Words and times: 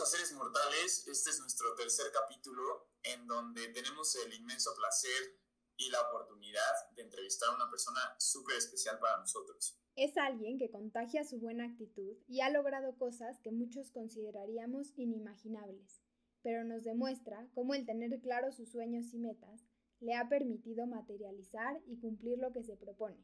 A 0.00 0.06
Seres 0.06 0.32
Mortales. 0.32 1.06
Este 1.08 1.28
es 1.28 1.40
nuestro 1.40 1.74
tercer 1.74 2.06
capítulo 2.10 2.88
en 3.02 3.26
donde 3.26 3.68
tenemos 3.68 4.16
el 4.24 4.32
inmenso 4.32 4.70
placer 4.74 5.38
y 5.76 5.90
la 5.90 6.00
oportunidad 6.00 6.94
de 6.96 7.02
entrevistar 7.02 7.50
a 7.50 7.56
una 7.56 7.68
persona 7.68 8.00
súper 8.16 8.56
especial 8.56 8.98
para 8.98 9.18
nosotros. 9.18 9.78
Es 9.96 10.16
alguien 10.16 10.58
que 10.58 10.70
contagia 10.70 11.22
su 11.22 11.38
buena 11.38 11.66
actitud 11.66 12.16
y 12.28 12.40
ha 12.40 12.48
logrado 12.48 12.96
cosas 12.96 13.40
que 13.40 13.52
muchos 13.52 13.90
consideraríamos 13.90 14.94
inimaginables, 14.96 16.00
pero 16.42 16.64
nos 16.64 16.82
demuestra 16.82 17.46
cómo 17.52 17.74
el 17.74 17.84
tener 17.84 18.18
claro 18.22 18.52
sus 18.52 18.70
sueños 18.70 19.12
y 19.12 19.18
metas 19.18 19.66
le 19.98 20.14
ha 20.14 20.30
permitido 20.30 20.86
materializar 20.86 21.78
y 21.86 21.98
cumplir 21.98 22.38
lo 22.38 22.52
que 22.52 22.62
se 22.62 22.78
propone, 22.78 23.22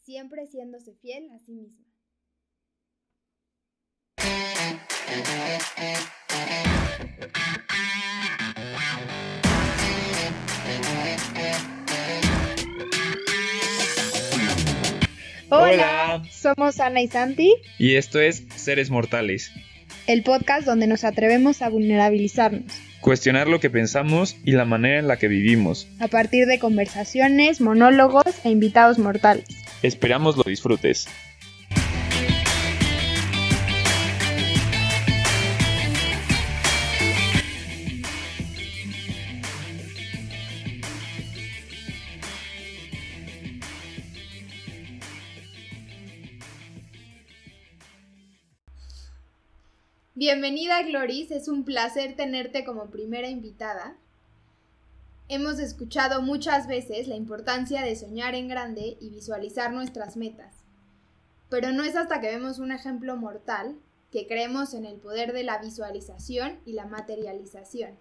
siempre 0.00 0.48
siéndose 0.48 0.96
fiel 0.96 1.30
a 1.30 1.38
sí 1.38 1.52
misma. 1.54 1.87
Hola, 15.50 16.22
somos 16.30 16.78
Ana 16.78 17.00
y 17.00 17.08
Santi. 17.08 17.54
Y 17.78 17.94
esto 17.94 18.20
es 18.20 18.44
Seres 18.54 18.90
Mortales, 18.90 19.50
el 20.06 20.22
podcast 20.22 20.66
donde 20.66 20.86
nos 20.86 21.04
atrevemos 21.04 21.62
a 21.62 21.70
vulnerabilizarnos, 21.70 22.70
cuestionar 23.00 23.48
lo 23.48 23.60
que 23.60 23.70
pensamos 23.70 24.36
y 24.44 24.52
la 24.52 24.66
manera 24.66 24.98
en 24.98 25.08
la 25.08 25.16
que 25.16 25.28
vivimos, 25.28 25.88
a 26.00 26.08
partir 26.08 26.46
de 26.46 26.58
conversaciones, 26.58 27.62
monólogos 27.62 28.26
e 28.44 28.50
invitados 28.50 28.98
mortales. 28.98 29.46
Esperamos 29.82 30.36
lo 30.36 30.42
disfrutes. 30.42 31.08
Bienvenida 50.20 50.82
Gloris, 50.82 51.30
es 51.30 51.46
un 51.46 51.64
placer 51.64 52.16
tenerte 52.16 52.64
como 52.64 52.90
primera 52.90 53.28
invitada. 53.28 53.96
Hemos 55.28 55.60
escuchado 55.60 56.22
muchas 56.22 56.66
veces 56.66 57.06
la 57.06 57.14
importancia 57.14 57.82
de 57.82 57.94
soñar 57.94 58.34
en 58.34 58.48
grande 58.48 58.96
y 59.00 59.10
visualizar 59.10 59.72
nuestras 59.72 60.16
metas, 60.16 60.64
pero 61.48 61.70
no 61.70 61.84
es 61.84 61.94
hasta 61.94 62.20
que 62.20 62.26
vemos 62.26 62.58
un 62.58 62.72
ejemplo 62.72 63.14
mortal 63.14 63.76
que 64.10 64.26
creemos 64.26 64.74
en 64.74 64.86
el 64.86 64.96
poder 64.96 65.32
de 65.32 65.44
la 65.44 65.58
visualización 65.58 66.58
y 66.66 66.72
la 66.72 66.86
materialización. 66.86 67.92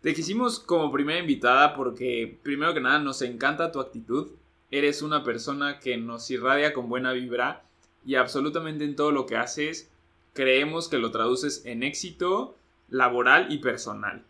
Te 0.00 0.14
quisimos 0.14 0.58
como 0.58 0.90
primera 0.90 1.20
invitada 1.20 1.74
porque, 1.74 2.38
primero 2.42 2.72
que 2.72 2.80
nada, 2.80 3.00
nos 3.00 3.20
encanta 3.20 3.70
tu 3.70 3.80
actitud. 3.80 4.30
Eres 4.70 5.02
una 5.02 5.24
persona 5.24 5.78
que 5.78 5.98
nos 5.98 6.30
irradia 6.30 6.72
con 6.72 6.88
buena 6.88 7.12
vibra 7.12 7.64
y 8.06 8.14
absolutamente 8.14 8.84
en 8.84 8.96
todo 8.96 9.12
lo 9.12 9.26
que 9.26 9.36
haces 9.36 9.90
creemos 10.34 10.88
que 10.88 10.98
lo 10.98 11.10
traduces 11.10 11.64
en 11.64 11.82
éxito 11.82 12.54
laboral 12.90 13.50
y 13.50 13.58
personal. 13.58 14.22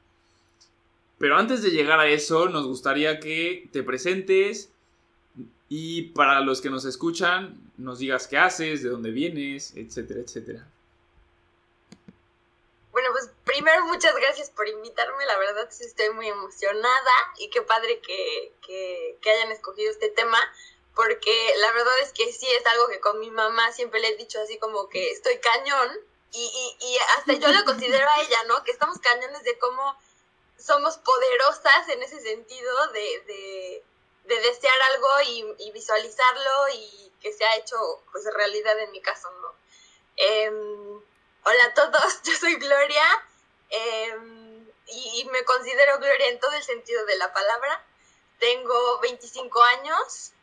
Pero 1.19 1.37
antes 1.37 1.63
de 1.63 1.71
llegar 1.71 1.99
a 2.01 2.07
eso, 2.07 2.49
nos 2.49 2.67
gustaría 2.67 3.19
que 3.19 3.69
te 3.73 3.83
presentes 3.83 4.71
y 5.69 6.03
para 6.09 6.41
los 6.41 6.61
que 6.61 6.71
nos 6.71 6.85
escuchan, 6.85 7.59
nos 7.79 7.99
digas 7.99 8.29
qué 8.29 8.39
haces, 8.39 8.83
de 8.83 8.91
dónde 8.91 9.11
vienes, 9.11 9.73
etcétera, 9.77 10.21
etcétera. 10.21 10.69
Bueno, 12.93 13.09
pues 13.13 13.31
primero 13.45 13.85
muchas 13.87 14.15
gracias 14.15 14.51
por 14.51 14.69
invitarme, 14.69 15.25
la 15.27 15.39
verdad 15.39 15.67
sí 15.71 15.85
estoy 15.85 16.11
muy 16.11 16.29
emocionada 16.29 17.13
y 17.39 17.51
qué 17.51 17.63
padre 17.63 18.01
que, 18.01 18.53
que 19.21 19.31
hayan 19.31 19.51
escogido 19.51 19.91
este 19.91 20.11
tema 20.11 20.39
porque 20.95 21.55
la 21.59 21.73
verdad 21.73 21.99
es 22.03 22.13
que 22.13 22.33
sí 22.33 22.47
es 22.51 22.65
algo 22.67 22.89
que 22.89 23.01
con 23.01 23.19
mi 23.19 23.31
mamá 23.31 23.73
siempre 23.73 24.01
le 24.01 24.09
he 24.09 24.17
dicho 24.17 24.41
así 24.41 24.59
como 24.59 24.89
que 24.89 25.11
estoy 25.11 25.39
cañón 25.39 25.91
y, 26.37 26.77
y, 26.81 26.99
hasta 27.17 27.35
yo 27.35 27.49
lo 27.53 27.65
considero 27.65 28.09
a 28.09 28.21
ella, 28.21 28.43
¿no? 28.49 28.65
Que 28.65 28.73
estamos 28.73 28.99
cañones 28.99 29.45
de 29.45 29.57
cómo 29.59 29.97
somos 30.59 30.97
poderosas 30.99 31.89
en 31.91 32.03
ese 32.03 32.21
sentido 32.21 32.89
de, 32.89 33.83
de, 34.25 34.41
desear 34.43 34.75
algo 34.95 35.09
y, 35.59 35.71
visualizarlo 35.71 36.69
y 36.75 37.13
que 37.21 37.33
se 37.33 37.45
ha 37.45 37.57
hecho 37.57 37.77
pues 38.11 38.25
realidad 38.35 38.79
en 38.81 38.91
mi 38.91 39.01
caso, 39.01 39.31
¿no? 39.43 39.55
Em, 40.17 41.01
hola 41.45 41.65
a 41.67 41.75
todos, 41.75 42.23
yo 42.25 42.35
soy 42.35 42.57
Gloria 42.57 43.05
em, 43.71 44.69
y, 44.87 45.21
y 45.21 45.25
me 45.27 45.45
considero 45.45 45.99
Gloria 45.99 46.29
en 46.29 46.41
todo 46.41 46.53
el 46.53 46.65
sentido 46.65 47.05
de 47.07 47.17
la 47.17 47.33
palabra. 47.33 47.85
Tengo 48.41 48.99
25 49.01 49.63
años, 49.63 50.34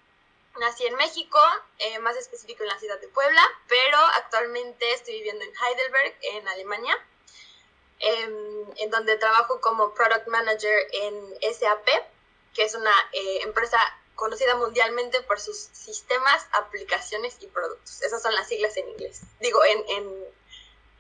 Nací 0.60 0.86
en 0.86 0.96
México, 0.96 1.40
eh, 1.80 2.00
más 2.00 2.16
específico 2.18 2.64
en 2.64 2.70
la 2.70 2.80
ciudad 2.80 3.00
de 3.00 3.08
Puebla, 3.08 3.42
pero 3.68 3.98
actualmente 4.16 4.92
estoy 4.94 5.16
viviendo 5.16 5.44
en 5.46 5.52
Heidelberg, 5.56 6.16
en 6.22 6.48
Alemania, 6.48 6.98
em, 8.00 8.66
en 8.78 8.90
donde 8.90 9.18
trabajo 9.18 9.62
como 9.62 9.94
Product 9.94 10.28
Manager 10.28 10.76
en 10.92 11.36
SAP, 11.54 11.88
que 12.54 12.64
es 12.64 12.76
una 12.76 12.92
eh, 13.14 13.42
empresa 13.44 13.80
conocida 14.16 14.56
mundialmente 14.56 15.22
por 15.22 15.40
sus 15.40 15.58
sistemas, 15.58 16.46
aplicaciones 16.52 17.38
y 17.40 17.48
productos. 17.48 18.02
Esas 18.02 18.22
son 18.22 18.36
las 18.36 18.48
siglas 18.48 18.76
en 18.78 18.90
inglés. 18.90 19.22
Digo, 19.40 19.64
en, 19.64 19.84
en, 19.90 20.26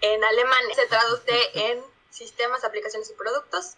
en 0.01 0.23
alemán 0.23 0.63
se 0.73 0.87
traduce 0.87 1.49
en 1.69 1.83
sistemas, 2.09 2.63
aplicaciones 2.63 3.09
y 3.09 3.13
productos. 3.13 3.75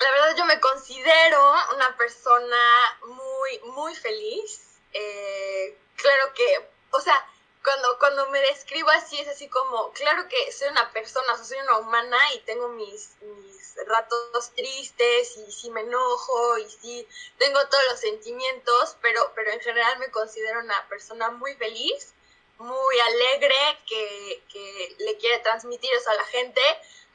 La 0.00 0.10
verdad 0.12 0.36
yo 0.36 0.44
me 0.44 0.60
considero 0.60 1.54
una 1.74 1.96
persona 1.96 2.98
muy, 3.06 3.58
muy 3.74 3.94
feliz. 3.94 4.78
Eh, 4.92 5.76
claro 5.96 6.32
que, 6.34 6.68
o 6.92 7.00
sea, 7.00 7.26
cuando, 7.64 7.98
cuando 7.98 8.30
me 8.30 8.40
describo 8.40 8.88
así 8.90 9.18
es 9.18 9.28
así 9.28 9.48
como, 9.48 9.92
claro 9.92 10.28
que 10.28 10.52
soy 10.52 10.68
una 10.68 10.90
persona, 10.92 11.36
soy 11.42 11.58
una 11.58 11.78
humana 11.78 12.16
y 12.34 12.38
tengo 12.40 12.68
mis, 12.68 13.10
mis 13.20 13.74
ratos 13.86 14.50
tristes 14.54 15.36
y 15.36 15.52
sí 15.52 15.70
me 15.70 15.80
enojo 15.80 16.58
y 16.58 16.70
sí 16.70 17.08
tengo 17.38 17.60
todos 17.68 17.84
los 17.90 18.00
sentimientos, 18.00 18.96
pero, 19.02 19.32
pero 19.34 19.50
en 19.50 19.60
general 19.60 19.98
me 19.98 20.10
considero 20.10 20.60
una 20.60 20.88
persona 20.88 21.30
muy 21.30 21.54
feliz, 21.56 22.14
muy 22.58 23.00
alegre, 23.00 23.54
que, 23.86 24.42
que 24.50 24.96
le 24.98 25.16
quiere 25.18 25.38
transmitir 25.40 25.92
eso 25.92 26.10
a 26.10 26.14
la 26.14 26.24
gente. 26.24 26.60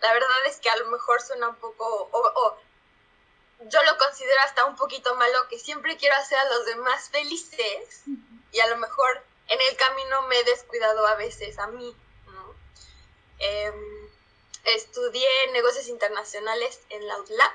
La 0.02 0.14
verdad 0.14 0.46
es 0.48 0.58
que 0.60 0.70
a 0.70 0.76
lo 0.76 0.88
mejor 0.88 1.22
suena 1.22 1.50
un 1.50 1.56
poco, 1.56 2.10
o, 2.12 2.58
yo 3.60 3.84
lo 3.84 3.98
considero 3.98 4.40
hasta 4.44 4.66
un 4.66 4.76
poquito 4.76 5.16
malo 5.16 5.48
que 5.50 5.60
siempre 5.60 5.98
quiero 5.98 6.16
hacer 6.16 6.38
a 6.38 6.50
los 6.50 6.66
demás 6.66 7.10
felices 7.10 8.04
y 8.52 8.60
a 8.60 8.68
lo 8.68 8.78
mejor 8.78 9.24
en 9.48 9.60
el 9.62 9.76
camino 9.76 10.22
me 10.24 10.40
he 10.40 10.44
descuidado 10.44 11.06
a 11.08 11.16
veces 11.16 11.58
a 11.60 11.68
mí. 11.68 11.96
Em, 13.40 14.10
estudié 14.64 15.28
negocios 15.52 15.88
internacionales 15.88 16.80
en 16.90 17.06
la 17.08 17.18
UTLAB 17.20 17.52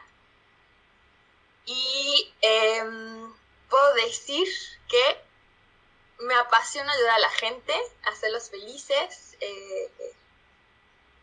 y 1.65 2.35
em, 2.43 3.35
puedo 3.71 3.95
decir 3.95 4.47
que 4.89 5.21
me 6.19 6.35
apasiona 6.35 6.93
ayudar 6.93 7.15
a 7.15 7.21
la 7.21 7.31
gente, 7.31 7.75
hacerlos 8.05 8.51
felices, 8.51 9.37
eh, 9.41 9.91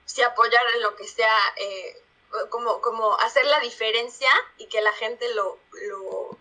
si 0.05 0.21
apoyar 0.21 0.63
en 0.75 0.81
lo 0.81 0.95
que 0.95 1.07
sea 1.07 1.37
eh, 1.57 2.01
como, 2.49 2.81
como 2.81 3.17
hacer 3.19 3.45
la 3.45 3.59
diferencia 3.59 4.29
y 4.57 4.67
que 4.67 4.81
la 4.81 4.93
gente 4.93 5.33
lo, 5.33 5.59
lo 5.89 6.37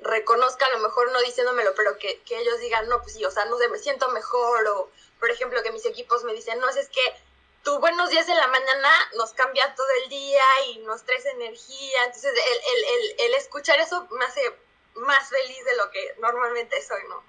reconozca, 0.00 0.66
a 0.66 0.76
lo 0.76 0.80
mejor 0.80 1.10
no 1.12 1.20
diciéndomelo, 1.20 1.74
pero 1.74 1.98
que, 1.98 2.20
que, 2.22 2.38
ellos 2.38 2.60
digan, 2.60 2.88
no, 2.88 3.00
pues 3.02 3.14
sí, 3.14 3.24
o 3.24 3.30
sea, 3.30 3.44
no 3.46 3.56
sé, 3.58 3.68
me 3.68 3.78
siento 3.78 4.08
mejor, 4.10 4.66
o 4.68 4.90
por 5.18 5.30
ejemplo, 5.30 5.62
que 5.62 5.72
mis 5.72 5.86
equipos 5.86 6.24
me 6.24 6.34
dicen, 6.34 6.58
no, 6.58 6.68
es 6.68 6.88
que 6.88 7.14
tu 7.62 7.78
buenos 7.78 8.10
días 8.10 8.28
en 8.28 8.36
la 8.36 8.48
mañana 8.48 8.90
nos 9.16 9.32
cambia 9.32 9.74
todo 9.74 9.86
el 10.02 10.10
día 10.10 10.42
y 10.68 10.78
nos 10.80 11.04
traes 11.04 11.24
energía, 11.26 12.04
entonces 12.04 12.32
el, 12.32 12.58
el, 12.76 12.84
el, 12.84 13.20
el 13.20 13.34
escuchar 13.34 13.80
eso 13.80 14.06
me 14.10 14.24
hace 14.24 14.54
más 14.96 15.28
feliz 15.28 15.64
de 15.64 15.76
lo 15.76 15.90
que 15.90 16.14
normalmente 16.20 16.76
soy, 16.82 17.00
¿no? 17.08 17.24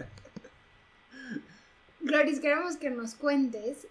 Gloris, 2.00 2.40
queremos 2.40 2.76
que 2.76 2.90
nos 2.90 3.14
cuentes 3.14 3.86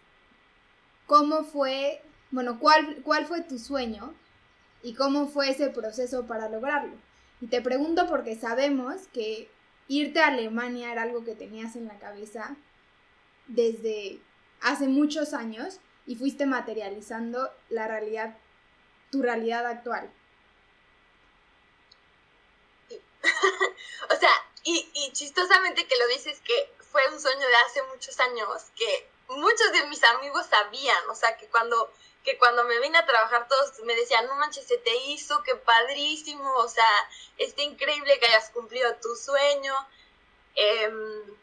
cómo 1.05 1.43
fue 1.45 2.01
bueno, 2.31 2.59
¿cuál, 2.59 3.01
¿cuál 3.03 3.25
fue 3.25 3.41
tu 3.41 3.57
sueño 3.59 4.13
y 4.83 4.93
cómo 4.93 5.27
fue 5.27 5.49
ese 5.49 5.69
proceso 5.69 6.25
para 6.25 6.49
lograrlo? 6.49 6.95
Y 7.41 7.47
te 7.47 7.61
pregunto 7.61 8.07
porque 8.07 8.35
sabemos 8.35 9.07
que 9.13 9.49
irte 9.87 10.19
a 10.19 10.27
Alemania 10.27 10.91
era 10.91 11.03
algo 11.03 11.23
que 11.23 11.35
tenías 11.35 11.75
en 11.75 11.87
la 11.87 11.97
cabeza 11.99 12.55
desde 13.47 14.19
hace 14.61 14.87
muchos 14.87 15.33
años 15.33 15.79
y 16.05 16.15
fuiste 16.15 16.45
materializando 16.45 17.51
la 17.69 17.87
realidad, 17.87 18.37
tu 19.11 19.21
realidad 19.21 19.65
actual. 19.65 20.11
o 24.09 24.15
sea, 24.15 24.29
y, 24.63 24.89
y, 24.93 25.11
chistosamente 25.11 25.85
que 25.85 25.97
lo 25.97 26.07
dices 26.07 26.39
que 26.41 26.71
fue 26.91 27.01
un 27.13 27.19
sueño 27.19 27.45
de 27.45 27.55
hace 27.67 27.83
muchos 27.93 28.17
años 28.19 28.65
que 28.75 29.09
muchos 29.29 29.71
de 29.73 29.87
mis 29.87 30.03
amigos 30.03 30.45
sabían, 30.47 31.09
o 31.09 31.15
sea, 31.15 31.37
que 31.37 31.47
cuando, 31.47 31.91
que 32.23 32.37
cuando 32.37 32.63
me 32.65 32.79
vine 32.79 32.97
a 32.97 33.05
trabajar 33.05 33.47
todos 33.47 33.79
me 33.83 33.95
decían, 33.95 34.27
no 34.27 34.35
manches, 34.35 34.67
se 34.67 34.77
te 34.77 34.95
hizo, 34.95 35.41
qué 35.43 35.55
padrísimo, 35.55 36.53
o 36.57 36.67
sea, 36.67 36.89
está 37.37 37.61
increíble 37.61 38.19
que 38.19 38.25
hayas 38.27 38.49
cumplido 38.49 38.93
tu 38.95 39.15
sueño. 39.15 39.73
Em, 40.55 41.37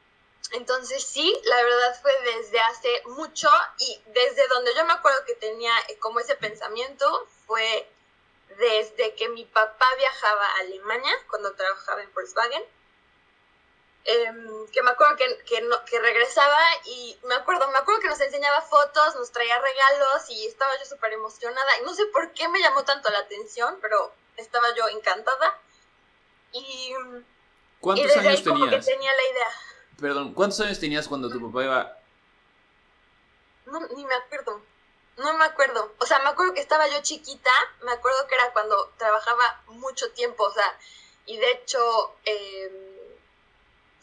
entonces 0.53 1.03
sí, 1.05 1.35
la 1.45 1.63
verdad 1.63 2.01
fue 2.03 2.13
desde 2.37 2.61
hace 2.61 3.03
mucho 3.07 3.49
y 3.79 4.03
desde 4.07 4.47
donde 4.49 4.75
yo 4.75 4.85
me 4.85 4.93
acuerdo 4.93 5.25
que 5.25 5.35
tenía 5.35 5.73
eh, 5.89 5.99
como 5.99 6.21
ese 6.21 6.37
pensamiento 6.37 7.29
fue 7.47 7.89
desde 8.59 9.15
que 9.15 9.29
mi 9.31 9.45
papá 9.47 9.87
viajaba 9.97 10.47
a 10.47 10.59
Alemania 10.61 11.15
cuando 11.29 11.55
trabajaba 11.55 12.03
en 12.03 12.13
Volkswagen. 12.13 12.63
Em, 14.07 14.67
que 14.69 14.83
me 14.83 14.91
acuerdo 14.91 15.17
que, 15.17 15.45
que, 15.47 15.99
regresaba 15.99 16.59
y 16.85 17.19
me 17.25 17.37
acuerdo, 17.37 17.67
me 17.71 17.79
acuerdo 17.79 18.03
que 18.03 18.09
nos 18.09 18.21
enseñaba 18.21 18.61
fotos, 18.61 19.15
nos 19.17 19.33
traía 19.33 19.59
regalos 19.59 20.29
y 20.29 20.47
estaba 20.47 20.79
yo 20.79 20.85
súper 20.85 21.15
emocionada. 21.15 21.79
Y 21.81 21.85
no 21.85 21.95
sé 21.95 22.05
por 22.07 22.33
qué 22.33 22.47
me 22.49 22.61
llamó 22.61 22.85
tanto 22.85 23.09
la 23.11 23.21
atención, 23.21 23.79
pero 23.81 24.13
estaba 24.37 24.75
yo 24.75 24.89
encantada. 24.89 25.59
Y, 26.53 26.93
¿Cuántos 27.81 28.15
años 28.17 28.27
ahí 28.27 28.43
tenías? 28.43 28.43
Como 28.43 28.71
que 28.71 28.79
tenía 28.81 29.13
la 29.15 29.23
idea. 29.31 29.49
Perdón, 29.99 30.35
¿cuántos 30.35 30.61
años 30.61 30.79
tenías 30.79 31.09
cuando 31.09 31.31
tu 31.31 31.41
papá 31.41 31.65
iba? 31.65 31.99
No, 33.67 33.81
ni 33.97 34.05
me 34.05 34.15
acuerdo. 34.15 34.61
No 35.17 35.33
me 35.35 35.47
acuerdo. 35.47 35.95
O 35.99 36.05
sea, 36.05 36.19
me 36.19 36.29
acuerdo 36.29 36.53
que 36.53 36.61
estaba 36.61 36.87
yo 36.89 37.01
chiquita. 37.01 37.51
Me 37.83 37.93
acuerdo 37.93 38.27
que 38.27 38.35
era 38.35 38.53
cuando 38.53 38.93
trabajaba 38.99 39.63
mucho 39.69 40.11
tiempo. 40.13 40.45
O 40.45 40.53
sea, 40.53 40.79
y 41.25 41.39
de 41.39 41.53
hecho 41.53 42.17
em, 42.25 42.94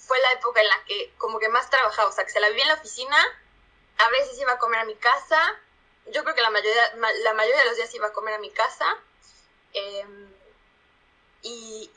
fue 0.05 0.19
la 0.19 0.31
época 0.33 0.61
en 0.61 0.67
la 0.67 0.83
que 0.85 1.13
como 1.17 1.39
que 1.39 1.49
más 1.49 1.69
trabajaba. 1.69 2.09
O 2.09 2.11
sea, 2.11 2.25
que 2.25 2.31
se 2.31 2.39
la 2.39 2.49
vivía 2.49 2.63
en 2.63 2.69
la 2.69 2.75
oficina. 2.75 3.17
A 3.97 4.09
veces 4.09 4.39
iba 4.39 4.53
a 4.53 4.59
comer 4.59 4.79
a 4.79 4.85
mi 4.85 4.95
casa. 4.95 5.39
Yo 6.07 6.23
creo 6.23 6.35
que 6.35 6.41
la 6.41 6.49
mayoría, 6.49 6.95
la 7.23 7.33
mayoría 7.33 7.59
de 7.59 7.65
los 7.65 7.75
días 7.75 7.93
iba 7.93 8.07
a 8.07 8.13
comer 8.13 8.33
a 8.33 8.39
mi 8.39 8.51
casa. 8.51 8.97
Em, 9.73 10.31
y 11.43 11.89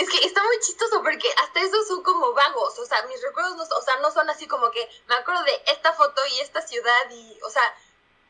es 0.00 0.08
que 0.08 0.26
está 0.26 0.42
muy 0.42 0.58
chistoso 0.60 1.02
porque 1.02 1.28
hasta 1.42 1.60
esos 1.60 1.86
son 1.86 2.02
como 2.02 2.32
vagos, 2.32 2.78
o 2.78 2.86
sea, 2.86 3.02
mis 3.02 3.20
recuerdos 3.22 3.56
no, 3.56 3.76
o 3.76 3.82
sea, 3.82 3.98
no 3.98 4.10
son 4.10 4.30
así 4.30 4.46
como 4.46 4.70
que 4.70 4.88
me 5.06 5.14
acuerdo 5.14 5.42
de 5.44 5.62
esta 5.70 5.92
foto 5.92 6.22
y 6.32 6.40
esta 6.40 6.62
ciudad 6.62 7.10
y, 7.10 7.38
o 7.42 7.50
sea, 7.50 7.62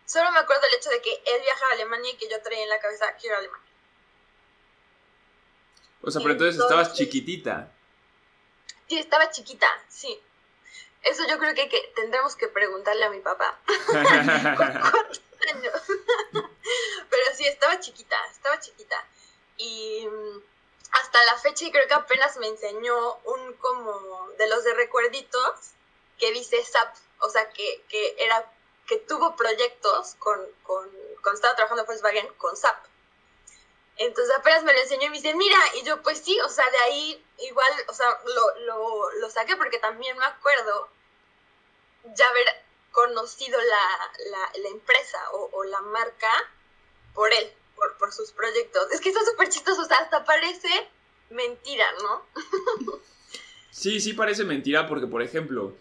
solo 0.05 0.33
me 0.33 0.41
acuerdo 0.41 0.63
del 0.63 0.75
hecho 0.75 0.91
de 0.91 1.01
que 1.01 1.13
él 1.13 1.43
viajaba 1.43 1.71
a 1.71 1.75
Alemania 1.75 2.11
y 2.11 2.17
que 2.17 2.29
yo 2.29 2.43
traía 2.43 2.65
en 2.65 2.69
la 2.69 2.81
cabeza 2.81 3.15
quiero 3.21 3.37
Alemania. 3.37 3.71
O 6.03 6.11
sea, 6.11 6.21
pero 6.23 6.33
entonces, 6.33 6.61
estabas 6.61 6.95
chiquitita. 6.95 7.73
Sí, 8.91 8.99
estaba 8.99 9.31
chiquita, 9.31 9.69
sí. 9.89 10.21
Eso 11.05 11.25
yo 11.29 11.39
creo 11.39 11.55
que, 11.55 11.69
que 11.69 11.93
tendremos 11.95 12.35
que 12.35 12.49
preguntarle 12.49 13.05
a 13.05 13.11
mi 13.11 13.21
papá. 13.21 13.57
¿Cuántos 13.87 15.23
años? 15.55 15.81
pero 17.09 17.25
sí, 17.37 17.47
estaba 17.47 17.79
chiquita, 17.79 18.17
estaba 18.33 18.59
chiquita. 18.59 18.97
Y 19.59 20.09
hasta 20.91 21.23
la 21.23 21.39
fecha 21.39 21.67
y 21.67 21.71
creo 21.71 21.87
que 21.87 21.95
apenas 21.95 22.37
me 22.39 22.49
enseñó 22.49 23.15
un 23.27 23.53
como 23.59 24.29
de 24.37 24.49
los 24.49 24.65
de 24.65 24.75
recuerditos 24.75 25.71
que 26.19 26.33
dice 26.33 26.61
SAP, 26.65 26.93
o 27.21 27.31
sea, 27.31 27.49
que, 27.51 27.85
que 27.89 28.17
era, 28.19 28.45
que 28.89 28.97
tuvo 28.97 29.37
proyectos 29.37 30.17
con, 30.17 30.37
con, 30.65 30.91
cuando 31.23 31.37
estaba 31.37 31.55
trabajando 31.55 31.83
en 31.83 31.87
Volkswagen 31.87 32.27
con 32.39 32.57
SAP. 32.57 32.90
Entonces 33.97 34.35
apenas 34.37 34.63
me 34.65 34.73
lo 34.73 34.79
enseñó 34.81 35.07
y 35.07 35.11
me 35.11 35.17
dice, 35.17 35.35
mira, 35.35 35.59
y 35.81 35.85
yo 35.85 36.03
pues 36.03 36.19
sí, 36.19 36.39
o 36.41 36.49
sea, 36.49 36.69
de 36.71 36.79
ahí 36.79 37.25
igual, 37.39 37.71
o 37.89 37.93
sea, 37.93 38.07
lo, 38.25 38.65
lo, 38.65 39.13
lo 39.21 39.31
saqué 39.31 39.57
porque 39.57 39.79
también 39.79 40.17
me 40.17 40.25
acuerdo 40.25 40.89
ya 42.15 42.29
haber 42.29 42.47
conocido 42.93 43.59
la, 43.59 44.31
la, 44.31 44.63
la 44.63 44.69
empresa 44.71 45.19
o, 45.33 45.65
la 45.65 45.81
marca 45.83 46.31
por 47.15 47.33
él 47.33 47.47
por, 47.99 48.13
sus 48.13 48.33
proyectos. 48.33 48.91
Es 48.93 49.01
que 49.01 49.09
está 49.09 49.25
súper 49.25 49.49
chistoso, 49.49 49.83
o 49.83 49.85
sea, 49.85 49.99
hasta 49.99 50.25
parece 50.25 50.69
mentira, 51.31 51.87
¿no? 52.03 52.23
sí, 53.71 54.01
sí 54.01 54.13
parece 54.13 54.45
mentira 54.45 54.87
porque, 54.87 55.07
por 55.07 55.23
ejemplo, 55.23 55.75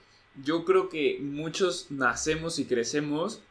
yo 0.44 0.64
creo 0.64 0.90
que 0.90 1.18
muchos 1.20 1.88
nacemos 1.90 2.60
y 2.60 2.66
crecemos. 2.66 3.42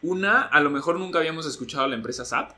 Una, 0.00 0.42
a 0.42 0.60
lo 0.60 0.70
mejor 0.70 0.98
nunca 0.98 1.18
habíamos 1.18 1.44
escuchado 1.44 1.86
la 1.88 1.96
empresa 1.96 2.24
SAP. 2.24 2.52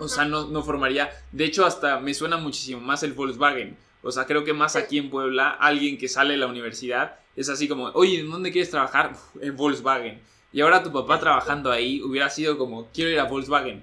O 0.00 0.08
sea, 0.08 0.24
no, 0.24 0.46
no 0.46 0.62
formaría. 0.62 1.10
De 1.32 1.44
hecho, 1.44 1.64
hasta 1.64 2.00
me 2.00 2.14
suena 2.14 2.36
muchísimo 2.36 2.80
más 2.80 3.02
el 3.02 3.12
Volkswagen. 3.12 3.76
O 4.02 4.10
sea, 4.10 4.26
creo 4.26 4.44
que 4.44 4.52
más 4.52 4.76
aquí 4.76 4.98
en 4.98 5.10
Puebla, 5.10 5.50
alguien 5.50 5.98
que 5.98 6.08
sale 6.08 6.32
de 6.34 6.38
la 6.38 6.46
universidad 6.46 7.16
es 7.36 7.48
así 7.48 7.68
como, 7.68 7.86
oye, 7.94 8.20
¿en 8.20 8.30
dónde 8.30 8.52
quieres 8.52 8.70
trabajar? 8.70 9.16
en 9.40 9.56
Volkswagen. 9.56 10.20
Y 10.52 10.60
ahora 10.60 10.82
tu 10.82 10.92
papá 10.92 11.18
trabajando 11.18 11.70
ahí 11.70 12.02
hubiera 12.02 12.30
sido 12.30 12.56
como, 12.58 12.88
quiero 12.92 13.10
ir 13.10 13.18
a 13.18 13.24
Volkswagen 13.24 13.82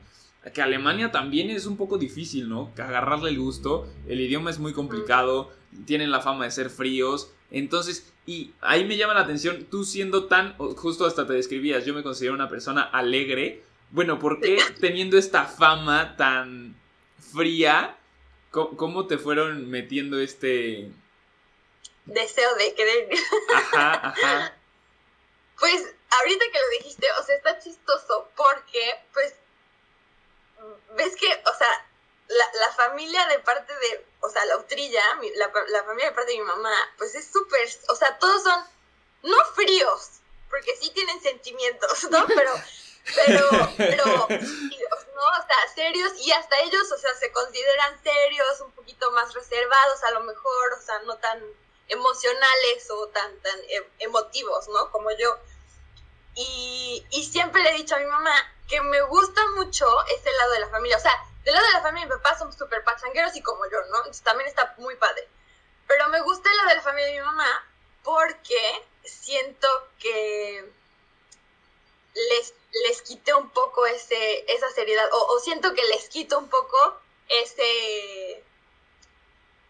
que 0.53 0.61
Alemania 0.61 1.11
también 1.11 1.51
es 1.51 1.67
un 1.67 1.77
poco 1.77 1.99
difícil, 1.99 2.49
¿no? 2.49 2.73
Que 2.75 2.81
agarrarle 2.81 3.29
el 3.29 3.37
gusto, 3.37 3.87
el 4.07 4.19
idioma 4.19 4.49
es 4.49 4.57
muy 4.57 4.73
complicado, 4.73 5.51
tienen 5.85 6.09
la 6.09 6.19
fama 6.19 6.45
de 6.45 6.51
ser 6.51 6.69
fríos, 6.71 7.31
entonces, 7.51 8.11
y 8.25 8.51
ahí 8.59 8.85
me 8.85 8.97
llama 8.97 9.13
la 9.13 9.21
atención, 9.21 9.67
tú 9.69 9.83
siendo 9.83 10.25
tan, 10.25 10.57
justo 10.57 11.05
hasta 11.05 11.27
te 11.27 11.33
describías, 11.33 11.85
yo 11.85 11.93
me 11.93 12.01
considero 12.01 12.33
una 12.33 12.49
persona 12.49 12.81
alegre, 12.81 13.63
bueno, 13.91 14.19
¿por 14.19 14.39
qué 14.39 14.57
teniendo 14.79 15.17
esta 15.17 15.45
fama 15.45 16.15
tan 16.17 16.79
fría, 17.33 17.97
cómo, 18.51 19.07
te 19.07 19.17
fueron 19.17 19.69
metiendo 19.69 20.19
este... 20.19 20.91
Deseo 22.05 22.55
de 22.55 22.73
querer. 22.73 23.09
Ajá, 23.53 23.93
ajá. 24.07 24.57
Pues 25.59 25.93
ahorita 26.09 26.45
que 26.51 26.59
lo 26.59 26.69
dijiste, 26.79 27.07
o 27.19 27.23
sea, 27.23 27.35
está 27.35 27.59
chistoso 27.59 28.29
porque, 28.35 28.95
pues, 29.13 29.35
ves 30.95 31.15
que, 31.15 31.27
o 31.27 31.57
sea, 31.57 31.85
la, 32.27 32.45
la, 32.59 32.71
familia 32.73 33.25
de 33.27 33.39
parte 33.39 33.73
de, 33.73 34.05
o 34.21 34.29
sea, 34.29 34.43
la 34.45 34.57
utrilla, 34.57 35.03
la, 35.35 35.51
la 35.67 35.83
familia 35.83 36.09
de 36.09 36.15
parte 36.15 36.31
de 36.31 36.39
mi 36.39 36.45
mamá, 36.45 36.73
pues 36.97 37.13
es 37.15 37.27
súper, 37.31 37.67
o 37.89 37.95
sea, 37.95 38.17
todos 38.17 38.43
son, 38.43 38.63
no 39.23 39.37
fríos, 39.53 40.21
porque 40.49 40.75
sí 40.77 40.89
tienen 40.91 41.21
sentimientos, 41.21 42.09
¿no? 42.09 42.25
Pero, 42.27 42.53
pero, 43.15 43.49
pero, 43.77 44.05
¿no? 44.05 44.15
O 44.27 45.47
sea, 45.47 45.73
serios 45.75 46.13
y 46.19 46.31
hasta 46.31 46.59
ellos, 46.59 46.91
o 46.91 46.97
sea, 46.97 47.13
se 47.15 47.31
consideran 47.31 48.01
serios, 48.03 48.61
un 48.61 48.71
poquito 48.71 49.11
más 49.11 49.33
reservados 49.33 50.03
a 50.03 50.11
lo 50.11 50.21
mejor, 50.21 50.73
o 50.73 50.81
sea, 50.81 50.99
no 50.99 51.17
tan 51.17 51.41
emocionales 51.87 52.89
o 52.91 53.07
tan, 53.09 53.37
tan 53.39 53.59
e, 53.69 53.87
emotivos, 53.99 54.67
¿no? 54.69 54.91
Como 54.91 55.11
yo. 55.11 55.37
Y, 56.35 57.05
y 57.11 57.25
siempre 57.25 57.61
le 57.61 57.71
he 57.71 57.77
dicho 57.77 57.95
a 57.95 57.99
mi 57.99 58.05
mamá, 58.05 58.33
que 58.67 58.81
me 58.81 59.01
gusta 59.01 59.41
mucho 59.55 59.85
ese 60.07 60.31
lado 60.31 60.53
de 60.53 60.59
la 60.61 60.69
familia. 60.69 60.97
O 60.97 61.01
sea, 61.01 61.11
del 61.43 61.53
lado 61.53 61.67
de 61.67 61.73
la 61.73 61.81
familia 61.81 62.07
de 62.07 62.13
mi 62.13 62.21
papá 62.21 62.37
somos 62.37 62.55
súper 62.55 62.83
pachangueros 62.83 63.35
y 63.35 63.41
como 63.41 63.65
yo, 63.69 63.79
¿no? 63.89 63.97
Entonces 63.97 64.23
también 64.23 64.47
está 64.47 64.73
muy 64.77 64.95
padre. 64.95 65.27
Pero 65.87 66.07
me 66.09 66.21
gusta 66.21 66.49
el 66.49 66.57
lado 66.57 66.69
de 66.69 66.75
la 66.75 66.81
familia 66.81 67.07
de 67.07 67.19
mi 67.19 67.25
mamá 67.25 67.65
porque 68.03 68.85
siento 69.03 69.67
que 69.99 70.71
les, 72.13 72.53
les 72.71 73.01
quité 73.01 73.33
un 73.33 73.49
poco 73.49 73.85
ese, 73.85 74.45
esa 74.51 74.69
seriedad, 74.71 75.07
o, 75.11 75.39
siento 75.39 75.73
que 75.73 75.83
les 75.83 76.07
quito 76.09 76.37
un 76.37 76.49
poco 76.49 76.77
ese, 77.27 78.43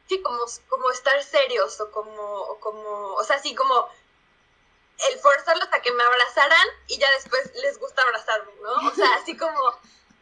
sí, 0.08 0.22
como, 0.22 0.46
como 0.70 0.92
estar 0.92 1.22
serios, 1.24 1.80
o 1.82 1.92
como, 1.92 2.60
como, 2.60 3.14
o 3.16 3.24
sea, 3.24 3.40
sí, 3.40 3.56
como 3.56 3.90
el 5.10 5.20
forzarlos 5.20 5.68
a 5.72 5.82
que 5.82 5.92
me 5.92 6.04
abrazaran 6.04 6.68
y 6.88 7.00
ya 7.00 7.10
después 7.12 7.52
les 7.56 7.80
gusta 7.80 8.04
abrazarme, 8.04 8.52
¿no? 8.62 8.88
O 8.88 8.94
sea, 8.94 9.16
así 9.16 9.36
como 9.36 9.74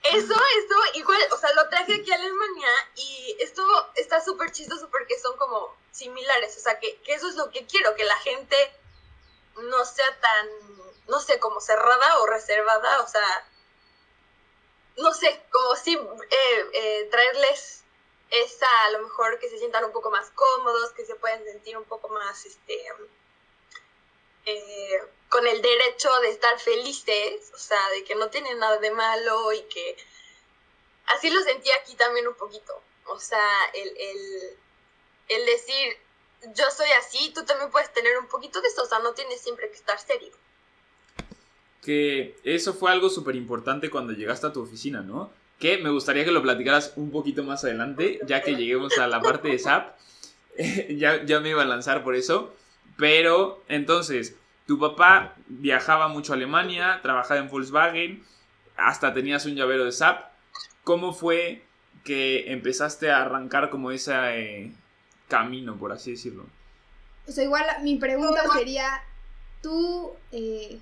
eso, 0.04 0.34
eso, 0.34 0.76
igual, 0.94 1.20
o 1.32 1.38
sea, 1.38 1.52
lo 1.54 1.68
traje 1.68 1.96
aquí 1.96 2.12
a 2.12 2.16
Alemania 2.16 2.70
y 2.96 3.36
esto 3.40 3.64
está 3.96 4.24
súper 4.24 4.52
chistoso 4.52 4.90
porque 4.90 5.20
son 5.20 5.36
como 5.38 5.76
similares, 5.92 6.56
o 6.58 6.62
sea, 6.62 6.80
que, 6.80 7.02
eso 7.08 7.28
es 7.28 7.36
lo 7.36 7.50
que 7.50 7.66
quiero, 7.66 7.96
que 7.96 8.06
la 8.06 8.16
gente 8.18 8.56
no 9.64 9.86
sea 9.86 10.20
tan, 10.20 10.50
no 11.08 11.20
sé, 11.20 11.40
como 11.40 11.62
cerrada 11.62 12.20
o 12.20 12.28
reservada, 12.28 13.02
o 13.02 13.08
sea, 13.08 13.50
no 14.98 15.14
sé, 15.14 15.42
como 15.52 15.76
si 15.76 15.96
eh, 15.96 16.70
eh, 16.74 17.08
traerles 17.12 17.84
esa, 18.30 18.84
a 18.86 18.92
lo 18.92 19.04
mejor 19.04 19.40
que 19.40 19.50
se 19.50 19.58
sientan 19.58 19.86
un 19.86 19.92
poco 19.92 20.12
más 20.12 20.30
cómodos, 20.32 20.92
que 20.94 21.06
se 21.06 21.16
pueden 21.16 21.44
sentir 21.46 21.78
un 21.78 21.86
poco 21.86 22.10
más, 22.10 22.46
este, 22.46 22.86
eh, 24.46 25.04
con 25.30 25.48
el 25.48 25.62
derecho 25.62 26.12
de 26.22 26.30
estar 26.30 26.60
felices, 26.60 27.52
o 27.54 27.58
sea, 27.58 27.90
de 27.90 28.04
que 28.04 28.16
no 28.16 28.30
tienen 28.30 28.60
nada 28.60 28.78
de 28.78 28.92
malo 28.92 29.54
y 29.54 29.62
que 29.64 29.98
así 31.08 31.30
lo 31.30 31.42
sentí 31.42 31.72
aquí 31.72 31.96
también 31.96 32.28
un 32.28 32.36
poquito. 32.36 32.82
O 33.06 33.20
sea, 33.20 33.66
el, 33.74 33.96
el, 35.28 35.46
decir, 35.46 35.98
yo 36.56 36.66
soy 36.76 36.88
así, 37.00 37.32
tú 37.34 37.44
también 37.46 37.70
puedes 37.72 37.94
tener 37.94 38.18
un 38.18 38.28
poquito 38.28 38.62
de 38.62 38.68
eso, 38.68 38.84
o 38.84 38.86
sea, 38.86 39.00
no 39.00 39.14
tienes 39.14 39.42
siempre 39.42 39.70
que 39.70 39.76
estar 39.76 40.00
serio. 40.00 40.32
Que 41.82 42.38
eso 42.44 42.74
fue 42.74 42.92
algo 42.92 43.10
súper 43.10 43.36
importante 43.36 43.90
cuando 43.90 44.14
llegaste 44.14 44.48
a 44.48 44.54
tu 44.54 44.62
oficina, 44.62 45.02
¿no? 45.02 45.32
Que 45.60 45.78
me 45.78 45.90
gustaría 45.90 46.26
que 46.26 46.32
lo 46.32 46.42
platicaras 46.42 46.94
un 46.96 47.12
poquito 47.12 47.44
más 47.44 47.64
adelante, 47.64 48.20
ya 48.26 48.42
que 48.42 48.56
lleguemos 48.56 48.98
a 48.98 49.08
la 49.08 49.22
parte 49.22 49.50
de 49.50 49.60
SAP. 49.60 49.96
ya, 50.90 51.24
ya 51.24 51.40
me 51.40 51.50
iba 51.50 51.62
a 51.62 51.66
lanzar 51.66 52.04
por 52.04 52.16
eso. 52.16 52.54
Pero 52.98 53.64
entonces, 53.68 54.36
tu 54.68 54.80
papá 54.80 55.36
viajaba 55.48 56.08
mucho 56.08 56.34
a 56.34 56.36
Alemania, 56.36 57.00
trabajaba 57.02 57.40
en 57.40 57.50
Volkswagen, 57.50 58.24
hasta 58.78 59.14
tenías 59.14 59.46
un 59.46 59.56
llavero 59.56 59.86
de 59.86 59.92
SAP. 59.92 60.26
¿Cómo 60.84 61.14
fue 61.14 61.64
que 62.04 62.52
empezaste 62.52 63.12
a 63.12 63.22
arrancar 63.22 63.70
como 63.70 63.92
ese 63.92 64.14
eh, 64.14 64.72
camino, 65.30 65.78
por 65.78 65.94
así 65.94 66.12
decirlo? 66.12 66.46
O 67.28 67.32
sea, 67.32 67.44
igual 67.44 67.64
mi 67.84 67.96
pregunta 67.98 68.42
sería, 68.58 69.02
¿tú 69.62 70.12
eh, 70.32 70.80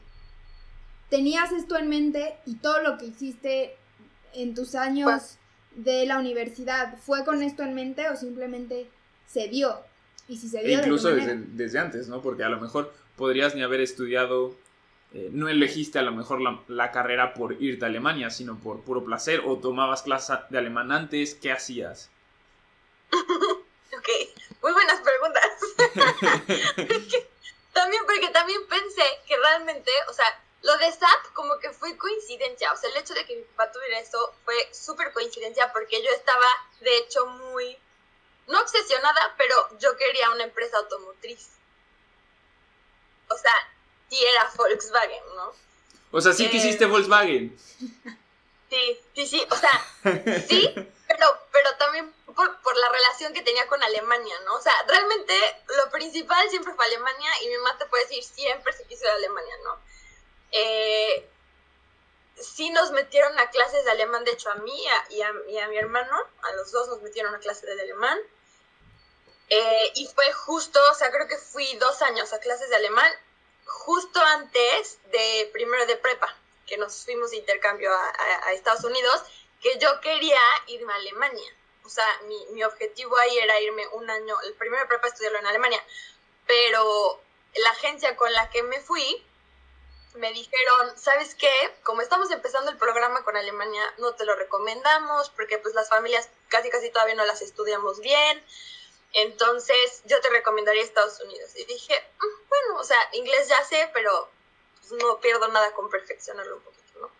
tenías 1.09 1.51
esto 1.51 1.77
en 1.77 1.89
mente 1.89 2.37
y 2.45 2.55
todo 2.55 2.81
lo 2.81 2.97
que 2.97 3.07
hiciste 3.07 3.75
en 4.33 4.55
tus 4.55 4.73
años 4.73 5.09
pues 5.11 5.39
de 5.75 6.05
la 6.05 6.17
universidad 6.17 6.97
fue 6.97 7.23
con 7.25 7.43
esto 7.43 7.63
en 7.63 7.75
mente 7.75 8.09
o 8.09 8.15
simplemente 8.15 8.89
se 9.27 9.49
dio? 9.49 9.81
Y 10.27 10.37
si 10.37 10.47
se 10.47 10.63
dio... 10.63 10.79
incluso 10.79 11.09
desde, 11.09 11.79
antes, 11.79 12.07
¿no? 12.07 12.21
Porque 12.21 12.43
a 12.43 12.49
lo 12.49 12.59
mejor 12.59 12.93
podrías 13.15 13.53
ni 13.53 13.61
haber 13.61 13.81
estudiado, 13.81 14.55
eh, 15.13 15.29
no 15.31 15.49
elegiste 15.49 15.99
a 15.99 16.03
lo 16.03 16.13
mejor 16.13 16.39
la, 16.69 16.91
carrera 16.91 17.33
por 17.33 17.61
irte 17.61 17.83
a 17.83 17.89
Alemania, 17.89 18.29
sino 18.29 18.57
por 18.57 18.81
puro 18.81 19.03
placer, 19.03 19.41
o 19.45 19.57
tomabas 19.57 20.03
clase 20.03 20.33
de 20.49 20.57
alemán 20.57 20.91
antes, 20.93 21.35
¿qué 21.35 21.51
hacías? 21.51 22.09
ok, 23.97 24.09
muy 24.61 24.71
buenas 24.73 25.01
preguntas. 25.01 25.51
también 27.73 28.05
porque 28.05 28.29
también 28.29 28.67
pensé 28.67 29.03
que 29.27 29.37
realmente, 29.37 29.91
o 30.09 30.13
sea, 30.13 30.25
lo 30.63 30.77
de 30.77 30.91
SAP 30.91 31.33
como 31.33 31.59
que 31.59 31.71
fue 31.71 31.97
coincidencia, 31.97 32.73
o 32.73 32.77
sea, 32.77 32.89
el 32.89 32.97
hecho 32.97 33.13
de 33.13 33.25
que 33.25 33.35
mi 33.35 33.43
papá 33.43 33.71
tuviera 33.71 33.99
eso 33.99 34.33
fue 34.43 34.55
súper 34.73 35.11
coincidencia 35.13 35.71
porque 35.71 36.01
yo 36.03 36.09
estaba, 36.11 36.47
de 36.81 36.97
hecho, 36.97 37.25
muy, 37.27 37.77
no 38.47 38.59
obsesionada, 38.59 39.35
pero 39.37 39.55
yo 39.79 39.95
quería 39.97 40.31
una 40.31 40.43
empresa 40.43 40.77
automotriz. 40.77 41.49
O 43.29 43.37
sea, 43.37 43.53
sí 44.09 44.23
era 44.25 44.51
Volkswagen, 44.55 45.23
¿no? 45.35 45.53
O 46.11 46.21
sea, 46.21 46.33
sí 46.33 46.45
eh, 46.45 46.49
quisiste 46.49 46.85
Volkswagen. 46.85 47.57
Sí, 48.69 48.99
sí, 49.15 49.27
sí, 49.27 49.45
o 49.49 49.55
sea, 49.55 49.85
sí, 50.47 50.73
pero, 51.07 51.47
pero 51.51 51.75
también 51.77 52.13
por, 52.25 52.61
por, 52.61 52.77
la 52.77 52.89
relación 53.27 53.33
que 53.33 53.41
tenía 53.41 53.67
con 53.67 53.81
Alemania, 53.83 54.39
¿no? 54.45 54.55
O 54.55 54.61
sea, 54.61 54.73
realmente 54.87 55.33
lo 55.77 55.89
principal 55.91 56.49
siempre 56.49 56.73
fue 56.73 56.85
Alemania 56.85 57.31
y 57.41 57.47
mi 57.49 57.57
mamá 57.57 57.77
te 57.77 57.85
puede 57.85 58.03
decir 58.03 58.23
siempre 58.23 58.73
se 58.73 58.85
quiso 58.85 59.07
a 59.07 59.13
Alemania, 59.13 59.55
¿no? 59.63 59.79
Eh, 60.51 61.29
sí 62.39 62.69
nos 62.69 62.91
metieron 62.91 63.37
a 63.39 63.49
clases 63.49 63.83
de 63.85 63.91
alemán, 63.91 64.23
de 64.23 64.31
hecho 64.31 64.49
a 64.49 64.55
mí 64.55 64.83
y 65.09 65.21
a, 65.21 65.33
mi 65.67 65.77
hermano, 65.77 66.17
a 66.43 66.51
los 66.53 66.71
dos 66.71 66.87
nos 66.87 67.01
metieron 67.01 67.33
a 67.33 67.39
clases 67.39 67.63
de 67.63 67.81
alemán. 67.81 68.19
Eh, 69.49 69.91
y 69.95 70.07
fue 70.07 70.31
justo, 70.33 70.79
o 70.91 70.93
sea, 70.93 71.09
creo 71.09 71.27
que 71.27 71.37
fui 71.37 71.75
dos 71.77 72.01
años 72.01 72.33
a 72.33 72.39
clases 72.39 72.69
de 72.69 72.75
alemán, 72.75 73.11
justo 73.65 74.19
antes 74.21 74.99
de 75.11 75.49
primero 75.53 75.85
de 75.85 75.95
prepa, 75.95 76.35
que 76.65 76.77
nos 76.77 77.05
fuimos 77.05 77.31
de 77.31 77.37
intercambio 77.37 77.91
a, 77.93 78.53
Estados 78.53 78.83
Unidos, 78.83 79.23
que 79.61 79.77
yo 79.79 80.01
quería 80.01 80.39
irme 80.67 80.91
a 80.91 80.97
Alemania. 80.97 81.56
O 81.87 81.89
sea, 81.89 82.05
mi, 82.23 82.45
mi, 82.47 82.65
objetivo 82.65 83.17
ahí 83.17 83.39
era 83.39 83.61
irme 83.61 83.87
un 83.93 84.09
año, 84.09 84.35
el 84.41 84.53
primero 84.55 84.83
de 84.83 84.89
prepa 84.89 85.07
estudiarlo 85.07 85.39
en 85.39 85.47
Alemania, 85.47 85.81
pero 86.45 87.21
la 87.55 87.69
agencia 87.69 88.17
con 88.17 88.31
la 88.33 88.49
que 88.49 88.61
me 88.61 88.81
fui 88.81 89.25
me 90.15 90.33
dijeron, 90.33 90.99
¿sabes 90.99 91.33
qué? 91.35 91.49
Como 91.83 92.01
estamos 92.01 92.29
empezando 92.31 92.71
el 92.71 92.77
programa 92.77 93.23
con 93.23 93.37
Alemania, 93.37 93.81
no 93.99 94.15
te 94.15 94.25
lo 94.25 94.35
recomendamos 94.35 95.29
porque 95.29 95.59
pues 95.59 95.73
las 95.75 95.87
familias 95.87 96.29
casi 96.49 96.69
casi 96.69 96.89
todavía 96.89 97.15
no 97.15 97.25
las 97.25 97.41
estudiamos 97.41 98.01
bien. 98.01 98.43
Entonces 99.13 100.01
yo 100.05 100.19
te 100.19 100.29
recomendaría 100.29 100.83
Estados 100.83 101.21
Unidos. 101.21 101.55
Y 101.55 101.63
dije, 101.65 101.93
mm, 102.19 102.49
bueno, 102.49 102.79
o 102.81 102.83
sea, 102.83 102.97
inglés 103.13 103.47
ya 103.47 103.63
sé, 103.63 103.89
pero 103.93 104.29
pues, 104.79 104.91
no 105.01 105.21
pierdo 105.21 105.47
nada 105.47 105.71
con 105.73 105.89
perfeccionarlo 105.89 106.57
un 106.57 106.63
poquito, 106.63 106.99
¿no? 106.99 107.11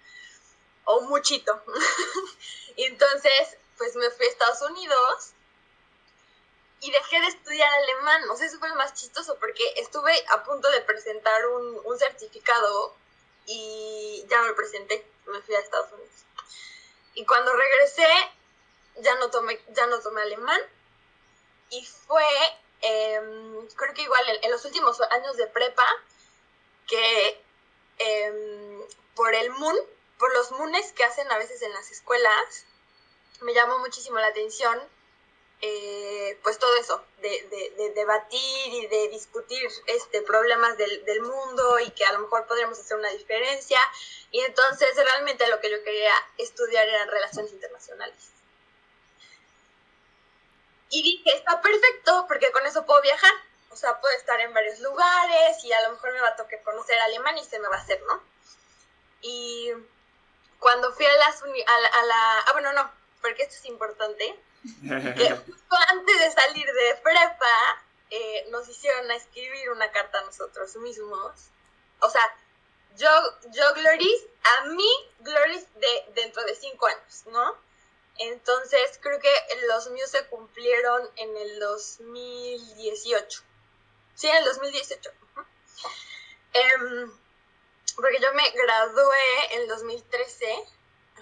O 0.84 1.02
muchito. 1.02 1.64
y 2.76 2.84
entonces, 2.84 3.58
pues 3.78 3.96
me 3.96 4.10
fui 4.12 4.26
a 4.26 4.30
Estados 4.30 4.62
Unidos 4.62 5.32
y 6.80 6.92
dejé 6.92 7.22
de 7.22 7.28
estudiar 7.28 7.74
alemán. 7.74 8.30
O 8.30 8.36
sea, 8.36 8.48
eso 8.48 8.60
fue 8.60 8.70
lo 8.70 8.76
más 8.76 8.94
chistoso 8.94 9.38
porque 9.40 9.64
estuve 9.78 10.14
a 10.30 10.44
punto 10.44 10.70
de 10.70 10.82
presentar 10.82 11.48
un, 11.48 11.82
un 11.84 11.98
certificado 12.00 12.96
y 13.46 14.26
ya 14.30 14.42
me 14.44 14.54
presenté. 14.54 15.06
Me 15.26 15.42
fui 15.42 15.56
a 15.56 15.60
Estados 15.60 15.92
Unidos. 15.92 16.26
Y 17.16 17.26
cuando 17.26 17.52
regresé, 17.52 18.08
ya 18.98 19.16
no 19.16 19.32
tomé, 19.32 19.60
ya 19.70 19.88
no 19.88 20.00
tomé 20.00 20.22
alemán. 20.22 20.62
Y 21.70 21.84
fue, 21.84 22.24
em, 22.82 23.68
creo 23.70 23.94
que 23.94 24.04
igual 24.04 24.24
en, 24.42 24.52
los 24.52 24.64
últimos 24.66 25.02
años 25.02 25.36
de 25.36 25.48
prepa, 25.48 25.88
que 26.86 27.44
em, 27.98 28.82
por 29.16 29.34
el 29.34 29.50
MUN, 29.50 29.76
por 30.20 30.32
los 30.34 30.52
MUNes 30.52 30.92
que 30.94 31.04
hacen 31.04 31.30
a 31.32 31.38
veces 31.38 31.62
en 31.64 31.74
las 31.74 31.90
escuelas, 31.92 32.67
me 33.42 33.54
llamó 33.54 33.80
muchísimo 33.80 34.20
la 34.20 34.28
atención 34.28 34.82
eh, 35.60 36.40
pues 36.44 36.60
todo 36.60 36.76
eso, 36.76 37.04
de, 37.18 37.92
debatir 37.96 38.74
y 38.74 38.88
de 38.88 39.08
discutir 39.10 39.68
este, 39.88 40.22
problemas 40.22 40.78
del, 40.78 41.04
del, 41.06 41.22
mundo 41.22 41.80
y 41.80 41.90
que 41.92 42.06
a 42.06 42.14
lo 42.14 42.20
mejor 42.20 42.46
podríamos 42.46 42.78
hacer 42.80 42.96
una 42.96 43.10
diferencia. 43.10 43.80
Y 44.30 44.42
entonces 44.42 44.96
realmente 44.96 45.48
lo 45.48 45.60
que 45.60 45.72
yo 45.72 45.84
quería 45.84 46.14
estudiar 46.38 46.88
eran 46.88 47.10
relaciones 47.10 47.52
internacionales. 47.52 48.32
Y 50.90 51.02
dije, 51.02 51.36
está 51.36 51.60
perfecto 51.60 52.26
porque 52.28 52.52
con 52.52 52.66
eso 52.68 52.86
puedo 52.86 53.02
viajar. 53.02 53.34
O 53.72 53.76
sea, 53.76 54.00
puedo 54.00 54.16
estar 54.16 54.40
en 54.40 54.54
varios 54.54 54.80
lugares 54.80 55.64
y 55.64 55.74
a 55.74 55.82
lo 55.82 55.92
mejor 55.92 56.14
me 56.14 56.22
va 56.22 56.30
a 56.30 56.36
tocar 56.36 56.62
conocer 56.64 57.00
Alemania 57.00 57.42
y 57.42 57.46
se 57.46 57.60
me 57.60 57.68
va 57.68 57.78
a 57.78 57.82
hacer, 57.82 58.02
¿no? 58.04 58.22
Y 59.22 59.72
cuando 60.60 60.94
fui 60.94 61.06
a, 61.06 61.16
las 61.18 61.42
a, 61.42 61.48
la, 61.48 61.88
a 61.90 62.06
la... 62.06 62.40
Ah, 62.40 62.54
bueno, 62.54 62.74
no, 62.74 62.92
porque 63.22 63.44
esto 63.44 63.56
es 63.56 63.66
importante, 63.66 64.40
que 64.82 65.36
justo 65.46 65.76
antes 65.90 66.20
de 66.20 66.32
salir 66.32 66.66
de 66.66 66.96
prepa 67.04 67.84
eh, 68.10 68.48
nos 68.50 68.68
hicieron 68.70 69.10
a 69.12 69.16
escribir 69.16 69.70
una 69.72 69.92
carta 69.92 70.20
a 70.20 70.24
nosotros 70.24 70.76
mismos. 70.78 71.50
O 72.00 72.10
sea, 72.10 72.36
yo, 72.96 73.10
yo 73.52 73.74
Gloris, 73.74 74.26
a 74.44 74.66
mí 74.66 74.90
Gloris 75.20 75.68
de 75.76 76.06
dentro 76.16 76.44
de 76.44 76.56
cinco 76.56 76.88
años, 76.88 77.24
¿no? 77.28 77.58
Entonces 78.20 79.00
creo 79.02 79.20
que 79.20 79.32
los 79.68 79.90
míos 79.92 80.10
se 80.10 80.26
cumplieron 80.28 81.10
en 81.18 81.38
el 81.38 81.60
2018. 81.60 83.44
Sí, 84.16 84.28
en 84.28 84.38
el 84.38 84.46
2018. 84.46 85.12
Em, 86.54 87.12
porque 87.96 88.20
yo 88.20 88.34
me 88.34 88.50
gradué 88.50 89.56
en 89.56 89.68
2013 89.68 90.66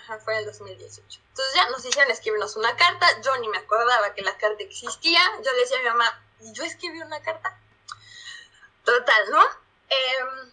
Ajá, 0.05 0.19
fue 0.19 0.33
en 0.33 0.39
el 0.39 0.45
2018. 0.45 1.19
Entonces 1.29 1.55
ya 1.55 1.69
nos 1.69 1.83
hicieron 1.83 2.11
escribirnos 2.11 2.55
una 2.55 2.75
carta, 2.75 3.07
yo 3.21 3.35
ni 3.37 3.47
me 3.47 3.57
acordaba 3.57 4.13
que 4.13 4.21
la 4.21 4.37
carta 4.37 4.63
existía, 4.63 5.19
yo 5.43 5.51
le 5.51 5.59
decía 5.59 5.77
a 5.77 5.81
mi 5.81 5.89
mamá, 5.89 6.23
¿y 6.41 6.53
yo 6.53 6.63
escribí 6.63 7.01
una 7.01 7.21
carta? 7.21 7.59
Total, 8.83 9.31
¿no? 9.31 9.43
Em, 9.89 10.51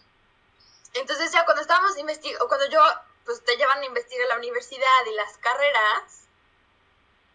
entonces 0.95 1.33
ya 1.33 1.45
cuando 1.45 1.61
estábamos 1.61 1.99
investigando, 1.99 2.49
cuando 2.49 2.67
yo, 2.71 2.83
pues 3.27 3.45
te 3.45 3.57
llevan 3.57 3.81
a 3.81 3.85
investigar 3.85 4.27
la 4.29 4.39
universidad 4.39 5.07
y 5.11 5.15
las 5.15 5.37
carreras, 5.37 6.23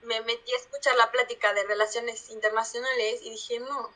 me 0.01 0.21
metí 0.21 0.53
a 0.53 0.57
escuchar 0.57 0.95
la 0.95 1.11
plática 1.11 1.53
de 1.53 1.65
relaciones 1.65 2.29
internacionales 2.29 3.19
y 3.21 3.29
dije, 3.29 3.59
no, 3.59 3.93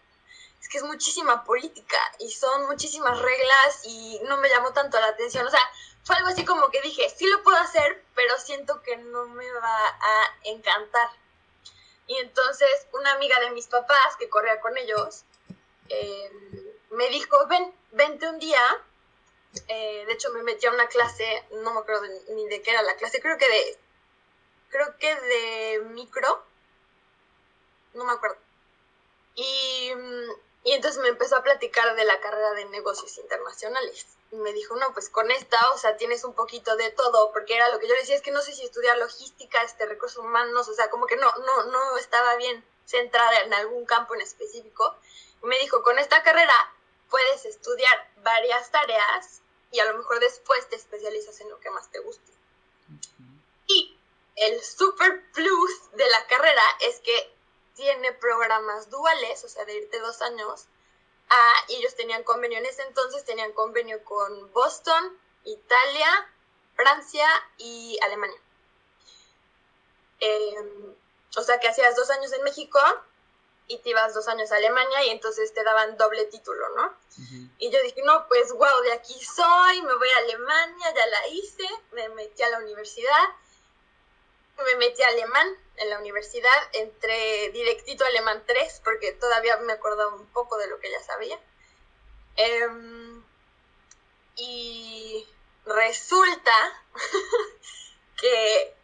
es 0.62 0.70
que 0.70 0.78
es 0.78 0.84
muchísima 0.84 1.44
política 1.44 1.98
y 2.20 2.30
son 2.32 2.68
muchísimas 2.68 3.18
reglas 3.20 3.80
y 3.84 4.20
no 4.26 4.38
me 4.38 4.50
llamó 4.50 4.74
tanto 4.74 5.00
la 5.00 5.08
atención. 5.08 5.48
O 5.48 5.50
sea, 5.50 5.72
fue 6.04 6.16
algo 6.16 6.30
así 6.30 6.46
como 6.46 6.70
que 6.70 6.82
dije, 6.82 7.10
sí 7.10 7.28
lo 7.28 7.44
puedo 7.44 7.58
hacer, 7.58 8.04
pero 8.16 8.38
siento 8.38 8.82
que 8.82 8.98
no 8.98 9.26
me 9.28 9.52
va 9.52 9.88
a 9.88 10.36
encantar. 10.44 11.10
Y 12.08 12.18
entonces 12.18 12.88
una 12.94 13.14
amiga 13.14 13.40
de 13.40 13.52
mis 13.52 13.68
papás 13.68 14.16
que 14.18 14.30
corría 14.30 14.60
con 14.60 14.78
ellos 14.78 15.24
em, 15.90 16.72
me 16.92 17.08
dijo, 17.10 17.48
ven, 17.48 17.74
vente 17.92 18.28
un 18.28 18.40
día. 18.40 18.62
Eh, 19.68 20.06
de 20.06 20.14
hecho 20.14 20.32
me 20.32 20.44
metí 20.44 20.66
a 20.66 20.72
una 20.72 20.88
clase, 20.88 21.46
no 21.52 21.74
me 21.74 21.80
acuerdo 21.80 22.04
ni 22.36 22.48
de 22.48 22.62
qué 22.62 22.72
era 22.72 22.82
la 22.84 22.96
clase, 22.96 23.22
creo 23.22 23.38
que 23.38 23.50
de, 23.50 23.80
creo 24.70 24.98
que 24.98 25.14
de 25.14 25.80
micro, 25.90 26.46
no 27.94 28.06
me 28.06 28.14
acuerdo. 28.14 28.38
Y, 29.36 29.92
y 30.64 30.74
entonces 30.74 31.02
me 31.02 31.10
empezó 31.10 31.38
a 31.38 31.44
platicar 31.44 31.96
de 31.96 32.06
la 32.06 32.20
carrera 32.20 32.52
de 32.52 32.66
negocios 32.66 33.18
internacionales 33.18 34.06
y 34.32 34.36
me 34.36 34.54
dijo, 34.54 34.76
no, 34.76 34.94
pues 34.94 35.10
con 35.10 35.30
esta, 35.32 35.72
o 35.72 35.78
sea, 35.78 35.98
tienes 35.98 36.24
un 36.24 36.34
poquito 36.34 36.76
de 36.76 36.92
todo, 36.92 37.32
porque 37.34 37.56
era 37.56 37.70
lo 37.70 37.80
que 37.80 37.88
yo 37.88 37.96
decía, 37.96 38.16
es 38.16 38.22
que 38.22 38.32
no 38.32 38.42
sé 38.42 38.54
si 38.54 38.64
estudiar 38.64 38.98
logística, 38.98 39.62
este, 39.64 39.86
recursos 39.86 40.24
humanos, 40.24 40.68
o 40.70 40.74
sea, 40.74 40.90
como 40.90 41.08
que 41.08 41.18
no, 41.18 41.32
no, 41.46 41.64
no 41.66 41.98
estaba 41.98 42.36
bien 42.36 42.64
centrada 42.86 43.40
en 43.42 43.54
algún 43.54 43.86
campo 43.86 44.14
en 44.16 44.22
específico. 44.22 44.96
Y 45.44 45.48
me 45.48 45.58
dijo, 45.60 45.82
con 45.84 45.98
esta 46.00 46.24
carrera 46.24 46.54
puedes 47.10 47.46
estudiar 47.46 48.10
varias 48.18 48.72
tareas 48.72 49.42
y 49.72 49.80
a 49.80 49.86
lo 49.86 49.98
mejor 49.98 50.20
después 50.20 50.70
te 50.70 50.76
especializas 50.76 51.42
en 51.42 51.50
lo 51.50 51.60
que 51.60 51.72
más 51.72 51.90
te 51.90 52.00
guste. 52.00 52.32
Y 53.68 53.98
el 54.36 54.62
super 54.62 55.24
plus 55.34 55.92
de 55.94 56.08
la 56.08 56.26
carrera 56.28 56.64
es 56.82 57.00
que 57.00 57.34
tiene 57.76 58.14
programas 58.14 58.90
duales, 58.90 59.44
o 59.44 59.50
sea, 59.50 59.66
de 59.66 59.76
irte 59.76 60.00
dos 60.00 60.22
años 60.22 60.68
Ah, 61.34 61.54
y 61.70 61.76
ellos 61.76 61.96
tenían 61.96 62.24
convenio 62.24 62.58
en 62.58 62.66
ese 62.66 62.82
entonces, 62.82 63.24
tenían 63.24 63.54
convenio 63.54 64.04
con 64.04 64.52
Boston, 64.52 65.18
Italia, 65.46 66.30
Francia 66.76 67.26
y 67.58 67.98
Alemania. 68.02 68.38
Em, 70.20 70.94
o 71.38 71.42
sea 71.42 71.58
que 71.62 71.70
hacías 71.70 71.96
dos 71.96 72.10
años 72.10 72.34
en 72.34 72.44
México 72.44 72.80
y 73.68 73.78
te 73.78 73.92
ibas 73.92 74.14
dos 74.14 74.28
años 74.28 74.52
a 74.52 74.58
Alemania 74.58 75.06
y 75.06 75.12
entonces 75.12 75.54
te 75.54 75.64
daban 75.64 75.96
doble 75.98 76.26
título, 76.26 76.68
¿no? 76.76 76.94
Y 77.60 77.72
yo 77.72 77.82
dije, 77.82 78.02
no, 78.04 78.28
pues 78.28 78.52
wow, 78.52 78.82
de 78.82 78.92
aquí 78.92 79.18
soy, 79.24 79.82
me 79.84 79.96
voy 79.96 80.10
a 80.10 80.18
Alemania, 80.18 80.94
ya 80.94 81.08
la 81.08 81.28
hice, 81.28 81.68
me 81.94 82.10
metí 82.10 82.44
a 82.44 82.50
la 82.50 82.60
universidad, 82.60 83.30
me 84.58 84.76
metí 84.76 85.02
a 85.04 85.08
alemán 85.08 85.48
en 85.78 85.90
la 85.90 86.00
universidad, 86.00 86.70
entré 86.74 87.50
directito 87.52 88.04
a 88.04 88.08
alemán 88.08 88.44
3 88.46 88.82
porque 88.84 89.14
todavía 89.14 89.58
me 89.58 89.74
acordaba 89.74 90.14
un 90.14 90.28
poco 90.28 90.58
de 90.58 90.68
lo 90.68 90.80
que 90.80 90.92
ya 90.92 91.02
sabía. 91.02 91.40
Em, 92.36 93.24
y 94.36 95.28
resulta 95.66 96.84
que, 98.20 98.76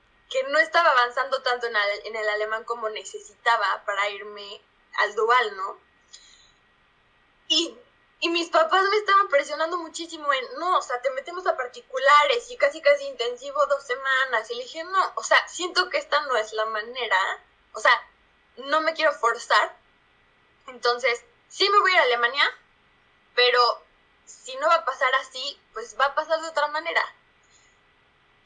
no 0.50 0.60
estaba 0.60 0.92
avanzando 0.92 1.42
tanto 1.42 1.68
en, 1.68 1.76
en 2.06 2.16
el 2.16 2.30
alemán 2.30 2.64
como 2.64 2.90
necesitaba 2.90 3.84
para 3.86 4.10
irme 4.10 4.62
al 5.00 5.16
dual, 5.16 5.58
¿no? 5.58 5.80
Y, 7.48 7.78
mis 8.26 8.50
papás 8.50 8.84
me 8.90 8.98
estaban 8.98 9.28
presionando 9.28 9.78
muchísimo 9.78 10.32
en, 10.34 10.60
no, 10.60 10.78
o 10.78 10.82
sea, 10.82 11.00
te 11.02 11.12
metemos 11.12 11.46
a 11.46 11.56
particulares 11.56 12.50
y 12.50 12.58
casi 12.58 12.82
casi 12.82 13.06
intensivo 13.06 13.66
dos 13.68 13.84
semanas. 13.84 14.50
Y 14.50 14.56
le 14.56 14.64
dije, 14.64 14.84
no, 14.84 15.14
o 15.16 15.24
sea, 15.24 15.48
siento 15.48 15.90
que 15.90 16.00
esta 16.00 16.20
no 16.26 16.36
es 16.36 16.52
la 16.54 16.66
manera, 16.66 17.18
o 17.74 17.80
sea, 17.80 17.92
no 18.58 18.82
me 18.82 18.94
quiero 18.94 19.14
forzar. 19.14 19.78
Entonces, 20.68 21.24
sí 21.48 21.70
me 21.70 21.80
voy 21.80 21.92
a 21.92 21.94
ir 21.96 22.00
a 22.00 22.04
Alemania, 22.04 22.44
pero 23.36 23.84
si 24.26 24.56
no 24.58 24.68
va 24.68 24.76
a 24.76 24.86
pasar 24.86 25.14
así, 25.22 25.60
pues 25.74 25.96
va 26.00 26.06
a 26.06 26.16
pasar 26.16 26.42
de 26.42 26.50
otra 26.50 26.68
manera. 26.70 27.04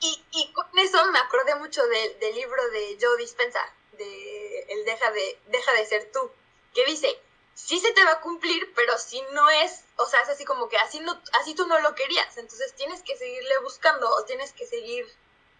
Y, 0.02 0.26
y 0.32 0.52
con 0.54 0.68
eso 0.80 1.06
me 1.12 1.20
acordé 1.20 1.56
mucho 1.56 1.86
del 1.88 2.36
libro 2.36 2.70
de 2.72 2.98
Joe 3.00 3.18
Dispensa, 3.18 3.74
de 3.94 4.64
El 4.68 4.84
Deja 4.84 5.12
de, 5.12 5.40
Deja 5.48 5.72
de 5.74 5.86
Ser 5.86 6.12
Tú 6.12 6.32
que 6.74 6.86
dice, 6.86 7.20
sí 7.66 7.80
se 7.80 7.92
te 7.94 8.04
va 8.04 8.12
a 8.12 8.22
cumplir, 8.22 8.74
pero 8.76 8.98
si 8.98 9.22
no 9.34 9.50
es, 9.50 9.84
o 9.98 10.06
sea, 10.06 10.22
es 10.22 10.30
así 10.30 10.46
como 10.46 10.70
que 10.70 10.78
así, 10.78 11.00
no, 11.00 11.22
así 11.40 11.56
tú 11.56 11.68
no 11.68 11.80
lo 11.80 11.96
querías, 11.96 12.38
entonces 12.38 12.74
tienes 12.76 13.02
que 13.04 13.18
seguirle 13.18 13.58
buscando 13.60 14.10
o 14.10 14.24
tienes 14.26 14.52
que 14.54 14.66
seguir 14.66 15.08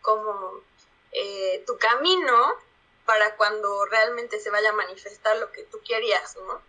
como 0.02 0.62
eh, 1.12 1.64
tu 1.68 1.78
camino 1.78 2.56
para 3.06 3.36
cuando 3.36 3.86
realmente 3.86 4.40
se 4.40 4.50
vaya 4.50 4.70
a 4.70 4.74
manifestar 4.74 5.38
lo 5.38 5.52
que 5.52 5.64
tú 5.64 5.82
querías, 5.84 6.36
¿no? 6.38 6.62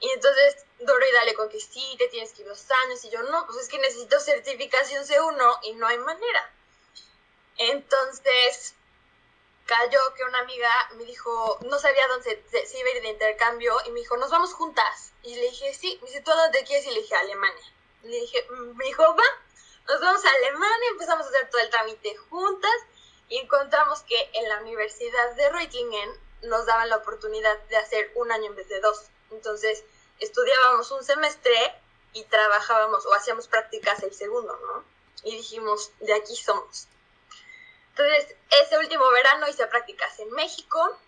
Y 0.00 0.10
entonces 0.10 0.64
Doro 0.80 1.06
y 1.06 1.12
dale 1.12 1.34
con 1.34 1.48
que 1.50 1.60
sí, 1.60 1.94
te 1.98 2.08
tienes 2.08 2.32
que 2.32 2.42
ir 2.42 2.48
dos 2.48 2.66
años, 2.84 3.04
y 3.04 3.10
yo 3.10 3.22
no, 3.24 3.46
pues 3.46 3.58
es 3.58 3.68
que 3.68 3.78
necesito 3.78 4.18
certificación 4.18 5.04
C1 5.04 5.58
y 5.64 5.74
no 5.74 5.86
hay 5.86 5.98
manera. 5.98 6.50
Entonces, 7.58 8.74
cayó 9.70 10.00
que 10.16 10.24
una 10.24 10.40
amiga 10.40 10.68
me 10.96 11.04
dijo, 11.04 11.60
no 11.62 11.78
sabía 11.78 12.08
dónde 12.08 12.42
se, 12.50 12.78
iba 12.78 12.88
a 12.88 12.92
ir 12.96 13.02
de 13.02 13.10
intercambio 13.10 13.76
y 13.86 13.92
me 13.92 14.00
dijo, 14.00 14.16
nos 14.16 14.28
vamos 14.28 14.52
juntas. 14.52 15.12
Y 15.22 15.36
le 15.36 15.42
dije, 15.42 15.72
sí, 15.74 15.96
me 16.02 16.08
dice, 16.08 16.22
¿tú 16.22 16.32
dónde 16.32 16.64
quieres? 16.64 16.86
Y 16.86 16.90
le 16.90 17.02
dije, 17.02 17.14
Alemania. 17.14 17.72
Le 18.02 18.16
dije, 18.16 18.44
mm", 18.50 18.76
me 18.76 18.84
dijo, 18.86 19.02
va, 19.14 19.24
nos 19.86 20.00
vamos 20.00 20.24
a 20.24 20.28
Alemania, 20.28 20.88
empezamos 20.90 21.24
a 21.24 21.28
hacer 21.28 21.50
todo 21.50 21.60
el 21.60 21.70
trámite 21.70 22.16
juntas 22.16 22.74
y 23.28 23.38
encontramos 23.38 24.02
que 24.02 24.30
en 24.34 24.48
la 24.48 24.60
Universidad 24.60 25.36
de 25.36 25.50
Reutlingen 25.50 26.10
nos 26.42 26.66
daban 26.66 26.88
la 26.88 26.96
oportunidad 26.96 27.56
de 27.68 27.76
hacer 27.76 28.10
un 28.16 28.32
año 28.32 28.46
en 28.46 28.56
vez 28.56 28.68
de 28.68 28.80
dos. 28.80 29.04
Entonces, 29.30 29.84
estudiábamos 30.18 30.90
un 30.90 31.04
semestre 31.04 31.54
y 32.12 32.24
trabajábamos 32.24 33.06
o 33.06 33.14
hacíamos 33.14 33.46
prácticas 33.46 34.02
el 34.02 34.14
segundo, 34.14 34.58
¿no? 34.66 34.84
Y 35.22 35.36
dijimos, 35.36 35.92
de 36.00 36.14
aquí 36.14 36.34
somos. 36.34 36.88
Entonces, 38.00 38.36
ese 38.62 38.78
último 38.78 39.08
verano 39.10 39.48
hice 39.48 39.66
prácticas 39.66 40.18
en 40.20 40.30
México 40.32 40.98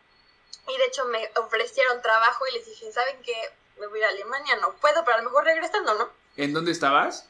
y 0.69 0.77
de 0.77 0.85
hecho 0.85 1.05
me 1.07 1.31
ofrecieron 1.37 2.03
trabajo 2.03 2.45
y 2.49 2.55
les 2.55 2.67
dije, 2.67 2.93
¿saben 2.93 3.21
qué? 3.23 3.35
Me 3.79 3.87
voy 3.87 4.03
a 4.03 4.09
Alemania, 4.09 4.57
no 4.57 4.75
puedo, 4.75 5.03
pero 5.05 5.17
a 5.17 5.21
lo 5.21 5.25
mejor 5.25 5.45
regresando, 5.45 5.95
¿no? 5.95 6.11
¿En 6.37 6.53
dónde 6.53 6.73
estabas? 6.73 7.27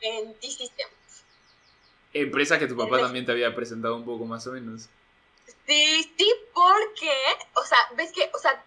En 0.00 0.34
T-Systems. 0.38 1.24
Empresa 2.12 2.58
que 2.58 2.68
tu 2.68 2.76
papá 2.76 3.00
también 3.00 3.26
te 3.26 3.32
había 3.32 3.54
presentado 3.54 3.96
un 3.96 4.04
poco 4.04 4.24
más 4.24 4.46
o 4.46 4.52
menos. 4.52 4.88
Sí, 5.66 6.14
sí, 6.16 6.34
porque, 6.54 7.12
o 7.54 7.64
sea, 7.64 7.78
ves 7.96 8.12
que, 8.12 8.30
o 8.32 8.38
sea, 8.38 8.64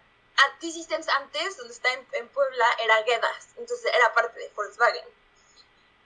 T-Systems 0.60 1.08
antes, 1.08 1.56
donde 1.56 1.72
está 1.72 1.92
en, 1.94 2.06
en 2.12 2.28
Puebla, 2.28 2.66
era 2.84 3.02
Gedas, 3.04 3.48
entonces 3.56 3.90
era 3.94 4.12
parte 4.12 4.38
de 4.38 4.50
Volkswagen. 4.54 5.04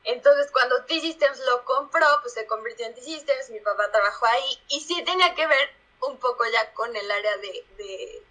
Entonces, 0.05 0.51
cuando 0.51 0.85
T-Systems 0.85 1.41
lo 1.47 1.65
compró, 1.65 2.07
pues 2.23 2.35
se 2.35 2.47
convirtió 2.47 2.87
en 2.87 2.95
T-Systems, 2.95 3.51
mi 3.51 3.61
papá 3.61 3.91
trabajó 3.91 4.27
ahí 4.27 4.59
y 4.69 4.81
sí 4.81 5.03
tenía 5.05 5.35
que 5.35 5.47
ver 5.47 5.71
un 6.01 6.19
poco 6.19 6.45
ya 6.53 6.73
con 6.73 6.95
el 6.95 7.11
área 7.11 7.37
de, 7.37 8.23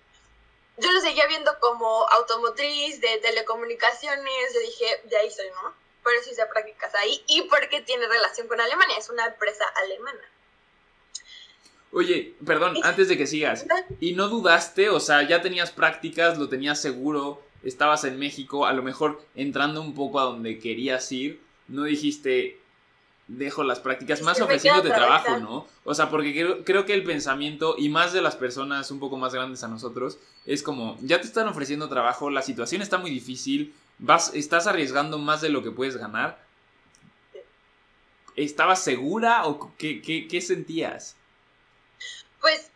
Yo 0.78 0.92
lo 0.92 1.00
seguía 1.00 1.28
viendo 1.28 1.58
como 1.60 2.06
automotriz, 2.10 3.00
de 3.00 3.20
telecomunicaciones, 3.20 4.54
yo 4.54 4.60
dije, 4.60 5.02
de 5.06 5.18
ahí 5.18 5.32
soy, 5.32 5.48
¿no? 5.64 5.74
Por 6.04 6.14
eso 6.16 6.32
hice 6.32 6.46
prácticas 6.48 6.94
ahí 6.96 7.24
y 7.28 7.44
porque 7.44 7.82
tiene 7.82 8.08
relación 8.08 8.48
con 8.48 8.60
Alemania, 8.60 8.98
es 8.98 9.10
una 9.10 9.28
empresa 9.28 9.64
alemana. 9.84 10.30
Oye, 11.94 12.36
perdón, 12.46 12.78
antes 12.84 13.08
de 13.08 13.18
que 13.18 13.28
sigas, 13.28 13.66
¿y 14.00 14.14
no 14.14 14.28
dudaste? 14.30 14.90
O 14.90 15.00
sea, 15.00 15.28
ya 15.28 15.42
tenías 15.42 15.72
prácticas, 15.72 16.38
lo 16.38 16.50
tenías 16.50 16.82
seguro, 16.82 17.44
estabas 17.64 18.04
en 18.06 18.18
México, 18.18 18.66
a 18.66 18.74
lo 18.74 18.82
mejor 18.82 19.22
entrando 19.36 19.82
un 19.82 19.94
poco 19.94 20.20
a 20.20 20.24
donde 20.24 20.60
querías 20.60 21.12
ir 21.12 21.42
no 21.72 21.84
dijiste, 21.84 22.60
dejo 23.28 23.64
las 23.64 23.80
prácticas, 23.80 24.22
más 24.22 24.40
ofreciendo 24.42 24.82
de 24.82 24.90
trabajo, 24.90 25.38
¿no? 25.38 25.68
O 25.84 25.96
sea, 25.96 26.10
porque 26.10 26.34
creo, 26.34 26.64
creo, 26.64 26.86
que 26.86 26.94
el 26.94 27.04
pensamiento, 27.04 27.76
y 27.78 27.90
más 27.90 28.14
de 28.14 28.22
las 28.22 28.36
personas 28.36 28.92
un 28.92 29.00
poco 29.00 29.18
más 29.18 29.34
grandes 29.34 29.64
a 29.64 29.68
nosotros, 29.68 30.20
es 30.46 30.64
como, 30.64 30.98
ya 31.02 31.20
te 31.22 31.28
están 31.28 31.48
ofreciendo 31.48 31.90
trabajo, 31.90 32.30
la 32.30 32.42
situación 32.42 32.82
está 32.82 32.98
muy 32.98 33.10
difícil, 33.10 33.74
vas, 34.00 34.34
estás 34.34 34.68
arriesgando 34.68 35.18
más 35.18 35.42
de 35.42 35.50
lo 35.50 35.64
que 35.64 35.72
puedes 35.72 35.98
ganar. 35.98 36.44
¿Estabas 38.36 38.84
segura 38.84 39.46
o 39.46 39.76
qué, 39.78 40.02
qué, 40.02 40.28
qué 40.28 40.42
sentías? 40.42 41.16
Pues 42.40 42.72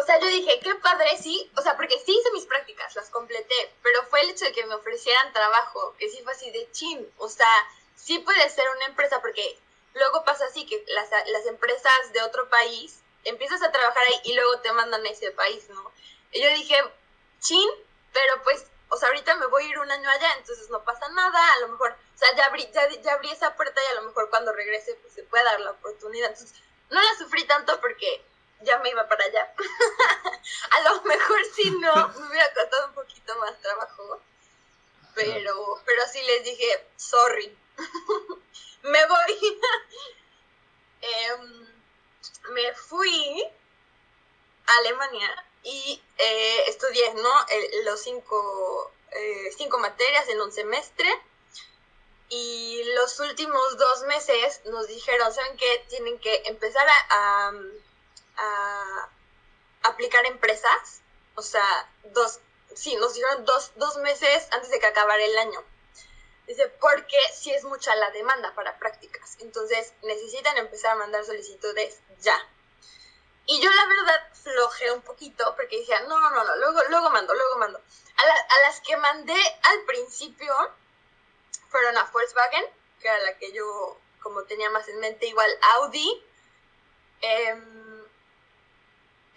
o 0.00 0.06
sea, 0.06 0.20
yo 0.20 0.26
dije, 0.28 0.60
qué 0.62 0.74
padre, 0.76 1.06
sí, 1.20 1.50
o 1.56 1.62
sea, 1.62 1.76
porque 1.76 1.96
sí 2.04 2.12
hice 2.12 2.32
mis 2.32 2.44
prácticas, 2.44 2.94
las 2.94 3.10
completé, 3.10 3.72
pero 3.82 4.04
fue 4.08 4.20
el 4.20 4.30
hecho 4.30 4.44
de 4.44 4.52
que 4.52 4.66
me 4.66 4.74
ofrecieran 4.74 5.32
trabajo, 5.32 5.94
que 5.98 6.08
sí 6.08 6.18
fue 6.22 6.32
así 6.32 6.50
de 6.50 6.68
chin, 6.72 7.08
o 7.18 7.28
sea, 7.28 7.52
sí 7.98 8.18
puede 8.20 8.48
ser 8.48 8.64
una 8.76 8.86
empresa, 8.86 9.20
porque 9.20 9.58
luego 9.94 10.24
pasa 10.24 10.46
así 10.46 10.64
que 10.66 10.82
las, 10.88 11.10
las 11.10 11.46
empresas 11.46 12.12
de 12.12 12.22
otro 12.22 12.48
país 12.48 13.00
empiezas 13.24 13.62
a 13.62 13.72
trabajar 13.72 14.02
ahí 14.06 14.20
y 14.24 14.34
luego 14.34 14.60
te 14.60 14.72
mandan 14.72 15.04
a 15.04 15.10
ese 15.10 15.30
país, 15.32 15.68
¿no? 15.68 15.92
Y 16.32 16.42
yo 16.42 16.48
dije, 16.50 16.76
chin, 17.40 17.68
pero 18.12 18.42
pues, 18.44 18.64
o 18.88 18.96
sea, 18.96 19.08
ahorita 19.08 19.34
me 19.36 19.46
voy 19.46 19.64
a 19.64 19.68
ir 19.68 19.78
un 19.78 19.90
año 19.90 20.08
allá, 20.08 20.32
entonces 20.38 20.70
no 20.70 20.82
pasa 20.84 21.08
nada, 21.10 21.52
a 21.54 21.60
lo 21.60 21.68
mejor, 21.68 21.92
o 21.92 22.18
sea, 22.18 22.34
ya 22.36 22.46
abrí, 22.46 22.68
ya, 22.72 22.88
ya 22.88 23.12
abrí 23.14 23.30
esa 23.30 23.54
puerta 23.56 23.80
y 23.82 23.92
a 23.92 24.00
lo 24.00 24.08
mejor 24.08 24.30
cuando 24.30 24.52
regrese 24.52 24.94
pues 24.96 25.14
se 25.14 25.24
puede 25.24 25.44
dar 25.44 25.60
la 25.60 25.72
oportunidad. 25.72 26.30
Entonces, 26.30 26.58
no 26.90 27.02
la 27.02 27.18
sufrí 27.18 27.44
tanto 27.46 27.80
porque 27.80 28.24
ya 28.62 28.78
me 28.78 28.90
iba 28.90 29.06
para 29.08 29.24
allá. 29.24 29.52
a 30.70 30.80
lo 30.90 31.02
mejor 31.02 31.44
si 31.54 31.70
no, 31.72 32.08
me 32.08 32.28
hubiera 32.28 32.52
costado 32.54 32.86
un 32.86 32.94
poquito 32.94 33.36
más 33.36 33.60
trabajo. 33.60 34.20
Pero, 35.14 35.82
pero 35.84 36.06
sí 36.06 36.22
les 36.22 36.44
dije, 36.44 36.86
sorry, 36.96 37.56
me 38.82 39.06
voy. 39.06 39.60
Em, 41.00 41.68
me 42.50 42.74
fui 42.74 43.44
a 44.66 44.78
Alemania 44.78 45.44
y 45.62 46.02
eh, 46.18 46.64
estudié, 46.68 47.14
¿no? 47.14 47.46
los 47.84 48.00
cinco, 48.00 48.92
eh, 49.12 49.50
cinco 49.56 49.78
materias 49.78 50.28
en 50.28 50.40
un 50.40 50.52
semestre. 50.52 51.08
Y 52.30 52.82
los 52.94 53.18
últimos 53.20 53.78
dos 53.78 54.02
meses 54.02 54.60
nos 54.66 54.86
dijeron, 54.86 55.32
¿saben 55.32 55.56
qué? 55.56 55.84
Tienen 55.88 56.18
que 56.18 56.42
empezar 56.46 56.86
a, 57.10 57.52
a 58.36 59.08
aplicar 59.82 60.26
empresas. 60.26 61.00
O 61.36 61.42
sea, 61.42 61.90
dos, 62.12 62.40
sí, 62.74 62.96
nos 62.96 63.14
dijeron 63.14 63.44
dos, 63.46 63.72
dos 63.76 63.96
meses 63.98 64.48
antes 64.50 64.70
de 64.70 64.78
que 64.78 64.86
acabara 64.86 65.24
el 65.24 65.38
año. 65.38 65.64
Dice, 66.48 66.66
porque 66.80 67.18
si 67.34 67.52
es 67.52 67.62
mucha 67.64 67.94
la 67.94 68.10
demanda 68.10 68.54
para 68.54 68.78
prácticas. 68.78 69.36
Entonces 69.40 69.92
necesitan 70.02 70.56
empezar 70.56 70.92
a 70.92 70.96
mandar 70.96 71.24
solicitudes 71.24 72.00
ya. 72.20 72.36
Y 73.44 73.60
yo 73.60 73.70
la 73.70 73.86
verdad 73.86 74.28
flojé 74.42 74.90
un 74.92 75.02
poquito 75.02 75.54
porque 75.56 75.78
decía, 75.78 76.00
no, 76.00 76.18
no, 76.18 76.30
no, 76.30 76.56
luego, 76.56 76.80
luego 76.88 77.10
mando, 77.10 77.34
luego 77.34 77.58
mando. 77.58 77.78
A, 77.78 78.22
a 78.22 78.60
las 78.62 78.80
que 78.80 78.96
mandé 78.96 79.40
al 79.62 79.84
principio 79.84 80.54
fueron 81.68 81.96
a 81.98 82.04
Volkswagen, 82.04 82.64
que 83.00 83.08
era 83.08 83.18
la 83.18 83.38
que 83.38 83.52
yo 83.52 83.98
como 84.22 84.44
tenía 84.44 84.70
más 84.70 84.88
en 84.88 85.00
mente, 85.00 85.26
igual 85.26 85.50
Audi, 85.74 86.24
eh, 87.20 87.62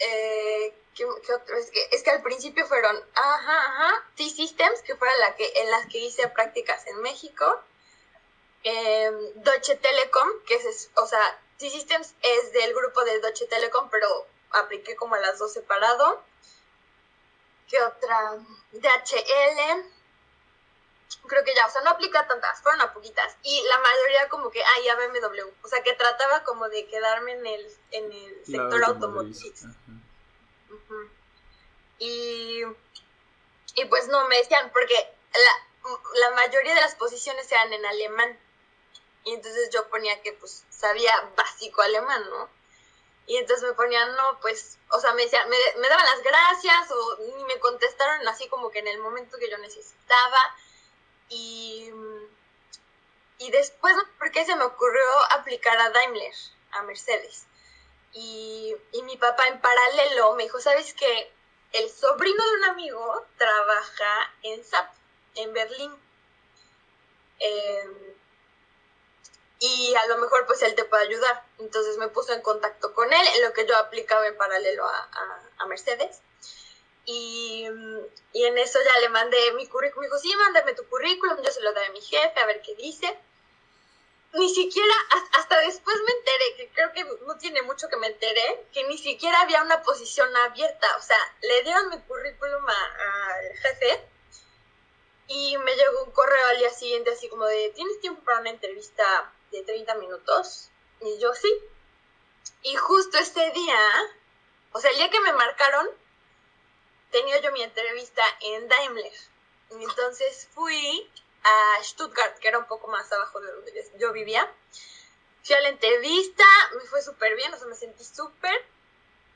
eh. 0.02 0.74
Es 1.92 2.04
que, 2.04 2.12
al 2.12 2.22
principio 2.22 2.68
fueron, 2.68 2.96
ajá, 3.16 3.66
ajá, 3.66 4.06
T-Systems, 4.16 4.82
que 4.82 4.96
fueron 4.96 5.18
la 5.20 5.36
que, 5.36 5.52
en 5.62 5.72
las 5.72 5.88
que 5.88 6.00
hice 6.00 6.28
prácticas 6.28 6.86
en 6.88 7.02
México. 7.02 7.62
Eh, 8.64 9.10
Deutsche 9.36 9.78
Telekom, 9.78 10.44
que 10.46 10.56
es, 10.56 10.92
o 10.98 11.08
sea, 11.08 11.40
T-Systems 11.58 12.14
es 12.22 12.52
del 12.52 12.74
grupo 12.74 13.04
de 13.04 13.20
Deutsche 13.20 13.48
Telekom, 13.48 13.90
pero 13.90 14.28
apliqué 14.52 14.96
como 14.96 15.16
las 15.16 15.40
dos 15.40 15.54
separado. 15.54 16.22
¿Qué 17.70 17.82
otra? 17.82 18.38
DHL. 18.74 19.86
Creo 21.28 21.44
que 21.44 21.54
ya, 21.54 21.66
o 21.66 21.70
sea, 21.70 21.82
no 21.82 21.92
aplica 21.92 22.28
tantas, 22.28 22.62
fueron 22.62 22.82
a 22.82 22.94
poquitas. 22.94 23.36
Y 23.44 23.64
la 23.64 23.80
mayoría 23.80 24.30
como 24.30 24.50
que, 24.50 24.64
ah, 24.64 24.82
ya 24.84 24.96
BMW. 24.96 25.50
O 25.64 25.68
sea, 25.68 25.84
que 25.84 25.94
trataba 25.94 26.44
como 26.44 26.70
de 26.70 26.88
quedarme 26.88 27.34
en 27.34 27.46
el, 27.46 27.78
en 27.92 28.12
el 28.12 28.46
sector 28.46 28.84
automotriz. 28.84 29.66
Y, 32.00 32.64
y 33.76 33.86
pues 33.86 34.08
no, 34.08 34.28
me 34.28 34.38
decían, 34.38 34.72
porque 34.72 34.96
la, 35.34 35.90
la 36.20 36.32
mayoría 36.32 36.76
de 36.76 36.82
las 36.82 36.96
posiciones 36.96 37.52
eran 37.52 37.72
en 37.74 37.86
alemán. 37.86 38.40
Y 39.24 39.34
entonces 39.36 39.70
yo 39.72 39.88
ponía 39.90 40.22
que 40.24 40.34
pues 40.34 40.66
sabía 40.70 41.14
básico 41.36 41.82
alemán, 41.82 42.28
¿no? 42.30 42.50
Y 43.28 43.38
entonces 43.38 43.68
me 43.68 43.76
ponían, 43.76 44.16
no, 44.16 44.40
pues, 44.42 44.78
o 44.90 45.00
sea, 45.00 45.14
me 45.14 45.24
decían, 45.24 45.48
me, 45.48 45.58
me, 45.80 45.88
daban 45.88 46.06
las 46.06 46.24
gracias 46.24 46.92
o 46.92 47.18
ni 47.36 47.44
me 47.44 47.60
contestaron 47.60 48.28
así 48.28 48.48
como 48.50 48.72
que 48.72 48.80
en 48.80 48.88
el 48.88 49.00
momento 49.00 49.38
que 49.38 49.50
yo 49.50 49.58
necesitaba. 49.60 50.56
Y, 51.32 51.90
y 53.40 53.52
después, 53.52 53.96
¿por 54.20 54.32
qué 54.32 54.46
se 54.46 54.56
me 54.56 54.66
ocurrió 54.66 55.02
aplicar 55.32 55.80
a 55.80 55.90
Daimler, 55.90 56.34
a 56.72 56.84
Mercedes? 56.84 57.46
Y, 58.14 58.76
y 58.92 59.02
mi 59.04 59.16
papá 59.18 59.48
en 59.48 59.62
paralelo 59.62 60.36
me 60.36 60.44
dijo, 60.44 60.60
¿sabes 60.60 60.94
qué? 60.94 61.34
El 61.72 61.90
sobrino 61.90 62.44
de 62.44 62.56
un 62.58 62.64
amigo 62.66 63.26
trabaja 63.38 64.34
en 64.44 64.64
SAP, 64.64 64.94
en 65.36 65.54
Berlín. 65.54 65.96
Eh, 67.40 68.16
y 69.60 69.96
a 69.96 70.08
lo 70.08 70.18
mejor 70.18 70.46
pues 70.48 70.62
él 70.64 70.76
te 70.76 70.84
puede 70.84 71.08
ayudar. 71.08 71.46
Entonces 71.60 71.98
me 71.98 72.10
puso 72.10 72.34
en 72.34 72.42
contacto 72.42 72.94
con 72.94 73.14
él, 73.14 73.28
en 73.36 73.44
lo 73.44 73.54
que 73.54 73.66
yo 73.66 73.78
aplicaba 73.78 74.28
en 74.28 74.36
paralelo 74.36 74.86
a, 74.86 75.10
a, 75.60 75.66
Mercedes. 75.68 76.20
Y, 77.06 77.68
y, 78.34 78.46
en 78.46 78.58
eso 78.58 78.80
ya 78.84 79.00
le 79.00 79.10
mandé 79.10 79.52
mi 79.54 79.68
currículum. 79.68 80.02
Me 80.02 80.08
dijo, 80.08 80.20
sí, 80.20 80.36
mándame 80.36 80.74
tu 80.74 80.88
currículum, 80.88 81.42
yo 81.42 81.52
se 81.52 81.62
lo 81.62 81.74
doy 81.74 81.86
a 81.86 81.92
mi 81.92 82.02
jefe 82.02 82.40
a 82.40 82.46
ver 82.46 82.62
qué 82.62 82.76
dice. 82.76 83.18
Ni 84.34 84.54
siquiera, 84.54 84.94
hasta 85.34 85.60
después 85.62 85.98
me 86.06 86.14
enteré, 86.14 86.56
que 86.56 86.70
creo 86.70 86.94
que 86.94 87.04
no 87.26 87.38
tiene 87.38 87.62
mucho 87.64 87.90
que 87.90 87.98
me 87.98 88.08
enteré, 88.08 88.66
que 88.72 88.84
ni 88.86 88.98
siquiera 88.98 89.42
había 89.42 89.62
una 89.62 89.82
posición 89.84 90.34
abierta. 90.38 90.88
O 90.98 91.02
sea, 91.02 91.18
le 91.42 91.64
dieron 91.64 91.90
mi 91.90 92.00
currículum 92.02 92.66
al 92.66 93.58
jefe 93.58 94.08
y 95.28 95.58
me 95.58 95.76
llegó 95.76 96.04
un 96.06 96.12
correo 96.12 96.48
al 96.48 96.60
día 96.60 96.70
siguiente 96.70 97.12
así 97.12 97.28
como 97.28 97.46
de, 97.46 97.72
¿tienes 97.76 98.00
tiempo 98.00 98.24
para 98.24 98.40
una 98.40 98.52
entrevista 98.52 99.34
de 99.52 99.64
30 99.64 99.96
minutos. 99.96 100.70
Y 101.02 101.20
yo 101.20 101.34
sí. 101.34 101.54
Y 102.64 102.76
justo 102.76 103.18
este 103.18 103.52
día, 103.52 103.80
o 104.72 104.80
sea, 104.80 104.92
el 104.92 104.98
día 104.98 105.10
que 105.10 105.20
me 105.20 105.34
marcaron, 105.34 105.88
tenía 107.12 107.40
yo 107.40 107.52
mi 107.52 107.62
entrevista 107.62 108.24
en 108.42 108.68
Daimler. 108.68 109.12
Entonces 109.72 110.48
fui 110.54 111.10
a 111.44 111.84
Stuttgart, 111.84 112.38
que 112.40 112.48
era 112.48 112.60
un 112.60 112.66
poco 112.66 112.88
más 112.88 113.12
abajo 113.12 113.40
de 113.40 113.52
donde 113.52 113.92
yo 113.98 114.12
vivía. 114.12 114.52
Fui 115.44 115.56
a 115.56 115.62
la 115.62 115.70
entrevista, 115.70 116.44
me 116.76 116.82
fue 116.82 117.02
súper 117.02 117.36
bien, 117.36 117.54
o 117.54 117.58
sea, 117.58 117.68
me 117.68 117.76
sentí 117.76 118.04
súper. 118.04 118.66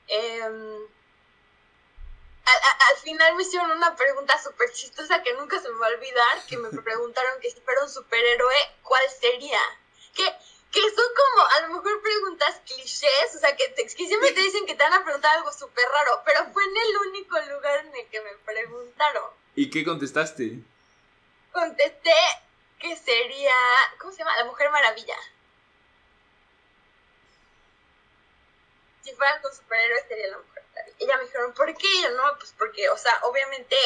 Em, 0.08 0.88
al, 2.46 2.98
final 2.98 3.36
me 3.36 3.44
hicieron 3.44 3.72
una 3.72 3.96
pregunta 3.96 4.42
súper 4.42 4.72
chistosa 4.72 5.24
que 5.24 5.34
nunca 5.34 5.60
se 5.60 5.70
me 5.70 5.80
va 5.80 5.88
a 5.88 5.92
olvidar, 5.92 6.46
que 6.48 6.58
me 6.58 6.70
preguntaron 6.82 7.40
que 7.40 7.50
si 7.50 7.60
fuera 7.62 7.84
un 7.84 7.90
superhéroe, 7.90 8.56
¿cuál 8.84 9.04
sería? 9.20 9.60
que, 10.16 10.36
que 10.76 10.82
son 10.82 11.08
como 11.16 11.48
a 11.48 11.60
lo 11.62 11.68
mejor 11.76 12.02
preguntas 12.02 12.62
clichés, 12.66 13.34
o 13.34 13.40
sea, 13.40 13.56
que, 13.56 13.70
te, 13.70 13.88
siempre 13.88 14.34
te 14.34 14.42
dicen 14.42 14.66
que 14.66 14.76
te 14.76 14.84
van 14.84 14.92
a 14.92 15.06
preguntar 15.06 15.38
algo 15.38 15.54
súper 15.54 15.88
raro, 15.88 16.22
pero 16.26 16.52
fue 16.52 16.66
en 16.66 16.76
el 16.76 16.98
único 17.08 17.40
lugar 17.40 17.86
en 17.86 17.96
el 17.96 18.10
que 18.10 18.20
me 18.20 18.34
preguntaron. 18.44 19.32
¿Y 19.56 19.70
qué 19.70 19.86
contestaste? 19.86 20.60
Contesté 21.54 22.12
que 22.78 22.94
sería, 22.98 23.56
¿cómo 24.00 24.12
se 24.12 24.18
llama? 24.20 24.36
La 24.36 24.44
Mujer 24.44 24.70
Maravilla. 24.70 25.16
Si 29.02 29.14
fueran 29.14 29.42
con 29.42 29.56
superhéroes 29.56 30.06
sería 30.10 30.28
la 30.28 30.40
Mujer 30.40 30.64
Maravilla. 30.74 30.98
Y 31.00 31.08
ya 31.08 31.18
me 31.18 31.24
dijeron, 31.24 31.54
¿por 31.54 31.74
qué? 31.78 31.88
Y 31.88 32.04
yo, 32.04 32.10
no, 32.12 32.38
pues 32.38 32.54
porque, 32.58 32.90
o 32.90 32.98
sea, 32.98 33.18
obviamente, 33.24 33.78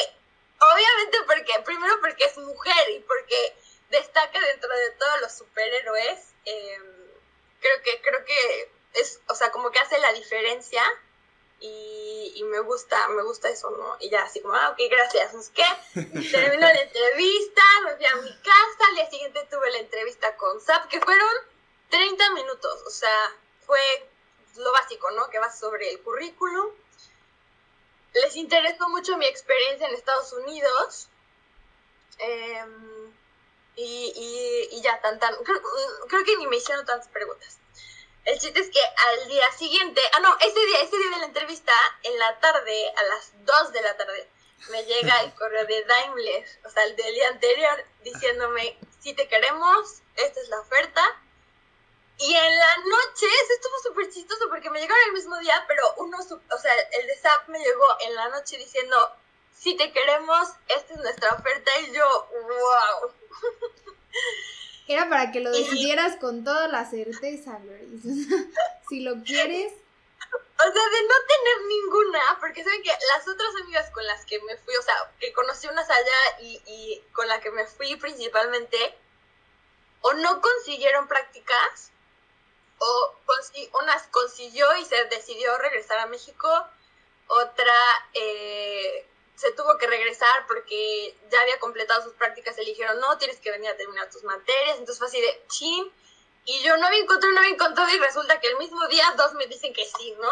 obviamente 0.58 1.18
porque, 1.24 1.52
primero 1.64 2.00
porque 2.00 2.24
es 2.24 2.36
mujer 2.38 2.90
y 2.90 2.98
porque 2.98 3.56
destaca 3.90 4.40
dentro 4.40 4.76
de 4.76 4.90
todos 4.90 5.20
los 5.20 5.32
superhéroes. 5.38 6.29
Em, 6.44 6.82
creo 7.60 7.82
que, 7.82 8.00
creo 8.02 8.24
que 8.24 8.72
es, 8.94 9.20
o 9.28 9.34
sea, 9.34 9.50
como 9.50 9.70
que 9.70 9.78
hace 9.78 9.98
la 9.98 10.12
diferencia 10.12 10.82
y, 11.60 12.32
y, 12.36 12.44
me 12.44 12.60
gusta, 12.60 13.08
me 13.08 13.22
gusta 13.22 13.50
eso, 13.50 13.70
¿no? 13.70 13.96
Y 14.00 14.08
ya 14.08 14.22
así 14.22 14.40
como, 14.40 14.54
ah, 14.54 14.70
ok, 14.70 14.78
gracias, 14.90 15.34
¿no 15.34 15.40
es 15.40 15.50
qué? 15.50 15.64
Terminó 16.30 16.66
la 16.66 16.80
entrevista, 16.80 17.62
me 17.84 17.96
fui 17.96 18.06
a 18.06 18.16
mi 18.16 18.34
casa, 18.38 18.88
al 18.88 18.94
día 18.94 19.10
siguiente 19.10 19.46
tuve 19.50 19.70
la 19.70 19.78
entrevista 19.78 20.36
con 20.36 20.60
Zap, 20.60 20.88
que 20.88 21.00
fueron 21.00 21.28
30 21.90 22.30
minutos, 22.30 22.82
o 22.86 22.90
sea, 22.90 23.34
fue 23.66 23.80
lo 24.56 24.72
básico, 24.72 25.10
¿no? 25.12 25.28
Que 25.28 25.38
va 25.38 25.50
sobre 25.52 25.90
el 25.90 26.00
currículum. 26.00 26.72
Les 28.14 28.34
interesó 28.36 28.88
mucho 28.88 29.16
mi 29.16 29.26
experiencia 29.26 29.86
en 29.86 29.94
Estados 29.94 30.32
Unidos. 30.32 31.08
Eh, 32.18 32.64
y, 33.76 34.68
y, 34.70 34.80
ya, 34.82 35.00
tan, 35.00 35.18
tan, 35.18 35.34
creo, 35.44 36.24
que 36.24 36.36
ni 36.36 36.46
me 36.46 36.56
hicieron 36.56 36.84
tantas 36.84 37.08
preguntas. 37.08 37.58
El 38.24 38.38
chiste 38.38 38.60
es 38.60 38.68
que 38.68 38.80
al 38.80 39.28
día 39.28 39.50
siguiente, 39.52 40.00
ah, 40.14 40.20
no, 40.20 40.36
ese 40.38 40.60
día, 40.66 40.82
ese 40.82 40.98
día 40.98 41.10
de 41.10 41.18
la 41.18 41.24
entrevista, 41.26 41.72
en 42.02 42.18
la 42.18 42.38
tarde, 42.40 42.92
a 42.96 43.02
las 43.04 43.32
2 43.44 43.72
de 43.72 43.82
la 43.82 43.96
tarde, 43.96 44.28
me 44.68 44.84
llega 44.84 45.20
el 45.22 45.34
correo 45.38 45.64
de 45.64 45.84
Daimler, 45.84 46.44
o 46.64 46.70
sea, 46.70 46.84
el 46.84 46.96
del 46.96 47.14
día 47.14 47.28
anterior, 47.28 47.84
diciéndome, 48.02 48.78
si 49.00 49.14
te 49.14 49.28
queremos, 49.28 50.02
esta 50.16 50.40
es 50.40 50.48
la 50.48 50.60
oferta. 50.60 51.02
Y 52.18 52.34
en 52.34 52.58
la 52.58 52.76
noche, 52.76 53.26
eso 53.26 53.54
estuvo 53.54 53.78
súper 53.82 54.10
chistoso 54.10 54.46
porque 54.50 54.68
me 54.68 54.78
llegaron 54.78 55.02
el 55.06 55.14
mismo 55.14 55.38
día, 55.38 55.64
pero 55.66 55.94
uno, 55.96 56.18
o 56.18 56.58
sea, 56.58 56.74
el 56.92 57.06
de 57.06 57.16
SAP 57.16 57.48
me 57.48 57.58
llegó 57.58 57.86
en 58.00 58.14
la 58.14 58.28
noche 58.28 58.58
diciendo, 58.58 59.16
si 59.54 59.76
te 59.76 59.92
queremos, 59.92 60.48
esta 60.68 60.94
es 60.94 61.00
nuestra 61.00 61.30
oferta. 61.34 61.70
Y 61.80 61.94
yo, 61.94 62.28
wow. 62.32 63.12
Era 64.88 65.08
para 65.08 65.30
que 65.30 65.40
lo 65.40 65.50
decidieras 65.50 66.16
con 66.16 66.42
toda 66.42 66.66
la 66.68 66.84
certeza, 66.84 67.58
Grace. 67.62 68.02
si 68.88 69.00
lo 69.00 69.22
quieres. 69.22 69.72
O 70.32 70.62
sea, 70.62 70.72
de 70.72 71.02
no 71.02 71.14
tener 71.28 71.66
ninguna, 71.68 72.20
porque 72.40 72.62
saben 72.62 72.82
que 72.82 72.90
las 72.90 73.26
otras 73.26 73.54
amigas 73.62 73.90
con 73.90 74.04
las 74.06 74.26
que 74.26 74.40
me 74.40 74.56
fui, 74.58 74.74
o 74.76 74.82
sea, 74.82 74.94
que 75.18 75.32
conocí 75.32 75.66
unas 75.68 75.88
allá 75.88 76.40
y, 76.40 76.60
y 76.66 77.04
con 77.12 77.26
la 77.28 77.40
que 77.40 77.50
me 77.50 77.66
fui 77.66 77.96
principalmente, 77.96 78.94
o 80.02 80.12
no 80.12 80.40
consiguieron 80.40 81.08
prácticas, 81.08 81.90
o 82.80 83.14
unas 83.82 84.06
consiguió 84.08 84.76
y 84.76 84.84
se 84.84 85.04
decidió 85.06 85.56
regresar 85.58 85.98
a 85.98 86.06
México, 86.06 86.48
otra 87.28 87.74
eh, 88.14 89.06
se 89.40 89.52
tuvo 89.52 89.78
que 89.78 89.86
regresar 89.86 90.46
porque 90.46 91.16
ya 91.30 91.40
había 91.40 91.58
completado 91.58 92.02
sus 92.02 92.12
prácticas 92.12 92.58
le 92.58 92.66
dijeron, 92.66 93.00
no, 93.00 93.16
tienes 93.16 93.40
que 93.40 93.50
venir 93.50 93.70
a 93.70 93.76
terminar 93.76 94.10
tus 94.10 94.22
materias. 94.22 94.76
Entonces 94.76 94.98
fue 94.98 95.06
así 95.06 95.18
de, 95.18 95.44
chin. 95.48 95.90
Y 96.44 96.62
yo 96.62 96.76
no 96.76 96.86
había 96.86 96.98
encontrado, 96.98 97.32
no 97.32 97.40
había 97.40 97.54
encontrado 97.54 97.88
y 97.90 97.98
resulta 97.98 98.38
que 98.38 98.48
el 98.48 98.58
mismo 98.58 98.86
día 98.88 99.14
dos 99.16 99.32
me 99.34 99.46
dicen 99.46 99.72
que 99.72 99.86
sí, 99.86 100.14
¿no? 100.20 100.30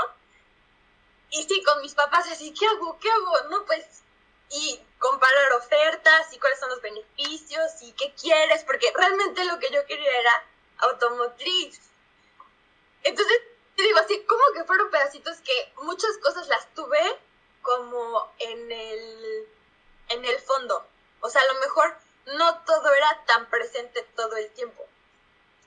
Y 1.31 1.43
sí, 1.43 1.63
con 1.63 1.81
mis 1.81 1.95
papás 1.95 2.29
así, 2.31 2.53
¿qué 2.53 2.67
hago? 2.67 2.99
¿Qué 2.99 3.11
hago? 3.11 3.49
No, 3.49 3.65
pues, 3.65 4.03
y 4.51 4.79
comparar 4.99 5.55
ofertas 5.55 6.31
y 6.35 6.39
cuáles 6.39 6.61
son 6.61 6.69
los 6.69 6.83
beneficios 6.83 7.81
y 7.81 7.93
qué 7.93 8.13
quieres, 8.13 8.63
porque 8.65 8.93
realmente 8.95 9.43
lo 9.47 9.59
que 9.59 9.71
yo 9.71 9.87
quería 9.87 10.21
era 10.21 10.47
automotriz. 10.79 11.81
Entonces, 13.05 13.39
te 13.75 13.85
digo 13.85 13.99
así, 14.01 14.23
como 14.25 14.43
que 14.55 14.65
fueron 14.65 14.91
pedacitos 14.91 15.39
que 15.39 15.73
muchas 15.77 16.19
cosas 16.19 16.47
las 16.49 16.75
tuve 16.75 17.19
como 17.69 18.33
en 18.39 18.73
el, 18.73 19.47
en 20.09 20.25
el 20.25 20.39
fondo. 20.39 20.89
O 21.21 21.29
sea, 21.29 21.43
a 21.43 21.53
lo 21.53 21.61
mejor 21.61 21.95
no 22.25 22.61
todo 22.63 22.95
era 22.95 23.25
tan 23.27 23.51
presente 23.51 24.03
todo 24.17 24.39
el 24.39 24.49
tiempo. 24.53 24.87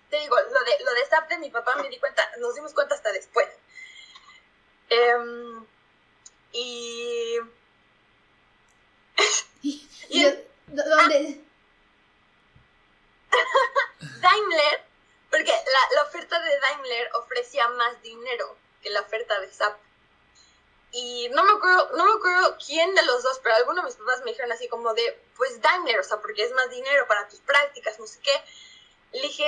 Te 0.10 0.18
digo, 0.18 0.36
lo 0.36 0.64
de, 0.64 0.84
lo 0.84 0.94
de 0.94 1.06
SAP 1.06 1.30
de 1.30 1.38
mi 1.38 1.52
papá 1.52 1.76
me 1.76 1.90
di 1.90 2.00
cuenta, 2.00 2.28
nos 2.40 2.56
dimos 2.56 2.74
cuenta 2.74 2.96
hasta 2.96 3.12
después. 3.12 3.48
Em, 4.90 5.64
y... 6.54 7.38
¿Y, 9.62 10.24
dónde? 10.68 11.40
Daimler, 14.22 14.86
porque 15.30 15.52
la, 15.52 15.96
la 15.96 16.04
oferta 16.04 16.42
de 16.42 16.60
Daimler 16.62 17.12
ofrecía 17.14 17.68
más 17.70 18.02
dinero 18.02 18.58
que 18.82 18.90
la 18.90 19.02
oferta 19.02 19.40
de 19.40 19.54
SAP. 19.54 19.78
Y 20.92 21.30
no 21.30 21.44
me 21.44 21.54
acuerdo, 21.54 21.90
no 21.96 22.06
me 22.06 22.14
acuerdo 22.14 22.58
quién 22.66 22.94
de 22.94 23.04
los 23.04 23.24
dos, 23.24 23.40
pero 23.42 23.56
algunos 23.56 23.84
de 23.84 23.90
mis 23.90 23.96
papás 23.96 24.20
me 24.24 24.32
dijeron 24.32 24.52
así 24.52 24.68
como 24.68 24.94
de, 24.94 25.20
pues 25.38 25.62
Daimler, 25.62 26.00
o 26.00 26.04
sea, 26.04 26.20
porque 26.20 26.44
es 26.44 26.52
más 26.52 26.70
dinero 26.70 27.08
para 27.08 27.28
tus 27.30 27.40
prácticas, 27.40 27.98
no 28.00 28.08
sé 28.08 28.20
qué. 28.22 28.44
Le 29.14 29.22
dije, 29.22 29.46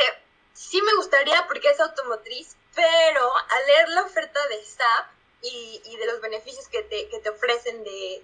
sí 0.54 0.82
me 0.82 0.96
gustaría 0.96 1.46
porque 1.48 1.70
es 1.70 1.80
automotriz, 1.80 2.56
pero 2.74 3.36
al 3.36 3.66
leer 3.68 3.90
la 3.90 4.04
oferta 4.04 4.48
de 4.48 4.64
SAP 4.64 5.08
y, 5.42 5.82
y 5.86 5.98
de 5.98 6.06
los 6.06 6.22
beneficios 6.22 6.68
que 6.70 6.84
te, 6.84 7.10
que 7.10 7.20
te 7.20 7.30
ofrecen 7.30 7.84
de, 7.84 8.24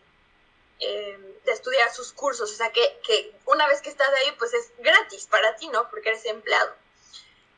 eh, 0.79 1.39
de 1.43 1.51
estudiar 1.51 1.93
sus 1.93 2.13
cursos, 2.13 2.51
o 2.51 2.55
sea, 2.55 2.71
que, 2.71 2.99
que 3.05 3.35
una 3.45 3.67
vez 3.67 3.81
que 3.81 3.89
estás 3.89 4.09
ahí, 4.09 4.31
pues 4.37 4.53
es 4.53 4.71
gratis 4.77 5.27
para 5.27 5.57
ti, 5.57 5.67
¿no? 5.67 5.89
Porque 5.89 6.09
eres 6.09 6.25
empleado. 6.25 6.73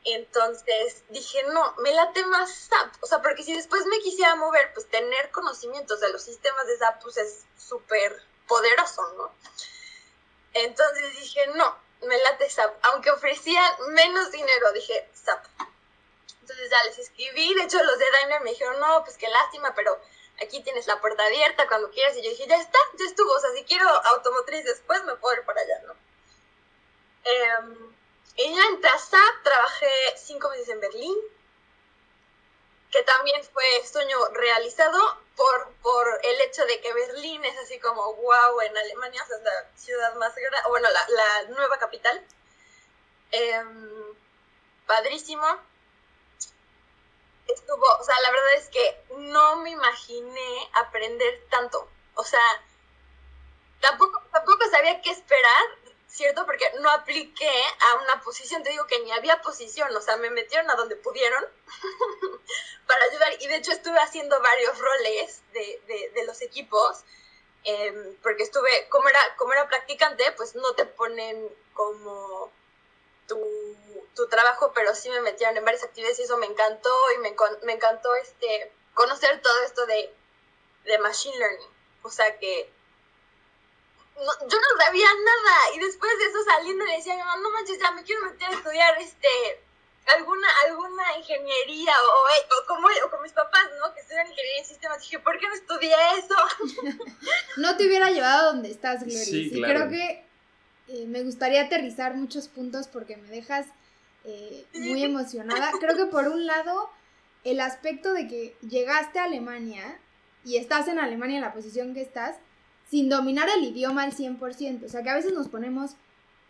Entonces 0.04 1.04
dije, 1.10 1.44
no, 1.44 1.74
me 1.78 1.92
late 1.92 2.24
más 2.26 2.50
SAP. 2.52 2.94
O 3.02 3.06
sea, 3.06 3.22
porque 3.22 3.44
si 3.44 3.54
después 3.54 3.86
me 3.86 4.00
quisiera 4.00 4.34
mover, 4.34 4.72
pues 4.74 4.88
tener 4.88 5.30
conocimientos 5.30 6.00
de 6.00 6.10
los 6.10 6.22
sistemas 6.22 6.66
de 6.66 6.76
SAP, 6.76 7.02
pues 7.02 7.16
es 7.18 7.44
súper 7.56 8.20
poderoso, 8.48 9.12
¿no? 9.16 9.32
Entonces 10.54 11.20
dije, 11.20 11.46
no, 11.54 11.78
me 12.02 12.18
late 12.18 12.50
SAP. 12.50 12.74
Aunque 12.86 13.10
ofrecían 13.12 13.72
menos 13.90 14.32
dinero, 14.32 14.72
dije, 14.72 15.08
SAP. 15.14 15.44
Entonces 16.40 16.68
ya 16.68 16.82
les 16.84 16.98
escribí. 16.98 17.54
De 17.54 17.62
hecho, 17.62 17.80
los 17.82 17.98
de 17.98 18.10
Daimler 18.10 18.40
me 18.42 18.50
dijeron, 18.50 18.80
no, 18.80 19.04
pues 19.04 19.16
qué 19.16 19.28
lástima, 19.28 19.72
pero 19.76 20.00
aquí 20.42 20.60
tienes 20.64 20.88
la 20.88 21.00
puerta 21.00 21.24
abierta 21.24 21.68
cuando 21.68 21.90
quieras. 21.90 22.16
Y 22.16 22.22
yo 22.22 22.30
dije, 22.30 22.48
ya 22.48 22.56
está, 22.56 22.78
ya 22.98 23.04
estuvo. 23.04 23.32
O 23.32 23.40
sea, 23.40 23.50
si 23.52 23.62
quiero 23.64 23.88
automotriz 23.88 24.64
después, 24.64 25.04
me 25.04 25.14
puedo 25.14 25.36
ir 25.36 25.44
para 25.44 25.60
allá, 25.60 25.80
¿no? 25.86 25.94
Ya 27.24 27.68
en 28.36 28.82
SAP 28.82 29.42
trabajé 29.42 29.90
cinco 30.16 30.48
meses 30.50 30.68
en 30.68 30.80
Berlín, 30.80 31.16
que 32.90 33.02
también 33.02 33.42
fue 33.44 33.64
sueño 33.90 34.18
realizado 34.32 34.98
por, 35.36 35.72
por 35.82 36.20
el 36.22 36.40
hecho 36.42 36.64
de 36.66 36.80
que 36.80 36.92
Berlín 36.92 37.44
es 37.44 37.58
así 37.58 37.78
como 37.78 38.14
wow 38.14 38.60
en 38.60 38.76
Alemania, 38.76 39.22
o 39.22 39.26
sea, 39.26 39.36
es 39.38 39.42
la 39.42 39.76
ciudad 39.76 40.14
más 40.16 40.34
grande, 40.34 40.68
bueno, 40.68 40.88
la, 40.90 41.42
nueva 41.54 41.78
capital. 41.78 42.22
Eh, 43.32 43.64
padrísimo. 44.86 45.46
Estuvo, 47.48 47.86
o 47.98 48.04
sea, 48.04 48.18
la 48.20 48.30
verdad 48.30 48.54
es 48.56 48.68
que 48.68 49.04
no 49.16 49.56
me 49.56 49.70
imaginé 49.70 50.70
aprender 50.74 51.46
tanto. 51.50 51.88
O 52.14 52.24
sea, 52.24 52.62
tampoco, 53.80 54.22
tampoco 54.30 54.68
sabía 54.70 55.00
qué 55.00 55.10
esperar 55.10 55.81
¿cierto? 56.12 56.44
Porque 56.44 56.70
no 56.80 56.90
apliqué 56.90 57.48
a 57.48 57.94
una 58.02 58.20
posición, 58.22 58.62
te 58.62 58.70
digo 58.70 58.86
que 58.86 59.00
ni 59.00 59.10
había 59.12 59.40
posición, 59.40 59.94
o 59.96 60.00
sea, 60.00 60.18
me 60.18 60.28
metieron 60.28 60.70
a 60.70 60.74
donde 60.74 60.96
pudieron 60.96 61.42
para 62.86 63.04
ayudar 63.06 63.32
y 63.40 63.48
de 63.48 63.56
hecho 63.56 63.72
estuve 63.72 63.98
haciendo 63.98 64.38
varios 64.40 64.78
roles 64.78 65.42
de, 65.54 66.10
de, 66.14 66.24
los 66.26 66.42
equipos, 66.42 67.02
em, 67.64 68.16
porque 68.22 68.42
estuve, 68.42 68.88
como 68.90 69.08
era, 69.08 69.20
como 69.36 69.54
era 69.54 69.66
practicante, 69.68 70.30
pues 70.32 70.54
no 70.54 70.74
te 70.74 70.84
ponen 70.84 71.48
como 71.72 72.52
tu, 73.26 73.38
tu, 74.14 74.28
trabajo, 74.28 74.72
pero 74.74 74.94
sí 74.94 75.08
me 75.08 75.22
metieron 75.22 75.56
en 75.56 75.64
varias 75.64 75.82
actividades 75.82 76.18
y 76.18 76.24
eso 76.24 76.36
me 76.36 76.46
encantó 76.46 76.94
y 77.16 77.18
me, 77.18 77.34
me 77.62 77.72
encantó 77.72 78.14
este, 78.16 78.70
conocer 78.92 79.40
todo 79.40 79.62
esto 79.62 79.86
de, 79.86 80.14
de 80.84 80.98
Machine 80.98 81.38
Learning, 81.38 81.70
o 82.02 82.10
sea 82.10 82.38
que 82.38 82.70
yo 84.16 84.58
no 84.58 84.84
sabía 84.84 85.06
nada. 85.06 85.56
Y 85.74 85.80
después 85.80 86.12
de 86.18 86.24
eso 86.26 86.44
saliendo 86.44 86.84
le 86.84 86.96
decía 86.96 87.14
a 87.14 87.16
mi 87.16 87.22
mamá, 87.22 87.36
no 87.42 87.50
manches, 87.50 87.78
ya 87.78 87.90
me 87.92 88.02
quiero 88.02 88.26
meter 88.26 88.48
a 88.48 88.52
estudiar 88.52 88.98
este 89.00 89.28
alguna, 90.16 90.48
alguna 90.66 91.02
ingeniería 91.16 91.92
o, 91.92 92.66
como, 92.66 92.88
con 93.10 93.22
mis 93.22 93.32
papás, 93.32 93.66
¿no? 93.80 93.94
Que 93.94 94.00
estudian 94.00 94.26
ingeniería 94.26 94.58
en 94.58 94.64
sistemas. 94.64 95.00
Dije, 95.00 95.18
¿por 95.18 95.38
qué 95.38 95.46
no 95.48 95.54
estudié 95.54 95.94
eso? 96.18 96.96
no 97.56 97.76
te 97.76 97.86
hubiera 97.86 98.10
llevado 98.10 98.48
a 98.48 98.52
donde 98.52 98.70
estás, 98.70 99.00
Gloria. 99.00 99.24
Sí, 99.24 99.50
creo 99.52 99.88
que 99.88 100.24
eh, 100.88 101.06
me 101.06 101.22
gustaría 101.22 101.62
aterrizar 101.62 102.14
muchos 102.14 102.48
puntos 102.48 102.88
porque 102.88 103.16
me 103.16 103.28
dejas 103.28 103.66
eh, 104.24 104.66
muy 104.74 105.02
emocionada. 105.04 105.72
Creo 105.80 105.96
que 105.96 106.06
por 106.06 106.28
un 106.28 106.46
lado, 106.46 106.90
el 107.44 107.60
aspecto 107.60 108.12
de 108.12 108.28
que 108.28 108.56
llegaste 108.60 109.18
a 109.18 109.24
Alemania 109.24 109.98
y 110.44 110.56
estás 110.56 110.88
en 110.88 110.98
Alemania 110.98 111.36
en 111.36 111.42
la 111.42 111.52
posición 111.52 111.94
que 111.94 112.02
estás, 112.02 112.36
sin 112.92 113.08
dominar 113.08 113.48
el 113.48 113.64
idioma 113.64 114.02
al 114.02 114.12
100%. 114.12 114.84
O 114.84 114.88
sea 114.90 115.02
que 115.02 115.08
a 115.08 115.14
veces 115.14 115.32
nos 115.32 115.48
ponemos 115.48 115.92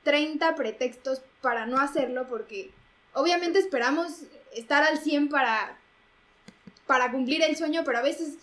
30 0.03 0.57
pretextos 0.57 1.23
para 1.41 1.67
no 1.67 1.79
hacerlo 1.79 2.27
porque 2.29 2.73
obviamente 3.13 3.61
esperamos 3.61 4.25
estar 4.53 4.83
al 4.83 4.99
100 4.99 5.29
para, 5.29 5.79
para 6.89 7.13
cumplir 7.13 7.45
el 7.45 7.55
sueño, 7.55 7.83
pero 7.85 7.99
a 7.99 8.03
veces 8.03 8.39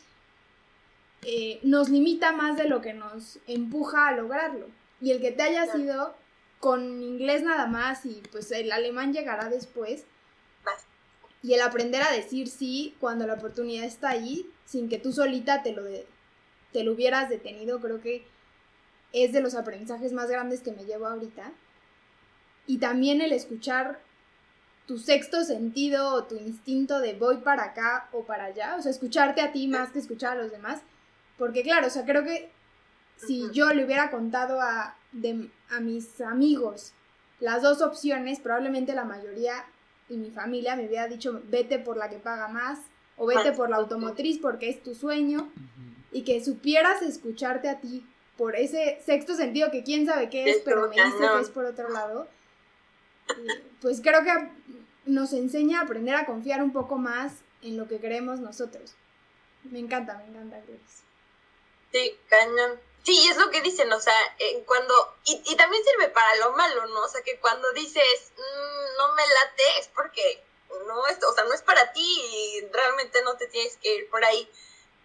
eh, 1.23 1.59
nos 1.63 1.89
limita 1.89 2.31
más 2.31 2.55
de 2.55 2.69
lo 2.69 2.79
que 2.79 2.93
nos 2.93 3.39
empuja 3.47 4.07
a 4.07 4.13
lograrlo. 4.13 4.67
Y 5.01 5.11
el 5.11 5.19
que 5.19 5.33
te 5.33 5.43
haya 5.43 5.69
sido 5.69 6.15
con 6.61 7.03
inglés 7.03 7.43
nada 7.43 7.67
más 7.67 8.05
y 8.05 8.23
pues 8.31 8.49
el 8.53 8.71
alemán 8.71 9.11
llegará 9.11 9.49
después. 9.49 10.05
Y 11.43 11.53
el 11.53 11.59
aprender 11.59 12.01
a 12.03 12.13
decir 12.13 12.47
sí 12.47 12.95
cuando 13.01 13.27
la 13.27 13.33
oportunidad 13.33 13.83
está 13.83 14.11
ahí, 14.11 14.49
sin 14.63 14.87
que 14.87 14.99
tú 14.99 15.11
solita 15.11 15.63
te 15.63 15.73
lo, 15.73 15.83
de, 15.83 16.07
te 16.71 16.83
lo 16.83 16.93
hubieras 16.93 17.29
detenido, 17.29 17.79
creo 17.79 18.01
que 18.01 18.25
es 19.13 19.31
de 19.31 19.41
los 19.41 19.55
aprendizajes 19.55 20.13
más 20.13 20.29
grandes 20.29 20.61
que 20.61 20.71
me 20.71 20.85
llevo 20.85 21.07
ahorita. 21.07 21.51
Y 22.67 22.77
también 22.77 23.21
el 23.21 23.31
escuchar 23.31 23.99
tu 24.85 24.97
sexto 24.97 25.43
sentido 25.43 26.13
o 26.13 26.23
tu 26.23 26.35
instinto 26.35 26.99
de 26.99 27.13
voy 27.13 27.37
para 27.37 27.63
acá 27.63 28.09
o 28.11 28.23
para 28.23 28.45
allá, 28.45 28.75
o 28.77 28.81
sea, 28.81 28.91
escucharte 28.91 29.41
a 29.41 29.51
ti 29.51 29.67
más 29.67 29.91
que 29.91 29.99
escuchar 29.99 30.37
a 30.37 30.41
los 30.41 30.51
demás, 30.51 30.81
porque 31.37 31.61
claro, 31.63 31.87
o 31.87 31.89
sea, 31.89 32.05
creo 32.05 32.23
que 32.23 32.51
si 33.15 33.51
yo 33.51 33.71
le 33.73 33.85
hubiera 33.85 34.09
contado 34.09 34.59
a, 34.61 34.95
a 35.69 35.79
mis 35.79 36.21
amigos 36.21 36.93
las 37.39 37.61
dos 37.61 37.81
opciones, 37.81 38.39
probablemente 38.39 38.93
la 38.93 39.05
mayoría 39.05 39.65
y 40.09 40.17
mi 40.17 40.31
familia 40.31 40.75
me 40.75 40.87
hubiera 40.87 41.07
dicho 41.07 41.41
vete 41.45 41.79
por 41.79 41.95
la 41.95 42.09
que 42.09 42.17
paga 42.17 42.47
más 42.47 42.79
o 43.15 43.27
vete 43.27 43.51
por 43.51 43.69
la 43.69 43.77
automotriz 43.77 44.39
porque 44.39 44.69
es 44.69 44.81
tu 44.81 44.95
sueño 44.95 45.49
y 46.11 46.23
que 46.23 46.43
supieras 46.43 47.01
escucharte 47.01 47.69
a 47.69 47.79
ti 47.79 48.05
por 48.37 48.55
ese 48.55 49.01
sexto 49.05 49.35
sentido 49.35 49.69
que 49.69 49.83
quién 49.83 50.05
sabe 50.05 50.29
qué 50.29 50.49
es, 50.49 50.59
pero 50.63 50.87
me 50.87 50.95
dice 50.95 51.17
que 51.19 51.41
es 51.41 51.49
por 51.49 51.65
otro 51.65 51.89
lado, 51.89 52.27
pues 53.81 53.99
creo 54.01 54.23
que 54.23 54.49
nos 55.05 55.33
enseña 55.33 55.79
a 55.79 55.83
aprender 55.83 56.15
a 56.15 56.25
confiar 56.25 56.63
un 56.63 56.71
poco 56.71 56.97
más 56.97 57.33
en 57.61 57.77
lo 57.77 57.87
que 57.87 57.99
creemos 57.99 58.39
nosotros. 58.39 58.95
Me 59.63 59.79
encanta, 59.79 60.17
me 60.17 60.25
encanta, 60.25 60.57
Grace. 60.65 61.03
Sí, 61.91 62.17
cañón. 62.29 62.79
Sí, 63.03 63.27
es 63.29 63.37
lo 63.37 63.49
que 63.49 63.61
dicen, 63.61 63.91
o 63.91 63.99
sea, 63.99 64.13
cuando, 64.65 64.93
y, 65.25 65.41
y, 65.45 65.55
también 65.55 65.83
sirve 65.83 66.09
para 66.09 66.35
lo 66.37 66.51
malo, 66.51 66.85
¿no? 66.87 67.01
O 67.01 67.07
sea, 67.07 67.21
que 67.21 67.39
cuando 67.39 67.71
dices, 67.73 68.31
mm, 68.35 68.97
no 68.97 69.13
me 69.15 69.23
late, 69.23 69.63
es 69.79 69.87
porque 69.89 70.43
no 70.85 71.07
es, 71.07 71.23
o 71.23 71.33
sea, 71.33 71.45
no 71.45 71.53
es 71.53 71.61
para 71.61 71.91
ti 71.91 72.01
y 72.01 72.65
realmente 72.71 73.21
no 73.23 73.35
te 73.37 73.47
tienes 73.47 73.77
que 73.77 73.95
ir 73.95 74.09
por 74.09 74.23
ahí 74.23 74.49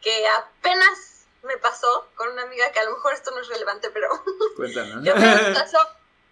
que 0.04 0.28
apenas 0.28 1.26
me 1.42 1.56
pasó 1.56 2.08
con 2.14 2.28
una 2.28 2.42
amiga, 2.42 2.70
que 2.70 2.78
a 2.78 2.84
lo 2.84 2.92
mejor 2.92 3.14
esto 3.14 3.30
no 3.30 3.40
es 3.40 3.48
relevante, 3.48 3.90
pero 3.90 4.08
Cuéntanos. 4.56 5.02
que 5.02 5.10
apenas 5.10 5.58
pasó, 5.58 5.78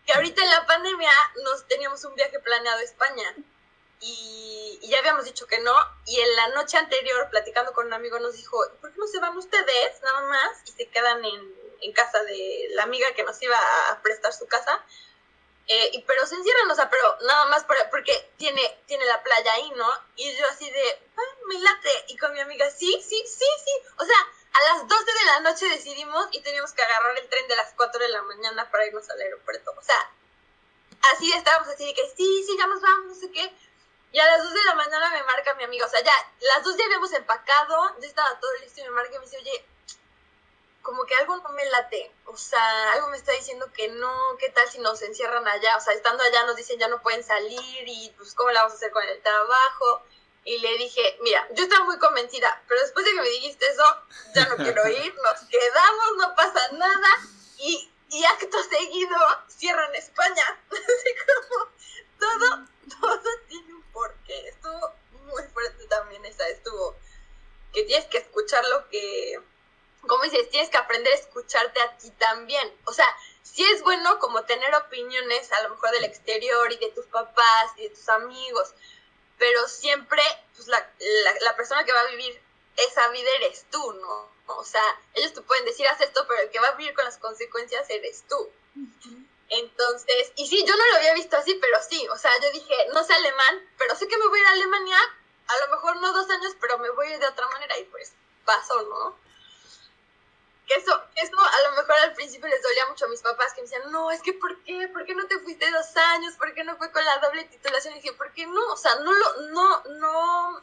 que 0.06 0.12
ahorita 0.12 0.44
en 0.44 0.50
la 0.50 0.66
pandemia 0.66 1.10
nos 1.42 1.66
teníamos 1.66 2.04
un 2.04 2.14
viaje 2.14 2.38
planeado 2.38 2.78
a 2.78 2.82
España 2.82 3.34
y, 4.00 4.78
ya 4.82 4.98
habíamos 4.98 5.24
dicho 5.24 5.46
que 5.46 5.58
no, 5.60 5.74
y 6.04 6.20
en 6.20 6.36
la 6.36 6.48
noche 6.48 6.76
anterior, 6.76 7.28
platicando 7.30 7.72
con 7.72 7.86
un 7.86 7.94
amigo, 7.94 8.18
nos 8.18 8.36
dijo, 8.36 8.58
¿por 8.80 8.92
qué 8.92 8.98
no 8.98 9.06
se 9.06 9.20
van 9.20 9.36
ustedes 9.38 10.02
nada 10.02 10.20
más 10.22 10.62
y 10.66 10.72
se 10.72 10.88
quedan 10.88 11.24
en, 11.24 11.54
en 11.80 11.92
casa 11.92 12.22
de 12.24 12.66
la 12.72 12.82
amiga 12.82 13.14
que 13.14 13.22
nos 13.22 13.40
iba 13.40 13.56
a 13.90 14.02
prestar 14.02 14.34
su 14.34 14.46
casa? 14.48 14.84
Eh, 15.68 16.04
pero 16.06 16.26
se 16.26 16.34
encierran, 16.34 16.70
o 16.70 16.74
sea, 16.74 16.90
pero 16.90 17.16
nada 17.22 17.46
más 17.46 17.64
porque 17.90 18.32
tiene, 18.36 18.62
tiene 18.86 19.04
la 19.06 19.22
playa 19.22 19.52
ahí, 19.52 19.70
¿no? 19.76 19.88
Y 20.16 20.34
yo 20.36 20.46
así 20.48 20.68
de, 20.70 21.08
ah, 21.16 21.36
me 21.46 21.58
late. 21.58 22.04
Y 22.08 22.16
con 22.16 22.32
mi 22.32 22.40
amiga, 22.40 22.68
sí, 22.70 22.92
sí, 23.00 23.22
sí, 23.26 23.46
sí. 23.64 23.72
O 23.98 24.04
sea, 24.04 24.16
a 24.52 24.74
las 24.74 24.88
12 24.88 25.04
de 25.04 25.24
la 25.26 25.40
noche 25.40 25.68
decidimos 25.68 26.28
y 26.32 26.42
teníamos 26.42 26.72
que 26.72 26.82
agarrar 26.82 27.16
el 27.16 27.28
tren 27.28 27.46
de 27.48 27.56
las 27.56 27.72
4 27.74 28.00
de 28.00 28.08
la 28.08 28.22
mañana 28.22 28.70
para 28.70 28.86
irnos 28.86 29.08
al 29.08 29.20
aeropuerto. 29.20 29.72
O 29.78 29.82
sea, 29.82 30.10
así 31.14 31.32
estábamos 31.32 31.68
así 31.68 31.86
de 31.86 31.94
que 31.94 32.06
sí, 32.16 32.44
sí, 32.46 32.56
ya 32.58 32.66
nos 32.66 32.80
vamos, 32.80 33.06
no 33.06 33.14
sé 33.14 33.30
qué. 33.30 33.52
Y 34.12 34.18
a 34.18 34.26
las 34.26 34.42
2 34.42 34.52
de 34.52 34.64
la 34.64 34.74
mañana 34.74 35.10
me 35.10 35.22
marca 35.22 35.54
mi 35.54 35.64
amiga, 35.64 35.86
o 35.86 35.88
sea, 35.88 36.02
ya, 36.02 36.12
las 36.54 36.64
2 36.64 36.76
ya 36.76 36.84
habíamos 36.84 37.12
empacado, 37.12 37.98
ya 37.98 38.06
estaba 38.06 38.38
todo 38.40 38.52
listo 38.60 38.80
y 38.80 38.84
me 38.84 38.90
marca 38.90 39.14
y 39.14 39.18
me 39.18 39.24
dice, 39.24 39.38
oye, 39.38 39.64
como 40.82 41.04
que 41.04 41.14
algo 41.14 41.36
no 41.36 41.48
me 41.50 41.64
late, 41.66 42.12
o 42.26 42.36
sea, 42.36 42.92
algo 42.92 43.08
me 43.08 43.16
está 43.16 43.32
diciendo 43.32 43.70
que 43.72 43.88
no, 43.88 44.36
¿qué 44.38 44.50
tal 44.50 44.68
si 44.68 44.78
nos 44.78 45.00
encierran 45.02 45.46
allá? 45.46 45.76
O 45.76 45.80
sea, 45.80 45.94
estando 45.94 46.22
allá 46.22 46.44
nos 46.44 46.56
dicen 46.56 46.78
ya 46.78 46.88
no 46.88 47.00
pueden 47.02 47.22
salir 47.24 47.84
y 47.86 48.12
pues 48.16 48.34
cómo 48.34 48.50
la 48.50 48.62
vamos 48.62 48.74
a 48.74 48.76
hacer 48.76 48.90
con 48.90 49.04
el 49.04 49.20
trabajo. 49.22 50.02
Y 50.44 50.58
le 50.58 50.76
dije, 50.76 51.18
mira, 51.22 51.46
yo 51.52 51.62
estaba 51.62 51.84
muy 51.84 51.98
convencida, 51.98 52.62
pero 52.66 52.80
después 52.80 53.06
de 53.06 53.12
que 53.12 53.20
me 53.20 53.28
dijiste 53.28 53.64
eso, 53.64 53.84
ya 54.34 54.44
no 54.46 54.56
quiero 54.56 54.88
ir, 54.88 55.14
nos 55.14 55.40
quedamos, 55.48 56.16
no 56.18 56.34
pasa 56.34 56.72
nada. 56.72 57.08
Y, 57.58 57.88
y 58.10 58.24
acto 58.24 58.62
seguido 58.64 59.16
cierran 59.46 59.94
España. 59.94 60.60
Así 60.70 61.14
como 61.26 61.68
todo, 62.18 62.66
todo 63.00 63.30
tiene 63.48 63.72
un 63.72 63.82
porqué. 63.92 64.48
Estuvo 64.48 64.92
muy 65.26 65.44
fuerte 65.44 65.86
también 65.86 66.24
esa, 66.24 66.48
estuvo 66.48 66.96
que 67.72 67.84
tienes 67.84 68.06
que 68.06 68.18
escuchar 68.18 68.64
lo 68.68 68.88
que 68.88 69.40
aprender 70.78 71.12
a 71.12 71.16
escucharte 71.16 71.80
a 71.80 71.96
ti 71.96 72.10
también. 72.12 72.72
O 72.84 72.92
sea, 72.92 73.06
sí 73.42 73.64
es 73.64 73.82
bueno 73.82 74.18
como 74.18 74.44
tener 74.44 74.74
opiniones 74.74 75.50
a 75.52 75.62
lo 75.62 75.70
mejor 75.70 75.90
del 75.92 76.04
exterior 76.04 76.72
y 76.72 76.76
de 76.76 76.90
tus 76.90 77.06
papás 77.06 77.72
y 77.76 77.82
de 77.82 77.90
tus 77.90 78.08
amigos, 78.08 78.74
pero 79.38 79.66
siempre 79.68 80.22
pues 80.54 80.68
la, 80.68 80.88
la, 81.40 81.56
persona 81.56 81.84
que 81.84 81.92
va 81.92 82.00
a 82.00 82.10
vivir 82.10 82.40
esa 82.76 83.08
vida 83.08 83.28
eres 83.36 83.66
tú, 83.70 83.92
¿no? 83.94 84.30
O 84.46 84.64
sea, 84.64 84.82
ellos 85.14 85.32
te 85.32 85.42
pueden 85.42 85.64
decir, 85.64 85.86
haz 85.88 86.00
esto, 86.00 86.24
pero 86.28 86.42
el 86.42 86.50
que 86.50 86.60
va 86.60 86.68
a 86.68 86.76
vivir 86.76 86.94
con 86.94 87.04
las 87.04 87.18
consecuencias 87.18 87.88
eres 87.90 88.24
tú. 88.28 88.50
Entonces, 89.48 90.32
y 90.36 90.46
sí, 90.46 90.64
yo 90.66 90.76
no 90.76 90.86
lo 90.86 90.96
había 90.96 91.14
visto 91.14 91.36
así, 91.36 91.54
pero 91.54 91.76
sí, 91.88 92.06
o 92.08 92.16
sea, 92.16 92.30
yo 92.40 92.50
dije, 92.52 92.74
no 92.94 93.04
sé 93.04 93.12
alemán, 93.12 93.68
pero 93.78 93.94
sé 93.96 94.08
que 94.08 94.16
me 94.16 94.26
voy 94.28 94.38
a 94.38 94.42
ir 94.42 94.48
a 94.48 94.52
Alemania, 94.52 94.98
a 95.46 95.66
lo 95.66 95.76
mejor 95.76 95.96
no 95.96 96.12
dos 96.12 96.28
años, 96.30 96.56
pero 96.60 96.78
me 96.78 96.90
voy 96.90 97.08
a 97.08 97.14
ir 97.14 97.18
de 97.18 97.26
otra 97.26 97.46
manera 97.48 97.78
y 97.78 97.84
pues 97.84 98.12
pasó, 98.44 98.82
¿no? 98.82 99.21
Que 100.72 100.80
eso, 100.80 101.02
eso 101.16 101.36
a 101.38 101.68
lo 101.68 101.76
mejor 101.76 101.96
al 101.96 102.14
principio 102.14 102.48
les 102.48 102.62
dolía 102.62 102.86
mucho 102.88 103.04
a 103.04 103.08
mis 103.08 103.20
papás, 103.20 103.52
que 103.52 103.62
me 103.62 103.68
decían, 103.68 103.90
no, 103.90 104.10
es 104.10 104.22
que 104.22 104.32
¿por 104.32 104.62
qué? 104.62 104.88
¿Por 104.88 105.04
qué 105.04 105.14
no 105.14 105.26
te 105.26 105.38
fuiste 105.40 105.70
dos 105.70 105.96
años? 106.14 106.34
¿Por 106.34 106.54
qué 106.54 106.64
no 106.64 106.76
fue 106.76 106.90
con 106.92 107.04
la 107.04 107.18
doble 107.18 107.44
titulación? 107.44 107.94
Y 107.94 107.96
dije, 107.96 108.12
¿por 108.14 108.32
qué 108.32 108.46
no? 108.46 108.72
O 108.72 108.76
sea, 108.76 108.94
no 108.96 109.12
lo, 109.12 109.42
no, 109.50 109.84
no 109.98 110.62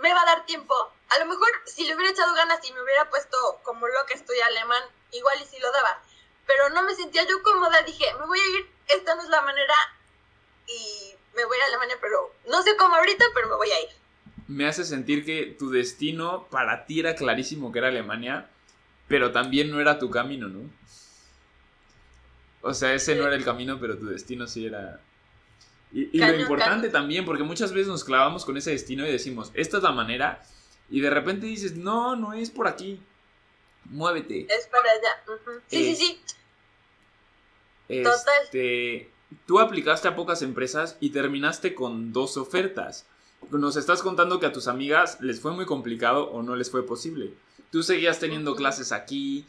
me 0.00 0.12
va 0.12 0.22
a 0.22 0.26
dar 0.26 0.46
tiempo. 0.46 0.74
A 1.10 1.18
lo 1.20 1.26
mejor 1.26 1.48
si 1.66 1.86
le 1.86 1.94
hubiera 1.94 2.12
echado 2.12 2.34
ganas 2.34 2.58
y 2.68 2.72
me 2.72 2.82
hubiera 2.82 3.08
puesto 3.08 3.60
como 3.62 3.86
lo 3.86 4.06
que 4.06 4.22
alemán, 4.42 4.82
igual 5.12 5.40
y 5.40 5.46
si 5.46 5.58
lo 5.58 5.70
daba 5.70 6.02
pero 6.46 6.70
no 6.70 6.82
me 6.82 6.94
sentía 6.94 7.22
yo 7.26 7.42
cómoda, 7.42 7.82
dije, 7.82 8.04
me 8.18 8.26
voy 8.26 8.38
a 8.38 8.58
ir, 8.58 8.66
esta 8.88 9.14
no 9.14 9.22
es 9.22 9.28
la 9.28 9.42
manera 9.42 9.74
y 10.66 11.14
me 11.34 11.44
voy 11.44 11.56
a 11.58 11.66
Alemania, 11.66 11.96
pero 12.00 12.34
no 12.48 12.62
sé 12.62 12.76
cómo 12.76 12.94
ahorita, 12.96 13.24
pero 13.34 13.48
me 13.48 13.56
voy 13.56 13.70
a 13.70 13.80
ir. 13.80 13.88
Me 14.48 14.66
hace 14.66 14.84
sentir 14.84 15.24
que 15.24 15.56
tu 15.58 15.70
destino 15.70 16.46
para 16.50 16.84
ti 16.84 17.00
era 17.00 17.14
clarísimo 17.14 17.72
que 17.72 17.78
era 17.78 17.88
Alemania, 17.88 18.50
pero 19.08 19.32
también 19.32 19.70
no 19.70 19.80
era 19.80 19.98
tu 19.98 20.10
camino, 20.10 20.48
¿no? 20.48 20.70
O 22.62 22.74
sea, 22.74 22.94
ese 22.94 23.16
no 23.16 23.26
era 23.26 23.34
el 23.34 23.44
camino, 23.44 23.78
pero 23.80 23.98
tu 23.98 24.06
destino 24.06 24.46
sí 24.46 24.66
era... 24.66 25.00
Y, 25.92 26.18
lo 26.18 26.40
importante 26.40 26.88
también, 26.88 27.26
porque 27.26 27.42
muchas 27.42 27.72
veces 27.72 27.88
nos 27.88 28.02
clavamos 28.02 28.46
con 28.46 28.56
ese 28.56 28.70
destino 28.70 29.06
y 29.06 29.12
decimos, 29.12 29.50
esta 29.52 29.76
es 29.76 29.82
la 29.82 29.92
manera, 29.92 30.42
y 30.88 31.00
de 31.00 31.10
repente 31.10 31.46
dices, 31.46 31.76
no, 31.76 32.16
no 32.16 32.32
es 32.32 32.50
por 32.50 32.66
aquí 32.66 32.98
muévete. 33.84 34.46
Es 34.48 34.66
para 34.66 34.90
allá. 34.90 35.38
Sí, 35.68 35.94
sí, 35.94 35.96
sí. 35.96 36.20
Este, 37.88 39.10
tú 39.46 39.58
aplicaste 39.58 40.08
a 40.08 40.16
pocas 40.16 40.42
empresas 40.42 40.96
y 41.00 41.10
terminaste 41.10 41.74
con 41.74 42.12
dos 42.12 42.36
ofertas. 42.36 43.06
Nos 43.50 43.76
estás 43.76 44.02
contando 44.02 44.38
que 44.40 44.46
a 44.46 44.52
tus 44.52 44.68
amigas 44.68 45.20
les 45.20 45.40
fue 45.40 45.52
muy 45.52 45.66
complicado 45.66 46.30
o 46.30 46.42
no 46.42 46.56
les 46.56 46.70
fue 46.70 46.86
posible. 46.86 47.34
Tú 47.72 47.82
seguías 47.82 48.20
teniendo 48.20 48.54
clases 48.54 48.92
aquí, 48.92 49.46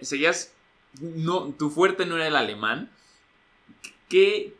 seguías... 0.00 0.52
No, 1.00 1.52
tu 1.52 1.70
fuerte 1.70 2.06
no 2.06 2.14
era 2.14 2.28
el 2.28 2.36
alemán. 2.36 2.90
¿Qué, 4.08 4.54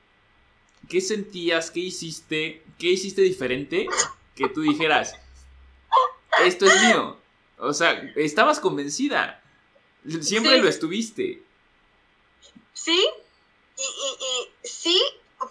¿Qué 0.89 1.01
sentías? 1.01 1.71
¿Qué 1.71 1.79
hiciste? 1.79 2.65
¿Qué 2.77 2.89
hiciste 2.89 3.23
diferente 3.23 3.87
que 4.35 4.49
tú 4.49 4.63
dijeras, 4.63 5.15
esto 6.45 6.67
es 6.67 6.83
mío? 6.83 7.17
O 7.59 7.73
sea, 7.73 7.93
estabas 8.17 8.59
convencida. 8.59 9.41
Siempre 10.21 10.59
lo 10.59 10.69
estuviste. 10.69 11.41
Sí, 12.73 13.09
y, 13.77 13.83
y, 13.83 14.25
y, 14.27 14.69
sí, 14.69 15.01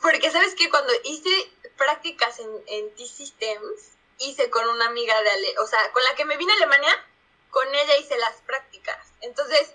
porque 0.02 0.30
sabes 0.32 0.54
que 0.56 0.70
cuando 0.70 0.92
hice 1.06 1.30
prácticas 1.78 2.40
en, 2.40 2.50
en 2.68 2.96
T-Systems, 2.96 3.94
hice 4.20 4.50
con 4.50 4.68
una 4.68 4.88
amiga 4.88 5.20
de 5.22 5.30
Ale, 5.30 5.48
o 5.60 5.66
sea, 5.66 5.80
con 5.94 6.04
la 6.04 6.16
que 6.16 6.26
me 6.26 6.38
vine 6.38 6.52
a 6.52 6.56
Alemania, 6.58 7.06
con 7.54 7.68
ella 7.74 7.98
hice 7.98 8.18
las 8.18 8.36
prácticas. 8.42 8.98
Entonces, 9.22 9.72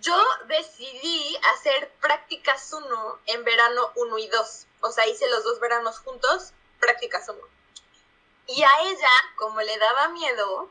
yo 0.00 0.16
decidí 0.48 1.38
hacer 1.54 1.88
prácticas 2.00 2.72
1 2.72 3.18
en 3.26 3.44
verano 3.44 3.92
1 3.94 4.18
y 4.18 4.26
2. 4.26 4.66
O 4.80 4.90
sea, 4.90 5.06
hice 5.06 5.30
los 5.30 5.44
dos 5.44 5.60
veranos 5.60 5.98
juntos, 6.00 6.52
prácticas 6.80 7.28
1. 7.28 7.38
Y 8.48 8.62
a 8.62 8.80
ella, 8.82 9.10
como 9.36 9.62
le 9.62 9.78
daba 9.78 10.08
miedo, 10.08 10.68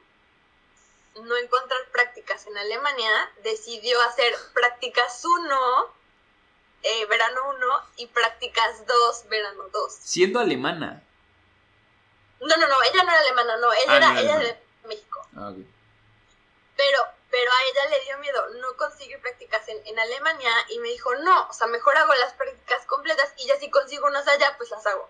no 1.15 1.37
encontrar 1.37 1.79
prácticas 1.91 2.45
en 2.47 2.57
Alemania, 2.57 3.31
decidió 3.43 3.99
hacer 4.01 4.35
prácticas 4.53 5.23
1, 5.23 5.93
eh, 6.83 7.05
verano 7.05 7.41
1 7.55 7.67
y 7.95 8.07
prácticas 8.07 8.85
2, 8.85 9.29
verano 9.29 9.69
2. 9.71 9.93
Siendo 9.93 10.41
alemana. 10.41 11.01
No, 12.41 12.57
no, 12.57 12.67
no, 12.67 12.83
ella 12.83 13.03
no 13.03 13.09
era 13.09 13.19
alemana, 13.19 13.57
no, 13.57 13.71
ella 13.71 13.85
ah, 13.87 13.97
era, 13.97 14.19
ella 14.19 14.39
de 14.39 14.59
México. 14.85 15.25
Ah, 15.37 15.53
pero, 16.83 16.99
pero 17.31 17.51
a 17.51 17.63
ella 17.63 17.97
le 17.97 18.03
dio 18.03 18.17
miedo 18.17 18.49
no 18.61 18.75
conseguir 18.75 19.19
prácticas 19.21 19.67
en, 19.69 19.77
en, 19.87 19.99
Alemania 19.99 20.51
y 20.69 20.79
me 20.79 20.89
dijo, 20.89 21.15
no, 21.15 21.47
o 21.47 21.53
sea, 21.53 21.67
mejor 21.67 21.95
hago 21.97 22.13
las 22.15 22.33
prácticas 22.33 22.85
completas 22.85 23.33
y 23.37 23.47
ya 23.47 23.57
si 23.57 23.69
consigo 23.69 24.07
unas 24.07 24.27
allá, 24.27 24.55
pues 24.57 24.69
las 24.71 24.85
hago. 24.85 25.09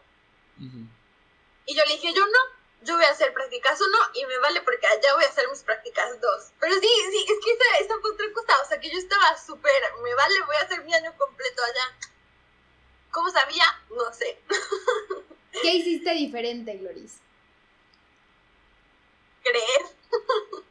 Y 1.65 1.75
yo 1.75 1.83
le 1.85 1.93
dije, 1.93 2.13
yo 2.13 2.23
no, 2.25 2.39
yo 2.83 2.95
voy 2.95 3.05
a 3.05 3.09
hacer 3.09 3.33
prácticas 3.33 3.81
uno 3.81 3.97
y 4.13 4.23
me 4.25 4.37
vale 4.37 4.61
porque 4.61 4.85
allá 4.85 5.15
voy 5.15 5.23
a 5.23 5.29
hacer 5.29 5.49
mis 5.49 5.63
prácticas 5.63 6.21
dos. 6.21 6.51
Pero 6.59 6.75
sí, 6.75 6.89
sí, 7.11 7.25
es 7.27 7.39
que 7.43 7.51
esa, 7.51 7.77
esa 7.79 7.99
fue 8.01 8.11
otra 8.11 8.31
cosa, 8.33 8.61
o 8.61 8.67
sea 8.67 8.79
que 8.79 8.91
yo 8.91 8.99
estaba 8.99 9.35
súper, 9.37 9.73
me 10.03 10.13
vale, 10.13 10.41
voy 10.41 10.55
a 10.57 10.61
hacer 10.61 10.83
mi 10.83 10.93
año 10.93 11.11
completo 11.17 11.63
allá. 11.63 11.97
¿Cómo 13.11 13.31
sabía? 13.31 13.65
No 13.89 14.13
sé. 14.13 14.39
¿Qué 15.61 15.75
hiciste 15.75 16.11
diferente, 16.11 16.77
Gloris? 16.77 17.17
Creer. 19.43 19.85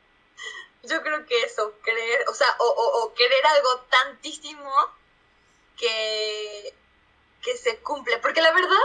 yo 0.82 1.02
creo 1.02 1.26
que 1.26 1.42
eso, 1.42 1.74
creer, 1.82 2.28
o 2.28 2.34
sea, 2.34 2.54
o, 2.58 2.64
o, 2.64 3.02
o 3.02 3.14
querer 3.14 3.46
algo 3.46 3.80
tantísimo 3.90 4.72
que, 5.76 6.74
que 7.42 7.56
se 7.56 7.78
cumple. 7.78 8.18
Porque 8.18 8.42
la 8.42 8.52
verdad, 8.52 8.82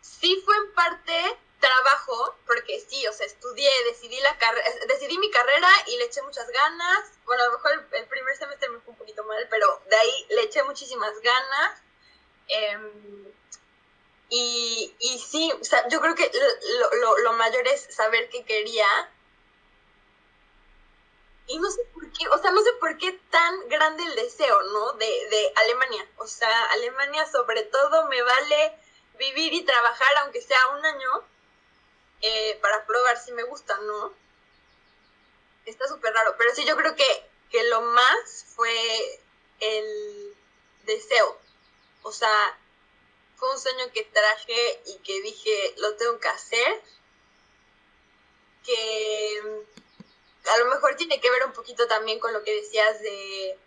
sí 0.00 0.40
fue 0.44 0.56
en 0.56 0.72
parte 0.74 1.38
trabajo, 1.60 2.36
porque 2.46 2.78
sí, 2.80 3.06
o 3.06 3.12
sea, 3.12 3.26
estudié, 3.26 3.70
decidí, 3.84 4.20
la 4.20 4.36
decidí 4.86 5.16
mi 5.18 5.30
carrera 5.30 5.68
y 5.86 5.96
le 5.96 6.04
eché 6.04 6.20
muchas 6.22 6.48
ganas. 6.48 7.10
Bueno, 7.24 7.44
a 7.44 7.46
lo 7.46 7.52
mejor 7.54 7.88
el, 7.92 8.06
primer 8.06 8.36
semestre 8.36 8.68
me 8.68 8.80
fue 8.80 8.92
un 8.92 8.98
poquito 8.98 9.24
mal, 9.24 9.46
pero 9.50 9.82
de 9.88 9.96
ahí 9.96 10.26
le 10.30 10.42
eché 10.42 10.62
muchísimas 10.64 11.18
ganas. 11.20 11.82
Em, 12.48 13.32
y, 14.28 14.94
y, 14.98 15.18
sí, 15.18 15.52
o 15.58 15.64
sea, 15.64 15.88
yo 15.88 16.00
creo 16.00 16.14
que 16.14 16.30
lo, 16.80 16.94
lo, 16.96 17.18
lo, 17.18 17.32
mayor 17.34 17.66
es 17.68 17.86
saber 17.94 18.28
qué 18.28 18.44
quería. 18.44 18.86
Y 21.46 21.58
no 21.58 21.70
sé 21.70 21.84
por 21.92 22.10
qué, 22.12 22.26
o 22.28 22.38
sea, 22.38 22.50
no 22.52 22.62
sé 22.62 22.72
por 22.80 22.96
qué 22.96 23.12
tan 23.30 23.68
grande 23.68 24.02
el 24.02 24.14
deseo, 24.14 24.62
¿no? 24.62 24.92
De, 24.92 25.06
de 25.06 25.52
Alemania. 25.56 26.08
O 26.16 26.26
sea, 26.26 26.64
Alemania 26.72 27.26
sobre 27.26 27.62
todo 27.64 28.08
me 28.08 28.22
vale 28.22 28.78
vivir 29.18 29.52
y 29.52 29.64
trabajar, 29.64 30.08
aunque 30.22 30.40
sea 30.40 30.68
un 30.68 30.84
año, 30.84 31.10
eh, 32.22 32.58
para 32.62 32.86
probar 32.86 33.18
si 33.22 33.32
me 33.32 33.42
gusta, 33.42 33.76
¿no? 33.80 34.14
Está 35.66 35.86
súper 35.86 36.14
raro, 36.14 36.34
pero 36.38 36.54
sí 36.54 36.64
yo 36.64 36.76
creo 36.76 36.94
que, 36.96 37.30
que 37.50 37.62
lo 37.64 37.82
más 37.82 38.46
fue 38.54 39.20
el 39.60 40.36
deseo. 40.84 41.38
O 42.02 42.12
sea, 42.12 42.58
fue 43.36 43.50
un 43.50 43.58
sueño 43.58 43.90
que 43.92 44.04
traje 44.04 44.82
y 44.86 44.98
que 44.98 45.20
dije, 45.22 45.74
lo 45.78 45.94
tengo 45.96 46.18
que 46.18 46.28
hacer. 46.28 46.82
Que 48.64 49.64
a 50.52 50.58
lo 50.58 50.66
mejor 50.66 50.96
tiene 50.96 51.20
que 51.20 51.30
ver 51.30 51.44
un 51.46 51.52
poquito 51.52 51.86
también 51.86 52.20
con 52.20 52.32
lo 52.32 52.42
que 52.42 52.54
decías 52.54 53.00
de 53.00 53.58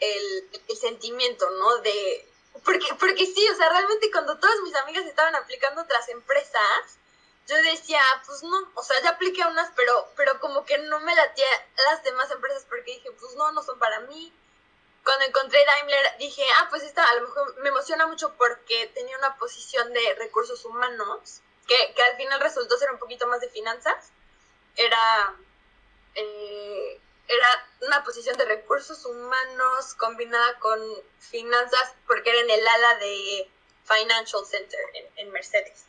el, 0.00 0.78
sentimiento, 0.78 1.48
¿no? 1.50 1.78
De, 1.78 2.28
porque, 2.64 2.86
porque 2.98 3.26
sí, 3.26 3.48
o 3.48 3.56
sea, 3.56 3.68
realmente 3.68 4.10
cuando 4.10 4.38
todas 4.38 4.60
mis 4.62 4.74
amigas 4.74 5.06
estaban 5.06 5.34
aplicando 5.36 5.82
otras 5.82 6.08
empresas, 6.08 6.98
yo 7.46 7.56
decía, 7.56 8.00
pues 8.26 8.42
no, 8.42 8.70
o 8.74 8.82
sea, 8.82 9.00
ya 9.02 9.10
apliqué 9.10 9.44
unas, 9.44 9.70
pero, 9.76 10.08
pero 10.16 10.40
como 10.40 10.64
que 10.64 10.78
no 10.78 11.00
me 11.00 11.14
latía 11.14 11.46
las 11.88 12.02
demás 12.02 12.30
empresas 12.30 12.64
porque 12.68 12.92
dije, 12.92 13.10
pues 13.12 13.34
no, 13.34 13.52
no 13.52 13.62
son 13.62 13.78
para 13.78 14.00
mí. 14.00 14.32
Cuando 15.04 15.24
encontré 15.24 15.64
Daimler 15.64 16.18
dije, 16.18 16.44
ah, 16.58 16.68
pues 16.70 16.82
esta 16.84 17.04
a 17.04 17.14
lo 17.16 17.22
mejor 17.22 17.56
me 17.58 17.68
emociona 17.68 18.06
mucho 18.06 18.34
porque 18.36 18.90
tenía 18.94 19.18
una 19.18 19.36
posición 19.36 19.92
de 19.92 20.14
recursos 20.14 20.64
humanos, 20.64 21.40
que, 21.66 21.94
que 21.94 22.02
al 22.02 22.16
final 22.16 22.40
resultó 22.40 22.76
ser 22.76 22.92
un 22.92 22.98
poquito 22.98 23.26
más 23.26 23.40
de 23.40 23.50
finanzas. 23.50 24.10
Era, 24.76 25.34
eh, 26.14 27.00
era 27.28 27.68
una 27.82 28.04
posición 28.04 28.36
de 28.36 28.44
recursos 28.44 29.04
humanos 29.04 29.94
combinada 29.94 30.58
con 30.58 30.80
finanzas 31.18 31.94
porque 32.06 32.30
era 32.30 32.40
en 32.40 32.50
el 32.50 32.66
ala 32.66 32.94
de 32.96 33.50
Financial 33.84 34.44
Center 34.46 34.80
en 35.16 35.30
Mercedes. 35.30 35.84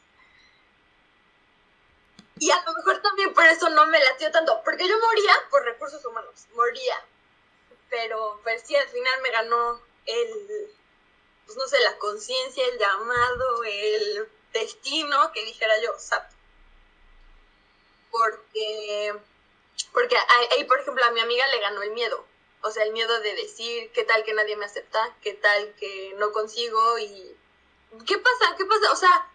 Y 2.44 2.52
a 2.52 2.62
lo 2.66 2.74
mejor 2.74 3.02
también 3.02 3.34
por 3.34 3.46
eso 3.46 3.70
no 3.70 3.86
me 3.86 4.04
latió 4.04 4.30
tanto, 4.30 4.62
porque 4.66 4.86
yo 4.86 5.00
moría 5.00 5.34
por 5.50 5.64
recursos 5.64 6.04
humanos, 6.04 6.46
moría. 6.54 7.06
Pero 7.90 8.40
pues 8.44 8.64
sí, 8.66 8.76
al 8.76 8.90
final 8.90 9.22
me 9.22 9.32
ganó 9.32 9.82
el, 10.06 10.76
pues 11.46 11.58
no 11.58 11.66
sé, 11.68 11.80
la 11.80 11.98
conciencia, 11.98 12.68
el 12.68 12.80
llamado, 12.80 13.64
el 13.64 14.30
destino, 14.52 15.32
que 15.32 15.46
dijera 15.46 15.74
yo, 15.84 15.98
SAP. 15.98 16.33
Porque 18.14 19.14
porque 19.92 20.16
ahí, 20.52 20.64
por 20.66 20.80
ejemplo, 20.80 21.04
a 21.04 21.12
mi 21.12 21.20
amiga 21.20 21.46
le 21.48 21.60
ganó 21.60 21.82
el 21.82 21.92
miedo. 21.92 22.26
O 22.62 22.72
sea, 22.72 22.84
el 22.84 22.94
miedo 22.94 23.20
de 23.20 23.36
decir 23.36 23.92
qué 23.94 24.04
tal 24.04 24.24
que 24.24 24.34
nadie 24.34 24.56
me 24.56 24.66
acepta, 24.66 25.16
qué 25.22 25.34
tal 25.34 25.74
que 25.76 26.16
no 26.18 26.32
consigo 26.32 26.98
y... 27.00 27.36
¿Qué 28.06 28.18
pasa? 28.18 28.56
¿Qué 28.58 28.66
pasa? 28.66 28.92
O 28.92 28.96
sea, 28.96 29.28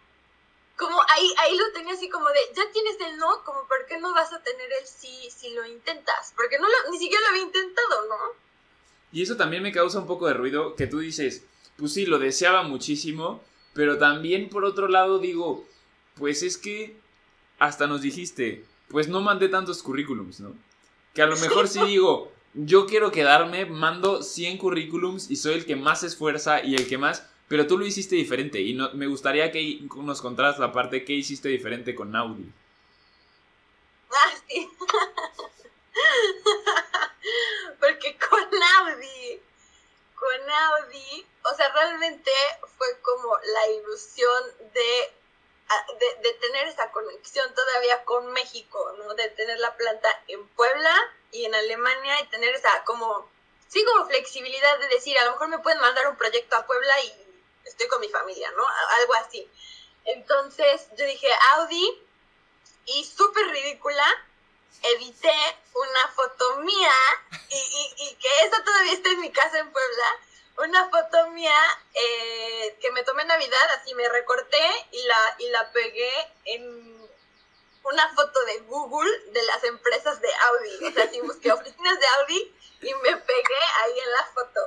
como 0.77 0.99
ahí, 1.09 1.33
ahí 1.37 1.57
lo 1.57 1.71
tenía 1.71 1.93
así 1.93 2.09
como 2.09 2.27
de, 2.29 2.39
ya 2.55 2.69
tienes 2.71 2.99
el 2.99 3.17
no, 3.17 3.43
como 3.43 3.65
¿por 3.67 3.85
qué 3.85 3.99
no 3.99 4.13
vas 4.13 4.33
a 4.33 4.41
tener 4.41 4.71
el 4.81 4.87
sí 4.87 5.29
si 5.29 5.51
lo 5.51 5.65
intentas? 5.65 6.33
Porque 6.35 6.57
no 6.57 6.67
lo, 6.67 6.91
ni 6.91 6.97
siquiera 6.97 7.21
lo 7.23 7.29
había 7.29 7.43
intentado, 7.43 8.07
¿no? 8.07 8.17
Y 9.11 9.23
eso 9.23 9.37
también 9.37 9.63
me 9.63 9.71
causa 9.71 9.99
un 9.99 10.07
poco 10.07 10.27
de 10.27 10.33
ruido, 10.33 10.75
que 10.75 10.87
tú 10.87 10.99
dices, 10.99 11.43
pues 11.77 11.93
sí, 11.93 12.05
lo 12.05 12.17
deseaba 12.17 12.63
muchísimo, 12.63 13.43
pero 13.73 13.97
también 13.97 14.49
por 14.49 14.65
otro 14.65 14.87
lado 14.87 15.19
digo, 15.19 15.65
pues 16.15 16.43
es 16.43 16.57
que 16.57 16.97
hasta 17.59 17.87
nos 17.87 18.01
dijiste, 18.01 18.65
pues 18.89 19.07
no 19.07 19.21
mandé 19.21 19.49
tantos 19.49 19.83
currículums, 19.83 20.39
¿no? 20.39 20.55
Que 21.13 21.21
a 21.21 21.27
lo 21.27 21.37
mejor 21.37 21.67
sí 21.67 21.79
digo, 21.85 22.31
yo 22.53 22.85
quiero 22.85 23.11
quedarme, 23.11 23.65
mando 23.65 24.23
100 24.23 24.57
currículums 24.57 25.29
y 25.29 25.35
soy 25.35 25.53
el 25.53 25.65
que 25.65 25.75
más 25.75 25.99
se 26.01 26.07
esfuerza 26.07 26.63
y 26.63 26.75
el 26.75 26.87
que 26.87 26.97
más... 26.97 27.25
Pero 27.47 27.65
tú 27.65 27.77
lo 27.79 27.85
hiciste 27.85 28.15
diferente 28.15 28.61
y 28.61 28.75
no, 28.75 28.91
me 28.93 29.07
gustaría 29.07 29.51
que 29.51 29.79
nos 29.95 30.21
contaras 30.21 30.59
la 30.59 30.71
parte 30.71 31.03
que 31.03 31.13
hiciste 31.13 31.49
diferente 31.49 31.95
con 31.95 32.15
Audi. 32.15 32.45
Ah, 34.11 34.35
sí. 34.47 34.69
Porque 37.79 38.17
con 38.17 38.43
Audi, 38.43 39.39
con 40.13 40.49
Audi, 40.49 41.25
o 41.51 41.55
sea, 41.55 41.73
realmente 41.73 42.31
fue 42.77 42.87
como 43.01 43.35
la 43.35 43.67
ilusión 43.73 44.43
de 44.73 45.11
de, 46.21 46.33
tener 46.33 46.67
esa 46.67 46.91
conexión 46.91 47.53
todavía 47.53 48.03
con 48.03 48.31
México, 48.31 48.93
¿no? 48.97 49.13
De 49.13 49.29
tener 49.29 49.59
la 49.59 49.75
planta 49.75 50.09
en 50.27 50.47
Puebla 50.49 50.93
y 51.31 51.45
en 51.45 51.53
Alemania 51.53 52.19
y 52.21 52.27
tener 52.27 52.55
esa 52.55 52.83
como, 52.85 53.29
sí, 53.67 53.83
como 53.85 54.07
flexibilidad 54.07 54.79
de 54.79 54.87
decir, 54.87 55.17
a 55.17 55.25
lo 55.25 55.31
mejor 55.33 55.47
me 55.49 55.59
pueden 55.59 55.79
mandar 55.79 56.07
un 56.07 56.17
proyecto 56.17 56.55
a 56.55 56.65
Puebla 56.65 56.99
y 57.01 57.13
estoy 57.65 57.87
con 57.87 58.01
mi 58.01 58.09
familia, 58.09 58.51
¿no? 58.51 58.65
Algo 58.99 59.13
así. 59.15 59.49
Entonces 60.05 60.87
yo 60.97 61.05
dije, 61.05 61.27
Audi, 61.51 62.01
y 62.85 63.05
súper 63.05 63.45
ridícula, 63.47 64.05
edité 64.81 65.33
una 65.73 66.07
foto 66.15 66.57
mía 66.57 66.93
y, 67.49 67.57
y, 67.57 68.03
y 68.07 68.15
que 68.15 68.27
esa 68.45 68.63
todavía 68.63 68.93
está 68.93 69.09
en 69.09 69.19
mi 69.19 69.31
casa 69.31 69.59
en 69.59 69.71
Puebla 69.71 70.19
una 70.59 70.89
foto 70.89 71.29
mía 71.31 71.55
eh, 71.93 72.77
que 72.81 72.91
me 72.91 73.03
tomé 73.03 73.21
en 73.21 73.29
Navidad, 73.29 73.71
así 73.79 73.93
me 73.95 74.07
recorté 74.09 74.87
y 74.91 75.03
la, 75.03 75.35
y 75.39 75.49
la 75.49 75.71
pegué 75.71 76.11
en 76.45 76.99
una 77.83 78.13
foto 78.13 78.43
de 78.45 78.59
Google 78.59 79.11
de 79.31 79.41
las 79.43 79.63
empresas 79.63 80.19
de 80.21 80.29
Audi. 80.33 80.87
O 80.87 80.91
sea, 80.91 81.05
así 81.05 81.21
busqué 81.21 81.51
oficinas 81.51 81.99
de 81.99 82.07
Audi 82.07 82.55
y 82.81 82.93
me 82.93 83.17
pegué 83.17 83.59
ahí 83.83 83.99
en 83.99 84.11
la 84.11 84.25
foto. 84.33 84.59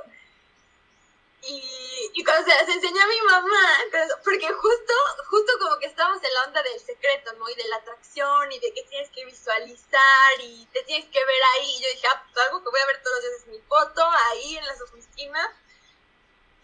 Y, 1.45 2.11
y 2.13 2.23
cuando 2.23 2.49
se 2.49 2.57
las 2.57 2.69
enseñé 2.69 3.01
a 3.01 3.07
mi 3.07 3.21
mamá, 3.21 3.79
porque 4.23 4.47
justo, 4.47 4.93
justo 5.29 5.53
como 5.59 5.77
que 5.77 5.87
estábamos 5.87 6.23
en 6.23 6.33
la 6.33 6.43
onda 6.43 6.63
del 6.63 6.79
secreto, 6.79 7.33
¿no? 7.33 7.49
Y 7.49 7.55
de 7.55 7.67
la 7.67 7.75
atracción 7.77 8.51
y 8.51 8.59
de 8.59 8.73
que 8.73 8.83
tienes 8.83 9.09
que 9.09 9.25
visualizar 9.25 10.39
y 10.39 10.65
te 10.71 10.83
tienes 10.83 11.09
que 11.09 11.25
ver 11.25 11.41
ahí. 11.55 11.75
Y 11.75 11.83
yo 11.83 11.89
dije, 11.89 12.07
ah, 12.07 12.23
pues 12.31 12.45
algo 12.45 12.63
que 12.63 12.69
voy 12.69 12.79
a 12.79 12.85
ver 12.85 13.03
todos 13.03 13.15
los 13.17 13.23
días 13.23 13.41
es 13.41 13.47
mi 13.47 13.59
foto 13.67 14.09
ahí 14.31 14.57
en 14.57 14.65
las 14.65 14.81
oficinas. 14.81 15.49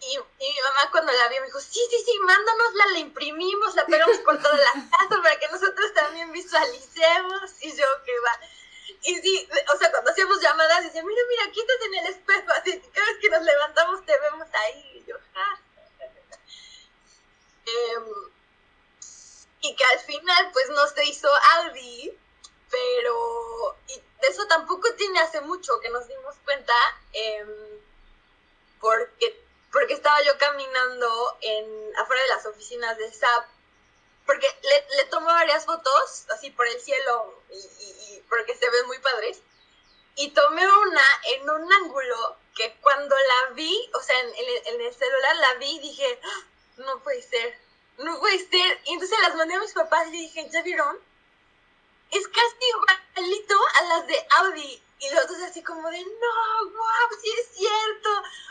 Y, 0.02 0.18
mi 0.18 0.60
mamá 0.62 0.90
cuando 0.90 1.12
la 1.12 1.28
vio 1.28 1.40
me 1.40 1.46
dijo, 1.46 1.60
sí, 1.60 1.80
sí, 1.90 2.02
sí, 2.04 2.18
mándanosla, 2.20 2.86
la 2.92 2.98
imprimimos, 2.98 3.74
la 3.74 3.86
pegamos 3.86 4.18
por 4.18 4.40
toda 4.40 4.56
la 4.56 4.72
casa 4.98 5.22
para 5.22 5.38
que 5.38 5.48
nosotros 5.48 5.92
también 5.94 6.32
visualicemos. 6.32 7.50
Y 7.60 7.76
yo, 7.76 7.86
que 8.04 8.18
va. 8.20 8.40
Y 9.02 9.14
sí, 9.20 9.48
o 9.74 9.78
sea, 9.78 9.90
cuando 9.90 10.10
hacíamos 10.10 10.40
llamadas, 10.40 10.84
decía, 10.84 11.02
mira, 11.02 11.22
mira, 11.28 11.44
aquí 11.44 11.60
estás 11.60 11.86
en 11.86 11.94
el 11.94 12.06
espejo, 12.06 12.52
así 12.52 12.80
cada 12.92 13.06
vez 13.06 13.18
que 13.20 13.30
nos 13.30 13.42
levantamos 13.42 14.04
te 14.04 14.18
vemos 14.18 14.48
ahí. 14.52 15.02
Y 15.02 15.08
yo, 15.08 15.16
ah. 15.34 15.58
y 19.62 19.76
que 19.76 19.84
al 19.84 20.00
final, 20.00 20.50
pues 20.52 20.68
no 20.70 20.86
se 20.88 21.04
hizo 21.04 21.28
Audi, 21.56 22.12
pero 22.70 23.76
y 23.88 24.02
eso 24.28 24.46
tampoco 24.46 24.92
tiene 24.94 25.20
hace 25.20 25.40
mucho 25.40 25.80
que 25.80 25.90
nos 25.90 26.06
dimos 26.08 26.36
cuenta, 26.44 26.74
eh, 27.12 27.80
porque 28.80 29.49
porque 29.72 29.94
estaba 29.94 30.20
yo 30.22 30.36
caminando 30.38 31.38
en, 31.40 31.96
afuera 31.96 32.22
de 32.22 32.28
las 32.28 32.46
oficinas 32.46 32.96
de 32.98 33.12
SAP, 33.12 33.46
porque 34.26 34.46
le, 34.62 34.96
le 34.96 35.04
tomé 35.06 35.26
varias 35.26 35.64
fotos, 35.64 36.26
así 36.30 36.50
por 36.50 36.66
el 36.66 36.80
cielo, 36.80 37.42
y, 37.50 38.20
porque 38.28 38.56
se 38.56 38.68
ven 38.70 38.86
muy 38.86 38.98
padres, 38.98 39.40
y 40.16 40.30
tomé 40.30 40.66
una 40.66 41.02
en 41.34 41.50
un 41.50 41.72
ángulo 41.72 42.36
que 42.54 42.76
cuando 42.80 43.16
la 43.16 43.54
vi, 43.54 43.90
o 43.94 44.02
sea, 44.02 44.18
en, 44.20 44.32
en, 44.66 44.80
el 44.80 44.94
celular 44.94 45.36
la 45.36 45.54
vi 45.54 45.76
y 45.76 45.80
dije, 45.80 46.20
ah, 46.22 46.46
no 46.78 47.02
puede 47.02 47.22
ser, 47.22 47.58
no 47.98 48.18
puede 48.18 48.38
ser, 48.38 48.80
y 48.84 48.92
entonces 48.92 49.18
las 49.20 49.36
mandé 49.36 49.54
a 49.54 49.60
mis 49.60 49.72
papás 49.72 50.08
y 50.08 50.12
dije, 50.12 50.48
¿ya 50.50 50.62
vieron? 50.62 50.98
Es 52.10 52.26
casi 52.26 52.56
igualito 53.16 53.56
a 53.78 53.82
las 53.82 54.06
de 54.08 54.26
Audi, 54.30 54.82
y 55.00 55.14
los 55.14 55.26
dos 55.26 55.40
así 55.42 55.62
como 55.62 55.88
de, 55.90 55.98
no, 55.98 56.70
wow, 56.70 57.20
sí 57.20 57.30
es 57.40 57.56
cierto. 57.56 58.10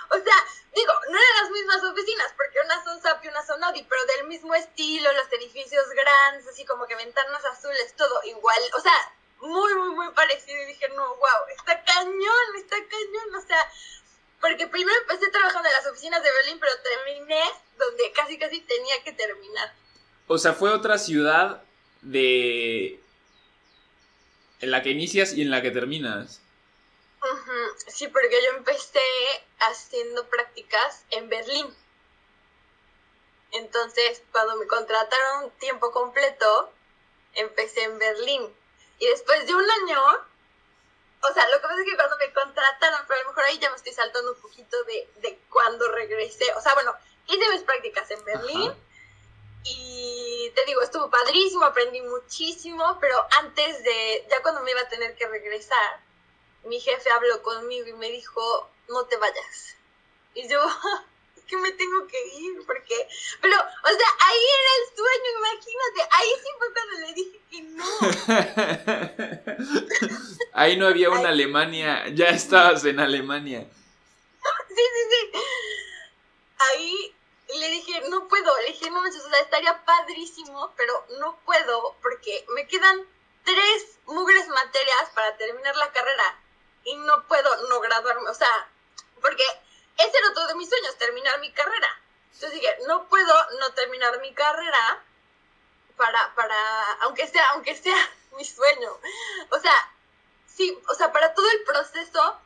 O 0.10 0.16
sea, 0.16 0.36
digo, 0.74 0.94
no 1.10 1.18
eran 1.18 1.44
las 1.44 1.52
mismas 1.52 1.84
oficinas, 1.84 2.34
porque 2.36 2.60
unas 2.66 2.84
son 2.84 3.02
SAP 3.02 3.26
y 3.26 3.28
unas 3.28 3.46
son 3.46 3.64
Audi, 3.64 3.84
pero 3.84 4.06
del 4.18 4.28
mismo 4.28 4.56
estilo, 4.56 5.14
los 5.14 5.32
edificios 5.32 5.88
grandes, 5.90 6.48
así 6.48 6.66
como 6.66 6.88
que 6.88 6.96
ventanas 6.96 7.46
azules, 7.46 7.94
todo 7.96 8.24
igual. 8.24 8.62
O 8.76 8.82
sea, 8.82 8.94
muy, 9.42 9.74
muy, 9.76 9.90
muy 9.96 10.10
parecido. 10.14 10.62
Y 10.64 10.66
dije, 10.66 10.90
no, 10.90 11.08
wow, 11.08 11.48
está 11.56 11.84
cañón, 11.84 12.56
está 12.58 12.76
cañón. 12.78 13.36
O 13.36 13.42
sea, 13.46 13.72
porque 14.42 14.68
primero 14.68 14.98
empecé 15.02 15.30
trabajando 15.30 15.70
en 15.70 15.76
las 15.76 15.88
oficinas 15.88 16.24
de 16.24 16.32
Berlín, 16.32 16.60
pero 16.60 16.72
terminé 16.82 17.44
donde 17.78 18.12
casi, 18.14 18.40
casi 18.40 18.62
tenía 18.62 19.04
que 19.04 19.14
terminar. 19.14 19.72
O 20.28 20.38
sea, 20.38 20.54
fue 20.54 20.72
otra 20.72 20.98
ciudad 20.98 21.62
de 22.02 23.00
en 24.60 24.72
la 24.72 24.82
que 24.84 24.90
inicias 24.90 25.34
y 25.34 25.42
en 25.42 25.52
la 25.52 25.62
que 25.62 25.72
terminas. 25.72 26.42
Sí, 27.88 28.08
porque 28.08 28.42
yo 28.44 28.58
empecé 28.58 29.00
haciendo 29.60 30.28
prácticas 30.30 31.04
en 31.10 31.28
Berlín. 31.30 31.76
Entonces, 33.52 34.22
cuando 34.32 34.56
me 34.58 34.68
contrataron 34.68 35.52
tiempo 35.60 35.92
completo, 35.92 36.72
empecé 37.34 37.84
en 37.84 37.98
Berlín. 37.98 38.44
Y 39.00 39.08
después 39.08 39.46
de 39.48 39.56
un 39.56 39.70
año, 39.70 40.02
o 41.22 41.34
sea, 41.34 41.50
lo 41.50 41.58
que 41.58 41.68
pasa 41.68 41.82
es 41.82 41.90
que 41.90 41.96
cuando 41.96 42.18
me 42.18 42.34
contrataron, 42.34 43.02
pero 43.08 43.20
a 43.20 43.24
lo 43.24 43.30
mejor 43.30 43.44
ahí 43.46 43.60
ya 43.60 43.70
me 43.70 43.76
estoy 43.76 43.94
saltando 43.94 44.34
un 44.34 44.42
poquito 44.42 44.82
de, 44.84 45.10
de 45.22 45.40
cuando 45.50 45.92
regresé. 45.92 46.54
O 46.54 46.62
sea, 46.62 46.74
bueno, 46.74 46.94
hice 47.28 47.50
mis 47.52 47.64
prácticas 47.64 48.10
en 48.12 48.24
Berlín. 48.24 48.74
Y 49.66 50.29
te 50.50 50.66
digo, 50.66 50.82
estuvo 50.82 51.10
padrísimo, 51.10 51.64
aprendí 51.66 52.02
muchísimo, 52.02 52.98
pero 53.00 53.16
antes 53.40 53.84
de, 53.84 54.26
ya 54.30 54.42
cuando 54.42 54.62
me 54.62 54.72
iba 54.72 54.82
a 54.82 54.90
tener 54.90 55.16
que 55.16 55.28
regresar, 55.28 56.02
mi 56.66 56.80
jefe 56.80 57.10
habló 57.12 57.42
conmigo 57.42 57.88
y 57.88 57.94
me 57.94 58.10
dijo, 58.10 58.70
no 58.90 59.06
te 59.06 59.18
vayas. 59.18 59.76
Y 60.34 60.48
yo, 60.48 60.62
es 61.38 61.44
que 61.46 61.58
me 61.58 61.72
tengo 61.72 62.08
que 62.08 62.28
ir, 62.38 62.66
porque, 62.66 63.08
pero, 63.42 63.56
o 63.56 63.88
sea, 63.88 64.08
ahí 64.20 64.44
era 64.60 64.72
el 64.78 64.86
sueño, 64.96 65.30
imagínate, 65.40 66.02
ahí 66.12 66.30
sí 66.44 66.50
fue 66.58 66.74
cuando 66.74 66.94
le 67.00 67.14
dije 67.14 67.40
que 67.50 67.62
no. 67.62 67.86
ahí 70.54 70.78
no 70.78 70.88
había 70.88 71.10
una 71.10 71.30
Alemania, 71.30 72.08
ya 72.14 72.30
estabas 72.30 72.86
en 72.86 73.00
Alemania. 73.00 73.68
Sí, 74.68 74.76
sí, 74.76 75.04
sí. 75.12 75.40
Ahí 76.58 77.16
le 77.58 77.70
dije, 77.70 78.02
no 78.10 78.28
puedo, 78.50 78.68
dije, 78.68 78.90
no, 78.90 79.02
o 79.02 79.12
sea, 79.12 79.40
estaría 79.40 79.84
padrísimo, 79.86 80.74
pero 80.76 81.06
no 81.20 81.38
puedo 81.46 81.96
porque 82.02 82.46
me 82.50 82.68
quedan 82.68 83.08
tres 83.44 84.00
mugres 84.06 84.48
materias 84.48 85.10
para 85.14 85.38
terminar 85.38 85.76
la 85.76 85.92
carrera 85.92 86.40
y 86.84 86.96
no 86.98 87.28
puedo 87.28 87.70
no 87.70 87.80
graduarme, 87.80 88.30
o 88.30 88.34
sea, 88.34 88.70
porque 89.22 89.44
ese 89.98 90.18
era 90.18 90.34
todo 90.34 90.48
de 90.48 90.56
mis 90.56 90.70
sueños, 90.70 90.98
terminar 90.98 91.40
mi 91.40 91.52
carrera. 91.52 92.02
Entonces 92.34 92.54
dije, 92.54 92.78
no 92.88 93.08
puedo 93.10 93.52
no 93.60 93.74
terminar 93.74 94.20
mi 94.22 94.34
carrera 94.34 95.04
para, 95.98 96.34
para, 96.36 96.94
aunque 97.02 97.28
sea, 97.28 97.50
aunque 97.52 97.76
sea 97.76 97.98
mi 98.38 98.46
sueño. 98.46 98.98
O 99.52 99.60
sea, 99.60 99.74
sí, 100.48 100.82
o 100.88 100.94
sea, 100.94 101.12
para 101.12 101.34
todo 101.34 101.50
el 101.50 101.64
proceso 101.64 102.40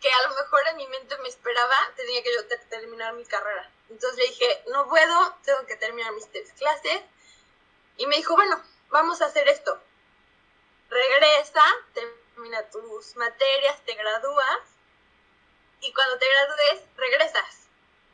que 0.00 0.10
a 0.10 0.28
lo 0.28 0.34
mejor 0.34 0.66
en 0.68 0.76
mi 0.76 0.86
mente 0.88 1.16
me 1.18 1.28
esperaba, 1.28 1.76
tenía 1.94 2.22
que 2.22 2.34
yo 2.34 2.46
terminar 2.68 3.14
mi 3.14 3.24
carrera. 3.24 3.70
Entonces 3.90 4.18
le 4.18 4.26
dije, 4.28 4.64
no 4.68 4.88
puedo, 4.88 5.36
tengo 5.44 5.66
que 5.66 5.76
terminar 5.76 6.12
mis 6.12 6.30
tres 6.30 6.52
clases. 6.52 7.02
Y 7.96 8.06
me 8.06 8.16
dijo, 8.16 8.34
bueno, 8.34 8.62
vamos 8.90 9.22
a 9.22 9.26
hacer 9.26 9.48
esto. 9.48 9.80
Regresa, 10.88 11.62
termina 11.94 12.68
tus 12.70 13.16
materias, 13.16 13.84
te 13.84 13.94
gradúas. 13.94 14.60
Y 15.80 15.92
cuando 15.92 16.18
te 16.18 16.26
gradúes, 16.28 16.84
regresas. 16.96 17.68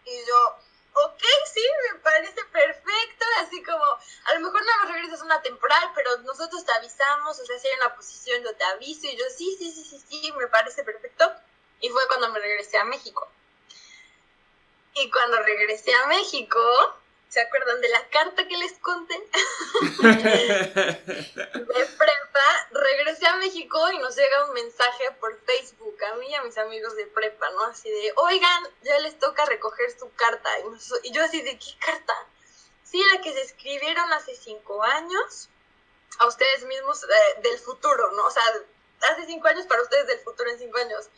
Y 0.05 0.27
yo, 0.27 0.59
ok, 0.95 1.23
sí, 1.53 1.63
me 1.93 1.99
parece 2.01 2.45
perfecto. 2.45 3.25
Así 3.41 3.63
como, 3.63 3.85
a 3.85 4.35
lo 4.35 4.41
mejor 4.41 4.63
no 4.65 4.93
regresas 4.93 5.23
una 5.23 5.43
temporal, 5.43 5.93
pero 5.95 6.17
no 6.19 6.33
nosotros 6.33 6.65
te 6.65 6.73
avisamos, 6.73 7.39
o 7.39 7.47
sea, 7.47 7.59
si 7.59 7.69
hay 7.69 7.77
una 7.77 7.95
posición 7.95 8.43
yo 8.43 8.55
te 8.57 8.65
aviso, 8.65 9.07
y 9.07 9.17
yo, 9.17 9.25
sí, 9.37 9.57
sí, 9.59 9.71
sí, 9.73 9.85
sí, 9.85 10.05
sí, 10.09 10.33
me 10.33 10.49
parece 10.49 10.83
perfecto. 10.83 11.33
Y 11.81 11.89
fue 11.89 12.07
cuando 12.09 12.31
me 12.31 12.39
regresé 12.39 12.79
a 12.79 12.85
México. 12.85 13.29
Y 14.95 15.11
cuando 15.11 15.43
regresé 15.43 15.95
a 15.95 16.07
México, 16.07 16.59
¿se 17.29 17.41
acuerdan 17.41 17.81
de 17.81 17.89
la 17.89 18.09
carta 18.09 18.47
que 18.47 18.57
les 18.59 18.73
conté? 18.75 19.15
de 20.03 20.99
prepa, 21.99 22.69
regresé 22.71 23.27
a 23.27 23.37
México 23.37 23.91
y 23.93 23.99
nos 23.99 24.15
llega 24.17 24.45
un 24.47 24.53
mensaje 24.53 25.11
por 25.19 25.39
Facebook 25.45 25.97
a 26.05 26.15
mí 26.17 26.29
y 26.29 26.35
a 26.35 26.43
mis 26.43 26.59
amigos 26.59 26.95
de 26.97 27.07
prepa, 27.07 27.49
¿no? 27.51 27.65
Así 27.65 27.91
de, 27.91 28.13
oigan, 28.17 28.69
ya 28.83 28.99
les 29.01 29.19
toca 29.19 29.47
recoger 29.47 29.99
su 29.99 30.13
carta. 30.15 30.51
Y 31.05 31.13
yo 31.13 31.25
así 31.25 31.41
de, 31.41 31.59
¿qué 31.59 31.79
carta? 31.79 32.15
Sí, 32.85 33.03
la 33.15 33.23
que 33.23 33.33
se 33.33 33.41
escribieron 33.41 34.13
hace 34.13 34.37
cinco 34.37 34.83
años 34.83 35.49
a 36.19 36.27
ustedes 36.27 36.65
mismos 36.67 37.03
eh, 37.05 37.41
del 37.43 37.59
futuro, 37.59 38.13
¿no? 38.13 38.27
O 38.27 38.31
sea, 38.31 38.43
hace 39.11 39.25
cinco 39.25 39.49
años 39.49 39.67
para 39.67 39.83
ustedes 39.83 40.07
del 40.07 40.19
futuro 40.21 40.51
en 40.51 40.59
cinco 40.59 40.79
años. 40.79 41.09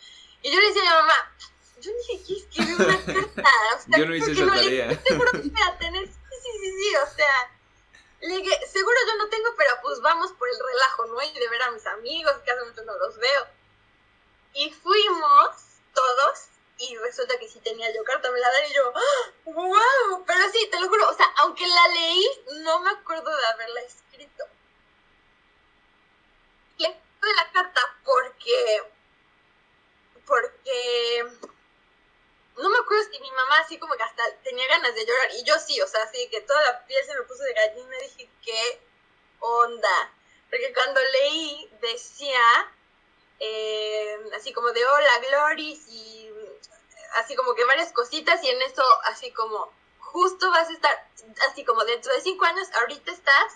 Y 0.43 0.53
yo 0.53 0.61
le 0.61 0.69
decía 0.69 0.83
a 0.83 0.85
mi 0.85 0.91
mamá, 0.91 1.35
yo 1.81 1.91
ni 1.93 2.03
siquiera 2.03 2.41
escribí 2.43 2.73
una 2.73 3.05
carta. 3.35 3.51
O 3.77 3.81
sea, 3.81 3.99
yo 3.99 4.07
no 4.07 4.15
hice 4.15 4.33
esa 4.33 4.45
no 4.45 4.55
tarea. 4.55 4.87
Le, 4.87 5.03
seguro 5.03 5.31
que 5.33 5.39
voy 5.39 5.63
a 5.63 5.79
tener, 5.79 6.07
sí, 6.07 6.15
sí, 6.43 6.51
sí, 6.61 6.73
sí, 6.79 6.97
o 6.97 7.17
sea, 7.17 7.51
le 8.21 8.37
dije, 8.37 8.67
seguro 8.67 8.97
yo 9.07 9.17
no 9.17 9.29
tengo, 9.29 9.49
pero 9.57 9.71
pues 9.83 10.01
vamos 10.01 10.33
por 10.33 10.49
el 10.49 10.57
relajo, 10.59 11.07
¿no? 11.07 11.23
Y 11.23 11.39
de 11.39 11.49
ver 11.49 11.63
a 11.63 11.71
mis 11.73 11.87
amigos, 11.87 12.33
que 12.45 12.51
hace 12.51 12.65
mucho 12.65 12.83
no 12.85 12.97
los 12.99 13.19
veo. 13.19 13.47
Y 14.55 14.71
fuimos 14.71 15.51
todos, 15.93 16.49
y 16.79 16.97
resulta 16.99 17.39
que 17.39 17.49
sí 17.49 17.61
tenía 17.61 17.93
yo 17.95 18.03
carta, 18.05 18.31
me 18.31 18.41
la 18.41 18.51
dan 18.51 18.71
y 18.71 18.75
yo, 18.75 18.93
¡wow! 19.45 20.25
Pero 20.27 20.51
sí, 20.53 20.69
te 20.71 20.81
lo 20.81 20.89
juro, 20.89 21.09
o 21.09 21.15
sea, 21.15 21.27
aunque 21.39 21.67
la 21.67 21.89
leí, 21.89 22.27
no 22.63 22.81
me 22.81 22.91
acuerdo 22.91 23.37
de 23.37 23.47
haberla 23.47 23.81
escrito. 23.83 24.45
Le 26.79 26.89
de 26.89 27.35
la 27.35 27.53
carta 27.53 27.81
porque, 28.05 28.83
porque 30.27 31.27
no 32.57 32.69
me 32.69 32.79
acuerdo 32.79 33.05
si 33.11 33.21
mi 33.21 33.31
mamá 33.31 33.59
así 33.61 33.79
como 33.79 33.95
que 33.95 34.03
hasta 34.03 34.23
tenía 34.43 34.67
ganas 34.69 34.95
de 34.95 35.05
llorar, 35.05 35.31
y 35.35 35.43
yo 35.45 35.59
sí, 35.59 35.81
o 35.81 35.87
sea, 35.87 36.03
así 36.05 36.29
que 36.31 36.41
toda 36.43 36.63
la 36.63 36.87
piel 36.87 37.05
se 37.05 37.15
me 37.15 37.23
puso 37.23 37.43
de 37.43 37.53
gallina, 37.53 37.97
dije, 37.99 38.31
¿qué 38.43 38.81
onda? 39.41 40.13
Porque 40.49 40.73
cuando 40.73 41.01
leí 41.01 41.71
decía, 41.81 42.73
eh, 43.41 44.31
así 44.37 44.53
como 44.53 44.71
de 44.71 44.85
hola 44.85 45.19
Gloris, 45.19 45.89
y 45.89 46.33
así 47.17 47.35
como 47.35 47.55
que 47.55 47.65
varias 47.65 47.93
cositas, 47.93 48.43
y 48.45 48.49
en 48.49 48.63
eso 48.63 48.85
así 49.05 49.33
como, 49.33 49.73
justo 49.99 50.51
vas 50.51 50.69
a 50.69 50.73
estar, 50.73 51.09
así 51.51 51.65
como 51.65 51.85
dentro 51.85 52.13
de 52.13 52.21
cinco 52.21 52.45
años, 52.45 52.69
ahorita 52.75 53.11
estás 53.11 53.55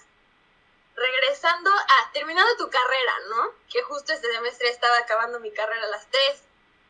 regresando 0.97 1.71
a, 1.71 2.13
terminando 2.13 2.57
tu 2.57 2.69
carrera, 2.69 3.15
¿no? 3.29 3.53
Que 3.71 3.83
justo 3.83 4.13
este 4.13 4.33
semestre 4.33 4.69
estaba 4.69 4.99
acabando 4.99 5.39
mi 5.39 5.53
carrera, 5.53 5.87
las 5.87 6.11
tres 6.11 6.43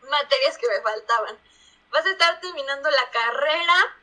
materias 0.09 0.56
que 0.56 0.68
me 0.68 0.80
faltaban 0.80 1.38
vas 1.91 2.05
a 2.07 2.11
estar 2.11 2.41
terminando 2.41 2.91
la 2.91 3.11
carrera, 3.11 3.97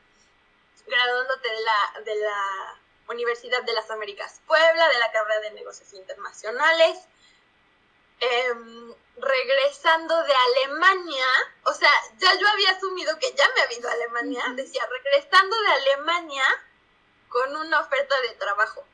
graduándote 0.86 1.49
de 1.49 1.59
la, 1.61 2.01
de 2.01 2.15
la 2.15 2.79
Universidad 3.09 3.63
de 3.63 3.73
las 3.73 3.89
Américas 3.91 4.41
Puebla, 4.47 4.89
de 4.89 4.99
la 4.99 5.11
carrera 5.11 5.39
de 5.41 5.51
negocios 5.51 5.93
internacionales, 5.93 6.97
em, 8.19 8.93
regresando 9.17 10.23
de 10.23 10.33
Alemania, 10.33 11.27
o 11.63 11.73
sea, 11.73 11.91
ya 12.17 12.33
yo 12.39 12.47
había 12.47 12.71
asumido 12.71 13.17
que 13.19 13.33
ya 13.33 13.47
me 13.55 13.61
había 13.61 13.77
ido 13.77 13.89
a 13.89 13.93
Alemania, 13.93 14.43
decía, 14.55 14.86
regresando 14.88 15.55
de 15.61 15.71
Alemania 15.71 16.43
con 17.29 17.55
una 17.55 17.81
oferta 17.81 18.19
de 18.21 18.29
trabajo. 18.36 18.86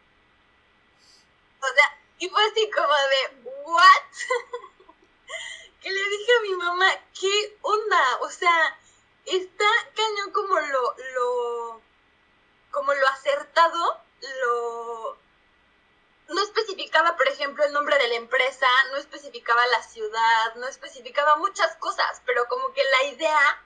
O 1.61 1.67
sea, 1.67 1.97
y 2.19 2.29
fue 2.29 2.43
así 2.43 2.69
como 2.71 2.93
de, 2.93 3.41
¿what? 3.63 4.03
que 5.81 5.91
le 5.91 6.09
dije 6.09 6.31
a 6.37 6.41
mi 6.41 6.55
mamá, 6.55 6.91
¿qué 7.19 7.57
onda? 7.61 8.17
O 8.21 8.29
sea, 8.29 8.77
está 9.37 9.65
cañón 9.95 10.31
como 10.31 10.59
lo, 10.59 10.95
lo, 11.13 11.81
como 12.71 12.93
lo 12.93 13.07
acertado, 13.07 14.01
lo, 14.41 15.17
no 16.29 16.41
especificaba, 16.43 17.15
por 17.15 17.27
ejemplo, 17.27 17.63
el 17.63 17.73
nombre 17.73 17.97
de 17.97 18.07
la 18.09 18.15
empresa, 18.15 18.67
no 18.91 18.97
especificaba 18.97 19.65
la 19.67 19.83
ciudad, 19.83 20.55
no 20.55 20.67
especificaba 20.67 21.35
muchas 21.37 21.75
cosas, 21.77 22.21
pero 22.25 22.47
como 22.47 22.73
que 22.73 22.83
la 22.83 23.03
idea 23.09 23.63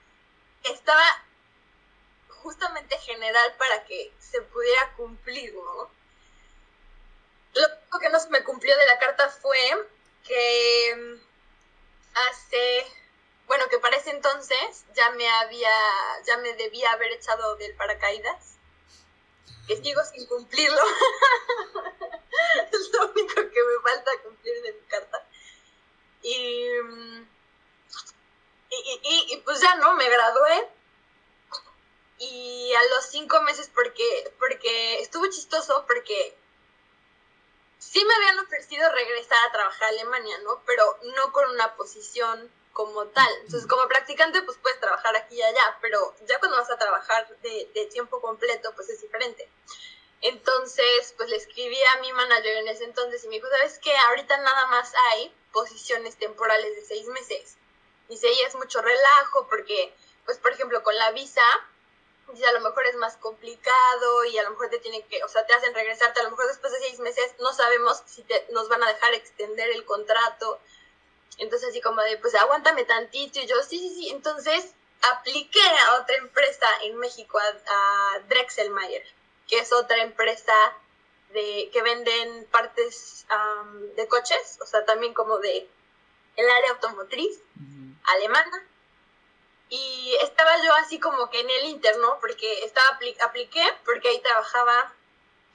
estaba 0.64 1.04
justamente 2.28 2.98
general 2.98 3.54
para 3.58 3.84
que 3.84 4.12
se 4.18 4.40
pudiera 4.42 4.92
cumplir, 4.92 5.54
¿no? 5.54 5.90
Lo 7.54 7.98
que 7.98 8.10
no 8.10 8.20
se 8.20 8.28
me 8.28 8.44
cumplió 8.44 8.76
de 8.76 8.86
la 8.86 8.98
carta 8.98 9.30
fue 9.30 9.88
que 10.24 11.18
hace 12.14 12.86
bueno, 13.46 13.68
que 13.68 13.78
para 13.78 13.96
ese 13.96 14.10
entonces 14.10 14.84
ya 14.94 15.10
me 15.10 15.28
había, 15.28 15.70
ya 16.26 16.36
me 16.38 16.54
debía 16.54 16.92
haber 16.92 17.12
echado 17.12 17.56
del 17.56 17.74
paracaídas, 17.76 18.56
que 19.66 19.76
sigo 19.76 20.02
sin 20.04 20.26
cumplirlo. 20.26 20.80
es 22.72 22.90
lo 22.92 23.10
único 23.10 23.34
que 23.34 23.62
me 23.62 23.80
falta 23.82 24.10
cumplir 24.22 24.62
de 24.62 24.72
mi 24.72 24.86
carta. 24.86 25.26
Y, 26.22 26.66
y, 28.70 29.26
y, 29.32 29.36
pues 29.44 29.60
ya 29.60 29.76
no, 29.76 29.94
me 29.94 30.08
gradué. 30.08 30.68
Y 32.18 32.72
a 32.74 32.82
los 32.94 33.06
cinco 33.06 33.40
meses, 33.42 33.70
porque, 33.74 34.32
porque 34.38 35.00
estuvo 35.00 35.26
chistoso, 35.26 35.84
porque 35.86 36.36
sí 37.78 38.04
me 38.04 38.14
habían 38.14 38.40
ofrecido 38.40 38.90
regresar 38.90 39.38
a 39.46 39.52
trabajar 39.52 39.84
a 39.84 39.88
Alemania, 39.88 40.38
¿no? 40.38 40.62
Pero 40.66 40.98
no 41.14 41.32
con 41.32 41.48
una 41.50 41.76
posición 41.76 42.50
como 42.76 43.06
tal. 43.06 43.32
Entonces, 43.40 43.66
como 43.66 43.88
practicante, 43.88 44.42
pues 44.42 44.58
puedes 44.58 44.78
trabajar 44.78 45.16
aquí 45.16 45.36
y 45.36 45.42
allá, 45.42 45.78
pero 45.80 46.14
ya 46.26 46.38
cuando 46.38 46.58
vas 46.58 46.70
a 46.70 46.76
trabajar 46.76 47.26
de, 47.40 47.70
de 47.72 47.86
tiempo 47.86 48.20
completo, 48.20 48.70
pues 48.74 48.90
es 48.90 49.00
diferente. 49.00 49.50
Entonces, 50.20 51.14
pues 51.16 51.30
le 51.30 51.36
escribí 51.36 51.82
a 51.82 52.00
mi 52.00 52.12
manager 52.12 52.58
en 52.58 52.68
ese 52.68 52.84
entonces 52.84 53.24
y 53.24 53.28
me 53.28 53.36
dijo, 53.36 53.48
¿sabes 53.48 53.78
qué? 53.78 53.96
Ahorita 54.08 54.36
nada 54.36 54.66
más 54.66 54.92
hay 55.10 55.34
posiciones 55.52 56.18
temporales 56.18 56.76
de 56.76 56.84
seis 56.84 57.06
meses. 57.06 57.56
Dice, 58.10 58.30
y 58.30 58.40
es 58.42 58.54
mucho 58.54 58.82
relajo 58.82 59.48
porque, 59.48 59.94
pues, 60.26 60.36
por 60.36 60.52
ejemplo, 60.52 60.82
con 60.82 60.94
la 60.96 61.12
visa, 61.12 61.46
dice, 62.30 62.46
a 62.46 62.52
lo 62.52 62.60
mejor 62.60 62.84
es 62.84 62.96
más 62.96 63.16
complicado 63.16 64.24
y 64.26 64.36
a 64.36 64.42
lo 64.42 64.50
mejor 64.50 64.68
te 64.68 64.80
tienen 64.80 65.02
que, 65.08 65.24
o 65.24 65.28
sea, 65.28 65.46
te 65.46 65.54
hacen 65.54 65.72
regresarte, 65.72 66.20
a 66.20 66.24
lo 66.24 66.30
mejor 66.30 66.46
después 66.48 66.74
de 66.74 66.80
seis 66.80 66.98
meses 66.98 67.36
no 67.38 67.54
sabemos 67.54 68.02
si 68.04 68.22
te, 68.24 68.46
nos 68.50 68.68
van 68.68 68.82
a 68.82 68.88
dejar 68.88 69.14
extender 69.14 69.70
el 69.70 69.86
contrato 69.86 70.60
entonces 71.38 71.70
así 71.70 71.80
como 71.80 72.00
de, 72.02 72.16
pues 72.18 72.34
aguántame 72.34 72.84
tantito. 72.84 73.40
Y 73.40 73.46
yo, 73.46 73.62
sí, 73.62 73.78
sí, 73.78 73.94
sí. 73.94 74.10
Entonces 74.10 74.74
apliqué 75.12 75.60
a 75.60 76.00
otra 76.00 76.16
empresa 76.16 76.66
en 76.82 76.96
México, 76.96 77.38
a, 77.38 78.18
Drexelmeier, 78.28 79.04
que 79.48 79.58
es 79.58 79.72
otra 79.72 80.02
empresa 80.02 80.54
de, 81.30 81.70
que 81.72 81.82
venden 81.82 82.46
partes 82.46 83.26
de 83.94 84.08
coches, 84.08 84.58
o 84.62 84.66
sea, 84.66 84.84
también 84.84 85.12
como 85.14 85.38
de 85.38 85.68
el 86.36 86.50
área 86.50 86.70
automotriz 86.72 87.40
alemana. 88.04 88.66
Y 89.68 90.16
estaba 90.22 90.62
yo 90.62 90.72
así 90.74 91.00
como 91.00 91.28
que 91.28 91.40
en 91.40 91.50
el 91.50 91.64
interno, 91.66 92.18
porque 92.20 92.64
estaba 92.64 92.98
apliqué, 93.24 93.64
porque 93.84 94.08
ahí 94.08 94.20
trabajaba 94.20 94.94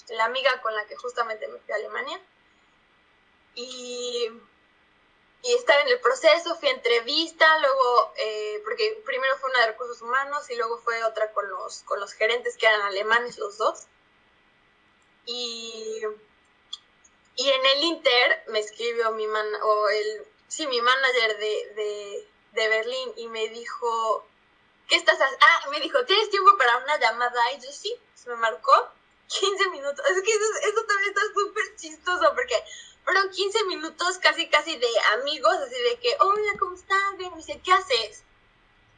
la 0.09 0.25
amiga 0.25 0.61
con 0.61 0.75
la 0.75 0.86
que 0.86 0.97
justamente 0.97 1.47
me 1.47 1.59
fui 1.59 1.71
a 1.71 1.77
Alemania. 1.77 2.19
Y 3.55 4.29
y 5.43 5.53
estaba 5.55 5.81
en 5.81 5.87
el 5.87 5.99
proceso, 5.99 6.55
fui 6.55 6.69
a 6.69 6.73
entrevista, 6.73 7.45
luego, 7.59 8.13
eh, 8.17 8.61
porque 8.63 9.01
primero 9.05 9.37
fue 9.37 9.49
una 9.49 9.61
de 9.61 9.67
recursos 9.67 10.01
humanos 10.01 10.49
y 10.49 10.55
luego 10.55 10.77
fue 10.79 11.03
otra 11.03 11.31
con 11.31 11.49
los, 11.49 11.81
con 11.83 11.99
los 11.99 12.13
gerentes 12.13 12.57
que 12.57 12.67
eran 12.67 12.81
alemanes 12.81 13.39
los 13.39 13.57
dos. 13.57 13.87
Y, 15.25 16.01
y 17.35 17.49
en 17.49 17.65
el 17.65 17.83
Inter 17.83 18.43
me 18.47 18.59
escribió 18.59 19.11
mi 19.11 19.25
man, 19.27 19.47
o 19.63 19.89
el, 19.89 20.27
sí, 20.47 20.67
mi 20.67 20.79
manager 20.79 21.37
de, 21.37 21.73
de, 21.75 22.27
de 22.51 22.67
Berlín 22.67 23.13
y 23.15 23.27
me 23.29 23.47
dijo, 23.49 24.27
¿qué 24.87 24.97
estás 24.97 25.15
haciendo? 25.15 25.45
Ah, 25.45 25.69
me 25.71 25.79
dijo, 25.79 26.05
¿tienes 26.05 26.29
tiempo 26.29 26.55
para 26.57 26.77
una 26.77 26.99
llamada? 26.99 27.51
Y 27.53 27.61
yo 27.61 27.71
sí, 27.71 27.95
se 28.13 28.29
me 28.29 28.35
marcó 28.35 28.71
15 29.27 29.69
minutos. 29.69 30.05
Es 30.05 30.21
que 30.21 30.31
eso, 30.31 30.45
eso 30.69 30.85
también 30.85 31.09
está 31.09 31.21
súper 31.33 31.75
chistoso 31.77 32.31
porque 32.35 32.63
fueron 33.04 33.30
15 33.30 33.66
minutos 33.66 34.18
casi, 34.20 34.47
casi 34.49 34.78
de 34.78 34.88
amigos, 35.20 35.56
así 35.56 35.82
de 35.82 35.99
que, 35.99 36.16
hola, 36.20 36.54
¿cómo 36.60 36.76
estás? 36.76 37.18
Bien, 37.18 37.32
me 37.32 37.38
dice, 37.38 37.60
¿qué 37.64 37.72
haces? 37.72 38.24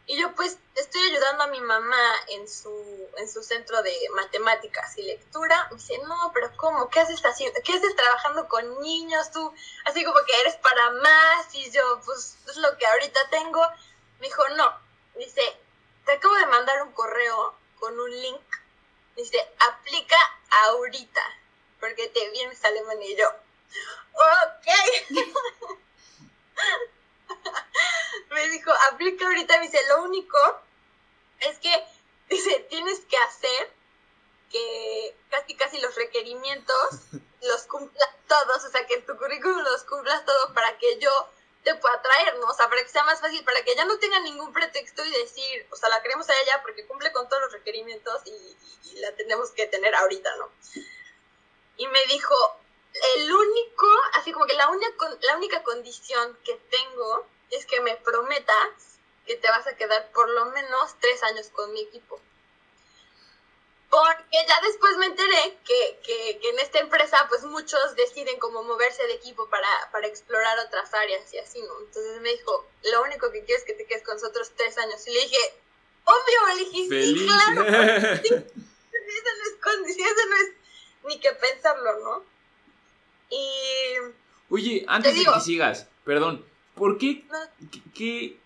Y 0.06 0.20
yo 0.20 0.36
pues 0.36 0.58
estoy 0.76 1.02
ayudando 1.02 1.44
a 1.44 1.48
mi 1.48 1.62
mamá 1.62 2.16
en 2.28 2.48
su, 2.48 3.10
en 3.18 3.30
su 3.30 3.42
centro 3.42 3.82
de 3.84 3.94
matemáticas 4.16 4.98
y 4.98 5.04
lectura. 5.04 5.68
Me 5.72 5.78
dice, 5.78 5.98
no, 6.00 6.32
pero 6.34 6.52
¿cómo? 6.58 6.90
¿Qué 6.90 7.00
haces 7.00 7.22
haciendo? 7.22 7.60
¿Qué 7.64 7.74
haces 7.74 7.96
trabajando 7.96 8.50
con 8.50 8.82
niños? 8.82 9.32
Tú, 9.32 9.54
así 9.86 10.04
como 10.04 10.18
que 10.26 10.42
eres 10.42 10.58
para 10.58 10.90
más. 10.92 11.56
Y 11.56 11.72
yo, 11.72 12.02
pues 12.04 12.38
es 12.50 12.58
lo 12.58 12.78
que 12.78 12.86
ahorita 12.86 13.30
tengo. 13.30 13.62
Me 14.20 14.28
dijo, 14.28 14.44
no. 14.58 14.78
Dice, 15.16 15.42
te 16.06 16.12
acabo 16.12 16.36
de 16.36 16.48
mandar 16.48 16.84
un 16.84 16.92
correo 16.92 17.56
con 17.80 17.98
un 17.98 18.12
link. 18.12 18.42
Dice, 19.16 19.38
aplica 19.70 20.18
ahorita, 20.66 21.22
porque 21.80 22.10
te 22.10 22.30
vienes 22.32 22.64
a 22.66 22.68
Alemania. 22.68 23.10
Y 23.10 23.16
yo, 23.16 23.28
ok. 24.14 24.68
me 28.32 28.48
dijo, 28.50 28.72
aplica 28.92 29.26
ahorita, 29.26 29.60
me 29.60 29.68
dice, 29.68 29.80
lo 29.90 30.04
único 30.04 30.38
es 31.40 31.58
que, 31.60 31.72
dice, 32.30 32.66
tienes 32.70 33.00
que 33.02 33.18
hacer 33.18 33.72
que 34.52 35.16
casi 35.30 35.56
casi 35.56 35.80
los 35.82 35.96
requerimientos 35.96 36.90
los 37.42 37.64
cumplas 37.64 38.10
todos, 38.28 38.64
o 38.64 38.70
sea, 38.70 38.86
que 38.86 38.96
en 38.96 39.06
tu 39.06 39.18
currículum 39.18 39.64
los 39.64 39.84
cumplas 39.84 40.26
todos 40.26 40.52
para 40.52 40.78
que 40.78 41.00
yo 41.00 41.30
te 41.64 41.76
pueda 41.76 42.02
traer, 42.02 42.38
¿no? 42.40 42.48
O 42.48 42.54
sea, 42.54 42.70
para 42.70 42.84
que 42.84 42.90
sea 42.90 43.04
más 43.04 43.22
fácil, 43.22 43.44
para 43.44 43.64
que 43.64 43.72
ella 43.72 43.86
no 43.86 43.98
tenga 43.98 44.20
ningún 44.20 44.52
pretexto 44.52 45.04
y 45.06 45.12
decir, 45.12 45.66
o 45.72 45.76
sea, 45.76 45.90
la 45.90 46.02
queremos 46.02 46.30
a 46.30 46.40
ella 46.42 46.62
porque 46.62 46.86
cumple 46.86 47.12
con 47.12 47.28
todos 47.30 47.44
los 47.44 47.54
requerimientos 47.54 48.22
y, 48.26 48.58
y 48.90 49.00
la 49.00 49.14
tenemos 49.14 49.52
que 49.52 49.68
tener 49.68 49.96
ahorita, 49.96 50.36
¿no? 50.38 50.52
Y 51.78 51.88
me 51.88 52.06
dijo, 52.08 52.36
el 52.94 53.34
único, 53.34 53.88
así 54.14 54.32
como 54.32 54.46
que 54.46 54.54
la 54.54 54.70
única, 54.70 54.88
la 55.22 55.38
única 55.38 55.64
condición 55.64 56.38
que 56.44 56.56
tengo 56.70 57.26
es 57.50 57.66
que 57.66 57.82
me 57.82 57.96
prometas 57.98 59.00
que 59.26 59.36
te 59.36 59.48
vas 59.48 59.66
a 59.68 59.76
quedar 59.76 60.12
por 60.12 60.30
lo 60.30 60.46
menos 60.46 60.96
tres 61.00 61.24
años 61.24 61.50
con 61.50 61.72
mi 61.74 61.82
equipo. 61.82 62.20
Porque 63.90 64.38
ya 64.48 64.60
después 64.62 64.98
me 64.98 65.06
enteré 65.06 65.58
que, 65.64 66.00
que, 66.04 66.40
que, 66.40 66.50
en 66.50 66.60
esta 66.60 66.80
empresa 66.80 67.28
pues 67.30 67.44
muchos 67.44 67.96
deciden 67.96 68.40
como 68.40 68.64
moverse 68.64 69.06
de 69.06 69.14
equipo 69.14 69.48
para, 69.50 69.68
para, 69.92 70.08
explorar 70.08 70.58
otras 70.60 70.92
áreas 70.96 71.32
y 71.32 71.38
así, 71.38 71.62
¿no? 71.62 71.80
Entonces 71.80 72.20
me 72.22 72.32
dijo, 72.32 72.68
lo 72.92 73.04
único 73.04 73.32
que 73.32 73.44
quiero 73.44 73.60
es 73.60 73.66
que 73.66 73.76
te 73.76 73.86
quedes 73.86 74.04
con 74.04 74.16
nosotros 74.16 74.52
tres 74.56 74.78
años. 74.80 75.06
Y 75.08 75.14
le 75.14 75.20
dije, 75.22 75.54
obvio, 76.06 76.48
le 76.48 76.66
dije, 76.66 76.90
sí, 76.90 77.28
claro. 77.28 78.20
Sí, 78.24 78.28
eso 78.34 79.30
no 79.38 79.44
es 79.44 79.64
condición, 79.64 80.08
eso 80.08 80.28
no 80.28 80.36
es 80.38 80.54
ni 81.04 81.20
que 81.20 81.32
pensarlo, 81.34 82.00
¿no? 82.00 82.33
Y... 83.34 84.14
Oye, 84.50 84.86
antes 84.88 85.18
de 85.18 85.26
que 85.26 85.40
sigas, 85.40 85.90
perdón, 86.04 86.46
¿por 86.76 86.98
qué, 86.98 87.26
qué, 87.94 88.38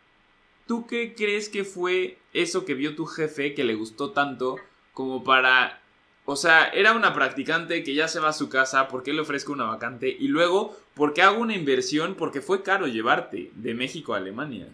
tú 0.66 0.88
qué 0.88 1.14
crees 1.16 1.50
que 1.50 1.64
fue 1.64 2.18
eso 2.34 2.64
que 2.66 2.74
vio 2.74 2.96
tu 2.96 3.06
jefe 3.06 3.54
que 3.54 3.64
le 3.64 3.76
gustó 3.76 4.12
tanto 4.12 4.58
como 4.94 5.24
para... 5.24 5.82
O 6.30 6.36
sea, 6.36 6.68
era 6.68 6.92
una 6.94 7.14
practicante 7.14 7.84
que 7.84 7.94
ya 7.94 8.10
se 8.10 8.20
va 8.20 8.30
a 8.30 8.34
su 8.34 8.50
casa, 8.50 8.90
¿por 8.90 9.02
qué 9.02 9.14
le 9.14 9.22
ofrezco 9.22 9.54
una 9.54 9.66
vacante? 9.66 10.10
Y 10.10 10.28
luego, 10.28 10.78
¿por 10.94 11.14
qué 11.14 11.22
hago 11.22 11.40
una 11.40 11.56
inversión? 11.56 12.16
Porque 12.16 12.42
fue 12.42 12.64
caro 12.64 12.88
llevarte 12.88 13.50
de 13.54 13.74
México 13.74 14.14
a 14.14 14.18
Alemania. 14.18 14.68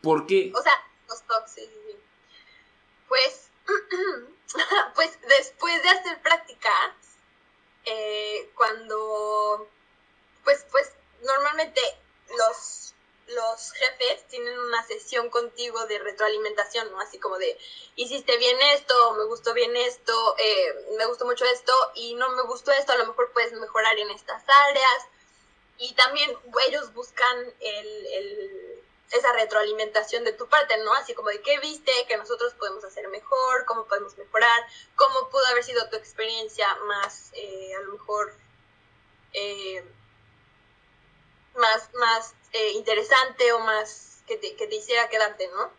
¿Por 0.00 0.26
qué? 0.26 0.52
O 0.52 0.60
sea, 0.60 0.72
sí, 1.46 1.62
sí. 1.62 1.96
Pues, 3.08 3.50
pues 4.94 5.18
después 5.28 5.82
de 5.82 5.88
hacer 5.88 6.20
prácticas, 6.20 7.11
eh, 7.84 8.50
cuando, 8.54 9.68
pues, 10.44 10.64
pues 10.70 10.90
normalmente 11.22 11.80
los, 12.36 12.94
los 13.28 13.72
jefes 13.72 14.26
tienen 14.28 14.58
una 14.58 14.84
sesión 14.86 15.30
contigo 15.30 15.86
de 15.86 15.98
retroalimentación, 15.98 16.90
¿no? 16.90 17.00
Así 17.00 17.18
como 17.18 17.38
de, 17.38 17.58
hiciste 17.96 18.36
bien 18.38 18.60
esto, 18.74 19.14
me 19.14 19.24
gustó 19.24 19.54
bien 19.54 19.76
esto, 19.76 20.36
eh, 20.38 20.94
me 20.96 21.06
gustó 21.06 21.24
mucho 21.24 21.44
esto 21.44 21.72
y 21.94 22.14
no 22.14 22.30
me 22.30 22.42
gustó 22.42 22.72
esto, 22.72 22.92
a 22.92 22.98
lo 22.98 23.06
mejor 23.06 23.32
puedes 23.32 23.52
mejorar 23.52 23.98
en 23.98 24.10
estas 24.10 24.42
áreas. 24.46 25.06
Y 25.78 25.94
también 25.94 26.36
ellos 26.68 26.92
buscan 26.92 27.54
el, 27.60 28.06
el, 28.06 28.71
esa 29.12 29.32
retroalimentación 29.34 30.24
de 30.24 30.32
tu 30.32 30.48
parte, 30.48 30.76
¿no? 30.78 30.92
Así 30.94 31.14
como 31.14 31.28
de 31.28 31.42
qué 31.42 31.58
viste, 31.60 31.92
que 32.08 32.16
nosotros 32.16 32.54
podemos 32.54 32.82
hacer 32.84 33.08
mejor, 33.08 33.64
cómo 33.66 33.84
podemos 33.84 34.16
mejorar, 34.16 34.66
cómo 34.96 35.28
pudo 35.28 35.46
haber 35.46 35.62
sido 35.62 35.88
tu 35.90 35.96
experiencia 35.96 36.66
más, 36.86 37.30
eh, 37.34 37.74
a 37.76 37.80
lo 37.82 37.92
mejor, 37.92 38.34
eh, 39.34 39.84
más, 41.54 41.92
más 41.94 42.34
eh, 42.52 42.70
interesante 42.70 43.52
o 43.52 43.60
más 43.60 44.22
que 44.26 44.38
te, 44.38 44.56
que 44.56 44.66
te, 44.66 44.76
hiciera 44.76 45.08
quedarte, 45.10 45.46
¿no? 45.48 45.70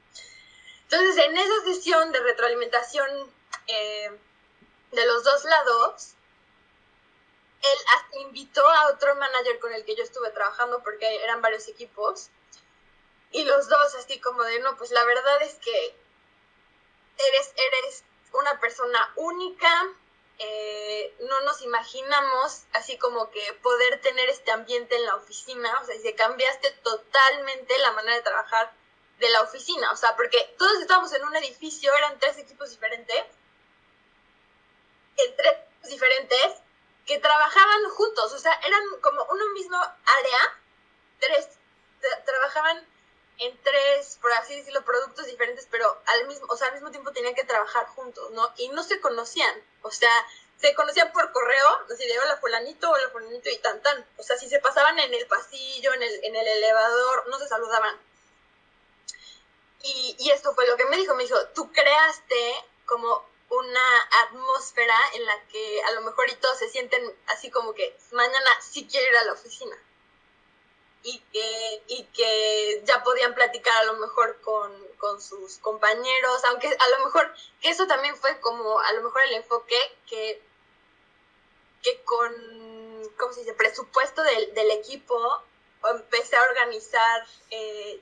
Entonces, 0.83 1.25
en 1.25 1.35
esa 1.35 1.63
sesión 1.63 2.11
de 2.11 2.19
retroalimentación 2.19 3.33
de 4.91 5.05
los 5.07 5.23
dos 5.23 5.43
lados, 5.45 6.13
él 7.61 8.19
invitó 8.21 8.67
a 8.67 8.89
otro 8.89 9.15
manager 9.15 9.57
con 9.59 9.73
el 9.73 9.85
que 9.85 9.95
yo 9.95 10.03
estuve 10.03 10.29
trabajando 10.31 10.83
porque 10.83 11.23
eran 11.23 11.41
varios 11.41 11.67
equipos 11.67 12.29
y 13.33 13.43
los 13.45 13.67
dos 13.67 13.95
así 13.95 14.19
como 14.21 14.43
de, 14.43 14.59
no, 14.59 14.77
pues 14.77 14.91
la 14.91 15.03
verdad 15.03 15.41
es 15.41 15.55
que 15.55 15.95
eres, 17.17 17.53
eres 17.55 18.03
una 18.31 18.59
persona 18.59 19.11
única, 19.15 19.89
eh, 20.37 21.15
no 21.21 21.41
nos 21.41 21.61
imaginamos 21.63 22.63
así 22.73 22.97
como 22.99 23.31
que 23.31 23.41
poder 23.63 23.99
tener 24.01 24.29
este 24.29 24.51
ambiente 24.51 24.95
en 24.95 25.05
la 25.05 25.15
oficina, 25.15 25.79
o 25.81 25.85
sea, 25.85 25.99
si 25.99 26.13
cambiaste 26.13 26.71
totalmente 26.83 27.77
la 27.79 27.91
manera 27.93 28.17
de 28.17 28.21
trabajar 28.21 28.71
de 29.17 29.29
la 29.29 29.41
oficina, 29.41 29.91
o 29.91 29.95
sea, 29.95 30.15
porque 30.15 30.55
todos 30.59 30.79
estábamos 30.79 31.11
en 31.13 31.25
un 31.25 31.35
edificio, 31.35 31.91
eran 31.95 32.19
tres 32.19 32.37
equipos 32.37 32.69
diferentes, 32.69 33.25
en 35.17 35.35
tres 35.35 35.57
diferentes, 35.89 36.53
que 37.07 37.17
trabajaban 37.17 37.89
juntos, 37.89 38.31
o 38.31 38.39
sea, 38.39 38.53
eran 38.65 38.81
como 39.01 39.23
uno 39.25 39.43
mismo 39.55 39.77
área, 39.77 40.59
tres, 41.19 41.49
trabajaban 42.25 42.92
en 43.39 43.57
tres, 43.63 44.17
por 44.21 44.31
así 44.33 44.55
decirlo, 44.55 44.83
productos 44.85 45.25
diferentes, 45.25 45.67
pero 45.69 46.01
al 46.05 46.27
mismo, 46.27 46.47
o 46.49 46.57
sea, 46.57 46.67
al 46.67 46.73
mismo 46.73 46.91
tiempo 46.91 47.11
tenían 47.11 47.35
que 47.35 47.43
trabajar 47.43 47.87
juntos, 47.87 48.31
¿no? 48.31 48.53
Y 48.57 48.69
no 48.69 48.83
se 48.83 48.99
conocían, 49.01 49.63
o 49.81 49.91
sea, 49.91 50.11
se 50.57 50.73
conocían 50.75 51.11
por 51.11 51.31
correo, 51.31 51.85
así 51.91 52.07
de 52.07 52.19
hola 52.19 52.37
fulanito, 52.37 52.89
hola 52.89 53.09
fulanito 53.09 53.49
y 53.49 53.57
tan 53.57 53.81
tan. 53.81 54.05
O 54.17 54.23
sea, 54.23 54.37
si 54.37 54.47
se 54.47 54.59
pasaban 54.59 54.97
en 54.99 55.13
el 55.13 55.27
pasillo, 55.27 55.93
en 55.93 56.03
el, 56.03 56.23
en 56.23 56.35
el 56.35 56.47
elevador, 56.47 57.27
no 57.29 57.39
se 57.39 57.47
saludaban. 57.47 57.99
Y, 59.81 60.15
y 60.19 60.29
esto 60.29 60.53
fue 60.55 60.67
lo 60.67 60.77
que 60.77 60.85
me 60.85 60.95
dijo, 60.95 61.13
me 61.15 61.23
dijo, 61.23 61.37
tú 61.49 61.71
creaste 61.73 62.65
como 62.85 63.25
una 63.49 64.09
atmósfera 64.25 64.95
en 65.15 65.25
la 65.25 65.47
que 65.51 65.83
a 65.83 65.91
lo 65.91 66.01
mejor 66.01 66.29
y 66.29 66.35
todos 66.35 66.57
se 66.57 66.69
sienten 66.69 67.13
así 67.27 67.51
como 67.51 67.73
que 67.73 67.95
mañana 68.11 68.49
sí 68.61 68.87
quiero 68.89 69.07
ir 69.09 69.17
a 69.17 69.25
la 69.25 69.33
oficina 69.33 69.77
y 71.03 71.19
que, 71.31 71.83
y 71.87 72.03
que 72.05 72.81
ya 72.85 73.03
podían 73.03 73.35
platicar 73.35 73.75
a 73.81 73.85
lo 73.85 73.97
mejor 73.97 74.39
con, 74.41 74.71
con, 74.97 75.21
sus 75.21 75.57
compañeros, 75.57 76.43
aunque 76.45 76.67
a 76.67 76.97
lo 76.97 77.05
mejor, 77.05 77.33
eso 77.61 77.85
también 77.87 78.15
fue 78.15 78.39
como 78.39 78.79
a 78.79 78.91
lo 78.93 79.03
mejor 79.03 79.21
el 79.23 79.33
enfoque 79.33 79.77
que, 80.07 80.41
que 81.81 82.01
con, 82.03 82.31
¿cómo 83.17 83.33
se 83.33 83.41
dice?, 83.41 83.53
presupuesto 83.53 84.23
del, 84.23 84.53
del 84.53 84.71
equipo 84.71 85.43
empecé 85.91 86.37
a 86.37 86.43
organizar, 86.43 87.27
eh, 87.51 88.01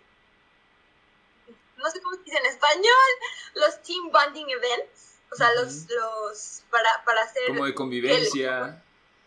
no 1.78 1.90
sé 1.90 2.02
cómo 2.02 2.16
se 2.18 2.24
dice 2.24 2.38
en 2.38 2.46
español, 2.46 3.10
los 3.56 3.82
team 3.82 4.12
bonding 4.12 4.50
events, 4.52 5.16
o 5.32 5.36
sea, 5.36 5.52
los, 5.56 5.90
los, 5.90 6.64
para, 6.70 7.04
para 7.04 7.24
hacer... 7.24 7.48
Como 7.48 7.66
de 7.66 7.74
convivencia. 7.74 8.58
El, 8.58 8.64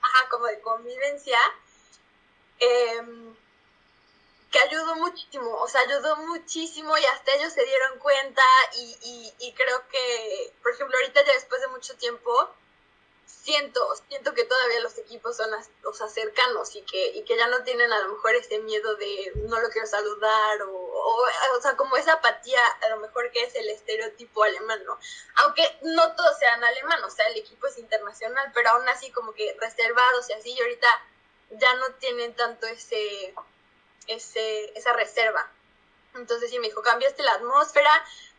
ajá, 0.01 0.29
como 0.31 0.47
de 0.47 0.61
convivencia. 0.61 1.39
Eh, 2.61 3.03
que 4.55 4.61
ayudó 4.61 4.95
muchísimo, 4.95 5.51
o 5.57 5.67
sea, 5.67 5.81
ayudó 5.81 6.15
muchísimo 6.19 6.97
y 6.97 7.05
hasta 7.07 7.33
ellos 7.33 7.53
se 7.53 7.65
dieron 7.65 7.99
cuenta 7.99 8.43
y, 8.77 8.97
y, 9.03 9.35
y, 9.49 9.53
creo 9.53 9.89
que, 9.89 10.53
por 10.63 10.73
ejemplo, 10.73 10.97
ahorita 10.97 11.25
ya 11.25 11.33
después 11.33 11.61
de 11.61 11.67
mucho 11.67 11.97
tiempo, 11.97 12.55
siento, 13.27 13.81
siento 14.09 14.33
que 14.33 14.45
todavía 14.45 14.79
los 14.79 14.97
equipos 14.97 15.37
son 15.37 15.51
o 15.83 15.93
cercanos 16.09 16.77
y 16.77 16.83
que, 16.83 17.17
y 17.17 17.25
que 17.25 17.37
ya 17.37 17.49
no 17.49 17.65
tienen 17.65 17.93
a 17.93 17.99
lo 18.03 18.11
mejor 18.11 18.37
ese 18.37 18.61
miedo 18.61 18.95
de 18.95 19.33
no 19.49 19.59
lo 19.59 19.71
quiero 19.71 19.89
saludar 19.89 20.63
o, 20.63 20.71
o, 20.71 21.23
o 21.57 21.61
sea, 21.61 21.75
como 21.75 21.97
esa 21.97 22.13
apatía 22.13 22.65
a 22.83 22.89
lo 22.91 22.99
mejor 22.99 23.33
que 23.33 23.43
es 23.43 23.57
el 23.57 23.69
estereotipo 23.69 24.45
alemán, 24.45 24.85
¿no? 24.85 24.97
Aunque 25.43 25.65
no 25.83 26.15
todos 26.15 26.39
sean 26.39 26.63
alemanes, 26.63 27.07
o 27.07 27.11
sea, 27.11 27.27
el 27.27 27.39
equipo 27.39 27.67
es 27.67 27.77
internacional, 27.79 28.53
pero 28.55 28.71
aún 28.71 28.89
así 28.89 29.11
como 29.11 29.35
que 29.35 29.57
reservados 29.59 30.31
y 30.31 30.35
así, 30.35 30.53
y 30.53 30.61
ahorita 30.61 30.87
ya 31.51 31.75
no 31.75 31.93
tienen 31.95 32.37
tanto 32.37 32.69
ese 32.69 33.35
ese, 34.07 34.77
esa 34.79 34.93
reserva. 34.93 35.51
Entonces 36.15 36.51
sí 36.51 36.59
me 36.59 36.69
dijo, 36.69 36.83
cambiaste 36.83 37.23
la 37.23 37.33
atmósfera, 37.33 37.91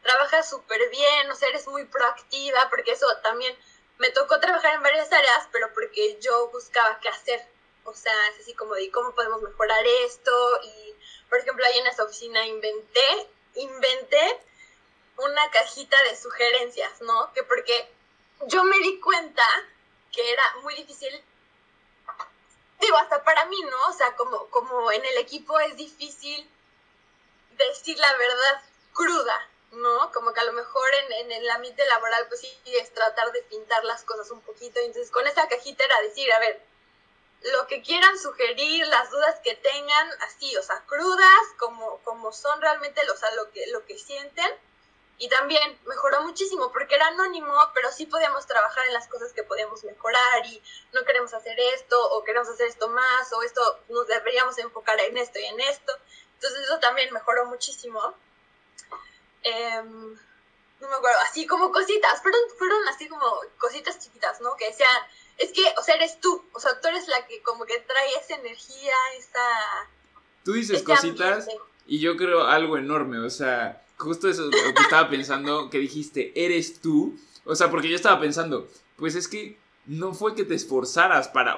trabajas 0.02 0.50
súper 0.50 0.90
bien, 0.90 1.30
o 1.30 1.36
sea, 1.36 1.50
eres 1.50 1.68
muy 1.68 1.86
proactiva, 1.86 2.70
porque 2.70 2.92
eso 2.92 3.06
también 3.22 3.58
me 3.98 4.10
tocó 4.12 4.40
trabajar 4.40 4.76
en 4.76 4.84
varias 4.84 5.12
áreas, 5.12 5.48
pero 5.52 5.74
porque 5.74 6.18
yo 6.20 6.50
buscaba 6.50 7.00
qué 7.02 7.10
hacer. 7.10 7.46
O 7.84 7.94
sea, 7.94 8.14
es 8.30 8.42
así 8.42 8.54
como 8.54 8.74
de 8.74 8.92
cómo 8.92 9.14
podemos 9.14 9.42
mejorar 9.42 9.86
esto. 10.06 10.32
Y, 10.64 10.96
por 11.30 11.40
ejemplo, 11.40 11.66
ahí 11.66 11.78
en 11.80 11.88
esa 11.88 12.04
oficina 12.04 12.46
inventé, 12.46 13.30
inventé 13.56 14.40
una 15.18 15.50
cajita 15.52 15.96
de 16.04 16.16
sugerencias, 16.16 17.02
¿no? 17.02 17.32
Que 17.34 17.44
porque 17.44 17.90
yo 18.48 18.64
me 18.64 18.78
di 18.80 19.00
cuenta 19.00 19.44
que 20.12 20.32
era 20.32 20.44
muy 20.62 20.76
difícil 20.76 21.24
digo, 22.80 22.98
hasta 22.98 23.24
para 23.24 23.46
mí, 23.46 23.62
¿no? 23.62 23.78
O 23.90 23.94
sea, 23.94 24.16
como, 24.16 24.48
como 24.50 24.92
en 24.92 25.04
el 25.06 25.18
equipo 25.18 25.60
es 25.60 25.76
difícil 25.76 26.50
decir 27.58 27.98
la 27.98 28.14
verdad 28.18 28.64
cruda, 28.94 29.50
¿no? 29.72 30.12
Como 30.12 30.34
que 30.34 30.40
a 30.40 30.46
lo 30.46 30.54
mejor 30.54 30.88
en, 30.94 31.12
en 31.14 31.32
el 31.32 31.50
ambiente 31.50 31.86
laboral, 31.86 32.28
pues 32.28 32.42
sí, 32.42 32.60
es 32.66 32.94
tratar 32.94 33.32
de 33.32 33.44
pintar 33.44 33.84
las 33.86 34.04
cosas 34.04 34.32
un 34.32 34.42
poquito. 34.42 34.80
Entonces, 34.80 35.12
con 35.12 35.28
esa 35.28 35.48
cajita 35.48 35.84
era 35.84 36.02
decir, 36.02 36.32
a 36.32 36.40
ver, 36.40 36.62
lo 37.54 37.68
que 37.68 37.82
quieran 37.82 38.18
sugerir, 38.18 38.88
las 38.88 39.12
dudas 39.12 39.40
que 39.44 39.56
tengan, 39.56 40.10
así, 40.24 40.56
o 40.58 40.64
sea, 40.64 40.84
crudas, 40.88 41.48
como, 41.58 42.00
como 42.04 42.32
son 42.32 42.60
realmente, 42.62 43.02
o 43.10 43.18
sea, 43.18 43.32
lo 43.36 43.52
que, 43.52 43.68
lo 43.68 43.86
que 43.86 43.98
sienten. 44.00 44.52
Y 45.18 45.30
también 45.30 45.80
mejoró 45.86 46.24
muchísimo 46.24 46.72
porque 46.74 46.96
era 46.96 47.08
anónimo, 47.08 47.54
pero 47.74 47.92
sí 47.92 48.06
podíamos 48.06 48.46
trabajar 48.48 48.86
en 48.88 48.94
las 48.94 49.08
cosas 49.08 49.32
que 49.32 49.44
podíamos 49.44 49.84
mejorar 49.86 50.46
y 50.46 50.62
no 50.94 51.06
queremos 51.06 51.34
hacer 51.34 51.58
esto 51.74 51.98
o 52.12 52.24
queremos 52.24 52.50
hacer 52.50 52.68
esto 52.68 52.90
más 52.90 53.32
o 53.32 53.42
esto 53.42 53.62
nos 53.90 54.08
deberíamos 54.08 54.58
enfocar 54.58 55.00
en 55.00 55.18
esto 55.18 55.40
y 55.40 55.46
en 55.46 55.60
esto. 55.62 55.94
Entonces 56.34 56.66
eso 56.66 56.80
también 56.80 57.14
mejoró 57.14 57.46
muchísimo. 57.46 58.14
Em, 59.44 60.20
no 60.82 60.90
me 60.90 60.96
acuerdo, 60.96 61.20
así 61.22 61.48
como 61.48 61.72
cositas, 61.72 62.22
fueron, 62.22 62.42
fueron 62.58 62.88
así 62.90 63.08
como 63.08 63.26
cositas 63.58 64.00
chiquitas, 64.00 64.42
¿no? 64.42 64.56
Que 64.58 64.68
decían, 64.68 64.90
es 65.38 65.52
que, 65.54 65.64
o 65.78 65.82
sea, 65.82 65.96
eres 65.96 66.20
tú, 66.20 66.44
o 66.54 66.60
sea, 66.60 66.80
tú 66.82 66.88
eres 66.90 67.08
la 67.08 67.26
que 67.26 67.42
como 67.42 67.66
que 67.66 67.80
trae 67.80 68.16
esa 68.16 68.36
energía, 68.36 68.94
esa... 69.18 69.90
Tú 70.44 70.54
dices 70.54 70.84
cositas 70.84 71.48
y 71.86 72.00
yo 72.00 72.18
creo 72.18 72.46
algo 72.46 72.78
enorme, 72.78 73.20
o 73.20 73.30
sea, 73.30 73.85
justo 73.98 74.30
eso 74.30 74.46
lo 74.46 74.52
que 74.52 74.82
estaba 74.82 75.10
pensando, 75.10 75.70
que 75.70 75.80
dijiste, 75.80 76.32
eres 76.36 76.80
tú, 76.82 77.18
o 77.46 77.56
sea, 77.56 77.70
porque 77.70 77.90
yo 77.90 77.96
estaba 77.96 78.20
pensando, 78.20 78.68
pues 78.96 79.16
es 79.16 79.28
que 79.28 79.58
no 79.86 80.14
fue 80.14 80.36
que 80.36 80.46
te 80.46 80.56
esforzaras 80.56 81.28
para, 81.28 81.56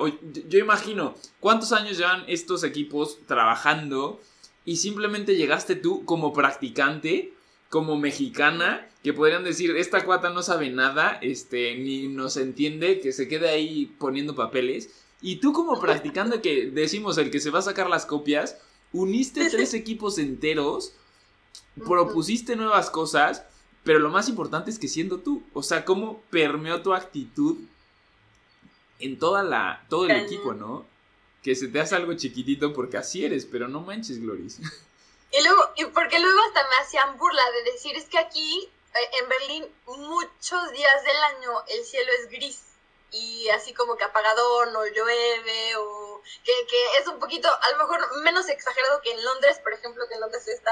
yo 0.48 0.60
imagino, 0.60 1.16
¿cuántos 1.40 1.72
años 1.72 1.98
llevan 1.98 2.26
estos 2.28 2.64
equipos 2.64 3.20
trabajando 3.26 4.22
y 4.66 4.78
simplemente 4.78 5.36
llegaste 5.36 5.76
tú 5.76 6.04
como 6.06 6.34
practicante? 6.34 7.34
como 7.70 7.98
mexicana 7.98 8.88
que 9.04 9.14
podrían 9.14 9.44
decir, 9.44 9.76
esta 9.76 10.04
cuata 10.06 10.30
no 10.30 10.42
sabe 10.42 10.70
nada, 10.70 11.20
este, 11.22 11.76
ni 11.78 12.08
nos 12.08 12.38
entiende, 12.38 13.00
que 13.00 13.12
se 13.12 13.28
quede 13.28 13.50
ahí 13.50 13.94
poniendo 14.00 14.36
papeles. 14.36 14.90
Y 15.22 15.38
tú 15.38 15.54
como 15.54 15.80
practicando 15.80 16.42
que 16.42 16.68
decimos 16.68 17.18
el 17.18 17.32
que 17.32 17.40
se 17.40 17.50
va 17.50 17.60
a 17.60 17.64
sacar 17.64 17.90
las 17.90 18.06
copias, 18.06 18.58
uniste 18.92 19.50
tres 19.50 19.74
equipos 19.74 20.18
enteros, 20.18 20.94
propusiste 21.86 22.56
nuevas 22.56 22.90
cosas, 22.90 23.44
pero 23.84 24.00
lo 24.00 24.10
más 24.10 24.28
importante 24.30 24.70
es 24.70 24.80
que 24.80 24.88
siendo 24.88 25.20
tú, 25.20 25.44
o 25.54 25.64
sea, 25.64 25.86
cómo 25.86 26.22
permeó 26.30 26.82
tu 26.82 26.94
actitud 26.94 27.58
en 29.00 29.20
toda 29.20 29.44
la, 29.44 29.86
todo 29.90 30.06
el 30.06 30.12
equipo, 30.12 30.54
¿no? 30.54 30.86
Que 31.44 31.56
se 31.56 31.68
te 31.68 31.80
hace 31.80 31.96
algo 31.96 32.14
chiquitito 32.14 32.74
porque 32.74 32.98
así 32.98 33.24
eres, 33.24 33.46
pero 33.46 33.68
no 33.68 33.82
manches, 33.82 34.22
Gloris. 34.22 34.60
Y 35.30 35.44
luego, 35.44 35.62
y 35.76 35.84
porque 35.88 36.20
luego 36.20 36.40
hasta 36.48 36.64
me 36.70 36.76
hacían 36.78 37.18
burla 37.18 37.44
de 37.52 37.72
decir, 37.74 37.98
es 37.98 38.06
que 38.06 38.18
aquí 38.18 38.72
eh, 38.94 39.10
en 39.22 39.28
Berlín 39.28 39.66
muchos 39.86 40.72
días 40.72 41.04
del 41.04 41.18
año 41.36 41.52
el 41.68 41.84
cielo 41.84 42.10
es 42.20 42.30
gris 42.30 42.64
y 43.12 43.50
así 43.50 43.74
como 43.74 43.98
que 43.98 44.06
apagador, 44.06 44.72
no 44.72 44.86
llueve 44.86 45.76
o 45.76 46.22
que, 46.44 46.54
que 46.70 46.98
es 47.02 47.08
un 47.08 47.20
poquito, 47.20 47.50
a 47.50 47.72
lo 47.72 47.78
mejor 47.78 48.22
menos 48.24 48.48
exagerado 48.48 49.02
que 49.02 49.12
en 49.12 49.24
Londres, 49.24 49.60
por 49.64 49.74
ejemplo, 49.74 50.08
que 50.08 50.16
en 50.16 50.22
Londres 50.22 50.48
está 50.48 50.72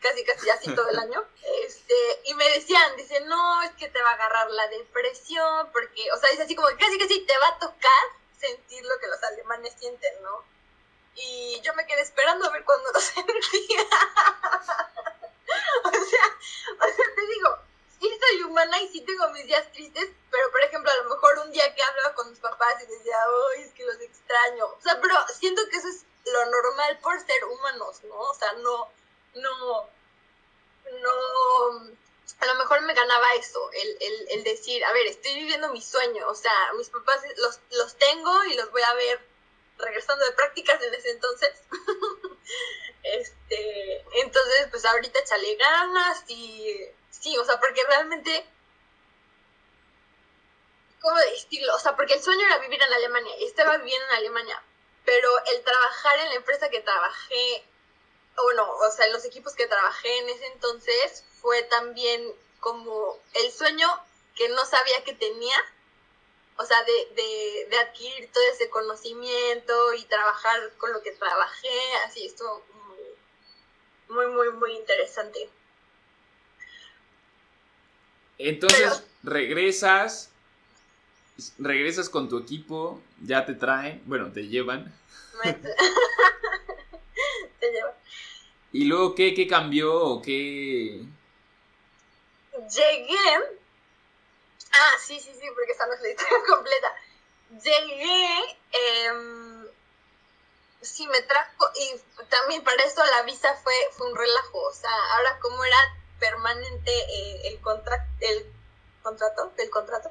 casi 0.00 0.24
casi 0.24 0.50
así 0.50 0.74
todo 0.74 0.88
el 0.88 0.98
año. 1.06 1.24
Este, 1.64 1.94
y 2.24 2.34
me 2.34 2.48
decían, 2.50 2.96
dice, 2.96 3.20
no, 3.22 3.62
es 3.62 3.72
que 3.72 3.88
te 3.88 4.02
va 4.02 4.10
a 4.10 4.14
agarrar 4.14 4.50
la 4.50 4.68
depresión, 4.68 5.70
porque, 5.72 6.10
o 6.12 6.18
sea, 6.18 6.30
dice 6.30 6.42
así 6.42 6.54
como 6.54 6.68
que 6.68 6.76
casi 6.76 6.98
casi 6.98 7.20
te 7.20 7.38
va 7.38 7.48
a 7.48 7.58
tocar 7.58 8.04
sentir 8.38 8.84
lo 8.84 8.98
que 9.00 9.06
los 9.08 9.22
alemanes 9.22 9.74
sienten, 9.78 10.22
¿no? 10.22 10.44
y 11.16 11.60
yo 11.62 11.72
me 11.74 11.86
quedé 11.86 12.02
esperando 12.02 12.46
a 12.46 12.50
ver 12.50 12.64
cuándo 12.64 12.90
lo 12.92 13.00
sentía. 13.00 13.82
o, 15.84 15.90
sea, 15.90 16.38
o 16.80 16.86
sea, 16.86 17.14
te 17.14 17.26
digo, 17.26 17.58
sí 18.00 18.18
soy 18.20 18.42
humana 18.42 18.80
y 18.80 18.88
sí 18.88 19.00
tengo 19.02 19.28
mis 19.30 19.46
días 19.46 19.70
tristes, 19.72 20.10
pero 20.30 20.50
por 20.50 20.62
ejemplo, 20.62 20.90
a 20.90 20.96
lo 20.96 21.10
mejor 21.10 21.38
un 21.38 21.52
día 21.52 21.74
que 21.74 21.82
hablaba 21.82 22.14
con 22.14 22.30
mis 22.30 22.40
papás 22.40 22.82
y 22.82 22.86
decía, 22.86 23.16
ay, 23.54 23.62
es 23.62 23.72
que 23.72 23.84
los 23.84 24.00
extraño. 24.00 24.66
O 24.66 24.80
sea, 24.80 25.00
pero 25.00 25.14
siento 25.28 25.62
que 25.70 25.76
eso 25.76 25.88
es 25.88 26.04
lo 26.26 26.46
normal 26.46 26.98
por 27.00 27.20
ser 27.20 27.44
humanos, 27.44 28.02
¿no? 28.04 28.16
O 28.16 28.34
sea, 28.34 28.52
no, 28.54 28.90
no, 29.34 29.90
no, 31.00 31.94
a 32.40 32.46
lo 32.46 32.54
mejor 32.56 32.82
me 32.82 32.94
ganaba 32.94 33.34
eso, 33.34 33.70
el, 33.72 33.96
el, 34.00 34.28
el 34.30 34.44
decir, 34.44 34.84
a 34.84 34.92
ver, 34.92 35.06
estoy 35.06 35.34
viviendo 35.34 35.72
mi 35.72 35.80
sueño, 35.80 36.28
o 36.28 36.34
sea, 36.34 36.72
mis 36.76 36.88
papás 36.88 37.20
los, 37.36 37.60
los 37.70 37.96
tengo 37.96 38.44
y 38.44 38.54
los 38.54 38.70
voy 38.70 38.82
a 38.82 38.94
ver 38.94 39.20
regresando 39.78 40.24
de 40.24 40.32
prácticas 40.32 40.80
en 40.82 40.94
ese 40.94 41.10
entonces. 41.10 41.62
este, 43.02 44.04
entonces, 44.20 44.68
pues 44.70 44.84
ahorita 44.84 45.18
échale 45.18 45.56
ganas 45.56 46.24
y 46.28 46.86
sí, 47.10 47.36
o 47.38 47.44
sea, 47.44 47.58
porque 47.58 47.84
realmente, 47.84 48.46
¿cómo 51.00 51.18
decirlo? 51.18 51.74
O 51.74 51.78
sea, 51.78 51.96
porque 51.96 52.14
el 52.14 52.22
sueño 52.22 52.46
era 52.46 52.58
vivir 52.58 52.82
en 52.82 52.92
Alemania 52.92 53.36
y 53.38 53.44
estaba 53.44 53.78
viviendo 53.78 54.06
en 54.06 54.16
Alemania, 54.16 54.62
pero 55.04 55.30
el 55.52 55.62
trabajar 55.62 56.18
en 56.18 56.28
la 56.30 56.34
empresa 56.34 56.70
que 56.70 56.80
trabajé, 56.80 57.64
o 58.36 58.52
no, 58.54 58.70
o 58.70 58.90
sea, 58.90 59.06
los 59.08 59.24
equipos 59.24 59.54
que 59.54 59.66
trabajé 59.66 60.18
en 60.18 60.28
ese 60.28 60.46
entonces, 60.46 61.24
fue 61.40 61.62
también 61.64 62.32
como 62.60 63.18
el 63.34 63.52
sueño 63.52 63.88
que 64.34 64.48
no 64.48 64.64
sabía 64.64 65.04
que 65.04 65.14
tenía 65.14 65.56
o 66.56 66.64
sea, 66.64 66.76
de, 66.84 67.66
de, 67.68 67.78
adquirir 67.78 68.30
todo 68.32 68.44
ese 68.52 68.70
conocimiento 68.70 69.94
y 69.94 70.04
trabajar 70.04 70.72
con 70.78 70.92
lo 70.92 71.02
que 71.02 71.10
trabajé, 71.12 71.68
así 72.06 72.26
estuvo 72.26 72.62
muy, 74.08 74.26
muy, 74.28 74.52
muy, 74.52 74.76
interesante. 74.76 75.48
Entonces, 78.38 79.02
regresas, 79.22 80.30
regresas 81.58 82.08
con 82.08 82.28
tu 82.28 82.38
equipo, 82.38 83.02
ya 83.20 83.44
te 83.44 83.54
traen, 83.54 84.00
bueno, 84.06 84.30
te 84.32 84.46
llevan. 84.46 84.94
te 85.42 85.60
llevan. 87.72 87.94
¿Y 88.74 88.86
luego 88.86 89.14
qué, 89.14 89.34
qué 89.34 89.46
cambió 89.46 90.20
qué? 90.20 91.00
Llegué 92.52 93.16
Ah, 94.72 94.98
sí, 95.00 95.20
sí, 95.20 95.32
sí, 95.32 95.46
porque 95.54 95.70
esta 95.70 95.86
no 95.86 95.92
es 95.92 96.00
la 96.00 96.08
historia 96.08 96.38
completa. 96.48 96.92
Llegué, 97.50 98.58
eh, 98.72 99.70
sí, 100.80 101.06
me 101.06 101.22
trajo, 101.22 101.70
y 101.76 102.24
también 102.28 102.64
para 102.64 102.82
eso 102.82 103.04
la 103.04 103.22
visa 103.22 103.54
fue, 103.62 103.74
fue 103.92 104.10
un 104.10 104.16
relajo. 104.16 104.58
O 104.58 104.72
sea, 104.72 104.90
ahora 104.90 105.38
como 105.38 105.64
era 105.64 105.78
permanente 106.18 106.90
eh, 106.90 107.42
el, 107.44 107.60
contrato, 107.60 108.04
el 108.22 108.44
contrato, 109.04 109.52
del 109.56 109.70
contrato, 109.70 110.10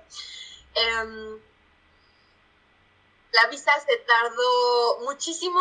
em, 0.76 1.38
la 3.34 3.47
visa 3.49 3.78
se 3.86 3.97
tardó 3.97 4.99
muchísimo 5.01 5.59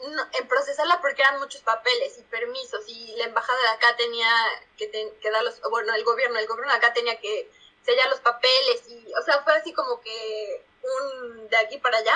en 0.00 0.48
procesarla 0.48 1.00
porque 1.00 1.22
eran 1.22 1.40
muchos 1.40 1.60
papeles 1.62 2.18
y 2.18 2.22
permisos 2.22 2.84
y 2.86 3.16
la 3.16 3.24
embajada 3.24 3.60
de 3.60 3.68
acá 3.68 3.96
tenía 3.96 4.30
que, 4.76 4.90
que 4.90 5.30
dar 5.30 5.42
los, 5.42 5.60
bueno, 5.70 5.92
el 5.94 6.04
gobierno, 6.04 6.38
el 6.38 6.46
gobierno 6.46 6.72
de 6.72 6.78
acá 6.78 6.92
tenía 6.92 7.18
que 7.18 7.50
sellar 7.84 8.08
los 8.08 8.20
papeles 8.20 8.82
y, 8.88 9.12
o 9.14 9.22
sea, 9.22 9.42
fue 9.42 9.54
así 9.54 9.72
como 9.72 10.00
que 10.00 10.64
un 10.82 11.48
de 11.48 11.56
aquí 11.56 11.78
para 11.78 11.98
allá. 11.98 12.14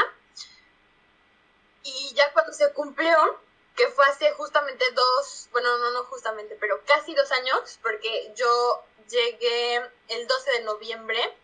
Y 1.82 2.14
ya 2.14 2.32
cuando 2.32 2.52
se 2.52 2.72
cumplió, 2.72 3.40
que 3.74 3.88
fue 3.88 4.04
hace 4.06 4.30
justamente 4.32 4.84
dos, 4.92 5.48
bueno, 5.50 5.78
no, 5.78 5.90
no 5.90 6.04
justamente, 6.04 6.56
pero 6.60 6.84
casi 6.84 7.14
dos 7.14 7.30
años, 7.32 7.78
porque 7.82 8.32
yo 8.36 8.84
llegué 9.08 9.76
el 10.08 10.26
12 10.26 10.52
de 10.52 10.60
noviembre 10.60 11.36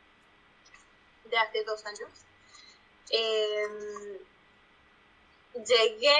de 1.24 1.38
hace 1.38 1.64
dos 1.64 1.84
años. 1.86 2.10
Em, 3.10 4.18
llegué 5.54 6.16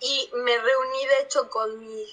y 0.00 0.30
me 0.34 0.58
reuní 0.58 1.06
de 1.06 1.18
hecho 1.20 1.48
con 1.48 1.78
mi 1.78 2.06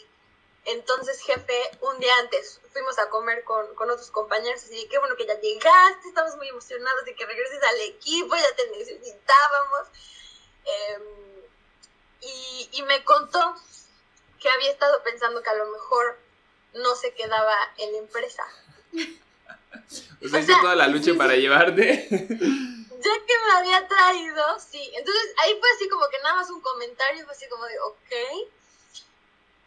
entonces, 0.65 1.19
jefe, 1.21 1.59
un 1.81 1.99
día 1.99 2.13
antes 2.19 2.61
fuimos 2.71 2.99
a 2.99 3.09
comer 3.09 3.43
con, 3.43 3.65
otros 3.89 4.11
compañeros 4.11 4.63
y 4.67 4.69
dije, 4.69 4.87
qué 4.89 4.99
bueno 4.99 5.15
que 5.15 5.25
ya 5.25 5.39
llegaste, 5.39 6.07
estamos 6.07 6.35
muy 6.35 6.47
emocionados 6.47 7.05
de 7.05 7.15
que 7.15 7.25
regreses 7.25 7.63
al 7.63 7.81
equipo, 7.81 8.35
ya 8.35 8.55
te 8.55 8.69
necesitábamos. 8.77 9.87
Em, 10.65 11.03
y, 12.21 12.69
y 12.73 12.83
me 12.83 13.03
contó 13.03 13.55
que 14.39 14.49
había 14.49 14.69
estado 14.69 15.01
pensando 15.03 15.41
que 15.41 15.49
a 15.49 15.55
lo 15.55 15.67
mejor 15.67 16.19
no 16.73 16.95
se 16.95 17.13
quedaba 17.13 17.55
en 17.77 17.93
la 17.93 17.97
empresa. 17.97 18.43
o 20.23 20.27
sea, 20.27 20.39
hizo 20.39 20.53
toda 20.61 20.75
la 20.75 20.87
lucha 20.87 21.13
para 21.17 21.35
llevarte. 21.35 22.07
ya 22.99 23.25
que 23.25 23.33
me 23.45 23.51
había 23.57 23.87
traído, 23.87 24.59
sí. 24.59 24.91
Entonces 24.95 25.33
ahí 25.37 25.57
fue 25.59 25.69
así 25.75 25.87
como 25.89 26.07
que 26.09 26.19
nada 26.19 26.35
más 26.35 26.49
un 26.49 26.61
comentario, 26.61 27.23
fue 27.25 27.33
así 27.33 27.47
como 27.47 27.65
de, 27.65 27.79
ok. 27.79 28.11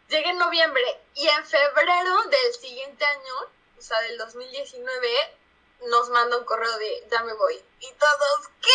Llegué 0.09 0.29
en 0.29 0.37
noviembre 0.37 0.83
y 1.15 1.27
en 1.27 1.45
febrero 1.45 2.23
del 2.25 2.53
siguiente 2.53 3.03
año, 3.03 3.35
o 3.77 3.81
sea, 3.81 3.99
del 4.01 4.17
2019, 4.17 5.09
nos 5.87 6.09
manda 6.09 6.37
un 6.37 6.45
correo 6.45 6.77
de 6.77 7.07
ya 7.09 7.23
me 7.23 7.33
voy. 7.33 7.55
Y 7.79 7.91
todos, 7.93 8.47
¿qué? 8.61 8.69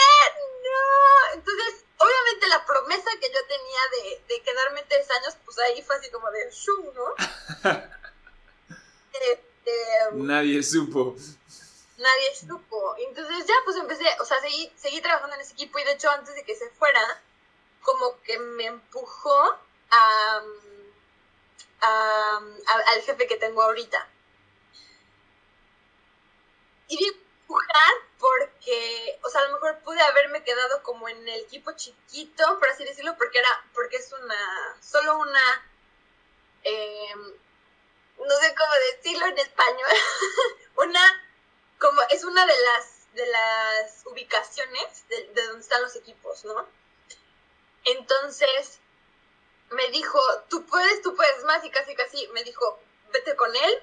No. 0.64 1.34
Entonces, 1.34 1.84
obviamente 1.96 2.48
la 2.48 2.66
promesa 2.66 3.10
que 3.20 3.28
yo 3.28 3.46
tenía 3.46 3.80
de, 4.26 4.42
quedarme 4.42 4.84
tres 4.88 5.08
años, 5.10 5.36
pues 5.44 5.58
ahí 5.58 5.82
fue 5.82 5.96
así 5.96 6.10
como 6.10 6.30
de 6.30 6.50
shum, 6.50 6.94
¿no? 6.94 7.14
este, 9.12 10.14
Nadie 10.14 10.62
supo. 10.62 11.16
Nadie 11.98 12.34
supo. 12.34 12.94
Entonces 12.98 13.46
ya 13.46 13.54
pues 13.64 13.76
empecé, 13.76 14.04
o 14.20 14.24
sea, 14.24 14.40
seguí, 14.40 14.72
seguí 14.76 15.00
trabajando 15.00 15.36
en 15.36 15.42
ese 15.42 15.52
equipo 15.52 15.78
y 15.78 15.84
de 15.84 15.92
hecho 15.92 16.10
antes 16.10 16.34
de 16.34 16.44
que 16.44 16.54
se 16.54 16.70
fuera, 16.70 17.22
como 17.82 18.20
que 18.22 18.38
me 18.38 18.66
empujó 18.66 19.58
a, 19.90 20.42
al 21.80 23.02
jefe 23.02 23.26
que 23.26 23.36
tengo 23.36 23.62
ahorita. 23.62 24.08
Y 26.88 27.06
empujar 27.06 27.94
porque, 28.18 29.18
o 29.22 29.28
sea, 29.28 29.42
a 29.42 29.44
lo 29.44 29.54
mejor 29.54 29.78
pude 29.80 30.00
haberme 30.00 30.42
quedado 30.42 30.82
como 30.82 31.08
en 31.08 31.28
el 31.28 31.40
equipo 31.40 31.72
chiquito, 31.72 32.58
por 32.58 32.68
así 32.68 32.84
decirlo, 32.84 33.16
porque 33.16 33.38
era, 33.38 33.64
porque 33.74 33.96
es 33.96 34.12
una, 34.12 34.76
solo 34.80 35.18
una, 35.18 35.70
em, 36.62 37.32
no 38.18 38.36
sé 38.40 38.54
cómo 38.54 38.72
decirlo 38.92 39.26
en 39.26 39.38
español, 39.38 39.90
una, 40.76 41.27
como, 41.78 42.02
es 42.10 42.24
una 42.24 42.46
de 42.46 42.58
las, 42.58 43.12
de 43.14 43.26
las 43.26 44.02
ubicaciones 44.06 45.08
de, 45.08 45.28
de 45.34 45.46
donde 45.46 45.60
están 45.60 45.82
los 45.82 45.96
equipos, 45.96 46.44
¿no? 46.44 46.66
Entonces, 47.84 48.80
me 49.70 49.88
dijo, 49.90 50.20
tú 50.48 50.64
puedes, 50.66 51.02
tú 51.02 51.14
puedes 51.14 51.44
más, 51.44 51.64
y 51.64 51.70
casi, 51.70 51.94
casi 51.94 52.26
me 52.28 52.42
dijo, 52.44 52.80
vete 53.12 53.36
con 53.36 53.54
él, 53.54 53.82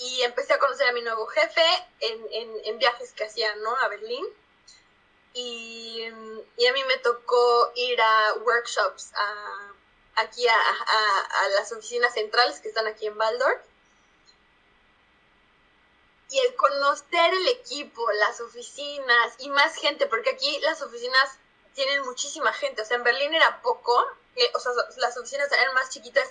y 0.00 0.22
empecé 0.22 0.54
a 0.54 0.58
conocer 0.58 0.88
a 0.88 0.92
mi 0.92 1.02
nuevo 1.02 1.26
jefe 1.26 1.62
en, 2.00 2.60
en, 2.64 2.78
viajes 2.78 3.12
que 3.12 3.24
hacía, 3.24 3.54
¿no? 3.56 3.76
A 3.76 3.88
Berlín. 3.88 4.26
Y, 5.34 6.08
y, 6.56 6.66
a 6.66 6.72
mí 6.72 6.84
me 6.84 6.96
tocó 6.98 7.72
ir 7.76 8.00
a 8.00 8.34
workshops 8.42 9.12
a, 9.14 9.72
aquí 10.16 10.48
a, 10.48 10.56
a, 10.56 11.20
a, 11.44 11.48
las 11.50 11.70
oficinas 11.72 12.14
centrales 12.14 12.60
que 12.60 12.68
están 12.68 12.86
aquí 12.86 13.06
en 13.06 13.16
Waldorf. 13.16 13.60
Y 16.30 16.38
el 16.38 16.54
conocer 16.54 17.34
el 17.34 17.48
equipo, 17.48 18.10
las 18.12 18.40
oficinas 18.40 19.34
y 19.38 19.50
más 19.50 19.74
gente, 19.76 20.06
porque 20.06 20.30
aquí 20.30 20.58
las 20.60 20.80
oficinas 20.80 21.38
tienen 21.74 22.02
muchísima 22.02 22.52
gente, 22.52 22.82
o 22.82 22.84
sea, 22.84 22.96
en 22.96 23.04
Berlín 23.04 23.34
era 23.34 23.60
poco, 23.62 24.04
eh, 24.36 24.50
o 24.54 24.60
sea, 24.60 24.72
las 24.98 25.16
oficinas 25.16 25.50
eran 25.52 25.74
más 25.74 25.90
chiquitas 25.90 26.28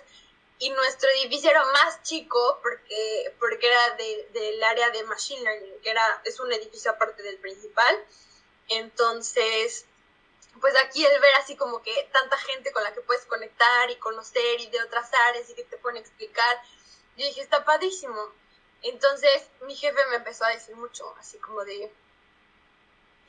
y 0.60 0.70
nuestro 0.72 1.10
edificio 1.12 1.50
era 1.50 1.66
más 1.66 2.04
chico 2.04 2.60
porque, 2.62 3.34
porque 3.40 3.68
era 3.68 3.96
de, 3.96 4.30
del 4.34 4.64
área 4.64 4.90
de 4.90 5.04
Machine 5.04 5.42
Learning, 5.42 5.82
que 5.82 5.90
era, 5.90 6.22
es 6.26 6.40
un 6.42 6.52
edificio 6.52 6.92
aparte 6.92 7.24
del 7.24 7.38
principal. 7.38 8.06
Entonces, 8.68 9.86
pues 10.60 10.76
aquí 10.84 11.06
el 11.06 11.20
ver 11.22 11.34
así 11.36 11.56
como 11.56 11.82
que 11.82 12.10
tanta 12.12 12.38
gente 12.38 12.74
con 12.74 12.84
la 12.84 12.94
que 12.94 13.02
puedes 13.02 13.26
conectar 13.26 13.90
y 13.90 13.96
conocer 13.98 14.60
y 14.60 14.70
de 14.70 14.84
otras 14.84 15.10
áreas 15.30 15.50
y 15.50 15.54
que 15.54 15.64
te 15.64 15.78
pueden 15.78 15.98
explicar, 15.98 16.62
yo 17.16 17.26
dije, 17.26 17.42
está 17.42 17.64
padrísimo. 17.64 18.34
Entonces 18.82 19.44
mi 19.62 19.76
jefe 19.76 20.00
me 20.10 20.18
empezó 20.18 20.46
a 20.46 20.50
decir 20.50 20.76
mucho, 20.76 21.14
así 21.20 21.38
como 21.40 21.64
de, 21.66 21.92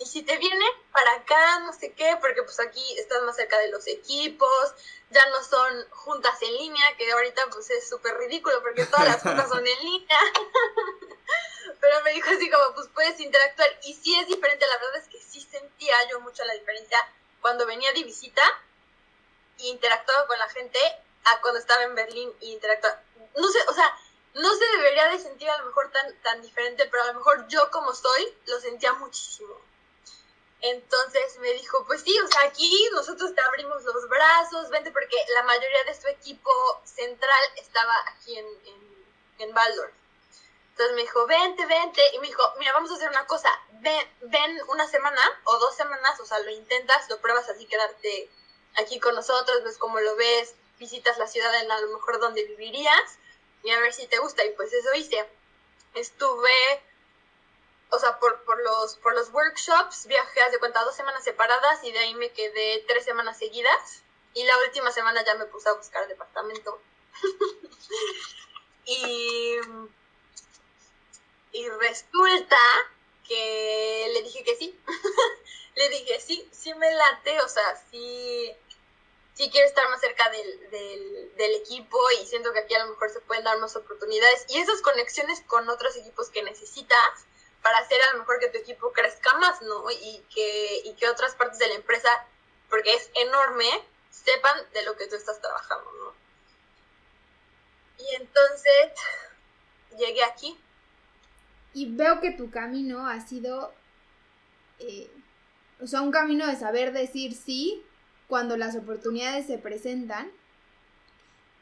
y 0.01 0.07
si 0.07 0.23
te 0.23 0.39
viene 0.39 0.65
para 0.93 1.13
acá, 1.13 1.61
no 1.61 1.75
sé 1.75 1.93
qué, 1.93 2.17
porque 2.23 2.43
pues 2.43 2.59
aquí 2.59 2.99
estás 2.99 3.23
más 3.23 3.37
cerca 3.37 3.59
de 3.59 3.69
los 3.69 3.87
equipos, 3.87 4.75
ya 5.11 5.27
no 5.27 5.45
son 5.45 5.87
juntas 5.91 6.41
en 6.41 6.57
línea, 6.57 6.97
que 6.97 7.13
ahorita 7.13 7.43
pues 7.53 7.69
es 7.69 7.87
súper 7.87 8.17
ridículo 8.17 8.63
porque 8.63 8.87
todas 8.87 9.07
las 9.07 9.23
juntas 9.23 9.49
son 9.51 9.67
en 9.67 9.79
línea. 9.79 10.19
Pero 11.81 12.03
me 12.03 12.13
dijo 12.13 12.31
así 12.31 12.51
como, 12.51 12.75
pues 12.75 12.89
puedes 12.95 13.21
interactuar. 13.21 13.69
Y 13.85 13.93
sí 13.93 14.19
es 14.19 14.27
diferente, 14.27 14.67
la 14.67 14.79
verdad 14.79 14.97
es 14.97 15.09
que 15.09 15.21
sí 15.21 15.43
sentía 15.43 15.97
yo 16.11 16.21
mucho 16.21 16.45
la 16.45 16.55
diferencia 16.55 16.99
cuando 17.43 17.67
venía 17.67 17.93
de 17.93 18.03
visita 18.03 18.43
e 19.59 19.67
interactuaba 19.67 20.27
con 20.27 20.39
la 20.39 20.49
gente 20.49 20.79
a 21.25 21.41
cuando 21.43 21.61
estaba 21.61 21.83
en 21.83 21.95
Berlín 21.95 22.33
y 22.41 22.53
interactuaba. 22.53 23.03
No 23.37 23.49
sé, 23.49 23.59
o 23.69 23.75
sea, 23.75 23.95
no 24.35 24.55
se 24.55 24.65
debería 24.77 25.09
de 25.09 25.19
sentir 25.19 25.49
a 25.51 25.59
lo 25.59 25.67
mejor 25.67 25.91
tan, 25.91 26.15
tan 26.23 26.43
diferente, 26.43 26.87
pero 26.91 27.03
a 27.03 27.07
lo 27.09 27.15
mejor 27.15 27.49
yo 27.49 27.71
como 27.71 27.93
soy 27.95 28.35
lo 28.47 28.61
sentía 28.61 28.93
muchísimo. 28.95 29.55
Entonces 30.63 31.39
me 31.39 31.53
dijo, 31.55 31.85
pues 31.87 32.03
sí, 32.03 32.19
o 32.21 32.27
sea, 32.29 32.43
aquí 32.43 32.89
nosotros 32.93 33.35
te 33.35 33.41
abrimos 33.41 33.83
los 33.83 34.09
brazos, 34.09 34.69
vente, 34.69 34.91
porque 34.91 35.17
la 35.35 35.43
mayoría 35.45 35.85
de 35.85 36.01
su 36.01 36.07
equipo 36.09 36.51
central 36.85 37.41
estaba 37.57 37.95
aquí 38.09 38.39
en, 38.39 38.47
en, 38.47 39.07
en 39.39 39.55
Baldor. 39.55 39.91
Entonces 40.73 40.97
me 40.97 41.03
dijo, 41.03 41.27
vente, 41.27 41.67
vente, 41.67 42.03
y 42.15 42.19
me 42.21 42.27
dijo, 42.27 42.43
mira, 42.59 42.73
vamos 42.73 42.91
a 42.91 42.95
hacer 42.95 43.09
una 43.09 43.27
cosa, 43.27 43.51
ven, 43.81 44.09
ven 44.23 44.59
una 44.69 44.87
semana 44.87 45.21
o 45.45 45.59
dos 45.59 45.77
semanas, 45.77 46.19
o 46.21 46.27
sea, 46.27 46.39
lo 46.41 46.51
intentas, 46.51 47.09
lo 47.09 47.19
pruebas 47.21 47.49
así, 47.49 47.67
quedarte 47.67 48.31
aquí 48.77 49.01
con 49.01 49.15
nosotros, 49.15 49.63
ves 49.65 49.79
cómo 49.79 50.01
lo 50.01 50.17
ves, 50.17 50.55
visitas 50.79 51.19
la 51.19 51.27
ciudad 51.27 51.55
en 51.63 51.71
a 51.71 51.81
lo 51.81 51.89
mejor 51.89 52.19
donde 52.21 52.45
vivirías, 52.45 53.19
y 53.63 53.71
a 53.71 53.81
ver 53.81 53.93
si 53.93 54.07
te 54.07 54.19
gusta, 54.19 54.45
y 54.45 54.51
pues 54.51 54.73
eso 54.73 54.95
hice. 54.95 55.29
Estuve 55.95 56.83
o 57.91 57.99
sea, 57.99 58.19
por, 58.19 58.43
por, 58.45 58.63
los, 58.63 58.97
por 58.97 59.15
los 59.15 59.31
workshops 59.33 60.07
viajé, 60.07 60.51
de 60.51 60.59
cuenta, 60.59 60.85
dos 60.85 60.95
semanas 60.95 61.25
separadas 61.25 61.83
y 61.83 61.93
de 61.93 61.99
ahí 61.99 62.15
me 62.15 62.31
quedé 62.31 62.85
tres 62.87 63.05
semanas 63.05 63.39
seguidas. 63.39 64.03
Y 64.33 64.45
la 64.45 64.57
última 64.59 64.93
semana 64.93 65.25
ya 65.25 65.35
me 65.35 65.47
puse 65.47 65.69
a 65.69 65.73
buscar 65.73 66.07
departamento. 66.07 66.81
y, 68.85 69.57
y 71.53 71.69
resulta 71.69 72.59
que 73.27 74.11
le 74.13 74.23
dije 74.23 74.45
que 74.45 74.57
sí. 74.57 74.79
le 75.75 75.89
dije, 75.89 76.21
sí, 76.21 76.49
sí 76.53 76.73
me 76.75 76.93
late, 76.93 77.41
o 77.41 77.49
sea, 77.49 77.85
sí, 77.91 78.53
sí 79.41 79.49
quiero 79.49 79.67
estar 79.67 79.89
más 79.89 80.01
cerca 80.03 80.29
del, 80.29 81.33
del, 81.35 81.55
equipo 81.55 81.99
y 82.21 82.27
siento 82.27 82.53
que 82.53 82.59
aquí 82.59 82.75
a 82.75 82.85
lo 82.85 82.91
mejor 82.91 83.09
se 83.09 83.21
pueden 83.21 83.43
dar 83.43 83.59
más 83.59 83.75
oportunidades. 83.75 84.45
Y 84.51 84.59
esas 84.59 84.83
conexiones 84.83 85.43
con 85.47 85.67
otros 85.71 85.97
equipos 85.97 86.29
que 86.29 86.43
necesitas 86.43 87.27
para 87.63 87.79
hacer 87.79 87.99
a 88.03 88.13
lo 88.13 88.19
mejor 88.19 88.39
que 88.39 88.51
tu 88.51 88.59
equipo 88.59 88.93
crezca 88.93 89.33
más, 89.39 89.63
¿no? 89.63 89.91
Y 89.91 90.23
que, 90.35 90.83
y 90.85 90.95
que 90.95 91.09
otras 91.09 91.35
partes 91.37 91.59
de 91.59 91.69
la 91.69 91.75
empresa, 91.77 92.11
porque 92.69 92.95
es 92.95 93.11
enorme, 93.15 93.65
sepan 94.11 94.57
de 94.75 94.83
lo 94.83 94.95
que 94.99 95.07
tú 95.07 95.17
estás 95.17 95.41
trabajando, 95.41 95.91
¿no? 95.91 96.15
Y 97.99 98.15
entonces 98.17 98.93
llegué 99.97 100.23
aquí. 100.23 100.59
Y 101.73 101.97
veo 101.97 102.21
que 102.21 102.33
tu 102.33 102.51
camino 102.51 103.09
ha 103.09 103.27
sido, 103.27 103.73
eh, 104.81 105.11
o 105.81 105.87
sea, 105.87 106.03
un 106.03 106.11
camino 106.11 106.47
de 106.47 106.57
saber 106.57 106.93
decir 106.93 107.35
sí 107.35 107.87
cuando 108.31 108.57
las 108.57 108.77
oportunidades 108.77 109.47
se 109.47 109.59
presentan 109.59 110.31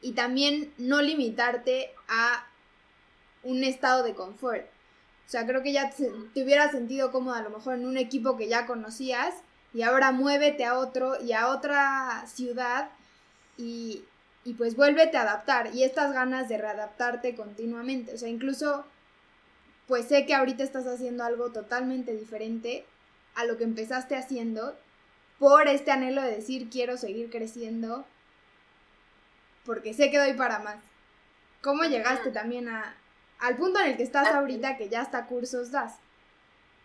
y 0.03 0.13
también 0.13 0.73
no 0.77 1.03
limitarte 1.03 1.91
a 2.09 2.47
un 3.43 3.65
estado 3.65 4.05
de 4.05 4.15
confort. 4.15 4.67
O 5.27 5.31
sea, 5.31 5.47
creo 5.47 5.63
que 5.63 5.73
ya 5.73 5.91
te, 5.91 6.11
hubieras 6.41 6.73
sentido 6.73 7.11
cómodo 7.11 7.35
a 7.35 7.43
lo 7.43 7.51
mejor 7.51 7.75
en 7.75 7.87
un 7.87 7.97
equipo 7.97 8.37
que 8.37 8.49
ya 8.49 8.67
conocías 8.67 9.35
y 9.75 9.83
ahora 9.83 10.13
muévete 10.13 10.65
a 10.65 10.79
otro 10.79 11.21
y 11.21 11.33
a 11.33 11.49
otra 11.49 12.25
ciudad 12.27 12.91
y, 13.57 14.05
y 14.45 14.53
pues 14.55 14.77
vuélvete 14.77 15.17
a 15.17 15.23
adaptar 15.23 15.75
y 15.75 15.85
estas 15.85 16.13
ganas 16.13 16.51
de 16.51 16.59
readaptarte 16.59 17.35
continuamente. 17.35 18.15
O 18.15 18.19
sea, 18.19 18.29
incluso 18.29 18.85
pues 19.87 20.07
sé 20.07 20.27
que 20.27 20.35
ahorita 20.35 20.63
estás 20.63 20.87
haciendo 20.87 21.25
algo 21.25 21.51
totalmente 21.51 22.15
diferente 22.15 22.85
a 23.35 23.47
lo 23.47 23.57
que 23.57 23.65
empezaste 23.65 24.17
haciendo 24.17 24.77
por 25.39 25.69
este 25.69 25.91
anhelo 25.91 26.23
de 26.23 26.37
decir 26.37 26.71
quiero 26.71 26.97
seguir 26.97 27.31
creciendo 27.31 28.07
porque 29.65 29.95
sé 29.95 30.11
que 30.11 30.19
doy 30.19 30.33
para 30.33 30.61
más. 30.61 30.79
¿Cómo 31.61 31.85
llegaste 31.85 32.31
también 32.31 32.69
a, 32.69 32.97
al 33.39 33.57
punto 33.57 33.79
en 33.81 33.89
el 33.89 33.97
que 33.97 34.03
estás 34.03 34.29
ahorita 34.29 34.77
que 34.77 34.89
ya 34.89 35.03
hasta 35.03 35.27
cursos 35.27 35.71
das. 35.71 35.95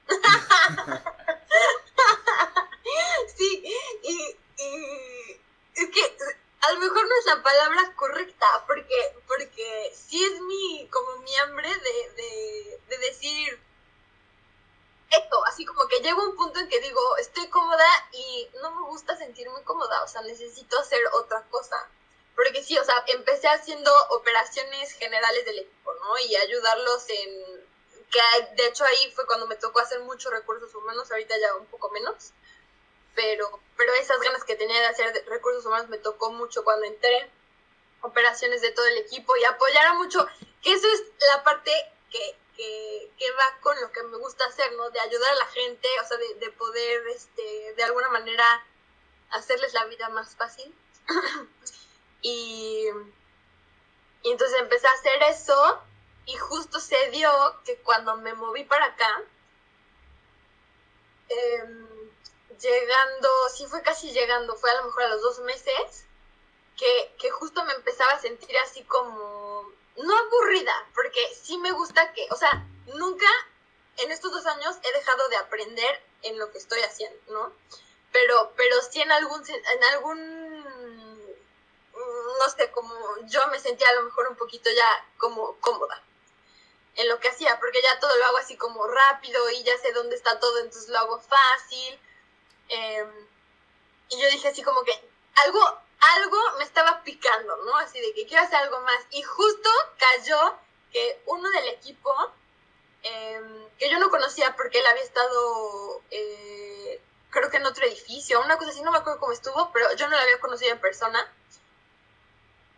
sí, 3.35 3.63
y, 4.03 4.37
es 5.75 5.89
que 5.89 6.01
a 6.61 6.71
lo 6.73 6.79
mejor 6.79 7.07
no 7.07 7.15
es 7.19 7.25
la 7.25 7.41
palabra 7.41 7.91
correcta, 7.95 8.45
porque, 8.67 9.15
porque 9.27 9.91
sí 9.95 10.23
es 10.23 10.39
mi, 10.41 10.87
como 10.89 11.17
mi 11.23 11.35
hambre 11.37 11.69
de, 11.69 12.13
de, 12.21 12.79
de 12.89 12.97
decir 12.97 13.59
así 15.47 15.65
como 15.65 15.87
que 15.87 15.99
llego 15.99 16.21
a 16.21 16.29
un 16.29 16.35
punto 16.35 16.59
en 16.59 16.67
que 16.67 16.79
digo, 16.79 17.17
estoy 17.17 17.47
cómoda 17.49 17.85
y 18.11 18.49
no 18.61 18.71
me 18.71 18.81
gusta 18.87 19.15
sentirme 19.15 19.61
cómoda, 19.63 20.03
o 20.03 20.07
sea, 20.07 20.21
necesito 20.21 20.79
hacer 20.79 21.01
otra 21.13 21.43
cosa. 21.49 21.75
Porque 22.35 22.63
sí, 22.63 22.77
o 22.77 22.83
sea, 22.83 23.03
empecé 23.07 23.47
haciendo 23.47 23.91
operaciones 24.09 24.91
generales 24.93 25.45
del 25.45 25.59
equipo, 25.59 25.93
¿no? 25.93 26.17
Y 26.19 26.35
ayudarlos 26.35 27.07
en... 27.09 27.63
Que 28.09 28.19
de 28.55 28.67
hecho 28.67 28.83
ahí 28.85 29.11
fue 29.15 29.25
cuando 29.25 29.47
me 29.47 29.55
tocó 29.55 29.79
hacer 29.79 29.99
muchos 30.01 30.31
recursos 30.31 30.73
humanos, 30.75 31.11
ahorita 31.11 31.35
ya 31.39 31.55
un 31.55 31.65
poco 31.67 31.89
menos. 31.91 32.31
Pero, 33.15 33.59
pero 33.77 33.93
esas 33.93 34.19
ganas 34.19 34.43
que 34.43 34.55
tenía 34.55 34.79
de 34.79 34.87
hacer 34.87 35.25
recursos 35.27 35.65
humanos 35.65 35.89
me 35.89 35.97
tocó 35.97 36.31
mucho 36.31 36.63
cuando 36.63 36.85
entré. 36.85 37.29
Operaciones 38.01 38.61
de 38.61 38.71
todo 38.71 38.85
el 38.87 38.97
equipo 38.97 39.35
y 39.37 39.43
apoyar 39.45 39.85
a 39.87 39.93
mucho. 39.93 40.27
Que 40.61 40.73
eso 40.73 40.87
es 40.87 41.03
la 41.31 41.43
parte 41.43 41.71
que, 42.11 42.35
que, 42.55 43.11
que, 43.17 43.31
va 43.31 43.59
con 43.61 43.79
lo 43.81 43.91
que 43.91 44.03
me 44.03 44.17
gusta 44.17 44.45
hacer, 44.45 44.71
¿no? 44.73 44.89
De 44.91 44.99
ayudar 44.99 45.31
a 45.31 45.35
la 45.35 45.47
gente, 45.47 45.87
o 46.03 46.07
sea, 46.07 46.17
de, 46.17 46.35
de 46.35 46.51
poder, 46.51 47.07
este, 47.07 47.73
de 47.75 47.83
alguna 47.83 48.09
manera, 48.09 48.65
hacerles 49.31 49.73
la 49.73 49.85
vida 49.85 50.09
más 50.09 50.35
fácil. 50.35 50.73
Y, 52.25 52.87
y 54.21 54.31
entonces 54.31 54.57
empecé 54.59 54.87
a 54.87 54.93
hacer 54.93 55.23
eso 55.23 55.83
y 56.25 56.37
justo 56.37 56.79
se 56.79 57.09
dio 57.09 57.29
que 57.65 57.77
cuando 57.79 58.15
me 58.15 58.33
moví 58.33 58.63
para 58.63 58.85
acá, 58.85 59.21
em, 61.27 61.87
llegando, 62.59 63.29
sí 63.53 63.65
fue 63.67 63.81
casi 63.81 64.11
llegando, 64.13 64.55
fue 64.55 64.71
a 64.71 64.75
lo 64.75 64.85
mejor 64.85 65.03
a 65.03 65.09
los 65.09 65.21
dos 65.21 65.39
meses, 65.39 66.05
que, 66.77 67.13
que 67.19 67.29
justo 67.31 67.63
me 67.65 67.73
empezaba 67.73 68.13
a 68.13 68.19
sentir 68.19 68.57
así 68.59 68.83
como, 68.83 69.42
no 69.97 70.17
aburrida, 70.17 70.87
porque 70.93 71.21
sí 71.41 71.57
me 71.57 71.71
gusta 71.71 72.13
que, 72.13 72.27
o 72.31 72.35
sea, 72.35 72.65
nunca 72.95 73.27
en 73.97 74.11
estos 74.11 74.31
dos 74.31 74.45
años 74.45 74.77
he 74.83 74.91
dejado 74.93 75.27
de 75.29 75.37
aprender 75.37 76.03
en 76.23 76.39
lo 76.39 76.51
que 76.51 76.57
estoy 76.57 76.81
haciendo, 76.81 77.19
¿no? 77.27 77.53
Pero, 78.11 78.53
pero 78.55 78.81
sí 78.81 79.01
en 79.01 79.11
algún, 79.11 79.43
en 79.47 79.83
algún, 79.93 80.93
no 81.93 82.49
sé, 82.55 82.71
como 82.71 82.93
yo 83.25 83.47
me 83.47 83.59
sentía 83.59 83.89
a 83.89 83.93
lo 83.93 84.03
mejor 84.03 84.27
un 84.27 84.35
poquito 84.35 84.69
ya 84.71 85.05
como 85.17 85.55
cómoda 85.59 86.01
en 86.95 87.09
lo 87.09 87.19
que 87.19 87.29
hacía, 87.29 87.59
porque 87.59 87.81
ya 87.81 87.99
todo 87.99 88.15
lo 88.17 88.25
hago 88.25 88.37
así 88.37 88.55
como 88.55 88.85
rápido 88.87 89.49
y 89.49 89.63
ya 89.63 89.77
sé 89.77 89.91
dónde 89.93 90.15
está 90.15 90.39
todo, 90.39 90.59
entonces 90.59 90.89
lo 90.89 90.99
hago 90.99 91.19
fácil. 91.19 91.99
Em, 92.69 93.27
y 94.09 94.21
yo 94.21 94.29
dije 94.29 94.47
así 94.49 94.61
como 94.61 94.83
que 94.83 94.93
algo, 95.35 95.59
algo 96.15 96.37
me 96.57 96.63
estaba 96.63 97.03
picando, 97.03 97.57
¿no? 97.65 97.77
Así 97.77 97.99
de 97.99 98.13
que 98.13 98.25
quiero 98.25 98.43
hacer 98.43 98.57
algo 98.57 98.79
más. 98.81 98.99
Y 99.11 99.21
justo 99.23 99.69
cayó 99.97 100.55
que 100.91 101.21
uno 101.25 101.49
del 101.49 101.69
equipo, 101.69 102.13
em, 103.03 103.69
que 103.77 103.89
yo 103.89 103.99
no 103.99 104.09
conocía 104.09 104.55
porque 104.55 104.79
él 104.79 104.85
había 104.85 105.03
estado, 105.03 106.01
eh, 106.11 107.01
creo 107.29 107.49
que 107.49 107.57
en 107.57 107.65
otro 107.65 107.85
edificio, 107.85 108.41
una 108.41 108.57
cosa 108.57 108.71
así, 108.71 108.81
no 108.81 108.91
me 108.91 108.99
acuerdo 108.99 109.19
cómo 109.19 109.33
estuvo, 109.33 109.71
pero 109.71 109.93
yo 109.95 110.07
no 110.07 110.15
lo 110.15 110.21
había 110.21 110.39
conocido 110.39 110.71
en 110.71 110.79
persona 110.79 111.31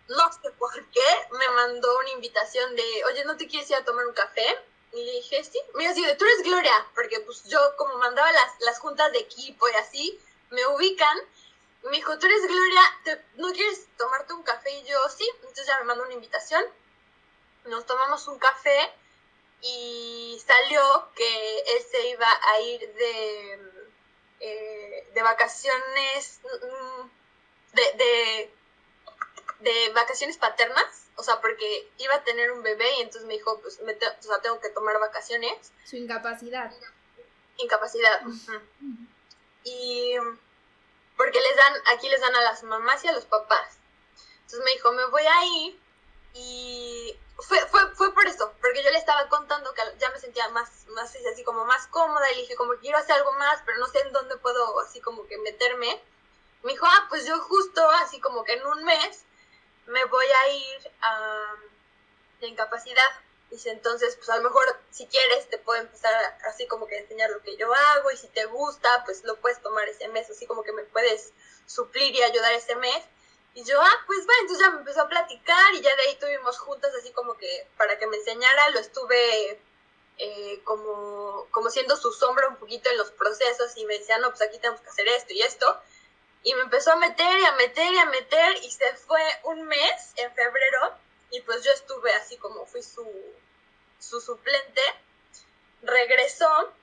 no 0.08 0.32
sé 0.32 0.52
por 0.52 0.74
qué, 0.92 1.28
me 1.32 1.48
mandó 1.50 1.98
una 2.00 2.12
invitación 2.12 2.76
de, 2.76 3.04
oye, 3.06 3.26
¿no 3.26 3.38
te 3.38 3.48
quieres 3.48 3.70
ir 3.70 3.76
a 3.76 3.86
tomar 3.86 4.06
un 4.06 4.14
café? 4.14 4.46
Y 4.94 5.04
le 5.04 5.12
dije, 5.14 5.44
sí. 5.44 5.60
Me 5.74 5.88
así, 5.88 6.04
tú 6.18 6.26
eres 6.26 6.44
Gloria, 6.44 6.74
porque 6.94 7.20
pues 7.22 7.44
yo 7.46 7.60
como 7.78 7.98
mandaba 7.98 8.32
las, 8.32 8.60
las 8.60 8.80
juntas 8.80 9.12
de 9.12 9.20
equipo 9.20 9.68
y 9.68 9.74
así, 9.76 10.20
me 10.52 10.66
ubican. 10.68 11.18
Me 11.90 11.98
dijo, 11.98 12.18
tú 12.18 12.26
eres 12.26 12.48
Gloria, 12.48 12.82
¿no 13.36 13.52
quieres 13.52 13.88
tomarte 13.98 14.34
un 14.34 14.44
café? 14.44 14.72
Y 14.72 14.84
yo, 14.84 14.98
sí. 15.10 15.30
Entonces 15.36 15.68
ya 15.68 15.80
me 15.80 15.86
mandó 15.86 16.04
una 16.04 16.14
invitación. 16.14 16.64
Nos 17.66 17.86
tomamos 17.86 18.28
un 18.28 18.40
café 18.40 18.94
y 19.62 20.42
salió 20.46 21.10
que 21.16 21.60
él 21.60 21.84
se 21.90 22.10
iba 22.10 22.28
a 22.28 22.60
ir 22.62 22.94
de, 22.94 23.60
eh, 24.40 25.08
de 25.14 25.22
vacaciones, 25.24 26.40
mm, 26.44 27.08
de, 27.74 27.82
de 27.98 28.52
de 29.60 29.90
vacaciones 29.94 30.38
paternas, 30.38 31.08
o 31.16 31.24
sea, 31.24 31.40
porque 31.42 31.90
iba 31.98 32.16
a 32.16 32.24
tener 32.24 32.52
un 32.52 32.62
bebé 32.64 32.86
y 32.98 33.02
entonces 33.02 33.26
me 33.28 33.34
dijo, 33.34 33.60
pues, 33.62 33.82
me 33.82 33.94
o 33.94 34.22
sea, 34.22 34.42
tengo 34.42 34.60
que 34.60 34.70
tomar 34.70 35.00
vacaciones. 35.00 35.72
Su 35.86 35.96
incapacidad. 35.98 36.72
Incapacidad. 37.58 38.22
Y 39.64 40.16
porque 41.18 41.39
les 41.39 41.55
dan, 41.55 41.74
aquí 41.93 42.09
les 42.09 42.22
dan 42.22 42.36
a 42.36 42.41
las 42.41 42.63
mamás 42.63 43.03
y 43.03 43.07
a 43.07 43.13
los 43.13 43.26
papás. 43.26 43.78
Entonces 44.41 44.61
me 44.63 44.72
dijo, 44.72 44.91
me 44.91 45.05
voy 45.07 45.24
a 45.26 45.45
ir 45.45 45.80
y 46.34 47.18
fue, 47.38 47.59
fue, 47.68 47.95
fue 47.95 48.13
por 48.13 48.26
eso, 48.28 48.53
porque 48.61 48.84
yo 48.84 48.89
le 48.91 48.97
estaba 48.97 49.28
contando 49.30 49.74
que 49.74 49.82
ya 49.99 50.09
me 50.09 50.20
sentía 50.20 50.47
más, 50.49 50.86
más 50.88 51.16
así 51.32 51.43
como 51.43 51.66
más 51.66 51.88
cómoda 51.88 52.32
y 52.32 52.36
le 52.36 52.41
dije 52.41 52.55
como 52.55 52.74
quiero 52.76 52.97
hacer 52.97 53.16
algo 53.16 53.34
más, 53.34 53.61
pero 53.66 53.78
no 53.80 53.88
sé 53.88 53.99
en 54.01 54.11
dónde 54.11 54.38
puedo 54.38 54.80
así 54.82 55.01
como 55.01 55.26
que 55.28 55.38
meterme. 55.39 56.01
Me 56.63 56.72
dijo, 56.72 56.86
ah, 56.86 57.05
pues 57.09 57.26
yo 57.26 57.39
justo 57.41 57.89
así 57.91 58.20
como 58.20 58.43
que 58.43 58.53
en 58.53 58.66
un 58.66 58.84
mes 58.84 59.26
me 59.88 60.03
voy 60.05 60.26
a 60.26 60.47
ir 60.49 60.91
a 61.01 61.55
de 62.39 62.47
incapacidad. 62.47 63.25
Dice, 63.50 63.70
entonces, 63.70 64.16
pues 64.16 64.30
a 64.30 64.38
lo 64.38 64.43
mejor 64.43 64.66
si 64.91 65.06
quieres 65.08 65.50
te 65.50 65.58
puedo 65.60 65.80
empezar 65.80 66.14
así 66.48 66.68
como 66.68 66.88
que 66.88 66.98
enseñar 66.98 67.30
lo 67.30 67.41
que 67.41 67.56
yo 67.58 67.74
hago 67.74 68.12
y 68.12 68.18
si 68.18 68.28
te 68.28 68.46
gusta, 68.46 69.04
pues 69.06 69.24
lo 69.24 69.38
puedes 69.38 69.62
tomar 69.62 69.88
ese 69.88 70.08
mes, 70.10 70.30
así 70.30 70.46
como 70.48 70.64
que 70.64 70.72
me 70.72 70.84
puedes 70.84 71.32
suplir 71.68 72.16
y 72.16 72.24
ayudar 72.24 72.54
ese 72.54 72.76
mes. 72.76 73.04
Y 73.54 73.64
yo, 73.64 73.80
ah, 73.80 74.04
pues 74.06 74.20
va, 74.28 74.34
entonces 74.41 74.66
ya 74.66 74.72
me 74.72 74.80
empezó 74.80 75.02
a 75.02 75.08
platicar 75.08 75.74
y 75.76 75.82
ya 75.82 75.96
de 75.96 76.02
ahí 76.02 76.16
tuvimos 76.20 76.58
juntas 76.60 76.93
así 76.96 77.12
como 77.12 77.38
que 77.38 77.68
para 77.78 77.98
que 77.98 78.08
me 78.08 78.18
enseñara, 78.18 78.70
lo 78.72 78.80
estuve 78.80 79.62
eh, 80.18 80.62
como, 80.64 81.48
como 81.52 81.70
siendo 81.70 81.96
su 81.96 82.12
sombra 82.12 82.48
un 82.48 82.58
poquito 82.58 82.89
en 82.89 82.98
los 82.98 83.12
procesos 83.12 83.78
y 83.78 83.86
me 83.86 84.00
decía, 84.00 84.18
no, 84.18 84.30
pues 84.30 84.41
aquí 84.41 84.58
tenemos 84.60 84.82
que 84.82 84.89
hacer 84.89 85.08
esto 85.08 85.34
y 85.34 85.41
esto. 85.41 85.82
Y 86.43 86.54
me 86.56 86.62
empezó 86.62 86.91
a 86.91 86.98
meter 86.98 87.39
y 87.39 87.46
a 87.46 87.54
meter 87.54 87.93
y 87.93 87.98
a 87.98 88.06
meter 88.06 88.58
y 88.64 88.72
se 88.72 88.93
fue 88.96 89.22
un 89.43 89.64
mes 89.64 90.14
en 90.18 90.34
febrero 90.34 90.98
y 91.32 91.42
pues 91.42 91.64
yo 91.64 91.72
estuve 91.72 92.14
así 92.14 92.38
como 92.38 92.66
fui 92.66 92.84
su, 92.84 93.06
su 94.00 94.22
suplente. 94.22 94.82
Regresó 95.82 96.74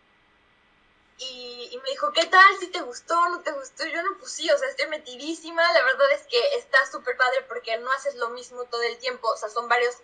y, 1.19 1.81
me 1.83 1.91
dijo, 1.91 2.13
¿qué 2.13 2.27
tal? 2.27 2.59
¿Si 2.59 2.69
te 2.69 2.81
gustó? 2.81 3.15
¿No 3.29 3.43
te 3.43 3.53
gustó? 3.53 3.85
Yo 3.87 4.03
no, 4.03 4.17
pues 4.19 4.33
sí, 4.33 4.51
o 4.51 4.59
sea, 4.59 4.69
estoy 4.69 4.89
metidísima. 4.89 5.73
La 5.73 5.83
verdad 5.85 6.11
es 6.13 6.27
que 6.27 6.55
está 6.57 6.79
súper 6.91 7.17
padre 7.17 7.43
porque 7.49 7.77
no 7.79 7.91
haces 7.93 8.15
lo 8.17 8.31
mismo 8.31 8.65
todo 8.65 8.83
el 8.83 8.99
tiempo. 8.99 9.29
O 9.29 9.37
sea, 9.37 9.49
son 9.49 9.69
varios... 9.69 9.97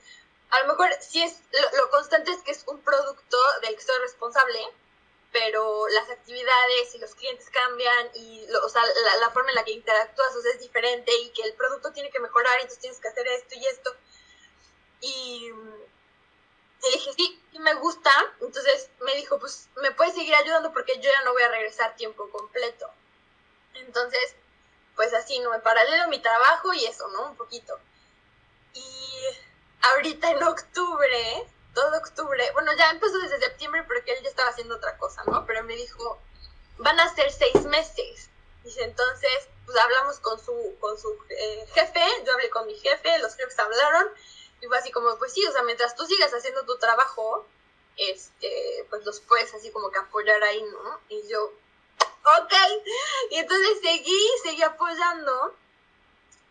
A 0.50 0.60
lo 0.60 0.68
mejor 0.68 0.88
sí 1.00 1.22
es... 1.22 1.40
Lo, 1.52 1.78
lo 1.78 1.90
constante 1.90 2.32
es 2.32 2.42
que 2.42 2.52
es 2.52 2.64
un 2.66 2.80
producto 2.80 3.36
del 3.62 3.76
que 3.76 3.82
soy 3.82 3.98
responsable 4.00 4.58
pero 5.32 5.86
las 5.88 6.08
actividades 6.10 6.94
y 6.94 6.98
los 6.98 7.14
clientes 7.14 7.50
cambian 7.50 8.10
y 8.14 8.46
o 8.50 8.68
sea, 8.68 8.82
la, 9.20 9.30
forma 9.30 9.50
en 9.50 9.56
la 9.56 9.64
que 9.64 9.72
interactúas 9.72 10.34
o 10.34 10.40
sea, 10.40 10.52
es 10.52 10.60
diferente 10.60 11.12
y 11.14 11.30
que 11.30 11.42
el 11.42 11.54
producto 11.54 11.92
tiene 11.92 12.10
que 12.10 12.20
mejorar 12.20 12.58
y 12.58 12.62
entonces 12.62 12.80
tienes 12.80 13.00
que 13.00 13.08
hacer 13.08 13.26
esto 13.28 13.54
y 13.54 13.66
esto. 13.66 13.94
Y, 15.00 15.50
le 16.82 16.90
dije, 16.90 17.12
sí, 17.16 17.42
sí 17.52 17.58
me 17.58 17.74
gusta. 17.74 18.10
Entonces 18.40 18.90
me 19.00 19.14
dijo, 19.16 19.38
pues 19.38 19.68
me 19.76 19.92
puedes 19.92 20.14
seguir 20.14 20.34
ayudando 20.34 20.72
porque 20.72 20.96
yo 20.96 21.10
ya 21.10 21.22
no 21.24 21.32
voy 21.32 21.42
a 21.42 21.48
regresar 21.48 21.96
tiempo 21.96 22.30
completo. 22.30 22.90
Entonces, 23.74 24.34
pues 24.96 25.12
así, 25.14 25.38
¿no? 25.40 25.54
En 25.54 25.62
paralelo 25.62 26.08
mi 26.08 26.20
trabajo 26.20 26.72
y 26.72 26.84
eso, 26.86 27.08
¿no? 27.08 27.30
Un 27.30 27.36
poquito. 27.36 27.78
Y 28.74 29.24
ahorita 29.80 30.30
en 30.30 30.42
octubre 30.42 31.48
todo 31.78 31.98
octubre, 31.98 32.50
bueno, 32.54 32.72
ya 32.76 32.90
empezó 32.90 33.18
desde 33.18 33.38
septiembre 33.38 33.84
porque 33.84 34.12
él 34.12 34.22
ya 34.22 34.30
estaba 34.30 34.50
haciendo 34.50 34.74
otra 34.74 34.96
cosa, 34.98 35.22
¿no? 35.26 35.46
Pero 35.46 35.62
me 35.62 35.76
dijo, 35.76 36.18
van 36.78 36.98
a 36.98 37.14
ser 37.14 37.30
seis 37.30 37.64
meses. 37.66 38.30
Dice, 38.64 38.82
entonces, 38.82 39.48
pues 39.64 39.78
hablamos 39.78 40.18
con 40.18 40.44
su, 40.44 40.76
con 40.80 40.98
su 40.98 41.16
eh, 41.28 41.66
jefe, 41.74 42.00
yo 42.26 42.32
hablé 42.32 42.50
con 42.50 42.66
mi 42.66 42.74
jefe, 42.74 43.18
los 43.20 43.36
jefes 43.36 43.58
hablaron, 43.60 44.08
y 44.60 44.66
fue 44.66 44.78
así 44.78 44.90
como, 44.90 45.16
pues 45.18 45.32
sí, 45.32 45.44
o 45.46 45.52
sea, 45.52 45.62
mientras 45.62 45.94
tú 45.94 46.04
sigas 46.06 46.32
haciendo 46.32 46.64
tu 46.64 46.76
trabajo, 46.78 47.46
este, 47.96 48.86
pues 48.90 49.04
los 49.04 49.20
puedes 49.20 49.52
así 49.54 49.70
como 49.70 49.90
que 49.90 49.98
apoyar 49.98 50.42
ahí, 50.42 50.62
¿no? 50.62 51.00
Y 51.08 51.28
yo, 51.28 51.44
ok, 51.44 52.52
y 53.30 53.36
entonces 53.36 53.78
seguí, 53.82 54.28
seguí 54.42 54.62
apoyando, 54.62 55.54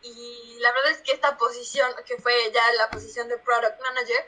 y 0.02 0.58
la 0.60 0.72
verdad 0.72 0.92
es 0.92 1.00
que 1.00 1.14
esta 1.14 1.38
posición, 1.38 1.94
que 2.06 2.18
fue 2.18 2.52
ya 2.52 2.74
la 2.74 2.90
posición 2.90 3.28
de 3.28 3.38
Product 3.38 3.80
Manager, 3.82 4.26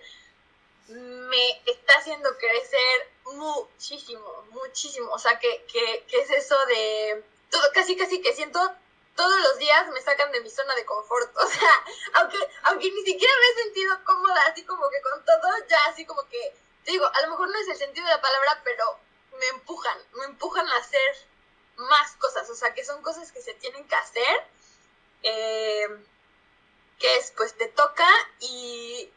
me 0.89 1.61
está 1.65 1.93
haciendo 1.99 2.35
crecer 2.37 3.11
muchísimo, 3.25 4.45
muchísimo. 4.49 5.11
O 5.11 5.19
sea, 5.19 5.37
que, 5.39 5.65
que, 5.71 6.05
que 6.07 6.21
es 6.21 6.31
eso 6.31 6.55
de 6.65 7.23
todo, 7.49 7.61
casi, 7.73 7.95
casi 7.95 8.21
que 8.21 8.33
siento 8.33 8.59
todos 9.15 9.39
los 9.41 9.57
días 9.57 9.87
me 9.89 10.01
sacan 10.01 10.31
de 10.31 10.41
mi 10.41 10.49
zona 10.49 10.75
de 10.75 10.85
confort. 10.85 11.29
O 11.37 11.47
sea, 11.47 11.71
aunque, 12.13 12.37
aunque 12.63 12.91
ni 12.91 13.01
siquiera 13.03 13.33
me 13.39 13.47
he 13.47 13.63
sentido 13.63 14.03
cómoda, 14.05 14.45
así 14.47 14.63
como 14.63 14.89
que 14.89 15.01
con 15.01 15.25
todo, 15.25 15.49
ya 15.67 15.85
así 15.85 16.05
como 16.05 16.27
que, 16.29 16.55
digo, 16.85 17.05
a 17.05 17.21
lo 17.21 17.31
mejor 17.31 17.49
no 17.49 17.59
es 17.59 17.67
el 17.67 17.77
sentido 17.77 18.05
de 18.07 18.13
la 18.13 18.21
palabra, 18.21 18.61
pero 18.63 18.99
me 19.39 19.47
empujan, 19.47 19.97
me 20.13 20.25
empujan 20.25 20.67
a 20.67 20.77
hacer 20.77 21.27
más 21.75 22.15
cosas. 22.17 22.49
O 22.49 22.55
sea, 22.55 22.73
que 22.73 22.83
son 22.83 23.01
cosas 23.01 23.31
que 23.31 23.41
se 23.41 23.53
tienen 23.55 23.87
que 23.87 23.95
hacer. 23.95 24.43
Eh, 25.23 25.87
que 26.99 27.15
es, 27.15 27.31
pues 27.35 27.55
te 27.55 27.67
toca 27.67 28.07
y 28.39 29.11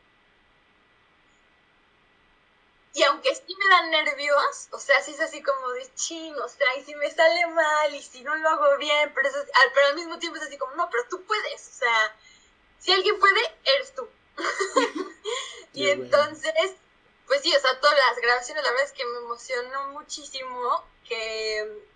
y 2.95 3.03
aunque 3.05 3.35
sí 3.35 3.57
me 3.57 3.69
dan 3.69 3.91
nervios, 3.91 4.69
o 4.71 4.79
sea, 4.79 5.01
sí 5.03 5.13
es 5.13 5.21
así 5.21 5.43
como 5.43 5.69
de 5.71 5.95
ching, 5.95 6.35
o 6.39 6.49
sea, 6.49 6.77
y 6.77 6.85
si 6.85 6.95
me 6.95 7.11
sale 7.11 7.47
mal, 7.47 7.95
y 7.95 8.03
si 8.03 8.23
no 8.23 8.35
lo 8.37 8.49
hago 8.51 8.77
bien, 8.77 9.13
pero, 9.15 9.31
pero 9.75 9.87
al 9.87 9.95
mismo 9.95 10.19
tiempo 10.19 10.37
es 10.37 10.45
así 10.45 10.59
como, 10.59 10.75
no, 10.75 10.91
pero 10.91 11.05
tú 11.09 11.25
puedes, 11.25 11.69
o 11.69 11.73
sea, 11.73 12.17
si 12.79 12.93
alguien 12.93 13.19
puede, 13.19 13.41
eres 13.77 13.95
tú. 13.95 14.07
y 15.73 15.89
entonces, 15.89 16.73
pues 17.27 17.41
sí, 17.41 17.55
o 17.57 17.61
sea, 17.61 17.81
todas 17.81 17.97
las 17.97 18.19
grabaciones, 18.19 18.63
la 18.63 18.71
verdad 18.71 18.87
es 18.87 18.93
que 18.93 19.07
me 19.07 19.19
emocionó 19.19 19.89
muchísimo, 19.89 20.85
que 21.09 21.87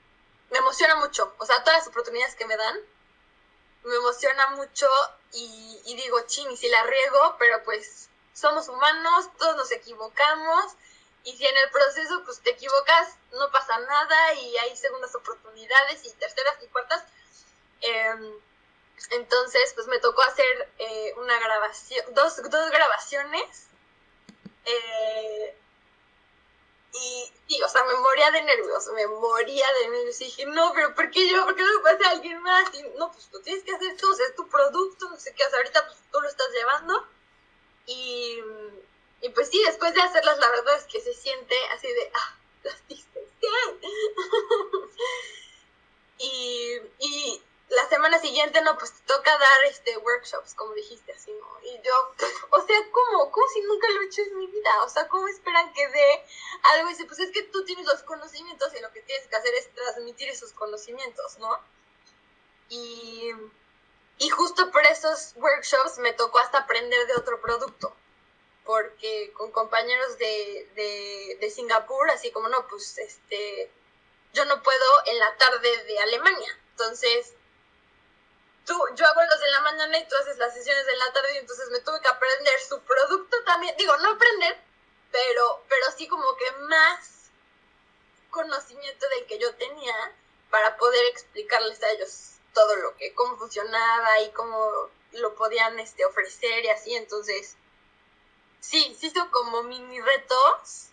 me 0.50 0.58
emociona 0.58 0.94
mucho, 0.96 1.34
o 1.38 1.44
sea, 1.44 1.62
todas 1.62 1.80
las 1.80 1.88
oportunidades 1.88 2.36
que 2.36 2.46
me 2.46 2.56
dan, 2.56 2.80
me 3.84 3.96
emociona 3.96 4.48
mucho 4.52 4.88
y, 5.32 5.78
y 5.84 5.96
digo, 5.96 6.20
ching, 6.26 6.50
y 6.50 6.56
si 6.56 6.68
la 6.70 6.84
riego, 6.84 7.36
pero 7.38 7.62
pues 7.64 8.08
somos 8.36 8.68
humanos, 8.68 9.30
todos 9.38 9.56
nos 9.56 9.72
equivocamos 9.72 10.74
y 11.24 11.36
si 11.36 11.46
en 11.46 11.56
el 11.56 11.70
proceso 11.70 12.22
pues 12.24 12.40
te 12.40 12.50
equivocas, 12.50 13.16
no 13.32 13.50
pasa 13.50 13.78
nada 13.80 14.34
y 14.34 14.56
hay 14.58 14.76
segundas 14.76 15.14
oportunidades 15.14 16.04
y 16.04 16.12
terceras 16.12 16.56
y 16.62 16.66
cuartas. 16.68 17.04
Em, 17.80 18.32
entonces 19.10 19.72
pues 19.74 19.86
me 19.88 19.98
tocó 20.00 20.22
hacer 20.22 20.72
eh, 20.78 21.14
una 21.16 21.38
grabación, 21.38 22.04
dos, 22.14 22.36
dos 22.50 22.70
grabaciones. 22.70 23.66
Eh, 24.64 25.56
Y, 27.48 27.62
o 27.62 27.68
sea, 27.68 27.84
me 27.84 27.94
moría 27.94 28.30
de 28.30 28.42
nervios, 28.42 28.86
me 28.94 29.06
moría 29.06 29.66
de 29.80 29.88
nervios. 29.88 30.20
Y 30.20 30.24
dije, 30.24 30.46
no, 30.46 30.72
pero 30.74 30.94
¿por 30.94 31.10
qué 31.10 31.28
yo? 31.28 31.44
¿Por 31.44 31.54
qué 31.54 31.62
no 31.62 31.72
lo 31.74 31.82
puede 31.82 31.94
hacer 31.96 32.06
alguien 32.08 32.42
más? 32.42 32.74
Y 32.74 32.82
no, 32.98 33.12
pues 33.12 33.28
lo 33.32 33.40
tienes 33.40 33.62
que 33.64 33.74
hacer 33.74 33.96
tú, 33.96 34.12
es 34.12 34.34
tu 34.34 34.48
producto, 34.48 35.08
no 35.10 35.16
sé 35.18 35.34
qué, 35.34 35.44
o 35.44 35.56
ahorita 35.56 35.86
pues, 35.86 35.98
tú 36.10 36.20
lo 36.20 36.28
estás 36.28 36.50
llevando. 36.52 37.06
Y, 37.86 38.40
y 39.20 39.28
pues 39.30 39.48
sí, 39.48 39.62
después 39.64 39.94
de 39.94 40.02
hacerlas, 40.02 40.38
la 40.38 40.48
verdad 40.48 40.76
es 40.76 40.84
que 40.84 41.00
se 41.00 41.14
siente 41.14 41.54
así 41.72 41.86
de, 41.86 42.10
ah, 42.14 42.36
las 42.64 42.88
dices 42.88 43.06
y, 46.18 46.80
y 46.98 47.42
la 47.68 47.88
semana 47.88 48.18
siguiente, 48.20 48.60
no, 48.62 48.78
pues 48.78 48.92
te 48.92 49.02
toca 49.06 49.38
dar 49.38 49.64
este 49.68 49.96
workshops, 49.98 50.54
como 50.54 50.72
dijiste, 50.74 51.12
así, 51.12 51.32
¿no? 51.32 51.60
Y 51.62 51.80
yo, 51.82 51.92
o 52.50 52.66
sea, 52.66 52.76
¿cómo? 52.92 53.30
¿Cómo 53.30 53.46
si 53.48 53.60
nunca 53.62 53.88
lo 53.90 54.02
he 54.02 54.06
hecho 54.06 54.22
en 54.22 54.38
mi 54.38 54.46
vida? 54.46 54.82
O 54.84 54.88
sea, 54.88 55.08
¿cómo 55.08 55.26
esperan 55.28 55.72
que 55.72 55.88
dé 55.88 56.24
algo? 56.74 56.88
Y 56.88 56.92
dice, 56.92 57.06
pues 57.06 57.18
es 57.20 57.32
que 57.32 57.42
tú 57.42 57.64
tienes 57.64 57.86
los 57.86 58.02
conocimientos 58.02 58.72
y 58.74 58.80
lo 58.80 58.92
que 58.92 59.02
tienes 59.02 59.26
que 59.26 59.36
hacer 59.36 59.54
es 59.54 59.74
transmitir 59.74 60.28
esos 60.28 60.52
conocimientos, 60.52 61.38
¿no? 61.38 61.58
Y, 62.68 63.32
y 64.18 64.30
justo 64.30 64.70
por 64.70 64.84
esos 64.86 65.32
workshops 65.36 65.98
me 65.98 66.12
tocó 66.12 66.38
hasta 66.38 66.58
aprender 66.58 67.06
de 67.06 67.16
otro 67.16 67.40
producto. 67.40 67.94
Porque 68.64 69.32
con 69.34 69.52
compañeros 69.52 70.18
de, 70.18 70.70
de, 70.74 71.38
de 71.40 71.50
Singapur, 71.50 72.10
así 72.10 72.32
como, 72.32 72.48
no, 72.48 72.66
pues, 72.66 72.98
este, 72.98 73.70
yo 74.32 74.44
no 74.46 74.62
puedo 74.62 75.06
en 75.06 75.18
la 75.18 75.36
tarde 75.36 75.84
de 75.84 75.98
Alemania. 76.00 76.58
Entonces, 76.70 77.34
tú, 78.64 78.74
yo 78.94 79.06
hago 79.06 79.22
los 79.22 79.40
de 79.40 79.50
la 79.50 79.60
mañana 79.60 79.98
y 79.98 80.08
tú 80.08 80.16
haces 80.16 80.36
las 80.38 80.52
sesiones 80.52 80.84
de 80.84 80.96
la 80.96 81.12
tarde 81.12 81.34
y 81.34 81.38
entonces 81.38 81.68
me 81.70 81.80
tuve 81.80 82.00
que 82.00 82.08
aprender 82.08 82.60
su 82.60 82.80
producto 82.82 83.36
también. 83.44 83.76
Digo, 83.76 83.96
no 83.98 84.10
aprender, 84.10 84.58
pero, 85.12 85.64
pero 85.68 85.86
sí 85.96 86.08
como 86.08 86.36
que 86.36 86.50
más 86.68 87.30
conocimiento 88.30 89.08
del 89.10 89.26
que 89.26 89.38
yo 89.38 89.54
tenía 89.54 89.94
para 90.50 90.76
poder 90.76 91.04
explicarles 91.06 91.82
a 91.82 91.90
ellos 91.90 92.35
todo 92.56 92.74
lo 92.76 92.96
que, 92.96 93.12
cómo 93.12 93.36
funcionaba 93.36 94.22
y 94.22 94.30
cómo 94.30 94.88
lo 95.12 95.34
podían 95.34 95.78
este, 95.78 96.06
ofrecer 96.06 96.64
y 96.64 96.68
así. 96.68 96.94
Entonces, 96.94 97.54
sí, 98.60 98.96
sí 98.98 99.10
son 99.10 99.28
como 99.28 99.62
mini 99.62 100.00
retos 100.00 100.88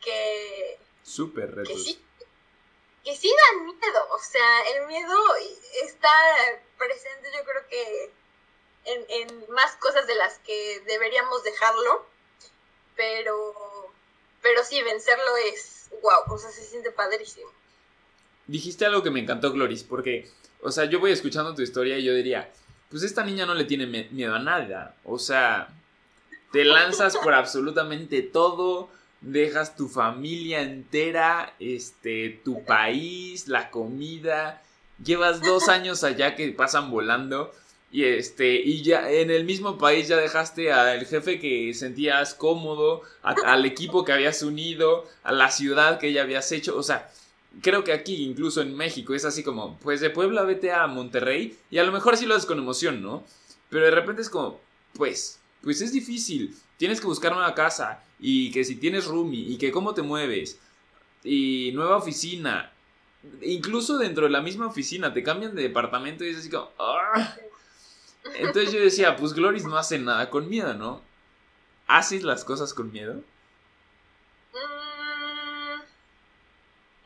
que... 0.00 0.78
Súper 1.02 1.52
retos. 1.52 1.74
Que 1.74 1.78
sí, 1.78 2.04
que 3.02 3.16
sí 3.16 3.30
dan 3.50 3.66
miedo, 3.66 4.06
o 4.10 4.18
sea, 4.18 4.62
el 4.76 4.86
miedo 4.86 5.16
está 5.82 6.08
presente 6.78 7.28
yo 7.36 7.44
creo 7.44 7.68
que 7.68 8.10
en, 8.86 9.04
en, 9.08 9.50
más 9.50 9.76
cosas 9.76 10.06
de 10.06 10.14
las 10.14 10.38
que 10.38 10.80
deberíamos 10.86 11.42
dejarlo, 11.42 12.06
pero, 12.96 13.92
pero 14.40 14.64
sí, 14.64 14.82
vencerlo 14.82 15.36
es, 15.52 15.90
wow, 16.02 16.34
o 16.34 16.38
sea, 16.38 16.50
se 16.50 16.64
siente 16.64 16.92
padrísimo. 16.92 17.50
Dijiste 18.46 18.86
algo 18.86 19.02
que 19.02 19.10
me 19.10 19.20
encantó, 19.20 19.52
Gloris, 19.52 19.84
porque, 19.84 20.30
o 20.64 20.72
sea, 20.72 20.86
yo 20.86 20.98
voy 20.98 21.12
escuchando 21.12 21.54
tu 21.54 21.60
historia 21.60 21.98
y 21.98 22.04
yo 22.04 22.14
diría, 22.14 22.50
pues 22.90 23.02
esta 23.02 23.22
niña 23.22 23.44
no 23.44 23.54
le 23.54 23.64
tiene 23.64 23.86
miedo 23.86 24.34
a 24.34 24.38
nada, 24.38 24.96
o 25.04 25.18
sea, 25.18 25.68
te 26.52 26.64
lanzas 26.64 27.18
por 27.18 27.34
absolutamente 27.34 28.22
todo, 28.22 28.88
dejas 29.20 29.76
tu 29.76 29.88
familia 29.88 30.62
entera, 30.62 31.52
este, 31.60 32.40
tu 32.42 32.64
país, 32.64 33.46
la 33.46 33.70
comida, 33.70 34.62
llevas 35.04 35.42
dos 35.42 35.68
años 35.68 36.02
allá 36.02 36.34
que 36.34 36.48
pasan 36.52 36.90
volando 36.90 37.52
y 37.92 38.04
este 38.04 38.54
y 38.54 38.82
ya 38.82 39.10
en 39.10 39.30
el 39.30 39.44
mismo 39.44 39.76
país 39.76 40.08
ya 40.08 40.16
dejaste 40.16 40.72
al 40.72 41.04
jefe 41.04 41.38
que 41.38 41.74
sentías 41.74 42.34
cómodo, 42.34 43.02
al 43.22 43.66
equipo 43.66 44.04
que 44.04 44.12
habías 44.12 44.42
unido, 44.42 45.06
a 45.22 45.32
la 45.32 45.50
ciudad 45.50 45.98
que 45.98 46.12
ya 46.12 46.22
habías 46.22 46.50
hecho, 46.52 46.76
o 46.76 46.82
sea, 46.82 47.10
creo 47.62 47.84
que 47.84 47.92
aquí 47.92 48.24
incluso 48.24 48.62
en 48.62 48.76
México 48.76 49.14
es 49.14 49.24
así 49.24 49.42
como, 49.42 49.78
pues 49.78 50.00
de 50.00 50.10
Puebla 50.10 50.42
vete 50.42 50.72
a 50.72 50.86
Monterrey 50.86 51.58
y 51.70 51.78
a 51.78 51.84
lo 51.84 51.92
mejor 51.92 52.16
sí 52.16 52.26
lo 52.26 52.34
haces 52.34 52.46
con 52.46 52.58
emoción, 52.58 53.02
¿no? 53.02 53.24
Pero 53.70 53.84
de 53.84 53.90
repente 53.90 54.22
es 54.22 54.30
como, 54.30 54.60
pues, 54.94 55.40
pues 55.62 55.80
es 55.80 55.92
difícil, 55.92 56.54
tienes 56.76 57.00
que 57.00 57.06
buscar 57.06 57.32
una 57.32 57.54
casa 57.54 58.02
y 58.20 58.50
que 58.52 58.64
si 58.64 58.76
tienes 58.76 59.06
roomie 59.06 59.48
y 59.48 59.58
que 59.58 59.72
cómo 59.72 59.94
te 59.94 60.02
mueves 60.02 60.58
y 61.22 61.72
nueva 61.74 61.96
oficina 61.96 62.70
incluso 63.40 63.96
dentro 63.96 64.24
de 64.24 64.30
la 64.30 64.42
misma 64.42 64.66
oficina 64.66 65.12
te 65.12 65.22
cambian 65.22 65.54
de 65.54 65.62
departamento 65.62 66.24
y 66.24 66.28
es 66.28 66.38
así 66.38 66.50
como 66.50 66.70
¡ah! 66.78 67.34
entonces 68.34 68.72
yo 68.72 68.80
decía 68.80 69.16
pues 69.16 69.32
Gloris 69.32 69.64
no 69.64 69.78
hace 69.78 69.98
nada 69.98 70.28
con 70.28 70.48
miedo 70.48 70.74
¿no? 70.74 71.00
¿haces 71.86 72.22
las 72.22 72.44
cosas 72.44 72.74
con 72.74 72.92
miedo? 72.92 73.22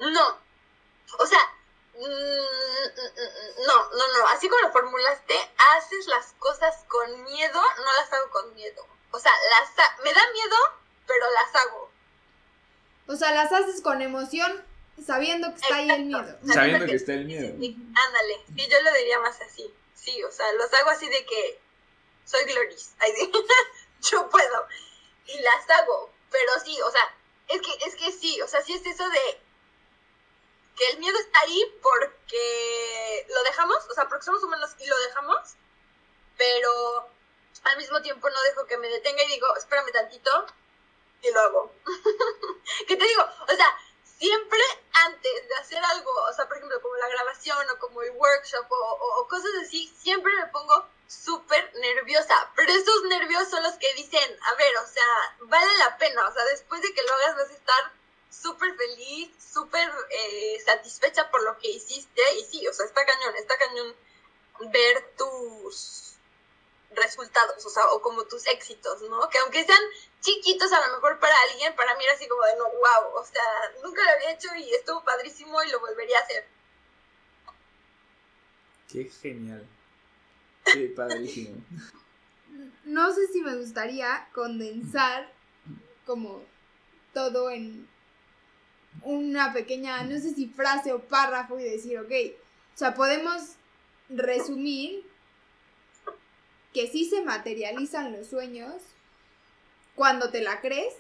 Mm, 0.01 0.13
no 0.13 0.38
o 1.19 1.27
sea 1.27 1.41
mm, 1.95 2.69
no, 3.67 3.91
no, 3.91 4.19
no, 4.19 4.27
así 4.29 4.49
como 4.49 4.63
lo 4.63 4.73
formulaste, 4.73 5.35
haces 5.77 6.07
las 6.07 6.33
cosas 6.39 6.85
con 6.89 7.25
miedo, 7.25 7.61
no 7.61 7.93
las 8.01 8.13
hago 8.13 8.31
con 8.31 8.55
miedo. 8.55 8.87
O 9.11 9.19
sea, 9.19 9.33
las 9.51 9.71
me 10.05 10.13
da 10.13 10.33
miedo, 10.33 10.57
pero 11.07 11.25
las 11.33 11.55
hago. 11.63 11.91
O 13.07 13.17
sea, 13.17 13.33
las 13.33 13.53
haces 13.53 13.81
con 13.81 14.03
emoción, 14.03 14.65
sabiendo 15.05 15.49
que 15.55 15.61
está 15.61 15.77
ahí 15.77 15.91
el 15.91 16.05
miedo. 16.07 16.39
Sabiendo 16.47 16.87
que, 16.87 16.95
está 16.95 17.15
el 17.15 17.25
miedo. 17.25 17.49
ándale, 17.49 18.45
sí, 18.55 18.69
yo 18.69 18.81
lo 18.83 18.93
diría 18.93 19.19
más 19.21 19.41
así. 19.41 19.73
Sí, 19.95 20.23
o 20.23 20.31
sea, 20.31 20.53
los 20.53 20.73
hago 20.75 20.91
así 20.91 21.09
de 21.09 21.25
que 21.25 21.61
soy 22.25 22.45
Gloris. 22.45 22.95
yo 24.11 24.29
puedo. 24.29 24.69
Y 25.27 25.41
las 25.41 25.69
hago. 25.71 26.13
Pero 26.31 26.53
sí, 26.65 26.79
o 26.83 26.91
sea, 26.91 27.15
es 27.49 27.63
que, 27.63 27.87
es 27.87 27.97
que 27.97 28.13
sí, 28.13 28.41
o 28.43 28.49
sea, 28.49 28.63
sí 28.63 28.75
es 28.75 28.85
eso 28.85 29.09
de 29.09 29.41
que 30.79 30.89
el 30.91 30.99
miedo 30.99 31.19
está 31.19 31.41
ahí 31.41 31.79
porque 31.83 33.27
lo 33.29 33.43
dejamos, 33.43 33.85
o 33.91 33.95
sea, 33.95 34.09
porque 34.09 34.25
somos 34.25 34.43
humanos 34.45 34.71
y 34.79 34.87
lo 34.87 34.99
dejamos, 35.01 35.57
pero 36.37 37.11
al 37.65 37.77
mismo 37.77 38.01
tiempo 38.01 38.31
no 38.31 38.43
dejo 38.43 38.65
que 38.67 38.79
me 38.79 38.89
detenga 38.89 39.25
y 39.25 39.29
digo, 39.29 39.47
espérame 39.57 39.91
tantito 39.93 40.47
y 41.23 41.31
lo 41.33 41.41
hago. 41.41 41.75
¿Qué 42.87 42.97
te 42.97 43.05
digo? 43.05 43.23
O 43.49 43.57
sea, 43.57 43.77
siempre 44.19 44.61
antes 44.93 45.49
de 45.49 45.55
hacer 45.57 45.83
algo, 45.85 46.11
o 46.13 46.33
sea, 46.33 46.47
por 46.47 46.57
ejemplo, 46.57 46.81
como 46.81 46.95
la 46.97 47.09
grabación 47.09 47.71
o 47.71 47.79
como 47.79 48.03
el 48.03 48.13
workshop 48.13 48.67
o, 48.71 49.27
cosas 49.29 49.51
así, 49.63 49.93
siempre 49.99 50.33
me 50.35 50.47
pongo 50.47 50.87
súper 51.09 51.73
nerviosa. 51.75 52.53
Pero 52.55 52.73
esos 52.73 53.03
nervios 53.05 53.49
son 53.49 53.63
los 53.65 53.75
que 53.75 53.93
dicen, 53.95 54.39
a 54.43 54.55
ver, 54.55 54.77
o 54.79 54.87
sea, 54.87 55.37
vale 55.41 55.77
la 55.79 55.99
pena, 55.99 56.27
o 56.29 56.33
sea, 56.33 56.45
después 56.45 56.83
de 56.83 56.95
que 56.95 57.03
lo 57.03 57.13
hagas 57.15 57.37
vas 57.37 57.51
a 57.51 57.55
estar 57.55 57.98
súper 58.31 58.75
feliz, 58.77 59.31
súper 59.39 59.89
eh, 60.11 60.61
satisfecha 60.65 61.31
por 61.31 61.43
lo 61.43 61.59
que 61.59 61.71
hiciste. 61.71 62.23
Y 62.39 62.45
sí, 62.45 62.67
o 62.67 62.73
sea, 62.73 62.87
está 62.87 63.05
cañón, 63.05 63.37
está 63.37 63.57
cañón 63.59 63.95
ver 64.73 65.15
tus 65.17 66.15
resultados, 66.91 67.65
o 67.65 67.71
sea, 67.71 67.87
o 67.89 68.01
como 68.01 68.25
tus 68.25 68.47
éxitos, 68.47 69.03
¿no? 69.03 69.29
Que 69.29 69.39
aunque 69.39 69.65
sean 69.65 69.81
chiquitos 70.21 70.73
a 70.73 70.87
lo 70.87 70.95
mejor 70.95 71.19
para 71.19 71.35
alguien, 71.51 71.75
para 71.77 71.97
mí 71.97 72.05
era 72.05 72.15
así 72.15 72.27
como 72.27 72.43
de 72.45 72.57
no, 72.57 72.65
wow, 72.65 73.15
o 73.15 73.25
sea, 73.25 73.43
nunca 73.83 74.03
lo 74.05 74.11
había 74.11 74.33
hecho 74.33 74.49
y 74.57 74.75
estuvo 74.75 75.05
padrísimo 75.05 75.63
y 75.63 75.71
lo 75.71 75.81
volvería 75.81 76.19
a 76.19 76.23
hacer. 76.23 76.47
Qué 78.91 79.05
genial. 79.05 79.67
Qué 80.65 80.93
padrísimo. 80.97 81.57
No 82.85 83.15
sé 83.15 83.27
si 83.29 83.43
me 83.43 83.57
gustaría 83.57 84.29
condensar 84.33 85.31
como 86.07 86.43
todo 87.13 87.51
en 87.51 87.89
una 89.03 89.53
pequeña, 89.53 90.03
no 90.05 90.19
sé 90.19 90.35
si 90.35 90.49
frase 90.49 90.93
o 90.93 91.01
párrafo 91.01 91.59
y 91.59 91.65
decir, 91.65 91.99
ok, 91.99 92.13
o 92.75 92.79
sea, 92.79 92.95
podemos 92.95 93.43
resumir 94.09 95.05
que 96.73 96.87
sí 96.87 97.09
se 97.09 97.23
materializan 97.23 98.13
los 98.13 98.29
sueños 98.29 98.75
cuando 99.95 100.31
te 100.31 100.41
la 100.41 100.61
crees. 100.61 100.95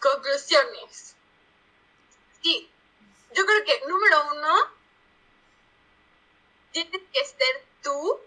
Conclusiones. 0.00 1.14
Sí, 2.42 2.70
yo 3.34 3.44
creo 3.44 3.64
que 3.64 3.80
número 3.88 4.16
uno, 4.34 4.54
tienes 6.72 7.02
que 7.12 7.24
ser 7.24 7.64
tú, 7.82 8.20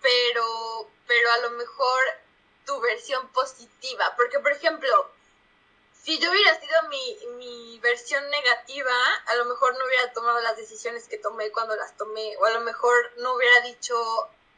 pero, 0.00 0.90
pero 1.06 1.32
a 1.32 1.38
lo 1.38 1.50
mejor 1.52 2.00
tu 2.66 2.80
versión 2.80 3.28
positiva. 3.28 4.12
Porque, 4.16 4.38
por 4.40 4.52
ejemplo, 4.52 5.10
si 6.02 6.18
yo 6.18 6.30
hubiera 6.30 6.58
sido 6.58 6.82
mi, 6.88 7.18
mi, 7.36 7.78
versión 7.78 8.28
negativa, 8.30 8.92
a 9.26 9.34
lo 9.36 9.44
mejor 9.44 9.76
no 9.78 9.84
hubiera 9.86 10.12
tomado 10.12 10.40
las 10.40 10.56
decisiones 10.56 11.08
que 11.08 11.18
tomé 11.18 11.50
cuando 11.50 11.76
las 11.76 11.96
tomé, 11.96 12.36
o 12.38 12.44
a 12.44 12.50
lo 12.50 12.60
mejor 12.60 13.12
no 13.18 13.34
hubiera 13.34 13.60
dicho, 13.60 13.94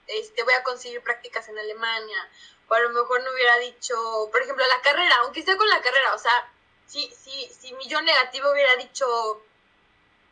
este, 0.07 0.43
voy 0.43 0.55
a 0.55 0.62
conseguir 0.62 1.03
prácticas 1.03 1.49
en 1.49 1.59
Alemania, 1.59 2.31
o 2.69 2.75
a 2.75 2.81
lo 2.81 2.91
mejor 2.91 3.23
no 3.23 3.33
hubiera 3.33 3.59
dicho, 3.59 3.95
por 4.33 4.41
ejemplo, 4.41 4.65
la 4.66 4.81
carrera, 4.81 5.16
aunque 5.23 5.43
sea 5.43 5.57
con 5.57 5.69
la 5.69 5.83
carrera, 5.83 6.15
o 6.15 6.19
sea, 6.19 6.51
si, 6.87 7.11
si, 7.15 7.49
si 7.49 7.73
mi 7.75 7.89
yo 7.89 8.01
negativo 8.01 8.51
hubiera 8.51 8.77
dicho, 8.77 9.43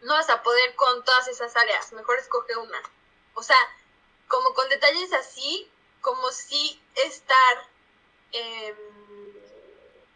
no 0.03 0.15
vas 0.15 0.31
a 0.31 0.43
poder 0.43 0.75
con 0.77 1.05
todas 1.05 1.29
esas 1.29 1.55
áreas, 1.57 1.93
mejor 1.93 2.19
escoge 2.19 2.57
una. 2.57 2.83
O 3.35 3.43
sea, 3.43 3.57
como 4.29 4.55
con 4.55 4.69
detalles 4.69 5.13
así, 5.13 5.71
como 6.01 6.31
si 6.33 6.81
estar, 6.95 7.69
em, 8.33 8.77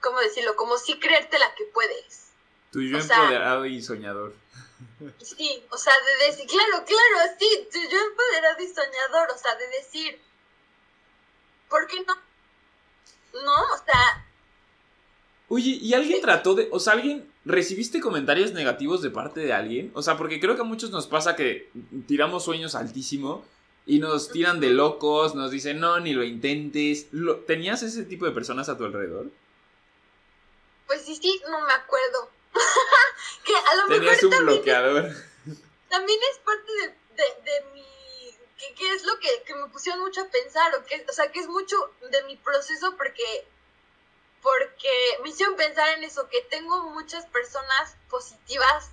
¿cómo 0.07 0.21
decirlo? 0.21 0.55
Como 0.57 0.79
sí 0.79 0.99
creerte 0.99 1.39
la 1.39 1.55
que 1.55 1.65
puedes. 1.75 2.31
Tu 2.71 2.83
yo 2.83 2.99
O 2.99 3.01
sea- 3.01 3.17
empoderado 3.17 3.67
y 3.67 3.83
soñador. 3.83 4.35
Sí, 5.23 5.63
o 5.71 5.77
sea, 5.79 5.93
de 6.21 6.27
decir, 6.27 6.47
claro, 6.47 6.85
claro, 6.85 7.35
sí, 7.39 7.69
tu 7.73 7.79
yo 7.79 7.99
empoderado 7.99 8.63
y 8.63 8.69
soñador, 8.69 9.31
o 9.35 9.39
sea, 9.39 9.55
de 9.57 9.67
decir, 9.69 10.19
¿por 11.71 11.87
qué 11.87 11.97
no? 12.07 12.15
No, 13.43 13.55
o 13.75 13.85
sea, 13.85 14.27
Oye, 15.49 15.79
¿y 15.81 15.95
alguien 15.95 16.21
trató 16.21 16.55
de, 16.55 16.69
o 16.73 16.81
sea, 16.81 16.95
alguien, 16.95 17.31
recibiste 17.45 18.01
comentarios 18.01 18.53
negativos 18.53 19.01
de 19.01 19.11
parte 19.11 19.41
de 19.41 19.53
alguien? 19.53 19.93
O 19.95 20.03
sea, 20.03 20.17
porque 20.17 20.41
creo 20.41 20.57
que 20.57 20.63
a 20.63 20.65
muchos 20.65 20.91
nos 20.91 21.07
pasa 21.07 21.37
que 21.37 21.71
tiramos 22.09 22.45
sueños 22.45 22.75
altísimo 22.75 23.45
y 23.87 24.01
nos 24.01 24.31
tiran 24.31 24.59
de 24.59 24.71
locos, 24.71 25.37
nos 25.37 25.53
dicen, 25.53 25.79
no, 25.79 26.01
ni 26.01 26.13
lo 26.15 26.25
intentes. 26.25 27.07
¿Tenías 27.47 27.83
ese 27.85 28.05
tipo 28.05 28.25
de 28.27 28.33
personas 28.33 28.69
a 28.69 28.77
tu 28.77 28.85
alrededor? 28.85 29.31
Pues 30.87 31.05
sí, 31.05 31.17
sí, 31.17 31.43
no 31.49 31.61
me 31.63 31.73
acuerdo. 31.73 32.31
que 33.45 33.57
a 33.57 33.75
lo 33.77 33.87
Tenías 33.89 34.23
mejor 34.23 34.25
un 34.25 34.31
también, 34.31 34.47
bloqueador. 34.47 35.11
también 35.89 36.21
es 36.33 36.39
parte 36.39 36.73
de, 36.73 36.89
de, 37.23 37.51
de 37.51 37.65
mi... 37.73 37.87
Que, 38.59 38.75
que 38.75 38.93
es 38.93 39.05
lo 39.05 39.19
que, 39.19 39.43
que 39.43 39.55
me 39.55 39.69
pusieron 39.69 40.01
mucho 40.01 40.23
a 40.23 40.29
pensar, 40.29 40.75
o, 40.75 40.85
que, 40.85 41.05
o 41.09 41.13
sea, 41.13 41.31
que 41.31 41.41
es 41.41 41.49
mucho 41.49 41.77
de 42.11 42.23
mi 42.25 42.37
proceso 42.37 42.97
porque 42.97 43.47
porque 44.43 45.19
me 45.25 45.31
hicieron 45.31 45.57
pensar 45.57 45.89
en 45.91 46.05
eso, 46.05 46.29
que 46.29 46.41
tengo 46.43 46.81
muchas 46.91 47.27
personas 47.27 47.97
positivas 48.09 48.91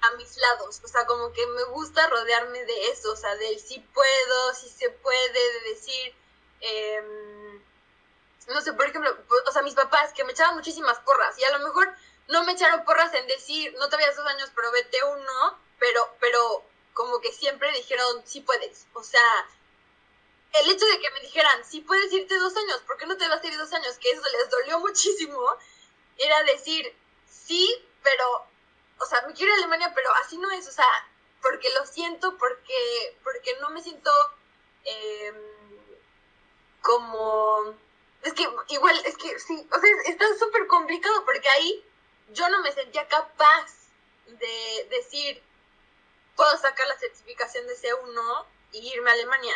a 0.00 0.10
mis 0.16 0.36
lados, 0.36 0.80
o 0.82 0.88
sea, 0.88 1.06
como 1.06 1.32
que 1.32 1.46
me 1.46 1.62
gusta 1.66 2.08
rodearme 2.08 2.64
de 2.64 2.86
eso, 2.88 3.12
o 3.12 3.16
sea, 3.16 3.36
del 3.36 3.60
sí 3.60 3.78
puedo, 3.94 4.54
sí 4.54 4.68
se 4.68 4.90
puede, 4.90 5.32
de 5.32 5.70
decir, 5.70 6.14
em, 6.60 7.41
no 8.48 8.60
sé, 8.60 8.72
por 8.72 8.86
ejemplo, 8.86 9.16
o 9.46 9.52
sea, 9.52 9.62
mis 9.62 9.74
papás 9.74 10.12
que 10.12 10.24
me 10.24 10.32
echaban 10.32 10.54
muchísimas 10.54 10.98
porras 11.00 11.38
y 11.38 11.44
a 11.44 11.56
lo 11.56 11.64
mejor 11.64 11.94
no 12.28 12.44
me 12.44 12.52
echaron 12.52 12.84
porras 12.84 13.12
en 13.14 13.26
decir, 13.26 13.74
no 13.78 13.88
te 13.88 13.96
vayas 13.96 14.16
dos 14.16 14.26
años, 14.26 14.50
pero 14.54 14.70
vete 14.72 15.02
uno, 15.04 15.58
pero, 15.78 16.16
pero 16.20 16.64
como 16.94 17.20
que 17.20 17.32
siempre 17.32 17.70
dijeron, 17.72 18.22
sí 18.24 18.40
puedes, 18.40 18.86
o 18.94 19.02
sea, 19.02 19.48
el 20.52 20.70
hecho 20.70 20.84
de 20.86 21.00
que 21.00 21.10
me 21.10 21.20
dijeran, 21.20 21.64
sí 21.64 21.80
puedes 21.80 22.12
irte 22.12 22.36
dos 22.36 22.56
años, 22.56 22.80
¿por 22.86 22.96
qué 22.98 23.06
no 23.06 23.16
te 23.16 23.28
vas 23.28 23.42
a 23.42 23.46
ir 23.46 23.56
dos 23.56 23.72
años? 23.72 23.96
Que 23.98 24.10
eso 24.10 24.22
les 24.22 24.50
dolió 24.50 24.78
muchísimo, 24.80 25.40
era 26.18 26.42
decir, 26.44 26.94
sí, 27.26 27.86
pero, 28.02 28.46
o 28.98 29.06
sea, 29.06 29.22
me 29.22 29.32
quiero 29.32 29.52
ir 29.52 29.58
a 29.58 29.62
Alemania, 29.62 29.92
pero 29.94 30.12
así 30.16 30.36
no 30.38 30.50
es, 30.50 30.68
o 30.68 30.72
sea, 30.72 30.86
porque 31.40 31.70
lo 31.70 31.86
siento, 31.86 32.36
porque, 32.38 33.18
porque 33.24 33.56
no 33.60 33.70
me 33.70 33.82
siento 33.82 34.10
em, 34.84 35.34
como, 36.82 37.74
es 38.22 38.32
que 38.34 38.46
igual, 38.68 38.96
es 39.04 39.16
que 39.16 39.38
sí, 39.38 39.66
o 39.70 39.80
sea, 39.80 39.90
está 40.06 40.24
súper 40.38 40.66
complicado 40.66 41.24
porque 41.24 41.48
ahí 41.48 41.84
yo 42.32 42.48
no 42.48 42.62
me 42.62 42.72
sentía 42.72 43.06
capaz 43.08 43.72
de 44.26 44.86
decir, 44.90 45.42
puedo 46.36 46.56
sacar 46.58 46.86
la 46.86 46.98
certificación 46.98 47.66
de 47.66 47.74
C1 47.76 48.46
y 48.72 48.92
irme 48.92 49.10
a 49.10 49.14
Alemania 49.14 49.54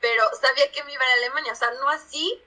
pero 0.00 0.22
sabía 0.40 0.70
que 0.70 0.84
me 0.84 0.92
iba 0.92 1.02
a 1.02 1.12
Alemania, 1.14 1.52
o 1.52 1.56
sea, 1.56 1.70
no 1.72 1.88
así, 1.88 2.40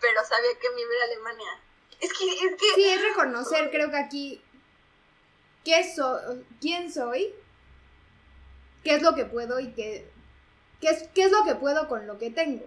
pero 0.00 0.24
sabía 0.24 0.58
que 0.60 0.70
me 0.70 0.80
iba 0.80 0.90
a 1.00 1.04
Alemania. 1.04 1.60
Es 2.00 2.12
que, 2.12 2.24
es 2.24 2.56
que, 2.56 2.74
Sí, 2.74 2.84
es 2.88 3.02
reconocer, 3.02 3.70
creo 3.70 3.90
que 3.90 3.96
aquí, 3.96 4.42
qué 5.64 5.94
soy, 5.94 6.46
quién 6.60 6.92
soy, 6.92 7.34
qué 8.84 8.96
es 8.96 9.02
lo 9.02 9.14
que 9.14 9.24
puedo 9.24 9.60
y 9.60 9.72
qué, 9.72 10.10
qué, 10.80 10.88
es, 10.88 11.08
qué 11.14 11.24
es 11.24 11.32
lo 11.32 11.44
que 11.44 11.54
puedo 11.54 11.88
con 11.88 12.06
lo 12.06 12.18
que 12.18 12.30
tengo. 12.30 12.66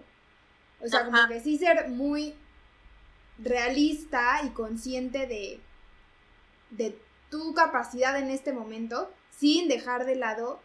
O 0.82 0.88
sea, 0.88 1.04
como 1.04 1.28
que 1.28 1.40
sí 1.40 1.58
ser 1.58 1.88
muy 1.88 2.34
realista 3.38 4.40
y 4.44 4.50
consciente 4.50 5.26
de, 5.26 5.60
de 6.70 6.98
tu 7.30 7.54
capacidad 7.54 8.18
en 8.18 8.30
este 8.30 8.52
momento, 8.52 9.12
sin 9.36 9.68
dejar 9.68 10.06
de 10.06 10.16
lado 10.16 10.60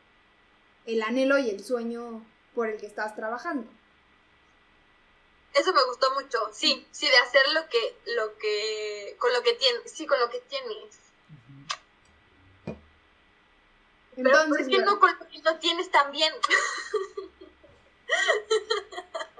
el 0.85 1.01
anhelo 1.01 1.37
y 1.37 1.49
el 1.49 1.63
sueño 1.63 2.25
por 2.53 2.69
el 2.69 2.77
que 2.77 2.85
estás 2.85 3.15
trabajando. 3.15 3.69
eso 5.53 5.73
me 5.73 5.83
gustó 5.85 6.13
mucho, 6.13 6.37
sí, 6.53 6.87
sí, 6.91 7.07
de 7.07 7.17
hacer 7.17 7.41
lo 7.53 7.67
que, 7.69 7.97
lo 8.15 8.37
que, 8.37 9.15
con 9.19 9.33
lo 9.33 9.41
que 9.43 9.53
tienes, 9.53 9.91
sí, 9.91 10.05
con 10.05 10.19
lo 10.19 10.29
que 10.29 10.39
tienes. 10.41 10.99
Pero 14.15 14.31
¿por 14.31 14.39
Entonces, 14.39 14.67
qué 14.67 14.77
bueno, 14.77 14.91
no 14.91 14.99
con 14.99 15.19
lo 15.19 15.27
que 15.27 15.39
no 15.39 15.59
tienes 15.59 15.91
también? 15.91 16.33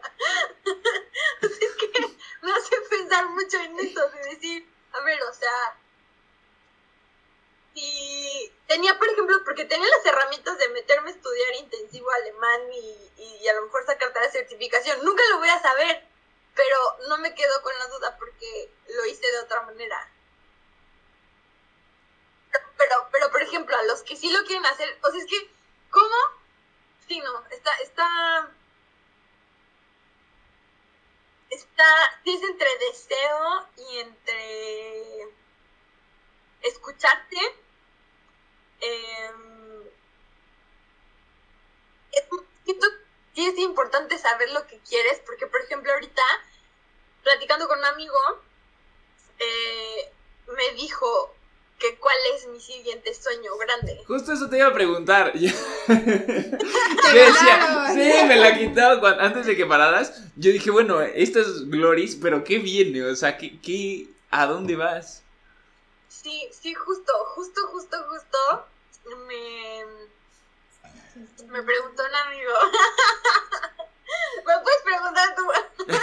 es 1.42 1.76
que 1.76 2.18
me 2.42 2.52
hace 2.54 2.82
pensar 2.90 3.28
mucho 3.30 3.58
en 3.58 3.80
eso, 3.80 4.10
de 4.10 4.30
decir, 4.30 4.68
a 4.94 5.02
ver, 5.02 5.22
o 5.24 5.34
sea, 5.34 5.78
y 7.76 8.52
tenía, 8.68 8.98
por 8.98 9.08
ejemplo, 9.10 9.44
porque 9.44 9.66
tenía 9.66 9.88
las 9.88 10.06
herramientas 10.06 10.58
de 10.58 10.70
meterme 10.70 11.10
a 11.10 11.14
estudiar 11.14 11.56
intensivo 11.56 12.10
alemán 12.10 12.62
y, 12.74 13.12
y 13.18 13.48
a 13.48 13.54
lo 13.54 13.64
mejor 13.64 13.86
sacarte 13.86 14.20
la 14.22 14.32
certificación. 14.32 15.04
Nunca 15.04 15.22
lo 15.30 15.40
voy 15.40 15.50
a 15.50 15.62
saber, 15.62 16.08
pero 16.56 16.78
no 17.10 17.18
me 17.18 17.36
quedo 17.36 17.62
con 17.62 17.78
la 17.78 17.88
duda 17.88 18.16
porque 18.18 18.72
lo 18.88 19.06
hice 19.06 19.30
de 19.30 19.40
otra 19.40 19.62
manera. 19.62 20.10
Pero, 22.78 23.10
pero, 23.12 23.32
por 23.32 23.42
ejemplo, 23.42 23.76
a 23.76 23.84
los 23.84 24.04
que 24.04 24.16
sí 24.16 24.32
lo 24.32 24.44
quieren 24.46 24.66
hacer, 24.66 24.98
o 25.04 25.12
sea, 25.12 25.20
es 25.20 25.26
que, 25.28 25.52
¿cómo? 25.92 26.16
Sí, 27.08 27.20
no, 27.20 27.46
está, 27.50 27.72
está, 27.80 28.50
está, 31.56 32.22
es 32.26 32.42
entre 32.44 32.78
deseo 32.78 33.68
y 33.78 34.00
entre 34.00 35.28
escucharte. 36.62 37.38
em, 38.82 39.84
es, 42.12 42.24
es 43.36 43.58
importante 43.60 44.18
saber 44.18 44.52
lo 44.52 44.66
que 44.68 44.80
quieres, 44.80 45.20
porque 45.26 45.48
por 45.48 45.62
ejemplo 45.62 45.92
ahorita, 45.94 46.22
platicando 47.24 47.68
con 47.68 47.80
un 47.80 47.86
amigo, 47.86 48.20
eh, 49.40 50.12
me 50.48 50.72
dijo 50.74 51.35
que 51.80 51.96
cuál 51.98 52.16
es 52.36 52.48
mi 52.48 52.60
siguiente 52.60 53.14
sueño 53.14 53.56
grande. 53.58 54.04
Justo 54.08 54.34
eso 54.34 54.50
te 54.50 54.58
iba 54.58 54.68
a 54.68 54.74
preguntar. 54.74 55.32
Yo 55.36 55.52
decía, 55.88 57.88
sí, 57.94 58.26
me 58.28 58.36
la 58.38 58.58
quitaba 58.58 59.18
antes 59.20 59.46
de 59.46 59.56
que 59.56 59.66
pararas. 59.66 60.22
Yo 60.36 60.52
dije, 60.52 60.72
bueno, 60.72 61.02
esto 61.02 61.40
es 61.40 61.70
Gloris, 61.70 62.16
pero 62.16 62.44
¿qué 62.44 62.60
viene? 62.60 63.04
O 63.04 63.16
sea, 63.16 63.38
¿qué, 63.38 63.60
qué, 63.60 64.08
¿a 64.32 64.46
dónde 64.46 64.76
vas? 64.76 65.24
Sí, 66.08 66.50
sí, 66.52 66.74
justo, 66.74 67.14
justo, 67.36 67.68
justo, 67.68 67.98
justo. 68.10 68.66
Me, 69.28 69.86
me 71.48 71.62
preguntó 71.62 72.04
un 72.04 72.16
amigo. 72.16 72.52
¿Me 74.38 74.54
puedes 74.64 74.82
preguntar 74.84 75.36
tú? 75.36 75.44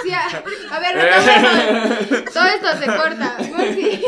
Sí, 0.02 0.12
a, 0.12 0.26
a 0.70 0.80
ver, 0.80 0.96
retomemos. 0.96 2.24
Todo 2.32 2.44
esto 2.44 2.76
se 2.78 2.86
corta. 2.86 3.36
Pues 3.54 3.74
sí. 3.74 4.04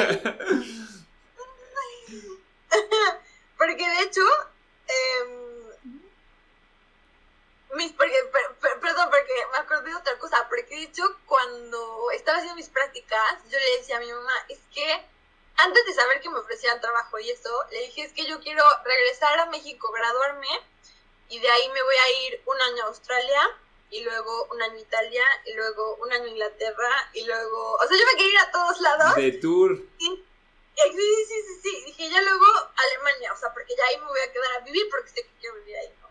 Porque 3.58 3.88
de 3.88 4.00
hecho, 4.02 4.20
em, 4.86 5.70
mis, 7.74 7.92
porque, 7.92 8.14
per- 8.32 8.54
per- 8.60 8.80
perdón, 8.80 9.08
porque 9.10 9.32
me 9.52 9.58
acordé 9.58 9.90
de 9.90 9.96
otra 9.96 10.18
cosa, 10.18 10.46
porque 10.48 10.76
de 10.76 10.82
hecho 10.84 11.02
cuando 11.26 12.10
estaba 12.12 12.38
haciendo 12.38 12.56
mis 12.56 12.68
prácticas, 12.68 13.34
yo 13.50 13.58
le 13.58 13.76
decía 13.78 13.96
a 13.96 14.00
mi 14.00 14.12
mamá, 14.12 14.32
es 14.48 14.58
que 14.72 15.06
antes 15.56 15.86
de 15.86 15.92
saber 15.94 16.20
que 16.20 16.30
me 16.30 16.38
ofrecían 16.38 16.80
trabajo 16.80 17.18
y 17.18 17.30
eso, 17.30 17.50
le 17.70 17.80
dije, 17.80 18.02
es 18.02 18.12
que 18.12 18.26
yo 18.26 18.40
quiero 18.40 18.64
regresar 18.84 19.38
a 19.40 19.46
México, 19.46 19.90
graduarme, 19.92 20.48
y 21.28 21.38
de 21.40 21.48
ahí 21.48 21.68
me 21.70 21.82
voy 21.82 21.94
a 21.96 22.10
ir 22.26 22.42
un 22.46 22.60
año 22.60 22.84
a 22.84 22.88
Australia, 22.88 23.40
y 23.90 24.02
luego 24.02 24.44
un 24.52 24.60
año 24.62 24.74
a 24.76 24.80
Italia, 24.80 25.24
y 25.46 25.54
luego 25.54 25.94
un 25.96 26.12
año 26.12 26.24
a 26.24 26.28
Inglaterra, 26.28 27.10
y 27.12 27.24
luego, 27.24 27.74
o 27.74 27.86
sea, 27.86 27.96
yo 27.96 28.04
me 28.06 28.16
quería 28.18 28.32
ir 28.32 28.38
a 28.38 28.50
todos 28.50 28.80
lados. 28.80 29.14
De 29.16 29.32
tour. 29.32 29.72
Eh, 30.00 30.24
sí, 30.76 31.24
sí, 31.28 31.42
sí, 31.46 31.60
sí. 31.62 31.82
Dije, 31.86 32.10
ya 32.10 32.20
luego 32.22 32.46
Alemania, 32.76 33.32
o 33.32 33.36
sea, 33.36 33.52
porque 33.52 33.74
ya 33.76 33.84
ahí 33.86 33.98
me 33.98 34.06
voy 34.06 34.20
a 34.20 34.32
quedar 34.32 34.52
a 34.56 34.64
vivir 34.64 34.86
porque 34.90 35.08
sé 35.10 35.22
que 35.22 35.38
quiero 35.40 35.56
vivir 35.56 35.76
ahí, 35.76 35.94
¿no? 36.00 36.08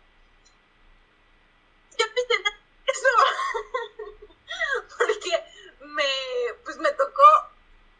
Yo 1.97 2.05
pensé 2.13 2.33
en 2.33 2.43
eso. 2.87 3.07
porque 4.97 5.43
me, 5.79 6.53
pues 6.63 6.77
me 6.77 6.91
tocó, 6.91 7.23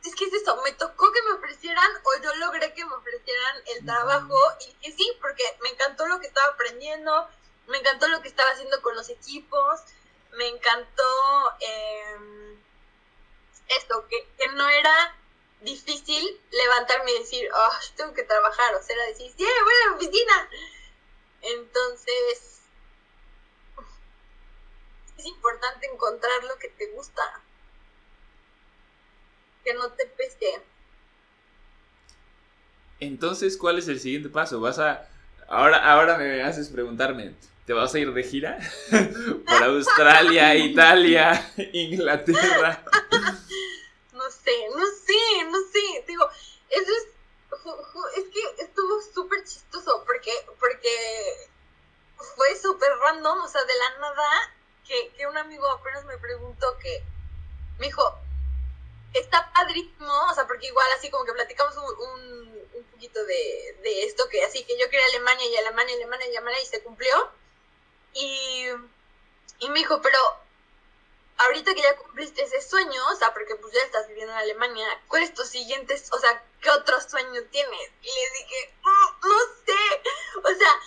es 0.04 0.16
que 0.16 0.26
es 0.26 0.34
eso, 0.34 0.62
me 0.64 0.72
tocó 0.74 1.12
que 1.12 1.22
me 1.24 1.32
ofrecieran 1.34 1.92
o 2.04 2.24
yo 2.24 2.36
logré 2.36 2.74
que 2.74 2.86
me 2.86 2.94
ofrecieran 2.94 3.64
el 3.68 3.86
trabajo 3.86 4.38
y 4.62 4.74
dije 4.74 4.96
sí, 4.98 5.18
porque 5.22 5.44
me 5.62 5.70
encantó 5.70 6.06
lo 6.08 6.20
que 6.20 6.28
estaba 6.28 6.54
aprendiendo, 6.54 7.30
me 7.68 7.78
encantó 7.78 8.08
lo 8.08 8.22
que 8.22 8.28
estaba 8.28 8.52
haciendo 8.52 8.82
con 8.82 8.96
los 8.96 9.10
equipos, 9.10 9.82
me 10.32 10.48
encantó 10.48 11.54
em, 11.60 12.62
esto, 13.68 14.08
que, 14.10 14.28
que 14.38 14.48
no 14.50 14.68
era 14.70 15.16
difícil 15.64 16.42
levantarme 16.52 17.12
y 17.12 17.20
decir, 17.20 17.50
oh, 17.54 17.74
tengo 17.96 18.14
que 18.14 18.24
trabajar, 18.24 18.76
o 18.76 18.84
sea, 18.84 18.96
decir, 19.08 19.32
sí, 19.36 19.44
voy 19.44 19.74
a 19.74 19.90
la 19.90 19.96
oficina. 19.96 20.50
Entonces, 21.42 22.62
es 25.18 25.26
importante 25.26 25.88
encontrar 25.88 26.44
lo 26.44 26.58
que 26.58 26.70
te 26.70 26.88
gusta. 26.92 27.42
que 29.64 29.74
no 29.74 29.90
te 29.92 30.06
pese. 30.08 30.62
Entonces, 33.00 33.58
¿cuál 33.58 33.80
es 33.80 33.88
el 33.88 34.00
siguiente 34.00 34.30
paso? 34.30 34.60
Vas 34.60 34.80
a 34.80 35.08
ahora 35.48 35.78
ahora 35.92 36.18
me 36.18 36.42
haces 36.44 36.70
preguntarme, 36.70 37.36
¿te 37.66 37.74
vas 37.74 37.94
a 37.94 38.00
ir 38.00 38.14
de 38.14 38.24
gira 38.24 38.60
por 39.48 39.64
Australia, 39.64 40.56
Italia, 40.56 41.52
Inglaterra? 41.74 42.84
No 44.24 44.32
sé, 44.32 44.70
no 44.70 44.86
sé, 44.86 45.46
no 45.46 45.60
sé. 45.70 46.06
Digo, 46.08 46.30
eso 46.70 46.92
es 46.92 47.08
es 48.16 48.24
que 48.30 48.64
estuvo 48.64 49.02
súper 49.14 49.44
chistoso 49.44 50.04
porque 50.06 50.32
porque 50.60 51.50
fue 52.36 52.56
súper 52.56 52.90
random, 53.00 53.44
o 53.44 53.48
sea, 53.48 53.64
de 53.66 53.76
la 53.76 53.98
nada 54.00 54.56
que, 54.88 55.12
que 55.14 55.28
un 55.28 55.38
amigo 55.38 55.68
apenas 55.68 56.06
me 56.06 56.18
preguntó 56.18 56.78
que 56.80 57.04
me 57.80 57.88
dijo, 57.88 58.18
está 59.14 59.52
padrísimo, 59.54 60.14
o 60.30 60.34
sea, 60.34 60.48
porque 60.48 60.68
igual 60.68 60.88
así 60.96 61.10
como 61.10 61.26
que 61.26 61.34
platicamos 61.34 61.76
un, 61.78 62.66
un, 62.74 62.84
poquito 62.92 63.24
de, 63.26 63.78
de, 63.84 64.04
esto, 64.06 64.28
que 64.30 64.44
así 64.44 64.64
que 64.64 64.78
yo 64.80 64.90
quería 64.90 65.06
Alemania 65.08 65.46
y 65.48 65.58
Alemania, 65.58 65.96
Alemania, 65.96 66.28
Alemania 66.28 66.62
y 66.62 66.66
se 66.66 66.82
cumplió. 66.82 67.30
Y, 68.14 68.70
y 69.60 69.70
me 69.70 69.80
dijo, 69.80 70.02
pero 70.02 70.18
ahorita 71.38 71.74
que 71.74 71.82
ya 71.82 71.98
cumpliste 71.98 72.44
ese 72.44 72.62
sueño, 72.62 73.02
o 73.12 73.16
sea, 73.16 73.34
porque 73.34 73.56
pues 73.56 73.74
ya 73.74 73.82
estás 73.82 74.08
viviendo 74.08 74.34
en 74.34 74.40
Alemania, 74.40 74.88
¿cuál 75.08 75.24
es 75.24 75.34
tu 75.34 75.44
siguiente, 75.44 75.96
o 76.12 76.20
sea, 76.20 76.44
qué 76.62 76.70
otro 76.70 77.00
sueño 77.02 77.42
tienes? 77.52 77.92
Y 78.02 78.08
le 78.08 78.40
dije, 78.40 78.76
mm, 78.82 79.28
no 79.28 79.40
sé, 79.66 80.02
o 80.44 80.58
sea, 80.58 80.80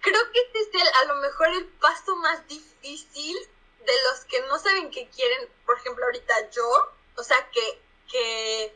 creo 0.00 0.32
que 0.32 0.40
este 0.40 0.60
es 0.60 0.68
el, 0.74 0.88
a 0.88 1.04
lo 1.04 1.14
mejor 1.16 1.48
el 1.48 1.66
paso 1.66 2.16
más 2.16 2.46
difícil 2.48 3.36
de 3.84 4.02
los 4.04 4.24
que 4.24 4.40
no 4.42 4.58
saben 4.58 4.90
qué 4.90 5.08
quieren, 5.08 5.48
por 5.64 5.78
ejemplo, 5.78 6.04
ahorita 6.04 6.50
yo, 6.50 6.92
o 7.16 7.22
sea, 7.22 7.50
que, 7.50 7.82
que 8.10 8.74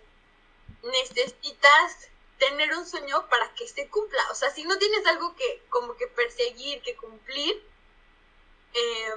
necesitas 0.82 2.08
tener 2.38 2.74
un 2.74 2.86
sueño 2.86 3.28
para 3.28 3.52
que 3.54 3.68
se 3.68 3.88
cumpla. 3.88 4.20
O 4.30 4.34
sea, 4.34 4.50
si 4.50 4.64
no 4.64 4.76
tienes 4.78 5.06
algo 5.06 5.36
que 5.36 5.62
como 5.68 5.96
que 5.96 6.08
perseguir, 6.08 6.82
que 6.82 6.96
cumplir, 6.96 7.62
eh, 8.74 9.14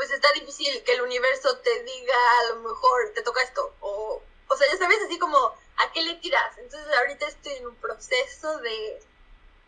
pues 0.00 0.12
está 0.12 0.32
difícil 0.32 0.82
que 0.82 0.94
el 0.94 1.02
universo 1.02 1.58
te 1.58 1.82
diga 1.82 2.14
a 2.40 2.54
lo 2.54 2.56
mejor 2.62 3.12
te 3.14 3.20
toca 3.20 3.42
esto. 3.42 3.76
O, 3.80 4.22
o 4.48 4.56
sea, 4.56 4.66
ya 4.66 4.78
sabes, 4.78 4.96
así 5.04 5.18
como, 5.18 5.36
¿a 5.36 5.92
qué 5.92 6.00
le 6.00 6.14
tiras? 6.14 6.56
Entonces 6.56 6.90
ahorita 6.96 7.26
estoy 7.28 7.52
en 7.56 7.66
un 7.66 7.76
proceso 7.76 8.56
de, 8.60 9.02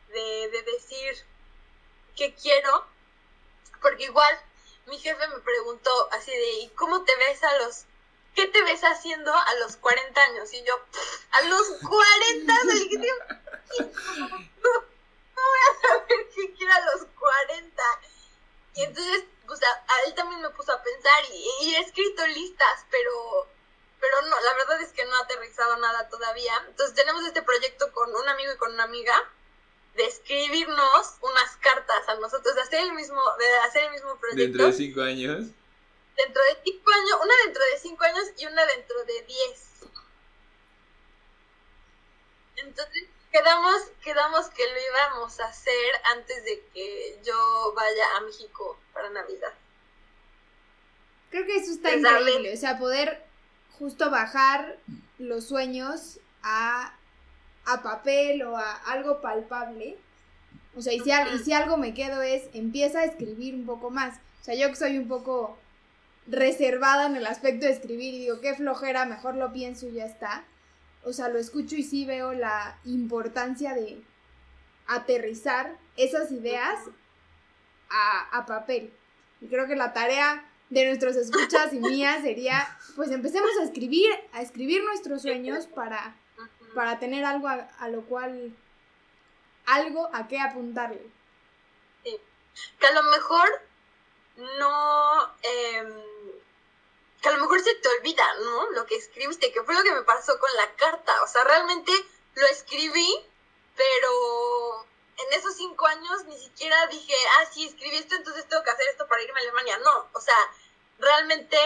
de, 0.08 0.48
de 0.48 0.62
decir 0.62 1.26
qué 2.16 2.34
quiero 2.34 2.86
porque 3.82 4.04
igual 4.04 4.40
mi 4.86 4.98
jefe 4.98 5.28
me 5.28 5.40
preguntó 5.40 6.08
así 6.12 6.30
de, 6.30 6.52
¿y 6.60 6.68
cómo 6.70 7.04
te 7.04 7.14
ves 7.16 7.44
a 7.44 7.58
los, 7.58 7.84
qué 8.34 8.46
te 8.46 8.62
ves 8.62 8.80
haciendo 8.80 9.34
a 9.34 9.54
los 9.56 9.76
40 9.76 10.18
años? 10.18 10.50
Y 10.54 10.64
yo, 10.64 10.74
a 11.32 11.42
los 11.42 11.66
40, 11.86 12.54
no, 12.64 12.80
no 14.62 15.42
voy 15.42 15.60
a 15.68 15.88
saber 15.88 16.30
qué 16.34 16.54
quiero 16.54 16.72
a 16.72 16.80
los 16.80 17.06
40. 17.18 17.82
Y 18.76 18.84
entonces, 18.84 19.24
pues 19.52 19.62
a, 19.64 19.92
a 19.92 20.08
él 20.08 20.14
también 20.14 20.40
me 20.40 20.48
puso 20.48 20.72
a 20.72 20.82
pensar 20.82 21.24
y, 21.30 21.66
y, 21.66 21.74
he 21.74 21.80
escrito 21.80 22.26
listas, 22.28 22.86
pero, 22.90 23.46
pero 24.00 24.22
no, 24.22 24.40
la 24.40 24.54
verdad 24.54 24.80
es 24.80 24.92
que 24.92 25.04
no 25.04 25.14
ha 25.14 25.24
aterrizado 25.24 25.76
nada 25.76 26.08
todavía. 26.08 26.54
Entonces 26.68 26.94
tenemos 26.94 27.22
este 27.26 27.42
proyecto 27.42 27.92
con 27.92 28.14
un 28.14 28.28
amigo 28.30 28.50
y 28.54 28.56
con 28.56 28.72
una 28.72 28.84
amiga 28.84 29.14
de 29.94 30.06
escribirnos 30.06 31.16
unas 31.20 31.56
cartas 31.60 32.08
a 32.08 32.14
nosotros, 32.14 32.54
de 32.54 32.62
hacer 32.62 32.80
el 32.80 32.94
mismo, 32.94 33.20
de 33.38 33.54
hacer 33.58 33.84
el 33.84 33.90
mismo 33.90 34.16
proyecto. 34.18 34.42
¿Dentro 34.42 34.66
de 34.68 34.72
cinco 34.72 35.02
años? 35.02 35.44
Dentro 36.16 36.42
de 36.44 36.62
cinco 36.64 36.90
años, 36.90 37.18
una 37.22 37.34
dentro 37.44 37.62
de 37.62 37.78
cinco 37.78 38.04
años 38.04 38.24
y 38.38 38.46
una 38.46 38.64
dentro 38.64 39.04
de 39.04 39.22
diez. 39.22 39.68
Entonces 42.56 43.04
quedamos, 43.32 43.82
quedamos 44.02 44.50
que 44.50 44.62
lo 44.64 44.78
íbamos 44.90 45.40
a 45.40 45.46
hacer 45.46 45.94
antes 46.16 46.44
de 46.44 46.64
que 46.72 47.20
yo 47.24 47.72
vaya 47.74 48.04
a 48.16 48.20
México 48.20 48.78
para 48.92 49.10
Navidad. 49.10 49.52
Creo 51.30 51.46
que 51.46 51.56
eso 51.56 51.72
está 51.72 51.90
pues 51.90 52.00
increíble, 52.00 52.52
o 52.52 52.56
sea, 52.56 52.78
poder 52.78 53.24
justo 53.78 54.10
bajar 54.10 54.76
los 55.18 55.48
sueños 55.48 56.20
a 56.42 56.94
a 57.64 57.82
papel 57.82 58.42
o 58.42 58.56
a 58.56 58.72
algo 58.72 59.20
palpable. 59.20 59.96
O 60.74 60.80
sea, 60.80 60.92
y 60.92 61.00
si, 61.00 61.10
y 61.10 61.38
si 61.44 61.52
algo 61.52 61.76
me 61.76 61.94
quedo 61.94 62.22
es, 62.22 62.44
empieza 62.54 63.00
a 63.00 63.04
escribir 63.04 63.54
un 63.54 63.66
poco 63.66 63.90
más. 63.90 64.18
O 64.40 64.44
sea, 64.44 64.54
yo 64.54 64.68
que 64.68 64.76
soy 64.76 64.98
un 64.98 65.08
poco 65.08 65.58
reservada 66.26 67.06
en 67.06 67.16
el 67.16 67.26
aspecto 67.26 67.66
de 67.66 67.72
escribir 67.72 68.14
y 68.14 68.20
digo, 68.20 68.40
qué 68.40 68.54
flojera, 68.54 69.04
mejor 69.04 69.36
lo 69.36 69.52
pienso 69.52 69.86
y 69.88 69.92
ya 69.92 70.06
está. 70.06 70.44
O 71.04 71.12
sea, 71.12 71.28
lo 71.28 71.38
escucho 71.38 71.76
y 71.76 71.82
sí 71.82 72.04
veo 72.04 72.32
la 72.32 72.78
importancia 72.84 73.74
de 73.74 74.02
aterrizar 74.86 75.76
esas 75.96 76.30
ideas 76.30 76.78
a, 77.90 78.38
a 78.38 78.46
papel. 78.46 78.92
Y 79.40 79.46
creo 79.48 79.66
que 79.66 79.76
la 79.76 79.92
tarea 79.92 80.48
de 80.70 80.86
nuestros 80.86 81.16
escuchas 81.16 81.72
y 81.72 81.80
mía 81.80 82.20
sería, 82.22 82.76
pues 82.96 83.10
empecemos 83.10 83.50
a 83.60 83.64
escribir, 83.64 84.10
a 84.32 84.42
escribir 84.42 84.82
nuestros 84.84 85.22
sueños 85.22 85.66
para 85.66 86.16
para 86.74 86.98
tener 86.98 87.24
algo 87.24 87.48
a, 87.48 87.88
lo 87.88 88.02
cual, 88.02 88.54
algo 89.66 90.08
a 90.12 90.28
qué 90.28 90.38
apuntarle. 90.38 91.06
Sí. 92.04 92.18
Que 92.78 92.86
a 92.86 92.92
lo 92.92 93.02
mejor 93.10 93.48
no, 94.58 95.22
eh, 95.42 96.41
que 97.22 97.28
a 97.28 97.32
lo 97.32 97.38
mejor 97.38 97.62
se 97.62 97.74
te 97.76 97.88
olvida, 97.88 98.34
¿no? 98.40 98.70
Lo 98.72 98.84
que 98.84 98.96
escribiste, 98.96 99.52
que 99.52 99.62
fue 99.62 99.74
lo 99.74 99.82
que 99.84 99.92
me 99.92 100.02
pasó 100.02 100.38
con 100.40 100.50
la 100.56 100.74
carta. 100.74 101.22
O 101.22 101.28
sea, 101.28 101.44
realmente 101.44 101.92
lo 102.34 102.46
escribí, 102.48 103.24
pero 103.76 104.84
en 105.16 105.38
esos 105.38 105.54
cinco 105.54 105.86
años 105.86 106.24
ni 106.24 106.36
siquiera 106.36 106.86
dije, 106.88 107.14
ah, 107.38 107.46
sí, 107.52 107.66
escribí 107.66 107.96
esto, 107.96 108.16
entonces 108.16 108.48
tengo 108.48 108.64
que 108.64 108.70
hacer 108.70 108.88
esto 108.88 109.06
para 109.06 109.22
irme 109.22 109.38
a 109.38 109.42
Alemania. 109.42 109.78
No, 109.78 110.10
o 110.12 110.20
sea, 110.20 110.36
realmente 110.98 111.56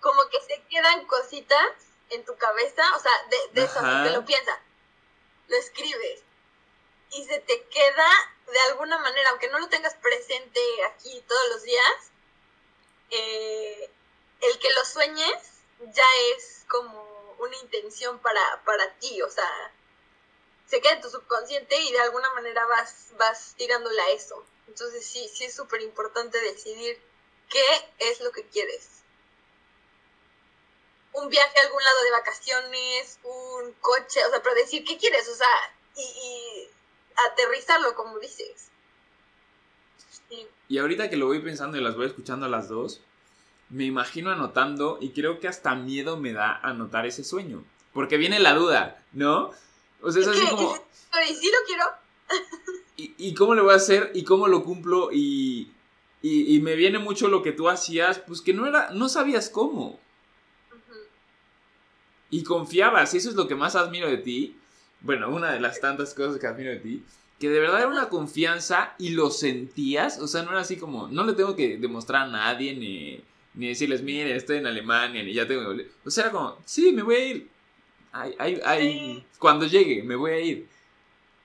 como 0.00 0.28
que 0.28 0.40
se 0.42 0.62
quedan 0.68 1.06
cositas 1.06 1.72
en 2.10 2.24
tu 2.24 2.36
cabeza, 2.36 2.82
o 2.96 3.00
sea, 3.00 3.12
de, 3.30 3.60
de 3.60 3.64
eso, 3.64 3.80
te 3.80 4.10
lo 4.10 4.24
piensas, 4.24 4.58
lo 5.48 5.56
escribes 5.56 6.22
y 7.12 7.24
se 7.24 7.38
te 7.40 7.66
queda 7.68 8.08
de 8.46 8.60
alguna 8.70 8.98
manera, 8.98 9.30
aunque 9.30 9.48
no 9.48 9.58
lo 9.58 9.68
tengas 9.68 9.94
presente 9.94 10.60
aquí 10.86 11.22
todos 11.26 11.48
los 11.50 11.62
días, 11.62 12.10
eh, 13.10 13.90
el 14.40 14.58
que 14.58 14.72
lo 14.72 14.84
sueñes 14.84 15.60
ya 15.92 16.06
es 16.36 16.64
como 16.68 17.36
una 17.38 17.56
intención 17.58 18.18
para, 18.18 18.62
para 18.64 18.92
ti, 18.98 19.20
o 19.22 19.30
sea, 19.30 19.72
se 20.66 20.80
queda 20.80 20.92
en 20.92 21.00
tu 21.00 21.10
subconsciente 21.10 21.76
y 21.80 21.92
de 21.92 22.00
alguna 22.00 22.32
manera 22.34 22.64
vas, 22.66 23.08
vas 23.18 23.54
tirándole 23.56 24.00
a 24.00 24.10
eso. 24.10 24.44
Entonces 24.68 25.04
sí, 25.04 25.28
sí 25.28 25.44
es 25.44 25.54
súper 25.54 25.82
importante 25.82 26.40
decidir 26.40 27.00
qué 27.48 27.64
es 27.98 28.20
lo 28.20 28.30
que 28.30 28.46
quieres 28.46 29.00
un 31.12 31.28
viaje 31.28 31.58
a 31.58 31.66
algún 31.66 31.82
lado 31.82 32.02
de 32.04 32.10
vacaciones, 32.12 33.18
un 33.24 33.72
coche, 33.80 34.24
o 34.24 34.30
sea, 34.30 34.42
pero 34.42 34.54
decir 34.54 34.84
qué 34.84 34.96
quieres, 34.96 35.28
o 35.28 35.34
sea, 35.34 35.48
y, 35.96 36.02
y 36.02 36.70
aterrizarlo 37.30 37.94
como 37.94 38.18
dices. 38.18 38.68
Y 40.68 40.78
ahorita 40.78 41.10
que 41.10 41.16
lo 41.16 41.26
voy 41.26 41.40
pensando 41.40 41.76
y 41.76 41.80
las 41.80 41.96
voy 41.96 42.06
escuchando 42.06 42.46
a 42.46 42.48
las 42.48 42.68
dos, 42.68 43.00
me 43.70 43.84
imagino 43.84 44.30
anotando 44.30 44.98
y 45.00 45.10
creo 45.10 45.40
que 45.40 45.48
hasta 45.48 45.74
miedo 45.74 46.16
me 46.16 46.32
da 46.32 46.58
anotar 46.62 47.06
ese 47.06 47.24
sueño. 47.24 47.64
Porque 47.92 48.16
viene 48.16 48.38
la 48.38 48.54
duda, 48.54 49.02
¿no? 49.12 49.50
O 50.02 50.12
sea, 50.12 50.22
es 50.22 50.28
así 50.28 50.46
como... 50.46 50.74
¿Y 51.30 51.34
sí 51.34 51.50
lo 51.50 51.66
quiero? 51.66 51.84
¿Y, 52.96 53.14
¿Y, 53.16 53.34
cómo 53.34 53.54
le 53.54 53.62
voy 53.62 53.72
a 53.72 53.76
hacer? 53.76 54.12
¿Y 54.14 54.24
cómo 54.24 54.46
lo 54.46 54.62
cumplo? 54.62 55.10
Y, 55.12 55.72
y, 56.22 56.54
y, 56.54 56.60
me 56.60 56.76
viene 56.76 56.98
mucho 56.98 57.28
lo 57.28 57.42
que 57.42 57.52
tú 57.52 57.68
hacías, 57.68 58.18
pues 58.18 58.40
que 58.40 58.52
no 58.54 58.66
era, 58.66 58.90
no 58.90 59.08
sabías 59.08 59.48
cómo 59.48 59.98
y 62.30 62.44
confiabas, 62.44 63.12
y 63.12 63.18
eso 63.18 63.28
es 63.28 63.34
lo 63.34 63.48
que 63.48 63.56
más 63.56 63.74
admiro 63.74 64.08
de 64.08 64.18
ti. 64.18 64.56
Bueno, 65.00 65.28
una 65.30 65.52
de 65.52 65.60
las 65.60 65.80
tantas 65.80 66.14
cosas 66.14 66.38
que 66.38 66.46
admiro 66.46 66.70
de 66.70 66.78
ti, 66.78 67.04
que 67.38 67.48
de 67.48 67.58
verdad 67.58 67.80
era 67.80 67.88
una 67.88 68.08
confianza 68.08 68.94
y 68.98 69.10
lo 69.10 69.30
sentías, 69.30 70.18
o 70.20 70.28
sea, 70.28 70.42
no 70.42 70.50
era 70.50 70.60
así 70.60 70.76
como, 70.76 71.08
no 71.08 71.24
le 71.24 71.32
tengo 71.32 71.56
que 71.56 71.76
demostrar 71.78 72.28
a 72.28 72.30
nadie, 72.30 72.74
ni, 72.74 73.20
ni 73.54 73.68
decirles, 73.68 74.02
miren, 74.02 74.36
estoy 74.36 74.58
en 74.58 74.66
Alemania, 74.66 75.22
ni 75.22 75.32
ya 75.32 75.46
tengo... 75.46 75.74
O 76.04 76.10
sea, 76.10 76.24
era 76.24 76.32
como, 76.32 76.58
sí, 76.64 76.92
me 76.92 77.02
voy 77.02 77.14
a 77.14 77.24
ir. 77.24 77.50
Ay, 78.12 78.34
ay, 78.38 78.60
ay, 78.64 79.26
cuando 79.38 79.66
llegue, 79.66 80.02
me 80.02 80.16
voy 80.16 80.32
a 80.32 80.40
ir. 80.40 80.68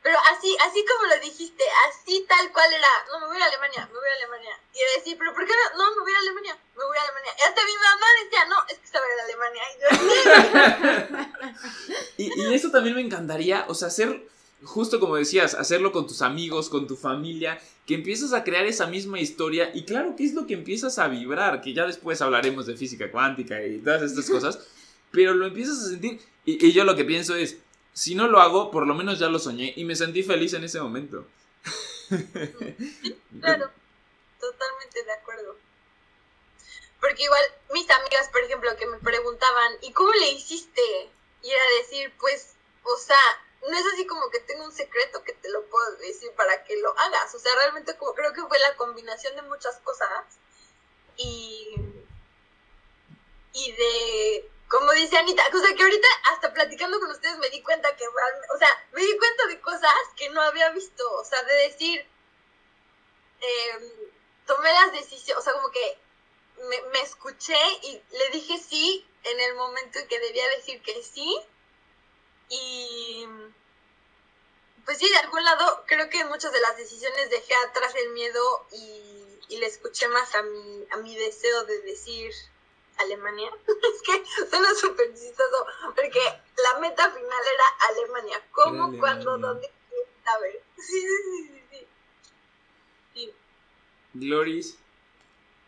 Pero 0.06 0.18
así, 0.32 0.56
así 0.61 0.86
como 0.86 1.07
lo 1.07 1.19
dijiste, 1.19 1.64
así 1.90 2.26
tal 2.30 2.52
cual 2.52 2.72
era, 2.72 2.88
no, 3.11 3.22
me 3.22 3.26
voy 3.26 3.41
a 3.41 3.45
Alemania, 3.45 3.90
me 3.91 3.98
voy 3.98 4.07
a 4.07 4.14
Alemania. 4.23 4.60
Y 4.72 4.99
decir, 4.99 5.18
pero 5.18 5.34
¿por 5.34 5.45
qué 5.48 5.52
no? 5.52 5.77
No, 5.84 5.95
me 5.95 6.02
voy 6.03 6.14
a 6.14 6.19
Alemania, 6.19 6.56
me 6.77 6.86
voy 6.86 6.98
a 6.98 7.02
Alemania. 7.02 7.32
Y 7.40 7.41
hasta 7.41 7.65
mi 7.65 7.73
mamá 7.73 8.06
decía, 8.23 8.45
no, 8.45 8.56
es 8.69 8.77
que 8.77 8.88
se 8.88 8.99
va 8.99 9.03
a 9.03 9.07
ir 9.07 9.19
a 9.19 9.23
Alemania. 9.23 9.64
Y, 12.18 12.26
yo, 12.27 12.36
y, 12.44 12.49
y 12.49 12.53
eso 12.53 12.69
también 12.69 12.95
me 12.95 13.02
encantaría, 13.02 13.65
o 13.68 13.73
sea, 13.73 13.88
hacer, 13.88 14.27
justo 14.64 14.99
como 14.99 15.15
decías, 15.15 15.56
hacerlo 15.56 15.91
con 15.91 16.06
tus 16.06 16.22
amigos, 16.22 16.69
con 16.69 16.86
tu 16.86 16.98
familia, 16.98 17.60
que 17.85 17.93
empiezas 17.93 18.33
a 18.33 18.43
crear 18.43 18.65
esa 18.65 18.87
misma 18.87 19.19
historia 19.19 19.71
y 19.73 19.85
claro 19.85 20.15
que 20.15 20.25
es 20.25 20.33
lo 20.33 20.47
que 20.47 20.55
empiezas 20.55 20.97
a 20.97 21.07
vibrar, 21.07 21.61
que 21.61 21.73
ya 21.73 21.85
después 21.85 22.21
hablaremos 22.21 22.65
de 22.65 22.75
física 22.75 23.11
cuántica 23.11 23.63
y 23.63 23.77
todas 23.79 24.01
estas 24.01 24.29
cosas, 24.29 24.67
pero 25.11 25.33
lo 25.33 25.45
empiezas 25.45 25.79
a 25.79 25.89
sentir 25.89 26.19
y, 26.45 26.71
yo 26.71 26.83
lo 26.83 26.95
que 26.95 27.05
pienso 27.05 27.35
es, 27.35 27.57
si 27.93 28.15
no 28.15 28.27
lo 28.27 28.39
hago, 28.39 28.71
por 28.71 28.87
lo 28.87 28.93
menos 28.93 29.19
ya 29.19 29.29
lo 29.29 29.39
soñé 29.39 29.73
y 29.75 29.83
me 29.83 29.95
sentí 29.95 30.23
feliz 30.23 30.53
en 30.53 30.63
ese 30.63 30.81
momento. 30.81 31.25
claro, 33.41 33.71
totalmente 34.39 35.03
de 35.03 35.13
acuerdo. 35.13 35.55
Porque 36.99 37.23
igual 37.23 37.41
mis 37.73 37.89
amigas, 37.89 38.29
por 38.31 38.41
ejemplo, 38.41 38.75
que 38.77 38.87
me 38.87 38.97
preguntaban, 38.97 39.73
¿y 39.81 39.91
cómo 39.91 40.11
le 40.13 40.31
hiciste? 40.31 40.81
Y 41.43 41.49
era 41.49 41.63
decir, 41.81 42.11
pues, 42.19 42.55
o 42.83 42.97
sea, 42.97 43.17
no 43.61 43.77
es 43.77 43.86
así 43.94 44.06
como 44.06 44.30
que 44.30 44.40
tengo 44.41 44.64
un 44.64 44.72
secreto 44.72 45.23
que 45.23 45.34
te 45.34 45.49
lo 45.49 45.65
puedo 45.65 45.95
decir 45.98 46.32
para 46.34 46.64
que 46.64 46.77
lo 46.77 46.98
hagas. 46.98 47.34
O 47.34 47.40
sea, 47.40 47.53
realmente 47.56 47.95
como, 47.98 48.14
creo 48.14 48.34
que 48.34 48.44
fue 48.44 48.60
la 48.60 48.76
combinación 48.76 49.36
de 49.36 49.41
muchas 49.44 49.77
cosas. 49.77 50.26
Y, 51.18 51.76
y 53.53 53.72
de, 53.72 54.52
como 54.68 54.91
dice 54.91 55.18
Anita, 55.18 55.44
o 55.52 55.60
sea, 55.60 55.76
que 55.76 55.84
ahorita 55.84 56.07
hasta 56.32 56.53
platicando 56.53 56.99
con 56.99 57.10
ustedes 57.10 57.38
me 57.40 57.49
di 57.49 57.61
cuenta 57.64 57.95
que, 57.95 58.06
o 58.07 58.57
sea, 58.57 58.88
me 58.91 59.02
di 59.02 59.18
cuenta 59.18 59.48
de 59.48 59.61
cosas 59.61 59.94
que 60.15 60.30
no 60.30 60.41
había 60.41 60.69
visto. 60.69 61.11
O 61.14 61.26
sea, 61.26 61.41
de 61.44 61.53
decir, 61.56 62.07
em, 63.41 63.91
tomé 64.45 64.72
las 64.73 64.91
decisiones, 64.91 65.41
o 65.41 65.44
sea, 65.44 65.53
como 65.53 65.72
que 65.72 65.98
me, 66.69 66.82
me 66.91 67.02
escuché 67.02 67.57
y 67.84 68.02
le 68.11 68.30
dije 68.32 68.57
sí 68.57 69.07
en 69.23 69.40
el 69.40 69.56
momento 69.56 69.99
en 69.99 70.07
que 70.07 70.19
debía 70.19 70.48
decir 70.49 70.82
que 70.84 71.02
sí 71.03 71.36
y 72.49 73.26
pues 74.85 74.99
sí, 74.99 75.09
de 75.09 75.17
algún 75.17 75.43
lado 75.43 75.84
creo 75.88 76.09
que 76.09 76.23
muchas 76.26 76.53
de 76.53 76.61
las 76.61 76.77
decisiones 76.77 77.30
dejé 77.30 77.55
atrás 77.55 77.93
el 77.95 78.13
miedo 78.13 78.67
y, 78.72 79.26
y 79.49 79.57
le 79.57 79.65
escuché 79.65 80.07
más 80.07 80.34
a 80.35 80.43
mi, 80.43 80.85
a 80.91 80.97
mi 80.97 81.15
deseo 81.15 81.65
de 81.65 81.81
decir 81.81 82.31
Alemania. 82.97 83.49
es 83.67 84.01
que 84.03 84.23
suena 84.49 84.73
súper 84.76 85.13
chistoso 85.13 85.65
porque 85.95 86.19
la 86.19 86.80
meta 86.80 87.09
final 87.11 87.23
era 87.23 87.89
Alemania. 87.89 88.41
¿Cómo, 88.51 88.97
cuándo, 88.99 89.38
dónde? 89.38 89.69
A 90.26 90.39
ver. 90.39 90.61
Sí, 90.77 91.01
sí, 91.01 91.47
sí, 91.47 91.61
sí. 91.72 91.88
sí. 93.13 93.34
Gloris, 94.13 94.77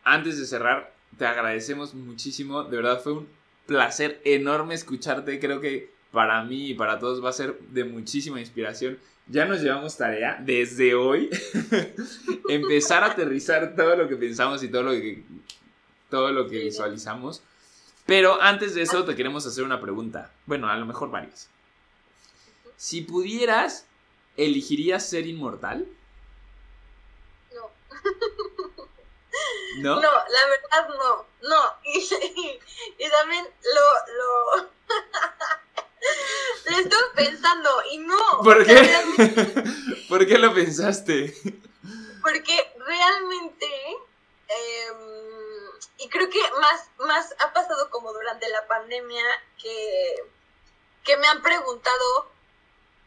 antes 0.04 0.38
de 0.38 0.46
cerrar, 0.46 0.94
te 1.18 1.26
agradecemos 1.26 1.94
muchísimo. 1.96 2.64
De 2.64 2.78
verdad 2.78 3.02
fue 3.02 3.14
un 3.14 3.38
placer 3.66 4.22
enorme 4.26 4.76
escucharte. 4.76 5.40
Creo 5.40 5.60
que 5.60 5.97
para 6.18 6.44
mí 6.44 6.70
y 6.70 6.74
para 6.74 6.98
todos 6.98 7.24
va 7.24 7.30
a 7.30 7.32
ser 7.32 7.60
de 7.60 7.84
muchísima 7.84 8.40
inspiración. 8.40 8.98
Ya 9.28 9.46
nos 9.46 9.62
llevamos 9.62 9.98
tarea 9.98 10.42
desde 10.44 10.96
hoy 10.96 11.30
empezar 12.50 13.04
a 13.04 13.12
aterrizar 13.12 13.76
todo 13.76 13.96
lo 13.96 14.08
que 14.08 14.16
pensamos 14.16 14.64
y 14.64 14.68
todo 14.68 14.82
lo 14.82 14.92
que, 14.94 15.24
todo 16.10 16.32
lo 16.32 16.50
que 16.50 16.58
visualizamos. 16.58 17.44
Pero 18.08 18.42
antes 18.42 18.74
de 18.74 18.82
eso 18.82 19.06
te 19.06 19.16
queremos 19.16 19.46
hacer 19.46 19.64
una 19.64 19.80
pregunta. 19.80 20.34
Bueno, 20.48 20.68
a 20.68 20.76
lo 20.76 20.88
mejor 20.88 21.12
varias. 21.12 21.52
Si 22.78 23.02
pudieras, 23.02 23.86
¿elegirías 24.38 25.08
ser 25.08 25.28
inmortal? 25.28 25.86
No. 27.54 27.70
¿No? 29.82 29.96
No, 29.98 30.02
la 30.02 30.46
verdad 30.50 30.96
no. 30.98 31.26
No. 31.48 31.62
Y, 31.84 33.08
también 33.08 33.46
lo... 33.46 34.64
lo... 34.64 34.70
Lo 36.66 36.78
estoy 36.78 37.04
pensando 37.16 37.70
y 37.92 37.98
no. 38.00 38.42
¿Por 38.44 38.66
qué? 38.66 38.76
¿Por 40.10 40.28
qué 40.28 40.38
lo 40.38 40.54
pensaste? 40.54 41.36
Porque 42.22 42.74
realmente, 42.86 43.68
em, 44.48 44.98
y 45.98 46.10
creo 46.10 46.30
que 46.30 46.42
más, 46.60 46.90
más 47.00 47.36
ha 47.40 47.54
pasado 47.54 47.90
como 47.90 48.12
durante 48.14 48.50
la 48.50 48.68
pandemia 48.68 49.24
que, 49.62 50.16
que 51.04 51.18
me 51.18 51.28
han 51.28 51.42
preguntado, 51.42 52.32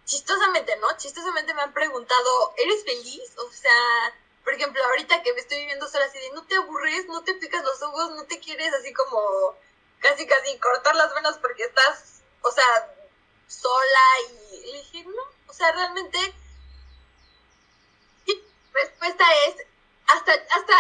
chistosamente, 0.04 0.76
¿no? 0.78 0.88
Chistosamente 0.96 1.54
me 1.54 1.62
han 1.62 1.72
preguntado, 1.72 2.54
¿eres 2.56 2.84
feliz? 2.84 3.32
O 3.38 3.52
sea, 3.52 4.14
por 4.44 4.54
ejemplo, 4.54 4.82
ahorita 4.84 5.22
que 5.22 5.32
me 5.34 5.40
estoy 5.40 5.58
viviendo 5.58 5.86
sola 5.88 6.06
así 6.06 6.18
de, 6.18 6.32
no 6.32 6.44
te 6.44 6.56
aburres, 6.56 7.06
no 7.06 7.22
te 7.22 7.34
picas 7.34 7.62
los 7.62 7.82
ojos, 7.82 8.10
no 8.16 8.24
te 8.24 8.40
quieres 8.40 8.72
así 8.74 8.92
como 8.92 9.54
casi 10.00 10.26
casi 10.26 10.58
cortar 10.58 10.96
las 10.96 11.14
venas 11.14 11.38
porque 11.38 11.64
estás, 11.64 12.19
o 12.42 12.50
sea, 12.50 12.94
sola 13.46 14.06
y 14.28 14.66
le 14.66 14.78
dije, 14.78 15.04
no, 15.04 15.22
o 15.48 15.52
sea, 15.52 15.72
realmente, 15.72 16.18
respuesta 18.72 19.24
es, 19.46 19.66
hasta, 20.06 20.32
hasta, 20.32 20.74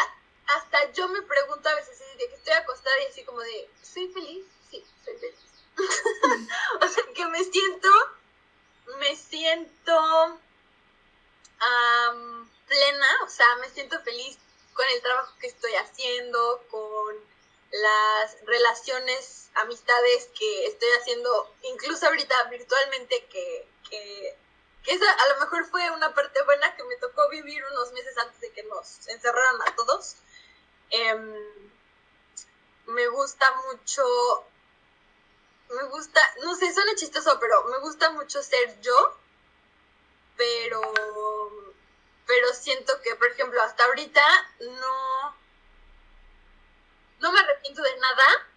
hasta 0.46 0.92
yo 0.92 1.08
me 1.08 1.22
pregunto 1.22 1.68
a 1.68 1.74
veces, 1.74 1.98
de 2.16 2.28
que 2.28 2.34
estoy 2.34 2.52
acostada 2.54 2.96
y 3.02 3.06
así 3.06 3.24
como 3.24 3.40
de, 3.40 3.70
¿soy 3.82 4.08
feliz? 4.12 4.44
Sí, 4.70 4.84
soy 5.04 5.16
feliz. 5.16 5.38
o 6.80 6.88
sea, 6.88 7.04
que 7.14 7.26
me 7.26 7.44
siento, 7.44 7.88
me 8.98 9.16
siento 9.16 10.40
plena, 12.66 13.06
o 13.24 13.28
sea, 13.28 13.56
me 13.56 13.68
siento 13.68 14.00
feliz 14.02 14.38
con 14.72 14.86
el 14.94 15.02
trabajo 15.02 15.34
que 15.40 15.48
estoy 15.48 15.74
haciendo, 15.74 16.64
con 16.70 17.16
las 17.70 18.36
relaciones, 18.44 19.50
amistades 19.54 20.28
que 20.36 20.66
estoy 20.66 20.88
haciendo, 21.00 21.54
incluso 21.62 22.06
ahorita 22.06 22.44
virtualmente, 22.44 23.26
que, 23.26 23.68
que, 23.88 24.36
esa 24.86 25.12
a 25.12 25.28
lo 25.34 25.40
mejor 25.40 25.66
fue 25.66 25.90
una 25.90 26.12
parte 26.14 26.42
buena 26.42 26.74
que 26.74 26.84
me 26.84 26.96
tocó 26.96 27.28
vivir 27.28 27.62
unos 27.72 27.92
meses 27.92 28.16
antes 28.18 28.40
de 28.40 28.52
que 28.52 28.62
nos 28.64 29.06
encerraran 29.08 29.60
a 29.66 29.76
todos. 29.76 30.16
Em, 30.90 31.70
me 32.86 33.06
gusta 33.08 33.46
mucho, 33.66 34.02
me 35.68 35.84
gusta, 35.84 36.20
no 36.42 36.56
sé, 36.56 36.72
suena 36.72 36.94
chistoso, 36.96 37.38
pero 37.38 37.64
me 37.64 37.78
gusta 37.78 38.10
mucho 38.10 38.42
ser 38.42 38.80
yo, 38.80 39.16
pero, 40.36 40.80
pero 42.26 42.52
siento 42.54 43.00
que, 43.02 43.14
por 43.14 43.28
ejemplo, 43.28 43.62
hasta 43.62 43.84
ahorita 43.84 44.22
no 44.60 45.19
no 47.20 47.32
me 47.32 47.40
arrepiento 47.40 47.82
de 47.82 47.96
nada. 47.96 48.48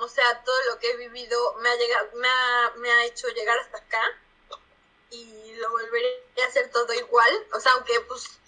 O 0.00 0.08
sea, 0.08 0.42
todo 0.44 0.56
lo 0.70 0.78
que 0.78 0.90
he 0.90 0.96
vivido 0.96 1.54
me 1.54 1.68
ha, 1.68 1.76
llegado, 1.76 2.10
me 2.14 2.28
ha, 2.28 2.72
me 2.76 2.90
ha 2.90 3.04
hecho 3.06 3.28
llegar 3.28 3.58
hasta 3.58 3.78
acá. 3.78 4.02
Y 5.10 5.54
lo 5.56 5.70
volveré 5.70 6.22
a 6.42 6.46
hacer 6.46 6.70
todo 6.70 6.92
igual. 6.94 7.46
O 7.54 7.60
sea, 7.60 7.72
aunque 7.72 8.00
pues 8.02 8.38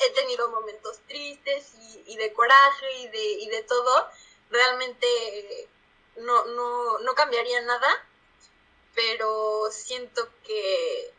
he 0.00 0.10
tenido 0.10 0.48
momentos 0.48 0.98
tristes 1.06 1.72
y, 2.06 2.16
de 2.16 2.32
coraje 2.32 2.92
y 3.00 3.08
de, 3.08 3.24
y 3.24 3.48
de 3.48 3.62
todo, 3.62 4.08
realmente 4.50 5.68
no, 6.16 6.44
no, 6.46 6.98
no 7.00 7.14
cambiaría 7.14 7.60
nada. 7.62 8.08
Pero 8.94 9.68
siento 9.70 10.28
que 10.44 11.12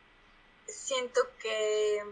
siento 0.68 1.22
que 1.40 2.04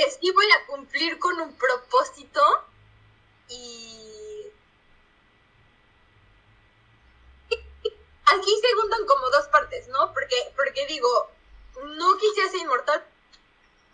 que 0.00 0.10
sí 0.10 0.30
voy 0.30 0.50
a 0.50 0.66
cumplir 0.66 1.18
con 1.18 1.38
un 1.40 1.54
propósito 1.56 2.40
y 3.48 4.46
aquí 8.24 8.60
se 8.62 8.74
juntan 8.80 9.06
como 9.06 9.28
dos 9.30 9.48
partes, 9.48 9.88
¿no? 9.88 10.12
Porque, 10.14 10.36
porque 10.56 10.86
digo, 10.86 11.30
no 11.82 12.16
quisiera 12.16 12.48
ser 12.48 12.60
inmortal 12.60 13.04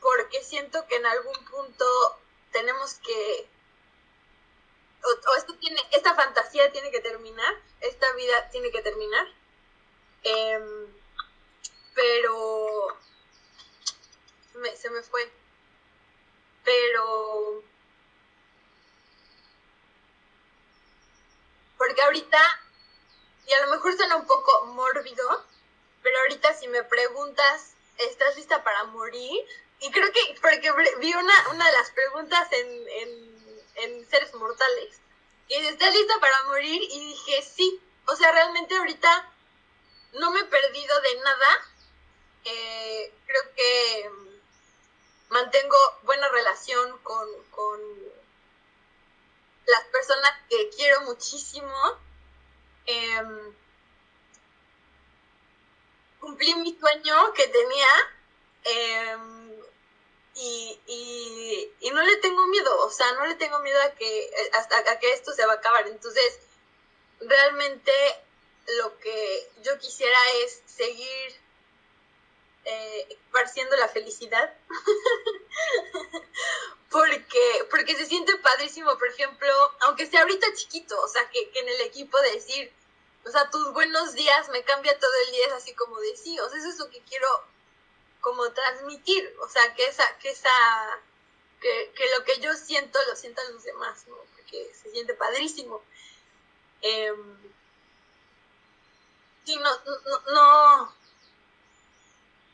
porque 0.01 0.45
siento 0.45 0.87
que 0.87 0.97
en 0.97 1.07
algún 1.07 1.45
punto 1.47 1.85
tenemos 2.53 2.95
que 2.95 3.49
o, 5.03 5.37
esto 5.37 5.55
tiene, 5.59 5.81
esta 5.93 6.15
fantasía 6.15 6.71
tiene 6.73 6.91
que 6.91 7.01
terminar, 7.01 7.55
esta 7.81 8.13
vida 8.13 8.49
tiene 8.51 8.71
que 8.71 8.83
terminar. 8.83 9.27
Em, 10.23 10.87
pero 11.95 12.97
se 14.75 14.91
me 14.91 15.03
fue 15.03 15.31
pero 16.67 17.63
porque 21.79 22.03
ahorita, 22.03 22.39
y 23.47 23.53
a 23.53 23.67
lo 23.67 23.71
mejor 23.71 23.97
suena 23.97 24.17
un 24.17 24.27
poco 24.27 24.67
mórbido, 24.67 25.45
pero 26.03 26.19
ahorita 26.19 26.53
si 26.55 26.67
me 26.67 26.83
preguntas, 26.83 27.75
¿estás 27.99 28.37
lista 28.37 28.65
para 28.65 28.85
morir? 28.85 29.47
Y 29.79 29.91
creo 29.93 30.11
que, 30.13 30.37
porque 30.43 30.73
vi 30.99 31.15
una, 31.15 31.49
una 31.51 31.67
de 31.67 31.73
las 31.73 31.91
preguntas 31.93 32.49
en, 32.51 32.89
en, 33.77 34.11
Seres 34.11 34.35
Mortales, 34.35 35.01
y 35.49 35.55
¿estás 35.55 35.93
lista 35.93 36.19
para 36.19 36.43
morir? 36.45 36.83
Y 36.83 36.99
dije, 37.09 37.43
sí, 37.43 37.81
o 38.07 38.17
sea, 38.17 38.33
realmente 38.33 38.77
ahorita 38.77 39.33
no 40.15 40.31
me 40.33 40.41
he 40.41 40.45
perdido 40.45 41.01
de 41.03 41.15
nada, 41.17 41.69
eh, 42.45 43.15
creo 43.27 43.43
que 43.55 44.11
mantengo 45.29 45.77
buena 46.03 46.29
relación 46.29 46.99
con, 47.03 47.29
las 49.67 49.83
personas 49.87 50.33
que 50.49 50.71
quiero 50.71 51.01
muchísimo. 51.03 51.75
Em, 52.87 53.53
cumplí 56.21 56.55
mi 56.55 56.79
sueño 56.79 57.33
que 57.33 57.49
tenía. 57.49 57.89
Em, 58.63 59.53
y, 60.37 60.81
y, 61.81 61.91
no 61.91 62.03
le 62.03 62.17
tengo 62.19 62.47
miedo, 62.47 62.79
o 62.85 62.91
sea, 62.91 63.11
no 63.15 63.27
le 63.27 63.35
tengo 63.37 63.59
miedo 63.61 63.81
a 63.83 63.91
que, 63.93 64.31
hasta 64.53 64.79
a 64.79 64.99
que 65.01 65.13
esto 65.15 65.33
se 65.33 65.47
va 65.47 65.55
a 65.55 65.57
acabar. 65.57 65.89
Entonces, 65.89 66.39
realmente 67.21 67.93
lo 68.79 68.97
que 68.99 69.51
yo 69.63 69.79
quisiera 69.79 70.19
es 70.45 70.63
seguir 70.67 71.41
eh, 72.69 73.07
esparciendo 73.11 73.77
la 73.77 73.87
felicidad. 73.87 74.53
porque, 76.91 77.67
porque 77.71 77.95
se 77.95 78.07
siente 78.07 78.37
padrísimo, 78.39 78.99
por 78.99 79.07
ejemplo, 79.07 79.49
aunque 79.83 80.07
sea 80.07 80.23
ahorita 80.23 80.53
chiquito, 80.55 81.01
o 81.01 81.07
sea, 81.07 81.31
que, 81.31 81.49
que, 81.51 81.61
en 81.61 81.69
el 81.69 81.81
equipo 81.83 82.21
decir, 82.23 82.73
o 83.25 83.31
sea, 83.31 83.49
tus 83.51 83.73
buenos 83.73 84.15
días 84.15 84.49
me 84.49 84.65
cambia 84.65 84.99
todo 84.99 85.13
el 85.27 85.33
día, 85.33 85.47
es 85.47 85.53
así 85.53 85.75
como 85.75 86.01
de 86.01 86.17
sí, 86.17 86.41
o 86.41 86.46
sea, 86.46 86.46
eso 86.57 86.69
es 86.69 86.79
lo 86.79 86.91
que 86.91 87.01
quiero 87.03 87.29
como 88.21 88.51
transmitir, 88.53 89.37
o 89.41 89.49
sea, 89.49 89.75
que 89.75 89.87
esa, 89.87 90.19
que 90.19 90.31
esa, 90.31 90.51
que, 91.61 91.93
lo 92.19 92.25
que 92.25 92.41
yo 92.41 92.53
siento 92.55 92.99
lo 93.09 93.17
sientan 93.17 93.53
los 93.53 93.63
demás, 93.63 94.07
¿no? 94.09 94.17
Porque 94.35 94.73
se 94.75 94.91
siente 94.91 95.15
padrísimo. 95.15 95.83
Em, 96.83 97.37
sí, 99.45 99.57
no, 99.57 99.71
no, 100.33 100.93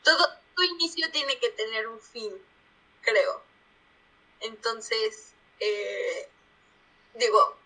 todo 0.03 0.63
inicio 0.63 1.09
tiene 1.11 1.39
que 1.39 1.49
tener 1.49 1.87
un 1.87 1.99
fin, 1.99 2.33
creo. 3.01 3.41
Entonces, 4.41 5.33
eh, 5.59 6.29
digo, 7.15 7.57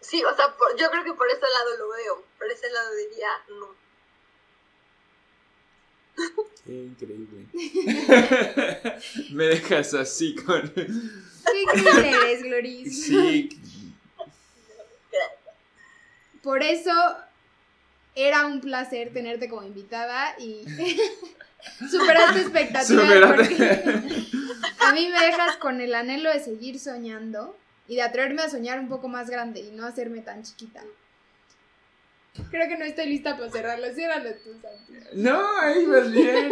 sí, 0.00 0.24
o 0.24 0.34
sea, 0.34 0.56
yo 0.76 0.90
creo 0.90 1.04
que 1.04 1.12
por 1.12 1.28
ese 1.30 1.48
lado 1.48 1.76
lo 1.76 1.88
veo, 1.90 2.24
por 2.38 2.50
ese 2.50 2.70
lado 2.70 2.94
diría 2.94 3.44
no. 3.48 3.74
Qué 6.64 6.85
increíble. 6.96 7.46
Me 9.30 9.44
dejas 9.44 9.94
así 9.94 10.34
con. 10.34 10.72
Qué 10.74 10.92
eres, 11.98 12.42
Gloris. 12.42 13.04
Sí. 13.04 13.48
Por 16.42 16.62
eso 16.62 16.92
era 18.14 18.46
un 18.46 18.60
placer 18.60 19.12
tenerte 19.12 19.48
como 19.48 19.62
invitada 19.64 20.34
y 20.38 20.64
superaste 21.90 22.40
expectativas. 22.40 23.48
a 24.80 24.92
mí 24.92 25.08
me 25.08 25.26
dejas 25.26 25.56
con 25.58 25.80
el 25.80 25.94
anhelo 25.94 26.32
de 26.32 26.40
seguir 26.40 26.78
soñando 26.78 27.56
y 27.88 27.96
de 27.96 28.02
atreverme 28.02 28.42
a 28.42 28.48
soñar 28.48 28.78
un 28.80 28.88
poco 28.88 29.08
más 29.08 29.28
grande 29.28 29.60
y 29.60 29.70
no 29.72 29.84
hacerme 29.84 30.20
tan 30.20 30.42
chiquita. 30.42 30.82
Creo 32.50 32.68
que 32.68 32.76
no 32.76 32.84
estoy 32.84 33.06
lista 33.06 33.36
para 33.36 33.50
cerrarlo. 33.50 33.86
Ciérralo 33.94 34.30
tú, 34.44 34.50
Santi. 34.60 34.92
No, 35.14 35.40
ahí 35.60 35.86
vas 35.86 36.10
bien. 36.10 36.50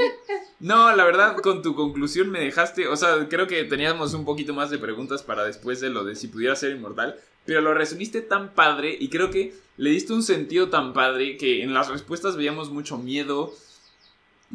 No, 0.61 0.95
la 0.95 1.05
verdad, 1.05 1.37
con 1.39 1.63
tu 1.63 1.75
conclusión 1.75 2.31
me 2.31 2.41
dejaste. 2.41 2.89
O 2.89 2.97
sea, 2.97 3.29
creo 3.29 3.47
que 3.47 3.65
teníamos 3.65 4.15
un 4.15 4.25
poquito 4.25 4.55
más 4.55 4.71
de 4.71 4.79
preguntas 4.79 5.23
para 5.23 5.45
después 5.45 5.81
de 5.81 5.91
lo 5.91 6.05
de 6.05 6.15
si 6.15 6.29
pudiera 6.29 6.57
ser 6.57 6.71
inmortal. 6.71 7.17
Pero 7.45 7.61
lo 7.61 7.75
resumiste 7.75 8.23
tan 8.23 8.55
padre 8.55 8.97
y 8.99 9.09
creo 9.11 9.31
que 9.31 9.55
le 9.77 9.91
diste 9.91 10.13
un 10.13 10.23
sentido 10.23 10.71
tan 10.71 10.93
padre 10.93 11.37
que 11.37 11.63
en 11.63 11.75
las 11.75 11.89
respuestas 11.89 12.37
veíamos 12.37 12.71
mucho 12.71 12.97
miedo, 12.97 13.53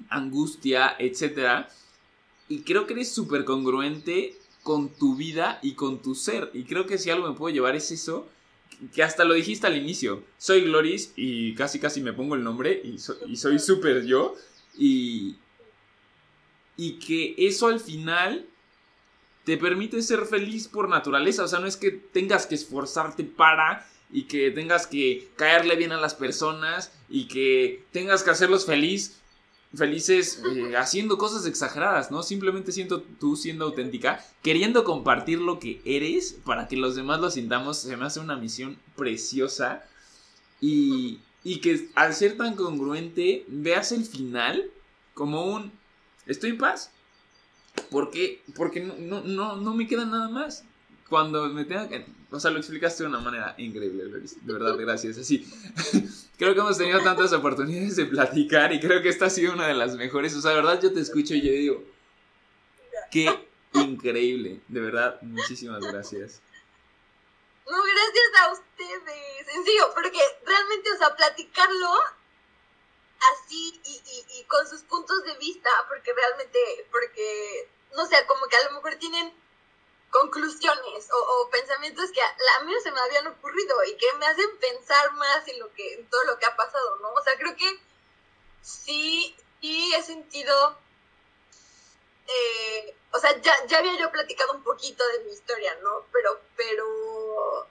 angustia, 0.10 0.96
etc. 0.98 1.68
Y 2.48 2.62
creo 2.62 2.88
que 2.88 2.94
eres 2.94 3.12
súper 3.12 3.46
congruente 3.46 4.36
con 4.64 4.90
tu 4.90 5.16
vida 5.16 5.60
y 5.62 5.74
con 5.74 6.02
tu 6.02 6.16
ser. 6.16 6.50
Y 6.54 6.64
creo 6.64 6.88
que 6.88 6.98
si 6.98 7.10
algo 7.10 7.30
me 7.30 7.36
puedo 7.36 7.54
llevar 7.54 7.76
es 7.76 7.92
eso 7.92 8.28
que 8.94 9.04
hasta 9.04 9.24
lo 9.24 9.34
dijiste 9.34 9.68
al 9.68 9.78
inicio. 9.78 10.24
Soy 10.38 10.62
Gloris 10.62 11.14
y 11.16 11.54
casi 11.56 11.80
casi 11.80 12.02
me 12.02 12.14
pongo 12.14 12.36
el 12.36 12.44
nombre 12.44 12.82
y, 12.84 12.98
soy 12.98 13.60
súper 13.60 14.06
yo. 14.06 14.36
Y, 14.78 15.36
y 16.78 17.00
que 17.00 17.36
eso 17.38 17.68
al 17.68 17.80
final 17.80 18.46
te 19.44 19.58
permite 19.58 20.02
ser 20.02 20.26
feliz 20.26 20.68
por 20.68 20.90
naturaleza. 20.90 21.44
O 21.44 21.48
sea, 21.48 21.60
no 21.60 21.68
es 21.68 21.78
que 21.78 21.92
tengas 21.92 22.46
que 22.46 22.56
esforzarte 22.56 23.24
para 23.24 23.88
y 24.12 24.24
que 24.24 24.52
tengas 24.52 24.88
que 24.88 25.30
caerle 25.36 25.76
bien 25.76 25.92
a 25.92 26.00
las 26.00 26.16
personas 26.16 26.92
y 27.10 27.28
que 27.28 27.84
tengas 27.92 28.24
que 28.24 28.32
hacerlos 28.32 28.66
feliz 28.66 29.19
felices 29.74 30.42
eh, 30.56 30.76
haciendo 30.76 31.18
cosas 31.18 31.46
exageradas, 31.46 32.12
¿no? 32.12 32.24
Simplemente 32.24 32.72
siento 32.72 33.02
tú 33.02 33.36
siendo 33.36 33.66
auténtica, 33.66 34.24
queriendo 34.42 34.84
compartir 34.84 35.40
lo 35.40 35.60
que 35.60 35.82
eres 35.86 36.38
para 36.44 36.68
que 36.68 36.78
los 36.78 36.96
demás 36.96 37.20
lo 37.20 37.30
sintamos, 37.30 37.78
se 37.78 37.96
me 37.96 38.06
hace 38.06 38.20
una 38.20 38.36
misión 38.36 38.78
preciosa 38.96 39.84
y, 40.60 41.20
y 41.44 41.60
que 41.60 41.90
al 41.96 42.14
ser 42.14 42.38
tan 42.38 42.56
congruente 42.56 43.46
veas 43.48 43.92
el 43.92 44.06
final 44.06 44.72
como 45.14 45.46
un 45.46 45.72
estoy 46.26 46.52
en 46.52 46.58
paz. 46.58 46.92
Porque, 47.92 48.42
porque 48.56 48.82
no, 48.82 49.22
no, 49.22 49.56
no 49.56 49.74
me 49.74 49.88
queda 49.88 50.06
nada 50.06 50.30
más 50.30 50.66
cuando 51.08 51.48
me 51.50 51.66
tenga 51.66 51.88
que... 51.88 52.06
O 52.32 52.40
sea, 52.40 52.52
lo 52.52 52.60
explicaste 52.60 53.04
de 53.04 53.10
una 53.10 53.20
manera 53.20 53.56
increíble, 53.58 54.04
De 54.06 54.54
verdad, 54.54 54.76
gracias. 54.78 55.18
Así, 55.18 55.48
creo 56.38 56.54
que 56.54 56.60
hemos 56.60 56.78
tenido 56.78 57.02
tantas 57.02 57.34
oportunidades 57.34 57.96
de 57.96 58.06
platicar 58.06 58.72
y 58.72 58.80
creo 58.80 59.02
que 59.02 59.10
esta 59.10 59.26
ha 59.26 59.30
sido 59.30 59.54
una 59.54 59.68
de 59.68 59.74
las 59.74 59.96
mejores. 59.96 60.36
O 60.36 60.42
sea, 60.42 60.52
de 60.52 60.58
verdad, 60.58 60.80
yo 60.80 60.94
te 60.94 61.00
escucho 61.00 61.34
y 61.34 61.42
yo 61.42 61.52
digo, 61.52 61.84
qué 63.10 63.48
increíble. 63.74 64.62
De 64.68 64.80
verdad, 64.80 65.20
muchísimas 65.22 65.80
gracias. 65.82 66.42
No, 67.68 67.78
gracias 67.82 68.42
a 68.42 68.54
ustedes. 68.54 69.46
Sencillo, 69.52 69.92
porque 69.96 70.20
realmente, 70.46 70.92
o 70.92 70.98
sea, 70.98 71.16
platicarlo 71.16 71.94
así 73.34 73.82
y, 73.86 74.40
y 74.40 74.44
con 74.44 74.68
sus 74.68 74.82
puntos 74.82 75.24
de 75.24 75.36
vista, 75.38 75.70
porque 75.88 76.14
realmente, 76.14 76.60
porque, 76.92 77.70
no 77.96 78.06
sé, 78.06 78.16
como 78.28 78.46
que 78.48 78.56
a 78.56 78.70
lo 78.70 78.76
mejor 78.76 78.96
tienen 78.96 79.34
conclusiones 80.10 81.08
o, 81.12 81.50
pensamientos 81.50 82.12
que 82.12 82.22
a, 82.22 82.64
mí 82.64 82.74
no 82.74 82.80
se 82.82 82.92
me 82.92 83.00
habían 83.00 83.28
ocurrido 83.28 83.84
y 83.84 83.96
que 83.98 84.12
me 84.14 84.26
hacen 84.26 84.58
pensar 84.58 85.12
más 85.14 85.48
en 85.48 85.60
lo 85.60 85.72
que 85.74 85.94
en 85.94 86.10
todo 86.10 86.24
lo 86.26 86.38
que 86.38 86.46
ha 86.46 86.56
pasado, 86.56 86.98
¿no? 86.98 87.12
O 87.14 87.22
sea, 87.24 87.38
creo 87.38 87.56
que 87.56 87.80
sí, 88.62 89.36
sí 89.62 89.94
he 89.94 90.04
sentido, 90.04 90.78
eh, 92.28 92.96
o 93.12 93.20
sea, 93.20 93.40
ya, 93.42 93.66
ya 93.68 93.80
había 93.80 93.98
yo 93.98 94.12
platicado 94.12 94.54
un 94.54 94.64
poquito 94.64 95.08
de 95.08 95.20
mi 95.26 95.32
historia, 95.32 95.76
¿no? 95.82 96.06
Pero, 96.12 96.40
pero 96.56 97.68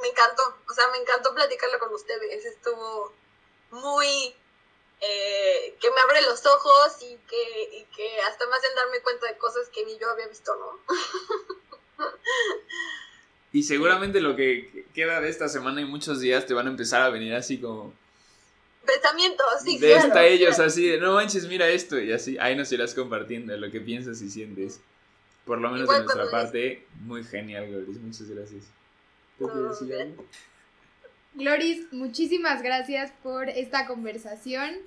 me 0.00 0.08
encantó, 0.08 0.42
o 0.68 0.72
sea, 0.72 0.88
me 0.88 0.98
encantó 0.98 1.34
platicarlo 1.34 1.78
con 1.78 1.92
ustedes, 1.94 2.44
estuvo 2.44 3.12
muy 3.70 4.36
eh, 5.06 5.74
que 5.80 5.90
me 5.90 6.00
abre 6.00 6.22
los 6.22 6.44
ojos 6.46 7.02
y 7.02 7.16
que, 7.28 7.86
que 7.94 8.20
hasta 8.22 8.46
me 8.46 8.56
hacen 8.56 8.74
darme 8.74 9.00
cuenta 9.02 9.26
de 9.26 9.36
cosas 9.36 9.68
que 9.68 9.84
ni 9.84 9.98
yo 9.98 10.10
había 10.10 10.28
visto, 10.28 10.52
¿no? 10.56 12.06
y 13.52 13.62
seguramente 13.62 14.20
lo 14.20 14.34
que 14.36 14.86
queda 14.94 15.20
de 15.20 15.28
esta 15.28 15.48
semana 15.48 15.80
y 15.80 15.84
muchos 15.84 16.20
días 16.20 16.46
te 16.46 16.54
van 16.54 16.66
a 16.66 16.70
empezar 16.70 17.02
a 17.02 17.10
venir 17.10 17.34
así 17.34 17.58
como... 17.58 17.92
Pensamientos, 18.84 19.46
sí. 19.64 19.78
De 19.78 19.94
esta 19.94 20.24
ellos 20.24 20.58
así 20.58 20.88
de, 20.88 20.98
no 20.98 21.14
manches, 21.14 21.46
mira 21.48 21.68
esto 21.68 21.98
y 21.98 22.12
así, 22.12 22.36
ahí 22.38 22.54
nos 22.54 22.70
irás 22.72 22.94
compartiendo 22.94 23.56
lo 23.56 23.70
que 23.70 23.80
piensas 23.80 24.20
y 24.20 24.30
sientes. 24.30 24.80
Por 25.46 25.58
lo 25.58 25.70
menos 25.70 25.88
de 25.88 26.02
nuestra 26.02 26.30
parte, 26.30 26.86
muy 27.00 27.24
genial, 27.24 27.68
Gloris, 27.68 27.98
muchas 27.98 28.28
gracias. 28.30 28.64
Gloris, 31.34 31.92
muchísimas 31.92 32.62
gracias 32.62 33.12
por 33.22 33.48
esta 33.48 33.86
conversación 33.86 34.78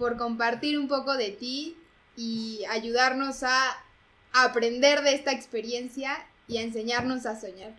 por 0.00 0.16
compartir 0.16 0.78
un 0.78 0.88
poco 0.88 1.14
de 1.18 1.30
ti 1.30 1.76
y 2.16 2.64
ayudarnos 2.70 3.42
a 3.42 3.84
aprender 4.32 5.02
de 5.02 5.12
esta 5.12 5.30
experiencia 5.30 6.26
y 6.48 6.56
a 6.56 6.62
enseñarnos 6.62 7.26
a 7.26 7.38
soñar. 7.38 7.74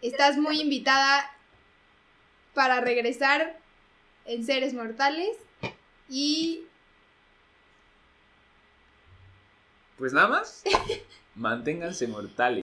Estás 0.00 0.38
muy 0.38 0.60
invitada 0.60 1.28
para 2.54 2.80
regresar 2.80 3.58
en 4.26 4.46
Seres 4.46 4.72
Mortales 4.72 5.36
y... 6.08 6.64
Pues 9.98 10.12
nada 10.12 10.28
más, 10.28 10.62
manténganse 11.34 12.06
mortales. 12.06 12.62